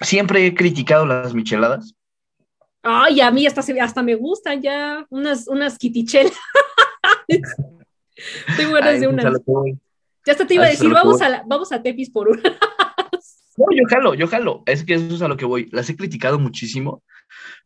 siempre 0.02 0.46
he 0.46 0.54
criticado 0.54 1.06
las 1.06 1.34
micheladas. 1.34 1.96
Ay, 2.84 3.22
a 3.22 3.32
mí 3.32 3.48
hasta, 3.48 3.62
hasta 3.82 4.04
me 4.04 4.16
gustan 4.16 4.62
ya 4.62 5.06
unas, 5.10 5.48
unas 5.48 5.78
quitichelas. 5.78 6.34
Tengo 8.58 8.74
ganas 8.74 9.00
de 9.00 9.08
unas. 9.08 9.34
Ya 10.26 10.34
hasta 10.34 10.46
te 10.46 10.56
iba 10.56 10.66
a 10.66 10.70
decir, 10.70 10.92
vamos 10.92 11.22
a, 11.22 11.42
vamos 11.48 11.72
a 11.72 11.82
Tepis 11.82 12.10
por 12.10 12.28
una. 12.28 12.42
no, 13.58 13.66
yo 13.74 13.84
jalo, 13.88 14.14
yo 14.14 14.28
jalo. 14.28 14.64
Es 14.66 14.84
que 14.84 14.96
eso 14.96 15.16
es 15.16 15.22
a 15.22 15.30
lo 15.30 15.38
que 15.38 15.46
voy. 15.46 15.70
Las 15.72 15.90
he 15.90 15.96
criticado 15.96 16.38
muchísimo, 16.38 17.02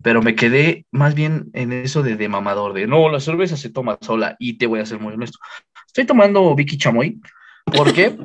pero 0.03 0.21
me 0.21 0.35
quedé 0.35 0.85
más 0.91 1.15
bien 1.15 1.49
en 1.53 1.73
eso 1.73 2.03
de, 2.03 2.17
de 2.17 2.29
mamador, 2.29 2.73
de 2.73 2.85
no, 2.85 3.09
la 3.09 3.19
cerveza 3.19 3.57
se 3.57 3.71
toma 3.71 3.97
sola 3.99 4.35
y 4.37 4.59
te 4.59 4.67
voy 4.67 4.79
a 4.79 4.85
ser 4.85 4.99
muy 4.99 5.15
honesto. 5.15 5.39
Estoy 5.87 6.05
tomando 6.05 6.53
Vicky 6.53 6.77
Chamoy 6.77 7.19
porque 7.65 8.15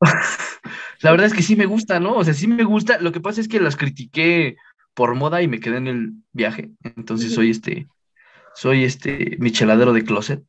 la 1.00 1.10
verdad 1.10 1.26
es 1.26 1.34
que 1.34 1.42
sí 1.42 1.56
me 1.56 1.66
gusta, 1.66 2.00
¿no? 2.00 2.14
O 2.14 2.24
sea, 2.24 2.34
sí 2.34 2.46
me 2.46 2.64
gusta. 2.64 2.98
Lo 2.98 3.12
que 3.12 3.20
pasa 3.20 3.40
es 3.40 3.48
que 3.48 3.60
las 3.60 3.76
critiqué 3.76 4.56
por 4.94 5.14
moda 5.14 5.42
y 5.42 5.48
me 5.48 5.60
quedé 5.60 5.76
en 5.76 5.86
el 5.86 6.12
viaje. 6.32 6.70
Entonces 6.82 7.34
soy 7.34 7.50
este, 7.50 7.86
soy 8.54 8.84
este 8.84 9.36
micheladero 9.38 9.92
de 9.92 10.04
closet. 10.04 10.42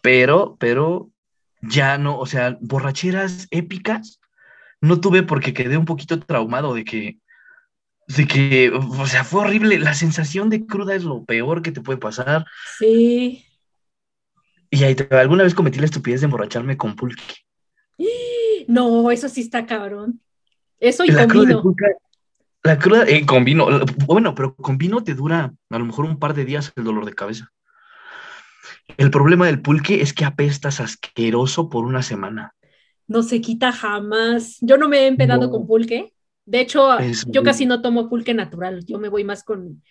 Pero, 0.00 0.56
pero 0.58 1.10
ya 1.60 1.98
no, 1.98 2.18
o 2.18 2.26
sea, 2.26 2.56
borracheras 2.60 3.46
épicas 3.50 4.20
no 4.80 5.00
tuve 5.00 5.22
porque 5.22 5.54
quedé 5.54 5.76
un 5.76 5.84
poquito 5.84 6.18
traumado 6.18 6.74
de 6.74 6.84
que, 6.84 7.18
de 8.08 8.26
que, 8.26 8.70
o 8.70 9.06
sea, 9.06 9.24
fue 9.24 9.42
horrible. 9.42 9.78
La 9.78 9.94
sensación 9.94 10.50
de 10.50 10.66
cruda 10.66 10.94
es 10.94 11.04
lo 11.04 11.24
peor 11.24 11.62
que 11.62 11.72
te 11.72 11.80
puede 11.80 11.98
pasar. 11.98 12.44
Sí. 12.78 13.44
Y 14.70 14.84
ahí 14.84 14.96
alguna 15.10 15.44
vez 15.44 15.54
cometí 15.54 15.78
la 15.78 15.84
estupidez 15.84 16.20
de 16.20 16.26
emborracharme 16.26 16.76
con 16.76 16.96
pulque. 16.96 17.41
No, 18.68 19.10
eso 19.10 19.28
sí 19.28 19.40
está 19.40 19.66
cabrón. 19.66 20.20
Eso 20.78 21.04
y 21.04 21.08
la 21.08 21.28
con 21.28 21.46
vino. 21.46 21.62
la 22.64 22.78
cruda 22.78 23.04
eh, 23.06 23.24
con 23.24 23.44
vino, 23.44 23.66
bueno, 24.06 24.34
pero 24.34 24.54
con 24.56 24.78
vino 24.78 25.04
te 25.04 25.14
dura 25.14 25.54
a 25.70 25.78
lo 25.78 25.84
mejor 25.84 26.04
un 26.04 26.18
par 26.18 26.34
de 26.34 26.44
días 26.44 26.72
el 26.76 26.84
dolor 26.84 27.04
de 27.04 27.14
cabeza. 27.14 27.52
El 28.96 29.10
problema 29.10 29.46
del 29.46 29.62
pulque 29.62 30.02
es 30.02 30.12
que 30.12 30.24
apestas 30.24 30.80
asqueroso 30.80 31.68
por 31.70 31.84
una 31.84 32.02
semana. 32.02 32.54
No 33.06 33.22
se 33.22 33.40
quita 33.40 33.72
jamás. 33.72 34.58
Yo 34.60 34.76
no 34.76 34.88
me 34.88 35.00
he 35.00 35.06
empedado 35.06 35.50
con 35.50 35.66
pulque. 35.66 36.12
De 36.44 36.60
hecho, 36.60 36.88
yo 37.26 37.42
casi 37.42 37.66
no 37.66 37.80
tomo 37.80 38.08
pulque 38.08 38.34
natural. 38.34 38.84
Yo 38.84 38.98
me 38.98 39.08
voy 39.08 39.22
más 39.22 39.44
con, 39.44 39.82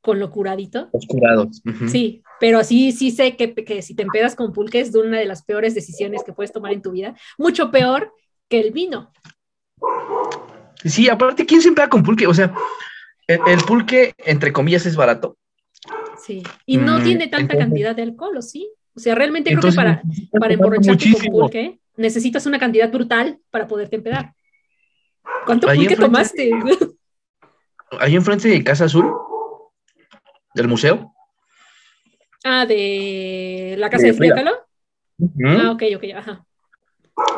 con 0.00 0.18
lo 0.18 0.30
curadito. 0.30 0.88
Los 0.92 1.06
curados. 1.06 1.62
Sí, 1.88 2.22
pero 2.38 2.64
sí, 2.64 2.92
sí 2.92 3.10
sé 3.10 3.36
que, 3.36 3.54
que, 3.54 3.82
si 3.82 3.94
te 3.94 4.02
empedas 4.02 4.34
con 4.34 4.52
pulque 4.52 4.80
es 4.80 4.94
una 4.94 5.18
de 5.18 5.26
las 5.26 5.42
peores 5.42 5.74
decisiones 5.74 6.22
que 6.24 6.32
puedes 6.32 6.52
tomar 6.52 6.72
en 6.72 6.82
tu 6.82 6.92
vida. 6.92 7.14
Mucho 7.38 7.70
peor 7.70 8.14
que 8.48 8.60
el 8.60 8.72
vino. 8.72 9.12
Sí, 10.84 11.08
aparte, 11.08 11.44
¿quién 11.44 11.60
se 11.60 11.68
empeda 11.68 11.88
con 11.88 12.02
pulque? 12.02 12.26
O 12.26 12.34
sea, 12.34 12.54
el, 13.26 13.60
pulque, 13.66 14.14
entre 14.18 14.52
comillas, 14.52 14.86
es 14.86 14.96
barato. 14.96 15.36
Sí, 16.18 16.42
y 16.66 16.76
no 16.76 16.98
mm, 16.98 17.04
tiene 17.04 17.28
tanta 17.28 17.56
cantidad 17.56 17.94
de 17.94 18.02
alcohol, 18.02 18.36
¿o 18.36 18.42
sí? 18.42 18.70
O 18.94 19.00
sea, 19.00 19.14
realmente 19.14 19.50
creo 19.50 19.70
que 19.70 19.76
para, 19.76 20.02
para 20.38 20.54
emborracharte 20.54 21.12
con 21.12 21.32
pulque 21.32 21.78
necesitas 21.96 22.44
una 22.46 22.58
cantidad 22.58 22.90
brutal 22.90 23.38
para 23.50 23.66
poderte 23.66 23.96
empedar. 23.96 24.34
¿Cuánto 25.46 25.68
pulque 25.68 25.96
tomaste? 25.96 26.50
Ahí 27.98 28.14
enfrente 28.14 28.48
de 28.48 28.62
Casa 28.62 28.84
Azul, 28.84 29.12
del 30.54 30.68
museo. 30.68 31.12
Ah, 32.44 32.66
de 32.66 33.74
la 33.78 33.90
casa 33.90 34.06
de, 34.06 34.12
de 34.12 34.50
Ah, 35.46 35.70
ok, 35.72 35.82
ok, 35.96 36.04
ajá. 36.16 36.44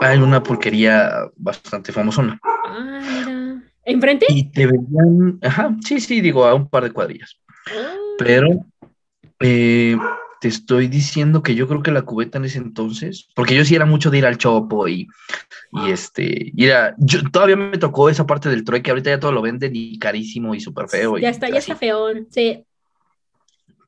Hay 0.01 0.19
una 0.19 0.43
pulquería 0.43 1.11
bastante 1.37 1.93
famosona. 1.93 2.39
Ah, 2.45 3.01
mira. 3.03 3.63
¿Enfrente? 3.85 4.27
Y 4.29 4.51
te 4.51 4.67
vendían, 4.67 5.39
ajá, 5.43 5.77
sí, 5.85 6.01
sí, 6.01 6.21
digo, 6.21 6.45
a 6.45 6.55
un 6.55 6.69
par 6.69 6.85
de 6.85 6.93
cuadrillas. 6.93 7.41
Ah. 7.67 7.95
Pero 8.19 8.65
eh, 9.41 9.97
te 10.41 10.49
estoy 10.49 10.87
diciendo 10.87 11.43
que 11.43 11.57
yo 11.57 11.67
creo 11.67 11.83
que 11.83 11.91
la 11.91 12.03
cubeta 12.03 12.39
en 12.39 12.45
ese 12.45 12.59
entonces, 12.59 13.29
porque 13.35 13.57
yo 13.57 13.65
sí 13.65 13.75
era 13.75 13.87
mucho 13.87 14.11
de 14.11 14.19
ir 14.19 14.27
al 14.27 14.39
chopo 14.39 14.87
y, 14.87 15.09
y 15.73 15.91
este, 15.91 16.53
y 16.55 16.65
era, 16.65 16.95
yo 16.99 17.29
todavía 17.31 17.57
me 17.57 17.79
tocó 17.79 18.09
esa 18.09 18.27
parte 18.27 18.49
del 18.49 18.65
trueque, 18.65 18.91
ahorita 18.91 19.11
ya 19.11 19.21
todo 19.21 19.33
lo 19.33 19.43
venden 19.43 19.73
y 19.75 19.99
carísimo 19.99 20.55
y 20.55 20.61
súper 20.61 20.89
feo. 20.89 21.19
Ya 21.19 21.31
está, 21.31 21.49
ya 21.49 21.59
está 21.59 21.75
feón, 21.75 22.29
sí. 22.31 22.65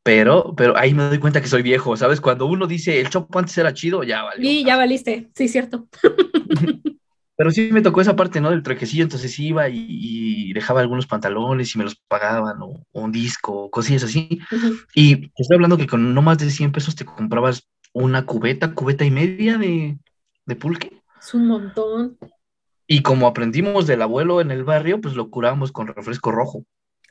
Pero, 0.05 0.55
pero 0.55 0.77
ahí 0.77 0.93
me 0.93 1.05
doy 1.05 1.19
cuenta 1.19 1.41
que 1.41 1.49
soy 1.49 1.63
viejo, 1.63 1.97
¿sabes? 1.97 2.21
Cuando 2.21 2.45
uno 2.45 2.67
dice 2.67 3.01
el 3.01 3.09
chopo 3.09 3.39
antes 3.39 3.57
era 3.57 3.73
chido, 3.73 4.05
ya 4.05 4.23
valió. 4.23 4.49
Sí, 4.49 4.63
ya 4.63 4.77
valiste, 4.77 5.31
sí, 5.35 5.49
cierto. 5.49 5.89
pero 7.37 7.51
sí 7.51 7.71
me 7.73 7.81
tocó 7.81 8.03
esa 8.03 8.15
parte, 8.15 8.39
¿no? 8.39 8.51
Del 8.51 8.63
truequecillo, 8.63 9.03
entonces 9.03 9.39
iba 9.39 9.69
y, 9.71 10.53
dejaba 10.53 10.83
algunos 10.83 11.07
pantalones 11.07 11.75
y 11.75 11.79
me 11.79 11.85
los 11.85 11.97
pagaban, 11.97 12.61
o, 12.61 12.85
un 12.93 13.13
disco, 13.13 13.71
cosillas 13.71 14.05
así. 14.05 14.41
Y 14.95 15.33
estoy 15.37 15.55
hablando 15.55 15.79
que 15.79 15.87
con 15.87 16.13
no 16.13 16.21
más 16.21 16.37
de 16.37 16.51
100 16.51 16.73
pesos 16.73 16.95
te 16.95 17.07
comprabas 17.07 17.67
una 17.95 18.27
cubeta, 18.27 18.75
cubeta 18.75 19.07
y 19.07 19.11
media 19.11 19.57
de, 19.57 19.99
de 20.45 20.57
pulque. 20.57 21.01
Es 21.19 21.33
un 21.33 21.49
montón. 21.49 22.19
Y 22.87 23.01
como 23.01 23.27
aprendimos 23.27 23.87
del 23.87 24.03
abuelo 24.03 24.43
en 24.43 24.51
el 24.51 24.65
barrio, 24.65 25.01
pues 25.01 25.15
lo 25.15 25.31
curamos 25.31 25.73
con 25.73 25.87
refresco 25.87 26.31
rojo. 26.31 26.65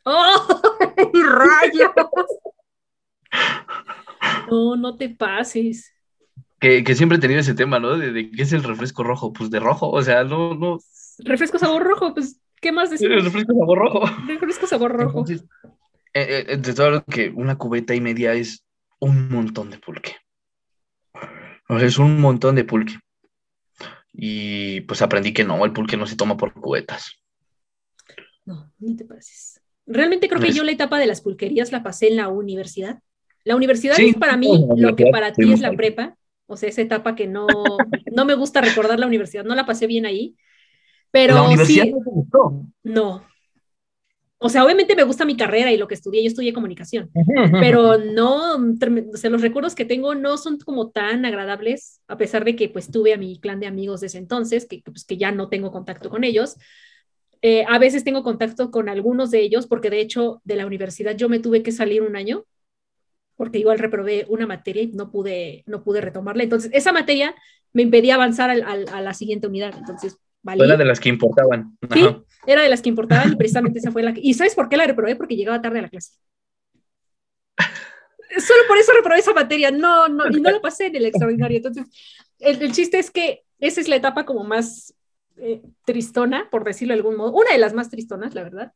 ¡Oh! 0.05 0.61
¡Rayos! 1.13 1.91
No, 4.49 4.75
no 4.75 4.97
te 4.97 5.09
pases. 5.09 5.93
Que, 6.59 6.83
que, 6.83 6.95
siempre 6.95 7.17
he 7.17 7.21
tenido 7.21 7.39
ese 7.39 7.55
tema, 7.55 7.79
¿no? 7.79 7.97
De, 7.97 8.29
qué 8.31 8.41
es 8.41 8.53
el 8.53 8.63
refresco 8.63 9.03
rojo, 9.03 9.33
pues 9.33 9.49
de 9.49 9.59
rojo, 9.59 9.89
o 9.89 10.01
sea, 10.01 10.23
no, 10.23 10.53
no. 10.55 10.79
Refresco 11.19 11.59
sabor 11.59 11.83
rojo, 11.83 12.13
pues, 12.13 12.39
¿qué 12.61 12.71
más 12.71 12.89
decimos? 12.89 13.23
refresco 13.23 13.53
sabor 13.53 13.77
rojo. 13.77 14.05
Refresco 14.27 14.67
sabor 14.67 14.91
rojo. 14.91 15.19
Entonces, 15.19 15.45
eh, 16.13 16.45
eh, 16.47 16.57
de 16.57 16.73
todo 16.73 17.03
que 17.05 17.29
una 17.29 17.57
cubeta 17.57 17.95
y 17.95 18.01
media 18.01 18.33
es 18.33 18.63
un 18.99 19.29
montón 19.29 19.71
de 19.71 19.79
pulque. 19.79 20.15
O 21.67 21.79
sea, 21.79 21.87
es 21.87 21.97
un 21.97 22.21
montón 22.21 22.55
de 22.55 22.63
pulque. 22.63 22.95
Y 24.13 24.81
pues 24.81 25.01
aprendí 25.01 25.33
que 25.33 25.43
no, 25.43 25.65
el 25.65 25.73
pulque 25.73 25.97
no 25.97 26.05
se 26.05 26.15
toma 26.15 26.37
por 26.37 26.53
cubetas. 26.53 27.15
No, 28.45 28.71
ni 28.79 28.95
te 28.95 29.05
pases. 29.05 29.61
Realmente 29.85 30.29
creo 30.29 30.39
que 30.39 30.53
yo 30.53 30.63
la 30.63 30.71
etapa 30.71 30.99
de 30.99 31.07
las 31.07 31.21
pulquerías 31.21 31.71
la 31.71 31.83
pasé 31.83 32.07
en 32.07 32.17
la 32.17 32.29
universidad. 32.29 33.01
La 33.43 33.55
universidad 33.55 33.99
es 33.99 34.15
para 34.15 34.37
mí 34.37 34.65
lo 34.77 34.95
que 34.95 35.07
para 35.11 35.33
ti 35.33 35.51
es 35.51 35.59
la 35.59 35.73
prepa, 35.73 36.15
o 36.45 36.57
sea, 36.57 36.69
esa 36.69 36.81
etapa 36.81 37.15
que 37.15 37.27
no, 37.27 37.47
no 38.11 38.25
me 38.25 38.35
gusta 38.35 38.61
recordar 38.61 38.99
la 38.99 39.07
universidad, 39.07 39.43
no 39.43 39.55
la 39.55 39.65
pasé 39.65 39.87
bien 39.87 40.05
ahí, 40.05 40.35
pero 41.11 41.35
¿La 41.35 41.43
universidad 41.43 41.85
no, 41.85 41.97
te 42.03 42.09
gustó? 42.09 42.65
no. 42.83 43.23
O 44.45 44.49
sea, 44.49 44.65
obviamente 44.65 44.93
me 44.95 45.03
gusta 45.03 45.23
mi 45.23 45.37
carrera 45.37 45.71
y 45.71 45.77
lo 45.77 45.87
que 45.87 45.93
estudié, 45.93 46.21
yo 46.21 46.27
estudié 46.27 46.51
comunicación, 46.51 47.09
pero 47.61 47.97
no, 47.97 48.55
o 48.55 49.17
sea, 49.17 49.29
los 49.29 49.41
recuerdos 49.41 49.73
que 49.73 49.85
tengo 49.85 50.15
no 50.15 50.37
son 50.37 50.57
como 50.57 50.89
tan 50.89 51.23
agradables, 51.23 52.01
a 52.09 52.17
pesar 52.17 52.43
de 52.43 52.57
que 52.57 52.67
pues 52.67 52.91
tuve 52.91 53.13
a 53.13 53.17
mi 53.17 53.39
clan 53.39 53.61
de 53.61 53.67
amigos 53.67 54.01
desde 54.01 54.17
entonces, 54.17 54.65
que, 54.65 54.81
pues, 54.83 55.05
que 55.05 55.15
ya 55.15 55.31
no 55.31 55.47
tengo 55.47 55.71
contacto 55.71 56.09
con 56.09 56.25
ellos. 56.25 56.57
Eh, 57.41 57.63
a 57.69 57.79
veces 57.79 58.03
tengo 58.03 58.21
contacto 58.21 58.69
con 58.69 58.89
algunos 58.89 59.31
de 59.31 59.39
ellos, 59.39 59.65
porque 59.65 59.89
de 59.89 60.01
hecho 60.01 60.41
de 60.43 60.57
la 60.57 60.65
universidad 60.65 61.15
yo 61.15 61.29
me 61.29 61.39
tuve 61.39 61.63
que 61.63 61.71
salir 61.71 62.01
un 62.01 62.17
año 62.17 62.43
porque 63.35 63.59
igual 63.59 63.79
reprobé 63.79 64.25
una 64.29 64.45
materia 64.45 64.83
y 64.83 64.87
no 64.87 65.11
pude, 65.11 65.63
no 65.65 65.83
pude 65.83 66.01
retomarla. 66.01 66.43
Entonces, 66.43 66.71
esa 66.73 66.91
materia 66.91 67.35
me 67.71 67.81
impedía 67.81 68.15
avanzar 68.15 68.49
al, 68.49 68.63
a 68.63 69.01
la 69.01 69.13
siguiente 69.13 69.47
unidad. 69.47 69.73
Entonces, 69.77 70.17
¿vale? 70.41 70.63
Era 70.63 70.77
de 70.77 70.85
las 70.85 70.99
que 70.99 71.09
importaban. 71.09 71.77
Sí, 71.91 72.07
era 72.45 72.61
de 72.61 72.69
las 72.69 72.81
que 72.81 72.89
importaban 72.89 73.33
y 73.33 73.35
precisamente 73.37 73.79
esa 73.79 73.91
fue 73.91 74.03
la 74.03 74.13
que... 74.13 74.21
¿Y 74.23 74.33
sabes 74.33 74.55
por 74.55 74.69
qué 74.69 74.77
la 74.77 74.85
reprobé? 74.85 75.15
Porque 75.15 75.35
llegaba 75.35 75.61
tarde 75.61 75.79
a 75.79 75.83
la 75.83 75.89
clase. 75.89 76.11
Solo 78.37 78.61
por 78.67 78.77
eso 78.77 78.91
reprobé 78.93 79.19
esa 79.19 79.33
materia, 79.33 79.69
no, 79.69 80.07
no, 80.07 80.25
y 80.27 80.41
no 80.41 80.49
la 80.49 80.59
pasé 80.59 80.87
en 80.87 80.95
el 80.95 81.05
extraordinario. 81.05 81.57
Entonces, 81.57 81.85
el, 82.39 82.71
chiste 82.71 82.97
es 82.97 83.11
que 83.11 83.43
esa 83.59 83.79
es 83.79 83.87
la 83.87 83.95
etapa 83.95 84.25
como 84.25 84.43
más 84.43 84.93
eh, 85.37 85.61
tristona, 85.85 86.49
por 86.49 86.63
decirlo 86.63 86.93
de 86.93 86.99
algún 86.99 87.15
modo, 87.15 87.31
una 87.31 87.51
de 87.51 87.59
las 87.59 87.73
más 87.73 87.89
tristonas, 87.89 88.33
la 88.33 88.43
verdad. 88.43 88.73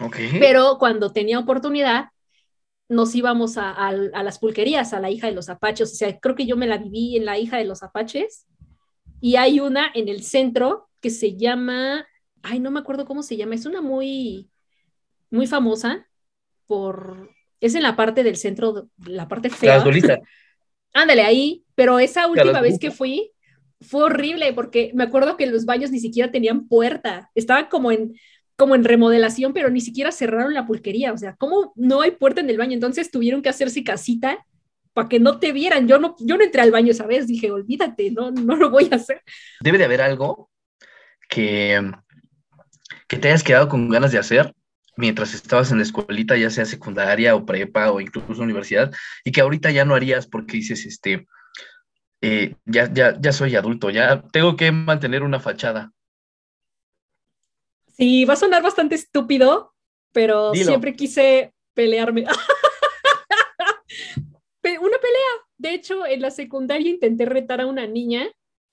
Okay. 0.00 0.38
Pero 0.38 0.76
cuando 0.78 1.12
tenía 1.12 1.40
oportunidad, 1.40 2.10
nos 2.90 3.14
íbamos 3.14 3.56
a, 3.56 3.92
las 3.92 4.40
pulquerías, 4.40 4.92
a 4.92 5.00
la 5.00 5.10
hija 5.10 5.28
de 5.28 5.32
los 5.32 5.48
apaches. 5.48 5.92
O 5.92 5.94
sea, 5.94 6.18
creo 6.18 6.34
que 6.34 6.44
yo 6.44 6.56
me 6.56 6.66
la 6.66 6.76
viví 6.76 7.16
en 7.16 7.24
la 7.24 7.38
hija 7.38 7.56
de 7.56 7.64
los 7.64 7.84
apaches. 7.84 8.46
Y 9.20 9.36
hay 9.36 9.60
una 9.60 9.92
en 9.94 10.08
el 10.08 10.24
centro 10.24 10.88
que 11.00 11.10
se 11.10 11.36
llama, 11.36 12.04
ay, 12.42 12.58
no 12.58 12.72
me 12.72 12.80
acuerdo 12.80 13.06
cómo 13.06 13.22
se 13.22 13.36
llama, 13.36 13.54
es 13.54 13.64
una 13.64 13.80
muy, 13.80 14.50
muy 15.30 15.46
famosa 15.46 16.08
por, 16.66 17.30
es 17.60 17.76
en 17.76 17.84
la 17.84 17.94
parte 17.94 18.24
del 18.24 18.36
centro, 18.36 18.88
la 19.06 19.28
parte 19.28 19.50
fea. 19.50 19.84
Ándale, 20.92 21.22
ahí, 21.22 21.64
pero 21.76 22.00
esa 22.00 22.26
última 22.26 22.60
vez 22.60 22.78
que 22.80 22.90
fui 22.90 23.30
fue 23.80 24.02
horrible 24.02 24.52
porque 24.52 24.90
me 24.94 25.04
acuerdo 25.04 25.36
que 25.36 25.46
los 25.46 25.64
baños 25.64 25.92
ni 25.92 26.00
siquiera 26.00 26.32
tenían 26.32 26.66
puerta, 26.66 27.30
estaban 27.36 27.68
como 27.70 27.92
en, 27.92 28.14
como 28.60 28.74
en 28.74 28.84
remodelación, 28.84 29.54
pero 29.54 29.70
ni 29.70 29.80
siquiera 29.80 30.12
cerraron 30.12 30.52
la 30.52 30.66
pulquería, 30.66 31.14
o 31.14 31.16
sea, 31.16 31.34
¿cómo 31.36 31.72
no 31.76 32.02
hay 32.02 32.10
puerta 32.10 32.42
en 32.42 32.50
el 32.50 32.58
baño? 32.58 32.74
Entonces 32.74 33.10
tuvieron 33.10 33.40
que 33.40 33.48
hacerse 33.48 33.82
casita 33.82 34.44
para 34.92 35.08
que 35.08 35.18
no 35.18 35.38
te 35.38 35.52
vieran. 35.52 35.88
Yo 35.88 35.98
no, 35.98 36.14
yo 36.18 36.36
no 36.36 36.44
entré 36.44 36.60
al 36.60 36.70
baño 36.70 36.90
esa 36.90 37.06
vez, 37.06 37.26
dije, 37.26 37.50
olvídate, 37.50 38.10
no, 38.10 38.30
no 38.30 38.56
lo 38.56 38.68
voy 38.68 38.86
a 38.92 38.96
hacer. 38.96 39.22
Debe 39.62 39.78
de 39.78 39.86
haber 39.86 40.02
algo 40.02 40.50
que, 41.26 41.90
que 43.08 43.16
te 43.16 43.28
hayas 43.28 43.42
quedado 43.42 43.70
con 43.70 43.88
ganas 43.88 44.12
de 44.12 44.18
hacer 44.18 44.52
mientras 44.94 45.32
estabas 45.32 45.70
en 45.70 45.78
la 45.78 45.84
escuelita, 45.84 46.36
ya 46.36 46.50
sea 46.50 46.66
secundaria 46.66 47.34
o 47.36 47.46
prepa 47.46 47.90
o 47.90 47.98
incluso 47.98 48.42
universidad, 48.42 48.92
y 49.24 49.32
que 49.32 49.40
ahorita 49.40 49.70
ya 49.70 49.86
no 49.86 49.94
harías 49.94 50.26
porque 50.26 50.58
dices, 50.58 50.84
este, 50.84 51.26
eh, 52.20 52.56
ya, 52.66 52.92
ya, 52.92 53.18
ya 53.18 53.32
soy 53.32 53.56
adulto, 53.56 53.88
ya 53.88 54.20
tengo 54.32 54.54
que 54.54 54.70
mantener 54.70 55.22
una 55.22 55.40
fachada. 55.40 55.92
Sí, 58.00 58.24
va 58.24 58.32
a 58.32 58.36
sonar 58.36 58.62
bastante 58.62 58.94
estúpido, 58.94 59.74
pero 60.10 60.54
siempre 60.54 60.94
quise 60.94 61.52
pelearme. 61.74 62.24
una 64.80 64.98
pelea. 64.98 65.30
De 65.58 65.74
hecho, 65.74 66.06
en 66.06 66.22
la 66.22 66.30
secundaria 66.30 66.88
intenté 66.88 67.26
retar 67.26 67.60
a 67.60 67.66
una 67.66 67.86
niña, 67.86 68.26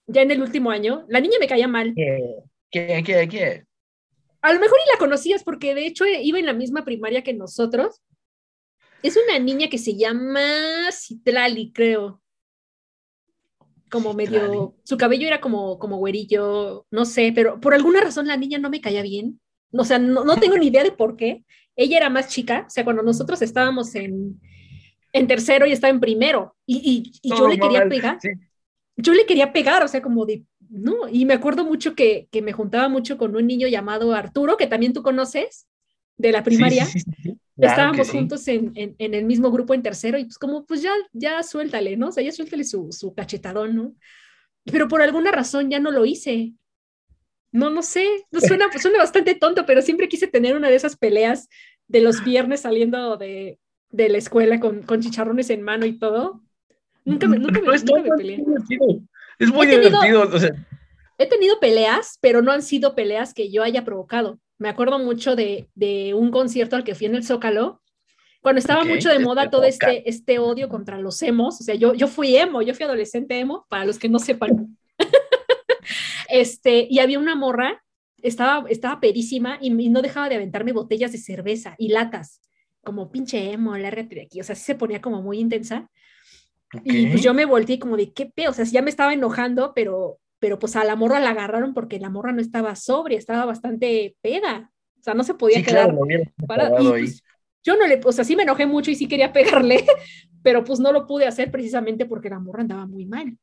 ya 0.08 0.22
en 0.22 0.32
el 0.32 0.42
último 0.42 0.72
año. 0.72 1.06
La 1.10 1.20
niña 1.20 1.40
me 1.42 1.48
caía 1.48 1.68
mal. 1.68 1.94
¿Qué, 1.94 3.04
qué, 3.06 3.28
qué? 3.30 3.66
A 4.42 4.54
lo 4.54 4.62
mejor 4.62 4.78
y 4.86 4.92
la 4.94 4.98
conocías 4.98 5.44
porque 5.44 5.76
de 5.76 5.88
hecho 5.88 6.06
iba 6.06 6.40
en 6.40 6.46
la 6.46 6.54
misma 6.54 6.86
primaria 6.86 7.22
que 7.22 7.34
nosotros. 7.34 8.02
Es 9.04 9.18
una 9.18 9.40
niña 9.40 9.68
que 9.70 9.78
se 9.78 9.98
llama 9.98 10.90
Citlali, 10.92 11.74
creo. 11.74 12.22
Como 13.90 14.14
medio, 14.14 14.76
su 14.84 14.98
cabello 14.98 15.28
era 15.28 15.40
como, 15.40 15.80
como 15.80 15.98
güerillo, 15.98 16.86
no 16.92 17.06
sé, 17.06 17.32
pero 17.34 17.60
por 17.60 17.74
alguna 17.74 18.02
razón 18.02 18.28
la 18.28 18.38
niña 18.38 18.58
no 18.58 18.70
me 18.70 18.82
caía 18.82 19.02
bien. 19.02 19.40
O 19.72 19.84
sea, 19.84 20.00
no, 20.00 20.24
no 20.24 20.38
tengo 20.38 20.58
ni 20.58 20.68
idea 20.68 20.84
de 20.84 20.92
por 20.92 21.16
qué. 21.16 21.46
Ella 21.76 21.98
era 21.98 22.10
más 22.10 22.28
chica, 22.28 22.66
o 22.68 22.70
sea, 22.70 22.84
cuando 22.84 23.04
nosotros 23.04 23.42
estábamos 23.42 23.94
en, 23.96 24.40
en 25.14 25.28
tercero 25.28 25.66
y 25.66 25.72
estaba 25.72 25.92
en 25.92 26.00
primero. 26.00 26.56
Y, 26.66 27.12
y, 27.22 27.30
yo 27.30 27.48
le 27.48 27.58
quería 27.58 27.88
pegar. 27.88 28.18
Yo 28.96 29.14
le 29.14 29.26
quería 29.26 29.54
pegar, 29.54 29.84
o 29.84 29.88
sea, 29.88 30.02
como 30.02 30.26
de, 30.26 30.44
no. 30.70 31.08
Y 31.10 31.26
me 31.26 31.36
acuerdo 31.36 31.64
mucho 31.64 31.96
que, 31.96 32.28
que, 32.32 32.42
me 32.42 32.52
juntaba 32.52 32.90
mucho 32.90 33.18
con 33.18 33.36
un 33.36 33.46
niño 33.46 33.68
llamado 33.68 34.14
Arturo, 34.14 34.58
que 34.58 34.68
también 34.68 34.94
tú 34.94 35.04
conoces, 35.04 35.68
de 36.18 36.32
la 36.32 36.44
primaria. 36.44 36.88
Estábamos 37.58 38.10
juntos 38.12 38.48
en, 38.48 38.72
en, 38.76 38.96
en, 39.00 39.14
el 39.14 39.26
mismo 39.26 39.52
grupo 39.52 39.74
en 39.74 39.82
tercero 39.82 40.18
y 40.18 40.26
pues 40.26 40.38
como, 40.38 40.66
pues 40.66 40.82
ya, 40.82 40.94
ya 41.14 41.42
suéltale, 41.42 41.98
¿no? 41.98 42.10
O 42.10 42.12
sea, 42.12 42.24
ya 42.24 42.32
suéltale 42.32 42.64
su, 42.64 42.92
su 42.92 43.14
cachetadón, 43.16 43.76
¿no? 43.76 43.96
Pero 44.66 44.88
por 44.88 45.02
alguna 45.02 45.32
razón 45.32 45.70
ya 45.70 45.80
no 45.80 45.92
lo 45.92 46.06
hice. 46.06 46.54
No, 47.52 47.70
no 47.70 47.82
sé, 47.82 48.06
no 48.32 48.40
suena, 48.42 48.66
suena 48.78 49.00
bastante 49.00 49.34
tonto, 49.34 49.66
pero 49.66 49.82
siempre 49.82 50.10
quise 50.10 50.28
tener 50.28 50.56
una 50.56 50.70
de 50.70 50.76
esas 50.76 50.98
peleas 50.98 51.50
de 51.88 52.02
los 52.02 52.24
viernes 52.24 52.62
saliendo 52.62 53.18
de, 53.18 53.58
de 53.90 54.10
la 54.10 54.18
escuela 54.18 54.60
con, 54.60 54.84
con 54.84 55.02
chicharrones 55.02 55.50
en 55.50 55.64
mano 55.64 55.86
y 55.86 55.98
todo. 55.98 56.42
Nunca 57.06 57.28
me, 57.28 57.40
nunca 57.40 57.62
me, 57.62 58.12
peleé. 58.18 58.44
Es 59.40 59.52
muy 59.52 59.66
divertido. 59.66 60.30
He 61.18 61.28
tenido 61.28 61.60
peleas, 61.60 62.20
pero 62.22 62.42
no 62.42 62.52
han 62.52 62.62
sido 62.62 62.94
peleas 62.94 63.34
que 63.34 63.50
yo 63.50 63.64
haya 63.64 63.84
provocado. 63.84 64.40
Me 64.58 64.70
acuerdo 64.70 65.00
mucho 65.00 65.36
de, 65.36 65.70
de 65.76 66.14
un 66.14 66.32
concierto 66.32 66.76
al 66.76 66.84
que 66.84 66.96
fui 66.96 67.06
en 67.08 67.16
el 67.16 67.24
Zócalo, 67.24 67.82
cuando 68.42 68.60
estaba 68.60 68.86
mucho 68.86 69.10
de 69.10 69.20
moda 69.20 69.50
todo 69.50 69.64
este, 69.64 70.08
este 70.10 70.40
odio 70.40 70.70
contra 70.70 70.98
los 71.00 71.22
emos. 71.22 71.60
O 71.60 71.64
sea, 71.64 71.76
yo, 71.76 71.94
yo 71.94 72.08
fui 72.08 72.38
emo, 72.38 72.62
yo 72.62 72.74
fui 72.74 72.86
adolescente 72.86 73.38
emo, 73.40 73.66
para 73.70 73.84
los 73.84 74.00
que 74.00 74.10
no 74.10 74.20
sepan. 74.20 74.78
este, 76.30 76.88
y 76.90 77.00
había 77.00 77.20
una 77.20 77.36
morra, 77.36 77.84
estaba, 78.22 78.70
estaba 78.70 79.00
perísima 79.00 79.58
y, 79.60 79.68
y 79.68 79.90
no 79.90 80.02
dejaba 80.02 80.30
de 80.30 80.36
aventarme 80.36 80.72
botellas 80.72 81.12
de 81.12 81.18
cerveza 81.18 81.76
y 81.78 81.90
latas 81.90 82.42
como 82.88 83.12
pinche 83.12 83.52
emo, 83.52 83.76
lárgate 83.76 84.16
de 84.16 84.22
aquí, 84.22 84.40
o 84.40 84.46
sea, 84.46 84.56
sí 84.56 84.64
se 84.64 84.76
ponía 84.76 85.02
como 85.02 85.22
muy 85.22 85.40
intensa. 85.40 85.90
Y 86.86 87.08
pues 87.08 87.22
yo 87.22 87.34
me 87.34 87.44
volteé 87.44 87.80
como 87.80 87.98
de 87.98 88.14
qué 88.14 88.28
pedo, 88.28 88.52
o 88.52 88.54
sea, 88.54 88.64
ya 88.64 88.82
me 88.82 88.90
estaba 88.90 89.14
enojando, 89.14 89.74
pero, 89.76 90.20
pero 90.48 90.60
pues 90.60 90.78
a 90.78 90.86
la 90.86 90.96
morra 90.96 91.20
la 91.20 91.32
agarraron 91.32 91.74
porque 91.74 92.00
la 92.00 92.10
morra 92.10 92.32
no 92.32 92.40
estaba 92.40 92.74
sobria, 92.78 93.18
estaba 93.18 93.44
bastante 93.44 94.16
peda, 94.22 94.72
o 94.98 95.04
sea, 95.04 95.14
no 95.14 95.26
se 95.26 95.34
podía 95.34 95.62
quedar 95.62 95.94
para, 96.48 96.70
pues, 96.70 97.22
yo 97.66 97.76
no 97.76 97.86
le, 97.86 98.00
o 98.02 98.12
sea, 98.14 98.24
sí 98.24 98.38
me 98.38 98.44
enojé 98.44 98.66
mucho 98.66 98.90
y 98.90 98.96
sí 98.96 99.10
quería 99.10 99.34
pegarle, 99.34 99.86
pero 100.42 100.64
pues 100.64 100.80
no 100.80 100.94
lo 100.94 101.06
pude 101.06 101.28
hacer 101.28 101.52
precisamente 101.52 102.06
porque 102.06 102.30
la 102.30 102.40
morra 102.40 102.62
andaba 102.62 102.86
muy 102.86 103.06
mal. 103.06 103.38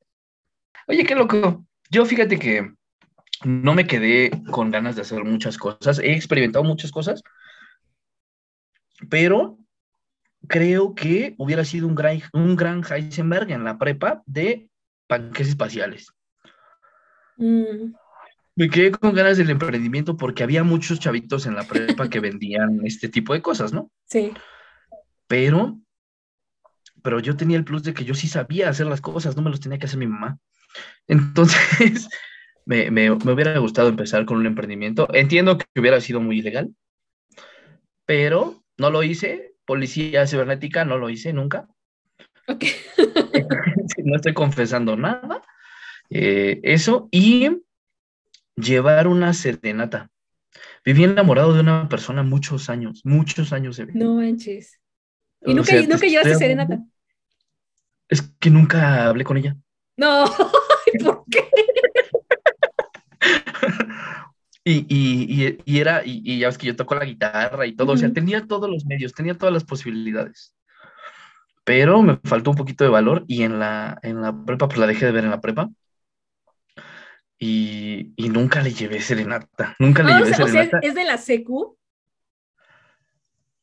Oye, 0.88 1.04
qué 1.04 1.14
loco. 1.14 1.66
Yo 1.90 2.06
fíjate 2.06 2.38
que 2.38 2.72
no 3.44 3.74
me 3.74 3.86
quedé 3.86 4.30
con 4.50 4.70
ganas 4.70 4.96
de 4.96 5.02
hacer 5.02 5.24
muchas 5.24 5.58
cosas, 5.58 5.98
he 5.98 6.14
experimentado 6.14 6.64
muchas 6.64 6.90
cosas, 6.90 7.22
pero 9.10 9.58
creo 10.48 10.94
que 10.94 11.34
hubiera 11.36 11.66
sido 11.66 11.86
un 11.86 11.96
gran, 11.96 12.22
un 12.32 12.56
gran 12.56 12.82
Heisenberg 12.82 13.50
en 13.50 13.64
la 13.64 13.76
prepa 13.76 14.22
de 14.24 14.70
panques 15.06 15.48
espaciales. 15.48 16.14
Mm. 17.36 17.94
Me 18.56 18.70
quedé 18.70 18.92
con 18.92 19.14
ganas 19.14 19.36
del 19.36 19.50
emprendimiento 19.50 20.16
porque 20.16 20.44
había 20.44 20.62
muchos 20.62 21.00
chavitos 21.00 21.46
en 21.46 21.56
la 21.56 21.64
prepa 21.64 22.08
que 22.08 22.20
vendían 22.20 22.80
este 22.84 23.08
tipo 23.08 23.32
de 23.34 23.42
cosas, 23.42 23.72
¿no? 23.72 23.90
Sí. 24.06 24.32
Pero, 25.26 25.80
pero 27.02 27.20
yo 27.20 27.36
tenía 27.36 27.56
el 27.56 27.64
plus 27.64 27.82
de 27.82 27.94
que 27.94 28.04
yo 28.04 28.14
sí 28.14 28.28
sabía 28.28 28.68
hacer 28.68 28.86
las 28.86 29.00
cosas, 29.00 29.36
no 29.36 29.42
me 29.42 29.50
los 29.50 29.60
tenía 29.60 29.78
que 29.78 29.86
hacer 29.86 29.98
mi 29.98 30.06
mamá. 30.06 30.38
Entonces, 31.08 32.08
me, 32.66 32.90
me 32.90 33.10
hubiera 33.10 33.58
gustado 33.58 33.88
empezar 33.88 34.24
con 34.24 34.38
un 34.38 34.46
emprendimiento. 34.46 35.08
Entiendo 35.12 35.58
que 35.58 35.66
hubiera 35.80 36.00
sido 36.00 36.20
muy 36.20 36.38
ilegal, 36.38 36.74
pero 38.06 38.62
no 38.76 38.90
lo 38.90 39.02
hice, 39.02 39.54
policía 39.64 40.26
cibernética, 40.26 40.84
no 40.84 40.98
lo 40.98 41.10
hice 41.10 41.32
nunca. 41.32 41.66
Ok. 42.46 42.64
no 44.04 44.16
estoy 44.16 44.34
confesando 44.34 44.96
nada. 44.96 45.42
Eh, 46.16 46.60
eso 46.62 47.08
y 47.10 47.50
llevar 48.54 49.08
una 49.08 49.34
serenata. 49.34 50.10
Viví 50.84 51.02
enamorado 51.02 51.52
de 51.52 51.60
una 51.60 51.88
persona 51.88 52.22
muchos 52.22 52.70
años, 52.70 53.00
muchos 53.04 53.52
años 53.52 53.76
de 53.76 53.86
vida. 53.86 53.98
No 53.98 54.14
manches. 54.14 54.80
¿Y 55.44 55.54
nunca, 55.54 55.74
nunca 55.74 56.06
llevaste 56.06 56.36
serenata? 56.36 56.78
Es 58.08 58.22
que 58.38 58.48
nunca 58.48 59.08
hablé 59.08 59.24
con 59.24 59.38
ella. 59.38 59.56
No, 59.96 60.24
¿por 61.04 61.24
qué? 61.30 61.48
Y, 64.66 64.86
y, 64.88 65.58
y, 65.66 65.78
era, 65.78 66.00
y, 66.06 66.38
ya 66.38 66.46
ves 66.46 66.56
que 66.56 66.68
yo 66.68 66.74
toco 66.74 66.94
la 66.94 67.04
guitarra 67.04 67.66
y 67.66 67.76
todo, 67.76 67.92
o 67.92 67.96
sea, 67.98 68.10
tenía 68.14 68.46
todos 68.46 68.70
los 68.70 68.86
medios, 68.86 69.12
tenía 69.12 69.36
todas 69.36 69.52
las 69.52 69.62
posibilidades. 69.62 70.56
Pero 71.64 72.00
me 72.00 72.18
faltó 72.24 72.50
un 72.52 72.56
poquito 72.56 72.82
de 72.82 72.88
valor 72.88 73.26
y 73.28 73.42
en 73.42 73.58
la, 73.58 73.98
en 74.02 74.22
la 74.22 74.32
prepa, 74.32 74.66
pues 74.66 74.78
la 74.78 74.86
dejé 74.86 75.04
de 75.04 75.12
ver 75.12 75.24
en 75.24 75.30
la 75.32 75.42
prepa. 75.42 75.68
Y, 77.38 78.14
nunca 78.16 78.62
le 78.62 78.72
llevé 78.72 79.00
serenata, 79.00 79.74
nunca 79.78 80.02
le 80.02 80.12
ah, 80.12 80.18
llevé 80.20 80.34
serenata. 80.34 80.78
¿Es 80.82 80.94
de 80.94 81.04
la 81.04 81.18
secu? 81.18 81.76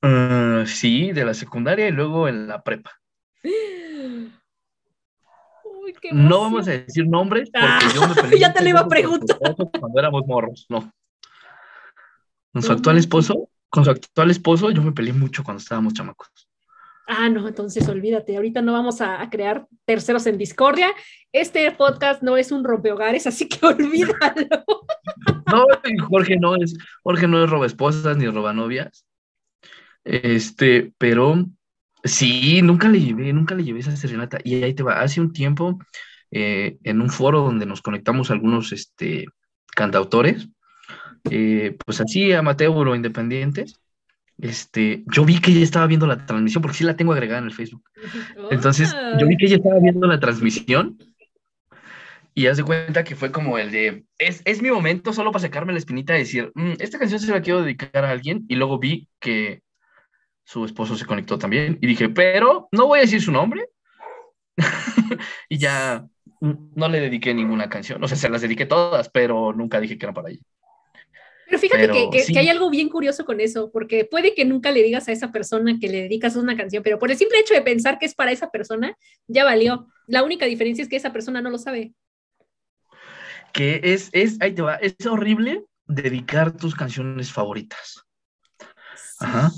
Uh, 0.04 0.66
sí, 0.66 1.12
de 1.12 1.26
la 1.26 1.34
secundaria 1.34 1.88
y 1.88 1.92
luego 1.92 2.28
en 2.28 2.48
la 2.48 2.64
prepa. 2.64 2.92
no 6.12 6.42
vamos 6.42 6.68
a 6.68 6.72
decir 6.72 7.08
nombres 7.08 7.50
porque 7.52 7.96
yo 7.96 8.08
me 8.08 8.16
peleé. 8.22 8.40
ya 8.40 8.54
te 8.54 8.64
lo 8.64 8.70
iba 8.70 8.82
a 8.82 8.88
preguntar. 8.88 9.38
Cuando 9.80 10.00
éramos 10.00 10.26
morros, 10.28 10.66
no. 10.70 10.92
Con 12.54 12.62
su 12.62 12.72
actual 12.72 12.98
esposo, 12.98 13.50
con 13.70 13.86
su 13.86 13.92
actual 13.92 14.32
esposo, 14.32 14.72
yo 14.72 14.82
me 14.82 14.92
peleé 14.92 15.14
mucho 15.14 15.44
cuando 15.44 15.62
estábamos 15.62 15.94
chamacos. 15.94 16.30
Ah, 17.08 17.30
no, 17.30 17.48
entonces 17.48 17.88
olvídate, 17.90 18.36
ahorita 18.36 18.62
no 18.62 18.74
vamos 18.74 19.02
a, 19.02 19.30
crear 19.30 19.68
terceros 19.86 20.26
en 20.28 20.38
discordia. 20.38 20.92
Este 21.34 21.70
podcast 21.72 22.24
no 22.24 22.38
es 22.38 22.52
un 22.52 22.64
rompehogares, 22.64 23.28
así 23.28 23.48
que 23.48 23.66
olvídalo. 23.66 24.64
No, 25.52 25.66
Jorge 26.08 26.38
no 26.38 26.56
es, 26.56 26.78
Jorge 27.04 27.28
no 27.28 27.44
es 27.44 27.50
roba 27.50 27.66
esposas 27.66 28.18
ni 28.18 28.28
roba 28.28 28.54
novias. 28.54 29.06
Este, 30.04 30.94
pero 30.98 31.46
Sí, 32.04 32.62
nunca 32.64 32.90
le 32.90 33.00
llevé, 33.00 33.32
nunca 33.34 33.54
le 33.56 33.64
llevé 33.64 33.80
esa 33.80 33.96
serenata. 33.96 34.40
Y 34.44 34.64
ahí 34.64 34.74
te 34.74 34.84
va, 34.84 35.02
hace 35.02 35.22
un 35.22 35.34
tiempo, 35.34 35.80
eh, 36.32 36.78
en 36.84 37.02
un 37.02 37.10
foro 37.10 37.42
donde 37.42 37.66
nos 37.66 37.82
conectamos 37.82 38.32
algunos 38.32 38.72
este, 38.72 39.26
cantautores, 39.76 40.50
eh, 41.30 41.78
pues 41.86 42.02
así 42.02 42.32
amateur 42.34 42.88
o 42.88 42.96
independientes, 42.96 43.80
este, 44.42 45.04
yo 45.14 45.24
vi 45.26 45.40
que 45.40 45.52
ella 45.52 45.64
estaba 45.64 45.88
viendo 45.88 46.08
la 46.08 46.26
transmisión, 46.26 46.62
porque 46.62 46.78
sí 46.78 46.84
la 46.84 46.96
tengo 46.96 47.14
agregada 47.14 47.40
en 47.40 47.46
el 47.46 47.54
Facebook. 47.54 47.84
Entonces, 48.52 48.96
yo 49.20 49.28
vi 49.28 49.38
que 49.38 49.46
ella 49.46 49.58
estaba 49.58 49.80
viendo 49.80 50.08
la 50.08 50.20
transmisión 50.20 50.98
y 52.34 52.48
hace 52.48 52.64
cuenta 52.64 53.04
que 53.04 53.16
fue 53.16 53.32
como 53.32 53.58
el 53.58 53.72
de, 53.72 54.06
es, 54.18 54.42
es 54.46 54.62
mi 54.62 54.72
momento 54.72 55.14
solo 55.14 55.32
para 55.32 55.42
sacarme 55.42 55.74
la 55.74 55.80
espinita 55.80 56.16
y 56.16 56.20
decir, 56.20 56.52
mm, 56.56 56.74
esta 56.80 56.98
canción 56.98 57.20
se 57.20 57.32
la 57.32 57.42
quiero 57.42 57.62
dedicar 57.62 58.06
a 58.06 58.10
alguien, 58.10 58.46
y 58.48 58.56
luego 58.56 58.80
vi 58.80 59.10
que 59.20 59.62
su 60.44 60.66
esposo 60.66 60.96
se 60.96 61.06
conectó 61.06 61.38
también 61.38 61.78
y 61.82 61.88
dije, 61.88 62.10
pero 62.10 62.68
no 62.72 62.88
voy 62.88 63.00
a 63.00 63.02
decir 63.04 63.22
su 63.22 63.32
nombre, 63.32 63.70
y 65.50 65.58
ya 65.58 66.08
no 66.42 66.88
le 66.90 67.00
dediqué 67.00 67.34
ninguna 67.34 67.70
canción. 67.70 68.04
O 68.04 68.08
sea, 68.08 68.18
se 68.18 68.30
las 68.30 68.42
dediqué 68.42 68.66
todas, 68.66 69.10
pero 69.10 69.54
nunca 69.54 69.80
dije 69.80 69.98
que 69.98 70.06
era 70.06 70.14
para 70.14 70.30
ella. 70.30 70.42
Pero 71.52 71.60
fíjate 71.60 71.90
que, 72.10 72.40
hay 72.40 72.48
algo 72.48 72.70
bien 72.70 72.88
curioso 72.88 73.26
con 73.26 73.42
eso, 73.42 73.72
porque 73.74 74.06
puede 74.06 74.34
que 74.34 74.46
nunca 74.46 74.72
le 74.72 74.84
digas 74.84 75.10
a 75.10 75.12
esa 75.12 75.34
persona 75.34 75.80
que 75.82 75.90
le 75.90 76.04
dedicas 76.04 76.38
una 76.38 76.56
canción, 76.56 76.82
pero 76.82 76.98
por 76.98 77.12
el 77.12 77.18
simple 77.18 77.40
hecho 77.40 77.54
de 77.54 77.62
pensar 77.62 78.00
que 78.00 78.06
es 78.06 78.16
para 78.16 78.32
esa 78.32 78.50
persona, 78.52 78.96
ya 79.28 79.44
valió. 79.44 79.90
La 80.08 80.24
única 80.24 80.46
diferencia 80.46 80.82
es 80.82 80.88
que 80.88 80.96
esa 80.96 81.12
persona 81.12 81.42
no 81.42 81.50
lo 81.50 81.58
sabe. 81.58 81.94
Que 83.52 83.82
es, 83.84 84.10
es, 84.14 84.38
ahí 84.40 84.54
te 84.54 84.62
va, 84.62 84.76
es 84.76 84.96
horrible 85.06 85.66
dedicar 85.88 86.56
tus 86.56 86.74
canciones 86.74 87.34
favoritas. 87.34 88.06
Ajá. 89.20 89.52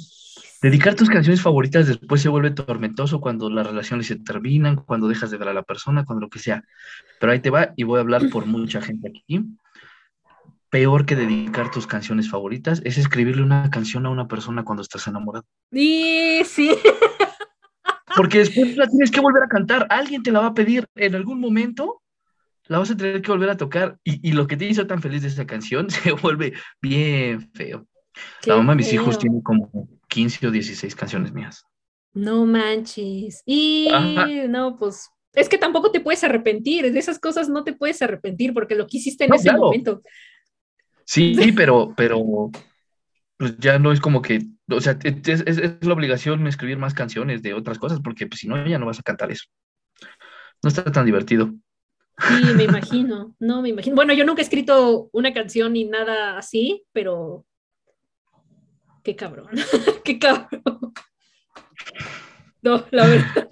Dedicar 0.63 0.95
tus 0.95 1.11
canciones 1.11 1.43
favoritas 1.43 1.85
después 1.85 2.23
se 2.23 2.29
vuelve 2.29 2.49
tormentoso 2.49 3.21
cuando 3.21 3.51
las 3.51 3.67
relaciones 3.67 4.07
se 4.07 4.15
terminan, 4.15 4.77
cuando 4.77 5.07
dejas 5.07 5.29
de 5.29 5.37
ver 5.37 5.49
a 5.49 5.53
la 5.53 5.61
persona, 5.61 6.05
cuando 6.05 6.21
lo 6.25 6.29
que 6.31 6.39
sea. 6.39 6.63
Pero 7.19 7.33
ahí 7.33 7.39
te 7.39 7.51
va 7.51 7.71
y 7.75 7.83
voy 7.83 7.99
a 7.99 8.01
hablar 8.01 8.29
por 8.31 8.47
mucha 8.47 8.81
gente 8.81 9.09
aquí. 9.09 9.45
Peor 10.73 11.05
que 11.05 11.15
dedicar 11.15 11.69
tus 11.69 11.85
canciones 11.85 12.29
favoritas 12.29 12.81
es 12.83 12.97
escribirle 12.97 13.43
una 13.43 13.69
canción 13.69 14.05
a 14.07 14.09
una 14.09 14.27
persona 14.27 14.65
cuando 14.65 14.81
estás 14.81 15.05
enamorado. 15.07 15.45
Sí, 15.71 16.41
sí. 16.45 16.71
Porque 18.15 18.39
después 18.39 18.75
la 18.75 18.87
tienes 18.87 19.11
que 19.11 19.21
volver 19.21 19.43
a 19.43 19.47
cantar. 19.47 19.85
Alguien 19.89 20.23
te 20.23 20.31
la 20.31 20.39
va 20.39 20.47
a 20.47 20.53
pedir 20.53 20.87
en 20.95 21.13
algún 21.13 21.39
momento. 21.39 22.01
La 22.65 22.79
vas 22.79 22.89
a 22.89 22.97
tener 22.97 23.21
que 23.21 23.31
volver 23.31 23.51
a 23.51 23.57
tocar. 23.57 23.97
Y, 24.03 24.27
y 24.27 24.33
lo 24.33 24.47
que 24.47 24.57
te 24.57 24.65
hizo 24.65 24.87
tan 24.87 25.01
feliz 25.01 25.21
de 25.21 25.27
esa 25.27 25.45
canción 25.45 25.89
se 25.91 26.11
vuelve 26.11 26.53
bien 26.81 27.51
feo 27.53 27.87
la 28.45 28.57
mamá 28.57 28.73
de 28.73 28.77
mis 28.77 28.93
hijos 28.93 29.17
tiene 29.17 29.41
como 29.41 29.69
15 30.09 30.47
o 30.47 30.51
16 30.51 30.95
canciones 30.95 31.33
mías. 31.33 31.65
No 32.13 32.45
manches. 32.45 33.41
Y 33.45 33.89
no, 34.49 34.77
pues 34.77 35.09
es 35.33 35.49
que 35.49 35.57
tampoco 35.57 35.91
te 35.91 35.99
puedes 35.99 36.23
arrepentir. 36.23 36.91
De 36.91 36.99
esas 36.99 37.19
cosas 37.19 37.49
no 37.49 37.63
te 37.63 37.73
puedes 37.73 38.01
arrepentir 38.01 38.53
porque 38.53 38.75
lo 38.75 38.87
que 38.87 38.97
hiciste 38.97 39.25
en 39.25 39.33
ese 39.33 39.51
momento. 39.53 40.01
Sí, 41.05 41.51
pero, 41.55 41.93
pero 41.95 42.49
pues 43.37 43.57
ya 43.57 43.79
no 43.79 43.91
es 43.91 43.99
como 43.99 44.21
que, 44.21 44.41
o 44.69 44.81
sea, 44.81 44.97
es, 45.03 45.83
la 45.85 45.93
obligación 45.93 46.47
escribir 46.47 46.77
más 46.77 46.93
canciones 46.93 47.41
de 47.41 47.53
otras 47.53 47.79
cosas 47.79 47.99
porque 47.99 48.27
pues, 48.27 48.41
si 48.41 48.47
no, 48.47 48.65
ya 48.65 48.79
no 48.79 48.85
vas 48.85 48.99
a 48.99 49.03
cantar 49.03 49.31
eso. 49.31 49.45
No 50.61 50.69
está 50.69 50.83
tan 50.85 51.05
divertido. 51.05 51.53
Sí, 52.17 52.53
me 52.55 52.63
imagino, 52.63 53.35
no 53.39 53.61
me 53.61 53.69
imagino. 53.69 53.95
Bueno, 53.95 54.13
yo 54.13 54.23
nunca 54.23 54.41
he 54.41 54.45
escrito 54.45 55.09
una 55.11 55.33
canción 55.33 55.73
ni 55.73 55.85
nada 55.85 56.37
así, 56.37 56.85
pero 56.93 57.45
qué 59.03 59.15
cabrón, 59.15 59.49
qué 60.05 60.19
cabrón. 60.19 60.93
No, 62.61 62.85
la 62.91 63.07
verdad. 63.07 63.49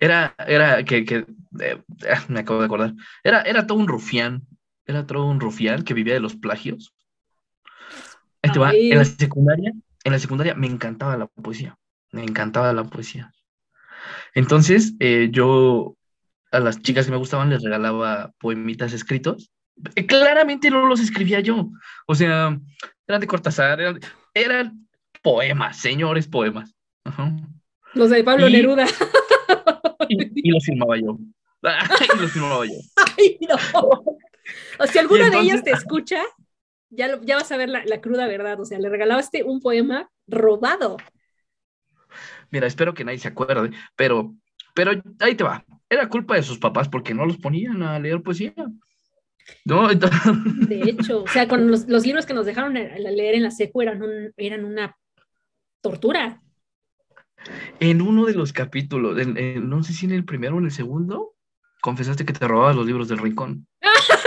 Era, 0.00 0.34
era 0.46 0.84
que, 0.84 1.04
que 1.04 1.24
eh, 1.60 1.82
ah, 2.12 2.24
me 2.28 2.40
acabo 2.40 2.60
de 2.60 2.66
acordar, 2.66 2.94
era, 3.24 3.42
era 3.42 3.66
todo 3.66 3.78
un 3.78 3.88
rufián, 3.88 4.46
era 4.88 5.06
todo 5.06 5.26
un 5.26 5.38
rufián 5.38 5.84
que 5.84 5.94
vivía 5.94 6.14
de 6.14 6.20
los 6.20 6.34
plagios. 6.34 6.94
Este 8.42 8.58
va, 8.58 8.72
en 8.72 8.98
la 8.98 9.04
secundaria, 9.04 9.72
en 10.02 10.12
la 10.12 10.18
secundaria 10.18 10.54
me 10.54 10.66
encantaba 10.66 11.16
la 11.16 11.26
poesía, 11.26 11.76
me 12.10 12.24
encantaba 12.24 12.72
la 12.72 12.84
poesía. 12.84 13.32
Entonces, 14.34 14.94
eh, 14.98 15.28
yo 15.30 15.94
a 16.50 16.60
las 16.60 16.80
chicas 16.80 17.04
que 17.04 17.12
me 17.12 17.18
gustaban 17.18 17.50
les 17.50 17.62
regalaba 17.62 18.32
poemitas 18.38 18.92
escritos. 18.92 19.50
Eh, 19.94 20.06
claramente 20.06 20.70
no 20.70 20.86
los 20.86 21.00
escribía 21.00 21.40
yo, 21.40 21.70
o 22.06 22.14
sea, 22.14 22.58
eran 23.06 23.20
de 23.20 23.26
Cortázar, 23.26 23.80
eran, 23.80 24.00
eran 24.34 24.88
poemas, 25.22 25.78
señores 25.78 26.26
poemas. 26.26 26.74
Los 27.94 28.10
de 28.10 28.24
Pablo 28.24 28.48
Neruda. 28.48 28.86
Y, 30.08 30.50
los 30.50 30.64
filmaba 30.64 30.96
yo. 30.96 31.18
y 31.62 32.20
los 32.20 32.32
filmaba 32.32 32.64
yo. 32.64 32.72
Ay, 33.18 33.38
no. 33.46 34.18
O 34.78 34.86
si 34.86 34.98
alguno 34.98 35.30
de 35.30 35.38
ellos 35.38 35.62
te 35.62 35.70
escucha, 35.70 36.22
ya, 36.90 37.20
ya 37.22 37.36
vas 37.36 37.50
a 37.52 37.56
ver 37.56 37.68
la, 37.68 38.00
cruda 38.00 38.26
verdad. 38.26 38.60
O 38.60 38.64
sea, 38.64 38.78
le 38.78 38.88
regalaste 38.88 39.42
un 39.42 39.60
poema 39.60 40.10
robado. 40.26 40.96
Mira, 42.50 42.66
espero 42.66 42.94
que 42.94 43.04
nadie 43.04 43.18
se 43.18 43.28
acuerde, 43.28 43.70
pero, 43.94 44.34
pero 44.74 44.92
ahí 45.20 45.34
te 45.34 45.44
va. 45.44 45.64
Era 45.88 46.08
culpa 46.08 46.36
de 46.36 46.42
sus 46.42 46.58
papás 46.58 46.88
porque 46.88 47.14
no 47.14 47.26
los 47.26 47.36
ponían 47.38 47.82
a 47.82 47.98
leer 47.98 48.22
poesía. 48.22 48.54
No, 49.64 49.88
De 49.88 50.80
hecho, 50.82 51.22
o 51.24 51.28
sea, 51.28 51.48
con 51.48 51.70
los, 51.70 51.86
libros 51.86 52.26
que 52.26 52.34
nos 52.34 52.46
dejaron 52.46 52.74
leer 52.74 53.34
en 53.34 53.42
la 53.42 53.50
secu 53.50 53.82
eran, 53.82 54.02
eran 54.36 54.64
una 54.64 54.96
tortura. 55.80 56.42
En 57.80 58.02
uno 58.02 58.26
de 58.26 58.34
los 58.34 58.52
capítulos, 58.52 59.16
no 59.26 59.82
sé 59.82 59.92
si 59.92 60.06
en 60.06 60.12
el 60.12 60.24
primero 60.24 60.56
o 60.56 60.58
en 60.58 60.66
el 60.66 60.70
segundo, 60.70 61.34
confesaste 61.80 62.24
que 62.24 62.32
te 62.32 62.48
robabas 62.48 62.76
los 62.76 62.86
libros 62.86 63.08
del 63.08 63.18
rincón. 63.18 63.66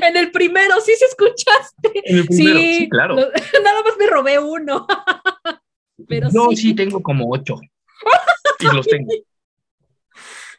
en 0.00 0.16
el 0.16 0.30
primero, 0.30 0.80
sí 0.80 0.92
se 0.96 1.06
escuchaste. 1.06 1.90
En 2.04 2.18
el 2.18 2.26
primero, 2.26 2.58
sí, 2.58 2.88
claro. 2.90 3.16
nada 3.64 3.82
más 3.82 3.96
me 3.98 4.06
robé 4.06 4.38
uno. 4.38 4.86
Pero 6.08 6.28
no, 6.32 6.50
sí. 6.52 6.74
tengo 6.74 7.02
como 7.02 7.30
ocho. 7.30 7.56
y 8.58 8.74
los 8.74 8.86
tengo. 8.86 9.12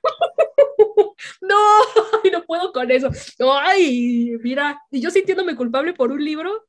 no, 1.41 1.57
no 2.31 2.43
puedo 2.45 2.71
con 2.71 2.91
eso. 2.91 3.09
Ay, 3.63 4.37
mira, 4.43 4.79
y 4.91 5.01
yo 5.01 5.09
sintiéndome 5.09 5.55
culpable 5.55 5.93
por 5.93 6.11
un 6.11 6.23
libro. 6.23 6.67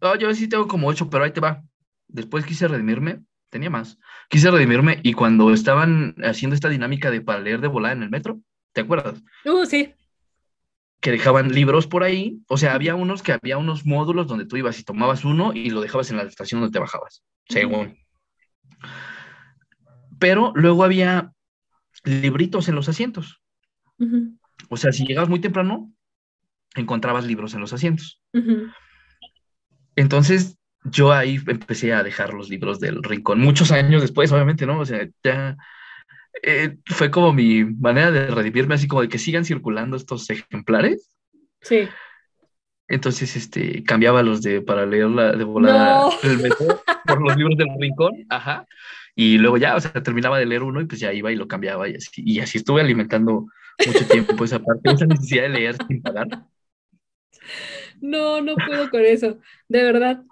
No, 0.00 0.16
yo 0.16 0.32
sí 0.34 0.48
tengo 0.48 0.68
como 0.68 0.88
ocho, 0.88 1.08
pero 1.10 1.24
ahí 1.24 1.32
te 1.32 1.40
va. 1.40 1.62
Después 2.08 2.46
quise 2.46 2.68
redimirme, 2.68 3.22
tenía 3.50 3.70
más. 3.70 3.98
Quise 4.28 4.50
redimirme 4.50 5.00
y 5.02 5.14
cuando 5.14 5.52
estaban 5.52 6.14
haciendo 6.22 6.54
esta 6.54 6.68
dinámica 6.68 7.10
de 7.10 7.20
para 7.20 7.40
leer 7.40 7.60
de 7.60 7.68
volada 7.68 7.94
en 7.94 8.02
el 8.02 8.10
metro, 8.10 8.40
¿te 8.72 8.82
acuerdas? 8.82 9.22
Uh, 9.44 9.64
sí. 9.64 9.92
Que 11.00 11.10
dejaban 11.10 11.52
libros 11.52 11.86
por 11.86 12.02
ahí, 12.02 12.40
o 12.48 12.56
sea, 12.56 12.74
había 12.74 12.94
unos 12.94 13.22
que 13.22 13.32
había 13.32 13.58
unos 13.58 13.84
módulos 13.84 14.26
donde 14.26 14.46
tú 14.46 14.56
ibas 14.56 14.80
y 14.80 14.84
tomabas 14.84 15.24
uno 15.24 15.52
y 15.52 15.70
lo 15.70 15.80
dejabas 15.80 16.10
en 16.10 16.16
la 16.16 16.24
estación 16.24 16.60
donde 16.60 16.72
te 16.72 16.80
bajabas, 16.80 17.22
según. 17.48 17.96
Pero 20.18 20.52
luego 20.54 20.84
había 20.84 21.32
libritos 22.04 22.68
en 22.68 22.74
los 22.74 22.88
asientos. 22.88 23.42
O 24.68 24.76
sea, 24.76 24.92
si 24.92 25.06
llegabas 25.06 25.28
muy 25.28 25.40
temprano, 25.40 25.92
encontrabas 26.74 27.24
libros 27.26 27.54
en 27.54 27.60
los 27.60 27.72
asientos. 27.72 28.22
Entonces, 29.96 30.58
yo 30.84 31.12
ahí 31.12 31.40
empecé 31.46 31.92
a 31.92 32.02
dejar 32.02 32.32
los 32.32 32.48
libros 32.48 32.80
del 32.80 33.02
rincón. 33.02 33.40
Muchos 33.40 33.70
años 33.72 34.02
después, 34.02 34.32
obviamente, 34.32 34.66
¿no? 34.66 34.80
O 34.80 34.86
sea, 34.86 35.06
ya 35.22 35.56
eh, 36.42 36.76
fue 36.86 37.10
como 37.10 37.32
mi 37.32 37.64
manera 37.64 38.10
de 38.10 38.26
redimirme, 38.28 38.74
así 38.74 38.88
como 38.88 39.02
de 39.02 39.08
que 39.08 39.18
sigan 39.18 39.44
circulando 39.44 39.96
estos 39.96 40.28
ejemplares. 40.30 41.16
Sí. 41.60 41.88
Entonces, 42.88 43.34
este, 43.36 43.82
cambiaba 43.82 44.22
los 44.22 44.42
de 44.42 44.62
para 44.62 44.86
leer 44.86 45.08
la, 45.08 45.32
de 45.32 45.44
volada 45.44 46.08
por 47.06 47.20
los 47.20 47.36
libros 47.36 47.56
del 47.56 47.68
rincón, 47.78 48.12
ajá. 48.28 48.66
Y 49.14 49.38
luego 49.38 49.56
ya, 49.56 49.74
o 49.74 49.80
sea, 49.80 49.92
terminaba 50.02 50.38
de 50.38 50.46
leer 50.46 50.62
uno 50.62 50.80
y 50.80 50.84
pues 50.84 51.00
ya 51.00 51.12
iba 51.12 51.32
y 51.32 51.36
lo 51.36 51.48
cambiaba 51.48 51.88
y 51.88 51.94
así. 51.94 52.22
Y 52.24 52.40
así 52.40 52.58
estuve 52.58 52.82
alimentando 52.82 53.46
mucho 53.84 54.06
tiempo 54.06 54.44
esa 54.44 54.58
parte, 54.58 54.90
esa 54.90 55.06
necesidad 55.06 55.44
de 55.44 55.48
leer 55.48 55.76
sin 55.88 56.02
pagar. 56.02 56.28
No, 58.00 58.42
no 58.42 58.54
puedo 58.56 58.90
con 58.90 59.00
eso, 59.04 59.38
de 59.68 59.82
verdad. 59.82 60.22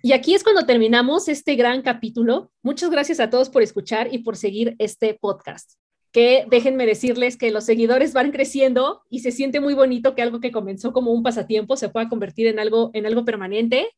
Y 0.00 0.12
aquí 0.12 0.34
es 0.34 0.44
cuando 0.44 0.64
terminamos 0.64 1.28
este 1.28 1.56
gran 1.56 1.82
capítulo. 1.82 2.52
Muchas 2.62 2.90
gracias 2.90 3.18
a 3.18 3.30
todos 3.30 3.50
por 3.50 3.62
escuchar 3.62 4.08
y 4.12 4.18
por 4.18 4.36
seguir 4.36 4.76
este 4.78 5.14
podcast. 5.14 5.72
Que 6.12 6.46
déjenme 6.48 6.86
decirles 6.86 7.36
que 7.36 7.50
los 7.50 7.64
seguidores 7.64 8.12
van 8.12 8.30
creciendo 8.30 9.02
y 9.10 9.20
se 9.20 9.32
siente 9.32 9.60
muy 9.60 9.74
bonito 9.74 10.14
que 10.14 10.22
algo 10.22 10.40
que 10.40 10.52
comenzó 10.52 10.92
como 10.92 11.12
un 11.12 11.24
pasatiempo 11.24 11.76
se 11.76 11.88
pueda 11.88 12.08
convertir 12.08 12.46
en 12.46 12.60
algo, 12.60 12.90
en 12.94 13.06
algo 13.06 13.24
permanente. 13.24 13.88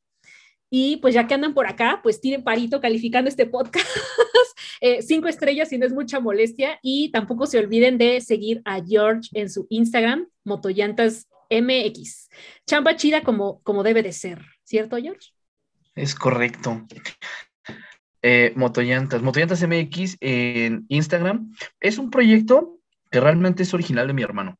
Y 0.70 0.96
pues 0.98 1.14
ya 1.14 1.26
que 1.26 1.34
andan 1.34 1.52
por 1.52 1.66
acá, 1.66 2.00
pues 2.02 2.20
tienen 2.20 2.44
parito 2.44 2.80
calificando 2.80 3.28
este 3.28 3.46
podcast. 3.46 3.86
Eh, 4.82 5.02
cinco 5.02 5.28
estrellas 5.28 5.68
si 5.68 5.76
no 5.76 5.84
es 5.84 5.92
mucha 5.92 6.20
molestia. 6.20 6.78
Y 6.82 7.10
tampoco 7.10 7.44
se 7.44 7.58
olviden 7.58 7.98
de 7.98 8.22
seguir 8.22 8.62
a 8.64 8.82
George 8.82 9.28
en 9.34 9.50
su 9.50 9.66
Instagram, 9.68 10.26
Motoyantas 10.42 11.28
MX. 11.50 12.30
Chamba 12.66 12.96
chida 12.96 13.22
como, 13.22 13.60
como 13.62 13.82
debe 13.82 14.02
de 14.02 14.12
ser, 14.12 14.40
¿cierto, 14.64 14.96
George? 14.96 15.32
Es 16.00 16.14
correcto. 16.14 16.86
Eh, 18.22 18.52
Motoyantas, 18.56 19.22
Motoyantas 19.22 19.62
MX 19.62 20.16
en 20.20 20.84
Instagram. 20.88 21.54
Es 21.80 21.98
un 21.98 22.10
proyecto 22.10 22.78
que 23.10 23.20
realmente 23.20 23.62
es 23.62 23.74
original 23.74 24.06
de 24.06 24.12
mi 24.12 24.22
hermano. 24.22 24.58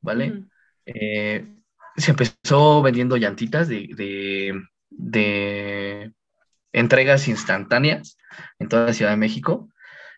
¿Vale? 0.00 0.44
Eh, 0.84 1.46
se 1.96 2.10
empezó 2.10 2.82
vendiendo 2.82 3.16
llantitas 3.16 3.68
de 3.68 4.54
de 4.90 6.12
entregas 6.72 7.28
instantáneas 7.28 8.18
en 8.58 8.68
toda 8.68 8.86
la 8.86 8.92
Ciudad 8.92 9.10
de 9.12 9.16
México 9.16 9.68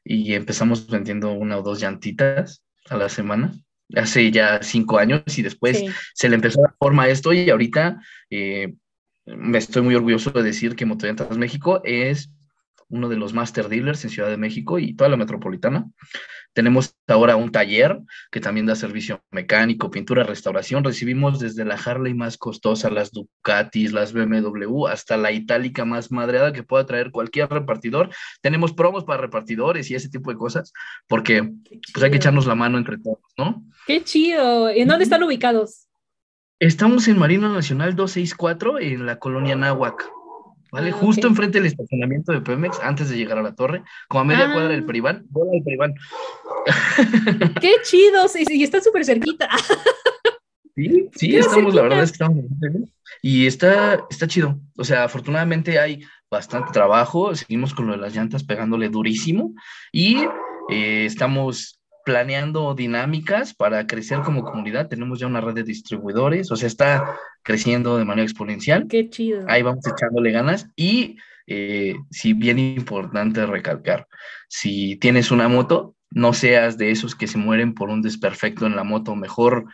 y 0.04 0.34
empezamos 0.34 0.88
vendiendo 0.88 1.32
una 1.32 1.58
o 1.58 1.62
dos 1.62 1.80
llantitas 1.80 2.64
a 2.88 2.96
la 2.96 3.08
semana 3.08 3.52
hace 3.96 4.30
ya 4.30 4.62
cinco 4.62 4.98
años 4.98 5.22
y 5.38 5.42
después 5.42 5.82
se 6.14 6.28
le 6.28 6.34
empezó 6.34 6.60
a 6.60 6.68
dar 6.68 6.76
forma 6.78 7.04
a 7.04 7.08
esto 7.08 7.32
y 7.32 7.48
ahorita 7.48 8.00
eh, 8.30 8.74
me 9.36 9.58
estoy 9.58 9.82
muy 9.82 9.94
orgulloso 9.94 10.30
de 10.30 10.42
decir 10.42 10.76
que 10.76 10.86
Motoventas 10.86 11.36
México 11.36 11.80
es 11.84 12.30
uno 12.90 13.08
de 13.08 13.16
los 13.16 13.34
master 13.34 13.68
dealers 13.68 14.04
en 14.04 14.10
Ciudad 14.10 14.30
de 14.30 14.36
México 14.36 14.78
y 14.78 14.94
toda 14.94 15.10
la 15.10 15.16
metropolitana. 15.16 15.86
Tenemos 16.54 16.96
ahora 17.06 17.36
un 17.36 17.52
taller 17.52 18.00
que 18.30 18.40
también 18.40 18.66
da 18.66 18.74
servicio 18.74 19.22
mecánico, 19.30 19.90
pintura, 19.90 20.24
restauración. 20.24 20.82
Recibimos 20.82 21.38
desde 21.38 21.64
la 21.64 21.74
Harley 21.74 22.14
más 22.14 22.38
costosa, 22.38 22.90
las 22.90 23.12
Ducatis, 23.12 23.92
las 23.92 24.12
BMW, 24.12 24.86
hasta 24.86 25.16
la 25.16 25.30
itálica 25.30 25.84
más 25.84 26.10
madreada 26.10 26.52
que 26.52 26.62
pueda 26.62 26.86
traer 26.86 27.10
cualquier 27.10 27.48
repartidor. 27.50 28.08
Tenemos 28.40 28.72
promos 28.72 29.04
para 29.04 29.20
repartidores 29.20 29.90
y 29.90 29.94
ese 29.94 30.08
tipo 30.08 30.30
de 30.30 30.38
cosas, 30.38 30.72
porque 31.06 31.52
pues 31.92 32.02
hay 32.02 32.10
que 32.10 32.16
echarnos 32.16 32.46
la 32.46 32.54
mano 32.54 32.78
entre 32.78 32.98
todos, 32.98 33.20
¿no? 33.36 33.62
Qué 33.86 34.02
chido. 34.02 34.70
¿En 34.70 34.88
dónde 34.88 35.04
están 35.04 35.22
ubicados? 35.22 35.87
Estamos 36.60 37.06
en 37.06 37.18
Marina 37.18 37.48
Nacional 37.48 37.94
264 37.94 38.80
en 38.80 39.06
la 39.06 39.20
colonia 39.20 39.54
Nahuac. 39.54 40.10
¿Vale? 40.72 40.90
Ah, 40.90 40.92
Justo 40.92 41.28
enfrente 41.28 41.58
del 41.58 41.68
estacionamiento 41.68 42.32
de 42.32 42.40
Pemex, 42.40 42.80
antes 42.80 43.08
de 43.08 43.16
llegar 43.16 43.38
a 43.38 43.42
la 43.42 43.54
torre, 43.54 43.84
como 44.08 44.22
a 44.22 44.24
media 44.24 44.52
cuadra 44.52 44.70
del 44.70 44.82
ah. 44.82 44.86
Peribán, 44.86 45.24
bola 45.30 45.52
del 45.52 45.62
Peribán. 45.62 45.94
¡Qué 47.60 47.74
chidos! 47.84 48.34
Y, 48.36 48.64
está 48.64 48.80
súper 48.80 49.04
cerquita. 49.04 49.48
Sí, 50.74 51.08
sí, 51.14 51.36
estamos, 51.36 51.74
la 51.74 51.82
verdad 51.82 52.02
es 52.02 52.10
que 52.10 52.14
estamos 52.14 52.44
Y 53.22 53.46
está, 53.46 54.04
está 54.10 54.26
chido. 54.26 54.60
O 54.76 54.84
sea, 54.84 55.04
afortunadamente 55.04 55.78
hay 55.78 56.04
bastante 56.28 56.72
trabajo. 56.72 57.34
Seguimos 57.36 57.72
con 57.72 57.86
lo 57.86 57.92
de 57.92 57.98
las 57.98 58.14
llantas 58.14 58.42
pegándole 58.44 58.88
durísimo. 58.88 59.54
Y 59.92 60.18
eh, 60.70 61.04
estamos 61.06 61.77
planeando 62.08 62.74
dinámicas 62.74 63.52
para 63.52 63.86
crecer 63.86 64.20
como 64.20 64.42
comunidad. 64.42 64.88
Tenemos 64.88 65.18
ya 65.18 65.26
una 65.26 65.42
red 65.42 65.52
de 65.52 65.62
distribuidores, 65.62 66.50
o 66.50 66.56
sea, 66.56 66.66
está 66.66 67.18
creciendo 67.42 67.98
de 67.98 68.06
manera 68.06 68.24
exponencial. 68.24 68.86
Qué 68.88 69.10
chido. 69.10 69.44
Ahí 69.46 69.60
vamos 69.60 69.86
echándole 69.86 70.30
ganas 70.30 70.70
y 70.74 71.18
eh, 71.46 71.96
sí, 72.10 72.32
bien 72.32 72.58
importante 72.58 73.44
recalcar, 73.44 74.08
si 74.48 74.96
tienes 74.96 75.30
una 75.30 75.48
moto, 75.48 75.96
no 76.10 76.32
seas 76.32 76.78
de 76.78 76.92
esos 76.92 77.14
que 77.14 77.26
se 77.26 77.36
mueren 77.36 77.74
por 77.74 77.90
un 77.90 78.00
desperfecto 78.00 78.64
en 78.64 78.74
la 78.74 78.84
moto, 78.84 79.14
mejor 79.14 79.66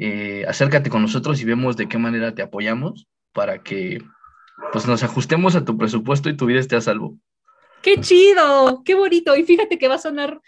eh, 0.00 0.44
acércate 0.48 0.90
con 0.90 1.02
nosotros 1.02 1.40
y 1.40 1.44
vemos 1.44 1.76
de 1.76 1.88
qué 1.88 1.98
manera 1.98 2.34
te 2.34 2.42
apoyamos 2.42 3.06
para 3.32 3.62
que 3.62 4.02
pues 4.72 4.88
nos 4.88 5.04
ajustemos 5.04 5.54
a 5.54 5.64
tu 5.64 5.78
presupuesto 5.78 6.28
y 6.30 6.36
tu 6.36 6.46
vida 6.46 6.58
esté 6.58 6.74
a 6.74 6.80
salvo. 6.80 7.16
¡Qué 7.80 8.00
chido! 8.00 8.82
¡Qué 8.84 8.96
bonito! 8.96 9.36
Y 9.36 9.44
fíjate 9.44 9.78
que 9.78 9.86
va 9.86 9.94
a 9.94 9.98
sonar 9.98 10.40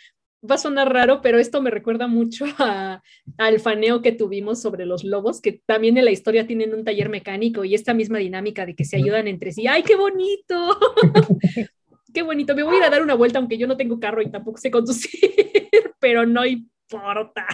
va 0.49 0.55
a 0.55 0.59
sonar 0.59 0.93
raro, 0.93 1.21
pero 1.21 1.39
esto 1.39 1.61
me 1.61 1.71
recuerda 1.71 2.07
mucho 2.07 2.45
al 3.39 3.61
faneo 3.61 4.03
que 4.03 4.13
tuvimos 4.13 4.61
sobre 4.61 4.87
los 4.87 5.05
lobos, 5.05 5.41
que 5.41 5.61
también 5.67 5.97
en 5.97 6.05
la 6.05 6.11
historia 6.11 6.47
tienen 6.47 6.75
un 6.75 6.85
taller 6.85 7.09
mecánico 7.09 7.65
y 7.65 7.75
esta 7.75 7.95
misma 7.95 8.19
dinámica 8.19 8.67
de 8.67 8.75
que 8.75 8.85
se 8.85 8.97
ayudan 8.97 9.29
entre 9.29 9.53
sí. 9.53 9.67
¡Ay, 9.67 9.83
qué 9.83 9.97
bonito! 9.97 10.79
qué 12.15 12.23
bonito. 12.23 12.55
Me 12.55 12.63
voy 12.63 12.77
a 12.77 12.79
ir 12.79 12.85
a 12.85 12.91
dar 12.91 13.03
una 13.03 13.15
vuelta, 13.15 13.39
aunque 13.39 13.59
yo 13.59 13.67
no 13.67 13.77
tengo 13.77 13.99
carro 13.99 14.23
y 14.23 14.31
tampoco 14.31 14.59
sé 14.59 14.71
conducir, 14.71 15.21
pero 16.01 16.25
no 16.27 16.45
importa. 16.45 17.47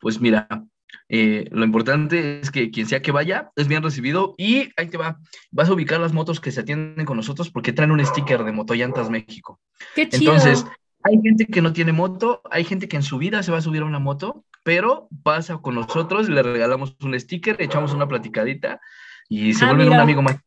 pues 0.00 0.20
mira, 0.20 0.46
eh, 1.08 1.48
lo 1.52 1.64
importante 1.64 2.40
es 2.40 2.50
que 2.50 2.70
quien 2.70 2.86
sea 2.86 3.00
que 3.00 3.12
vaya 3.12 3.50
es 3.54 3.68
bien 3.68 3.82
recibido 3.82 4.34
y 4.38 4.70
ahí 4.76 4.88
te 4.88 4.98
va. 4.98 5.20
Vas 5.50 5.68
a 5.68 5.72
ubicar 5.72 6.00
las 6.00 6.12
motos 6.12 6.40
que 6.40 6.50
se 6.50 6.60
atienden 6.60 7.06
con 7.06 7.16
nosotros 7.16 7.50
porque 7.50 7.72
traen 7.72 7.92
un 7.92 8.04
sticker 8.04 8.42
de 8.44 8.52
Motoyantas 8.52 9.10
México. 9.10 9.60
Qué 9.94 10.08
chido. 10.08 10.32
Entonces, 10.32 10.66
hay 11.02 11.20
gente 11.22 11.46
que 11.46 11.62
no 11.62 11.72
tiene 11.72 11.92
moto, 11.92 12.42
hay 12.50 12.64
gente 12.64 12.88
que 12.88 12.96
en 12.96 13.04
su 13.04 13.18
vida 13.18 13.42
se 13.42 13.52
va 13.52 13.58
a 13.58 13.62
subir 13.62 13.82
a 13.82 13.86
una 13.86 14.00
moto, 14.00 14.44
pero 14.64 15.08
pasa 15.22 15.58
con 15.58 15.76
nosotros, 15.76 16.28
le 16.28 16.42
regalamos 16.42 16.96
un 17.00 17.18
sticker, 17.18 17.56
echamos 17.60 17.94
una 17.94 18.08
platicadita 18.08 18.80
y 19.28 19.54
se 19.54 19.64
ah, 19.64 19.68
vuelve 19.68 19.88
un 19.88 19.94
amigo 19.94 20.22
más. 20.22 20.38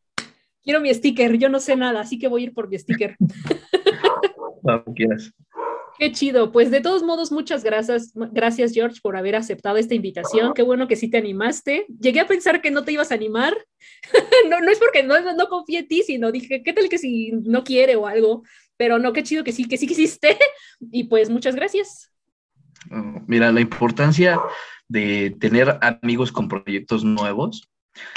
Quiero 0.62 0.80
mi 0.80 0.92
sticker, 0.92 1.38
yo 1.38 1.48
no 1.48 1.58
sé 1.58 1.76
nada, 1.76 2.00
así 2.00 2.18
que 2.18 2.28
voy 2.28 2.42
a 2.42 2.44
ir 2.44 2.52
por 2.52 2.68
mi 2.68 2.78
sticker. 2.78 3.16
Cuando 4.62 4.84
quieras. 4.94 5.32
Qué 6.00 6.12
chido. 6.12 6.50
Pues 6.50 6.70
de 6.70 6.80
todos 6.80 7.02
modos, 7.02 7.30
muchas 7.30 7.62
gracias, 7.62 8.12
gracias 8.14 8.72
George 8.72 9.00
por 9.02 9.18
haber 9.18 9.36
aceptado 9.36 9.76
esta 9.76 9.94
invitación. 9.94 10.54
Qué 10.54 10.62
bueno 10.62 10.88
que 10.88 10.96
sí 10.96 11.10
te 11.10 11.18
animaste. 11.18 11.84
Llegué 12.00 12.20
a 12.20 12.26
pensar 12.26 12.62
que 12.62 12.70
no 12.70 12.84
te 12.84 12.92
ibas 12.92 13.12
a 13.12 13.16
animar. 13.16 13.54
no, 14.48 14.60
no 14.60 14.70
es 14.70 14.78
porque 14.78 15.02
no, 15.02 15.20
no 15.34 15.48
confíe 15.48 15.80
en 15.80 15.88
ti, 15.88 16.02
sino 16.02 16.32
dije, 16.32 16.62
¿qué 16.62 16.72
tal 16.72 16.88
que 16.88 16.96
si 16.96 17.32
no 17.32 17.64
quiere 17.64 17.96
o 17.96 18.06
algo? 18.06 18.44
Pero 18.78 18.98
no, 18.98 19.12
qué 19.12 19.22
chido 19.22 19.44
que 19.44 19.52
sí, 19.52 19.68
que 19.68 19.76
sí 19.76 19.86
quisiste. 19.86 20.38
y 20.90 21.04
pues 21.04 21.28
muchas 21.28 21.54
gracias. 21.54 22.10
Oh, 22.90 23.20
mira, 23.26 23.52
la 23.52 23.60
importancia 23.60 24.40
de 24.88 25.36
tener 25.38 25.78
amigos 25.82 26.32
con 26.32 26.48
proyectos 26.48 27.04
nuevos 27.04 27.68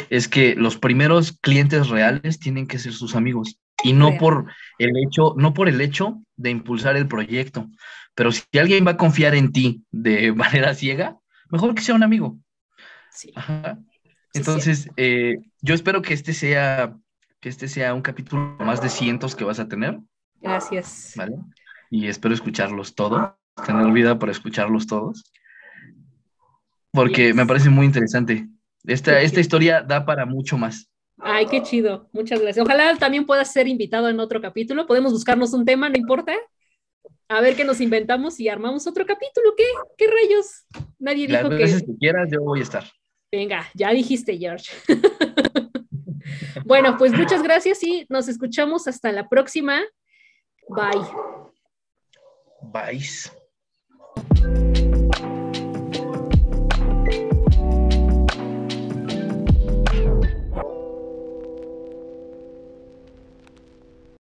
es 0.10 0.30
que 0.30 0.56
los 0.56 0.78
primeros 0.78 1.38
clientes 1.42 1.90
reales 1.90 2.40
tienen 2.40 2.66
que 2.66 2.80
ser 2.80 2.94
sus 2.94 3.14
amigos 3.14 3.60
y 3.84 3.94
no 3.94 4.18
por 4.18 4.46
el 4.80 4.92
hecho, 4.98 5.34
no 5.38 5.54
por 5.54 5.70
el 5.70 5.82
hecho 5.82 6.22
de 6.36 6.50
impulsar 6.50 6.96
el 6.96 7.08
proyecto, 7.08 7.70
pero 8.16 8.32
si 8.32 8.44
alguien 8.58 8.86
va 8.86 8.92
a 8.92 8.98
confiar 8.98 9.36
en 9.36 9.52
ti 9.52 9.84
de 9.92 10.32
manera 10.34 10.74
ciega, 10.74 11.18
mejor 11.50 11.76
que 11.76 11.82
sea 11.82 11.96
un 11.96 12.04
amigo. 12.04 12.38
Sí. 13.12 13.34
Entonces, 14.34 14.90
eh, 14.98 15.38
yo 15.62 15.76
espero 15.76 16.02
que 16.02 16.14
este 16.14 16.34
sea 16.34 16.96
que 17.40 17.50
este 17.50 17.68
sea 17.68 17.94
un 17.94 18.02
capítulo 18.02 18.56
más 18.60 18.82
de 18.82 18.88
cientos 18.88 19.36
que 19.36 19.44
vas 19.44 19.60
a 19.60 19.68
tener. 19.68 20.00
Gracias. 20.40 21.14
¿Vale? 21.18 21.36
Y 21.92 22.08
espero 22.08 22.34
escucharlos 22.34 22.96
todos, 22.96 23.34
tener 23.66 23.92
vida 23.92 24.18
para 24.18 24.32
escucharlos 24.32 24.88
todos, 24.88 25.26
porque 26.92 27.34
me 27.34 27.46
parece 27.46 27.70
muy 27.70 27.86
interesante. 27.86 28.48
Esta, 28.86 29.20
esta 29.20 29.42
historia 29.42 29.82
da 29.82 30.06
para 30.06 30.26
mucho 30.26 30.58
más. 30.58 30.90
Ay, 31.26 31.46
qué 31.46 31.64
chido. 31.64 32.10
Muchas 32.12 32.42
gracias. 32.42 32.66
Ojalá 32.66 32.96
también 32.98 33.26
puedas 33.26 33.52
ser 33.52 33.68
invitado 33.68 34.10
en 34.10 34.20
otro 34.20 34.42
capítulo. 34.42 34.86
Podemos 34.86 35.14
buscarnos 35.14 35.54
un 35.54 35.64
tema, 35.64 35.88
no 35.90 35.98
importa. 35.98 36.34
A 37.30 37.40
ver 37.40 37.56
qué 37.56 37.64
nos 37.64 37.80
inventamos 37.80 38.40
y 38.42 38.50
armamos 38.50 38.86
otro 38.88 39.06
capítulo. 39.06 39.54
¿Qué? 39.56 39.64
¿Qué 39.98 40.08
rayos? 40.08 40.66
Nadie 41.00 41.28
dijo 41.28 41.50
que. 41.50 41.60
Las 41.60 41.82
que 41.82 41.96
quieras, 41.98 42.30
yo 42.30 42.42
voy 42.42 42.60
a 42.60 42.64
estar. 42.64 42.84
Venga, 43.32 43.66
ya 43.74 43.92
dijiste, 43.92 44.38
George. 44.38 44.70
bueno, 46.66 46.98
pues 46.98 47.14
muchas 47.14 47.42
gracias 47.42 47.82
y 47.84 48.06
nos 48.10 48.28
escuchamos 48.28 48.88
hasta 48.88 49.12
la 49.14 49.30
próxima. 49.30 49.82
Bye. 50.70 51.02
Bye. 52.62 53.02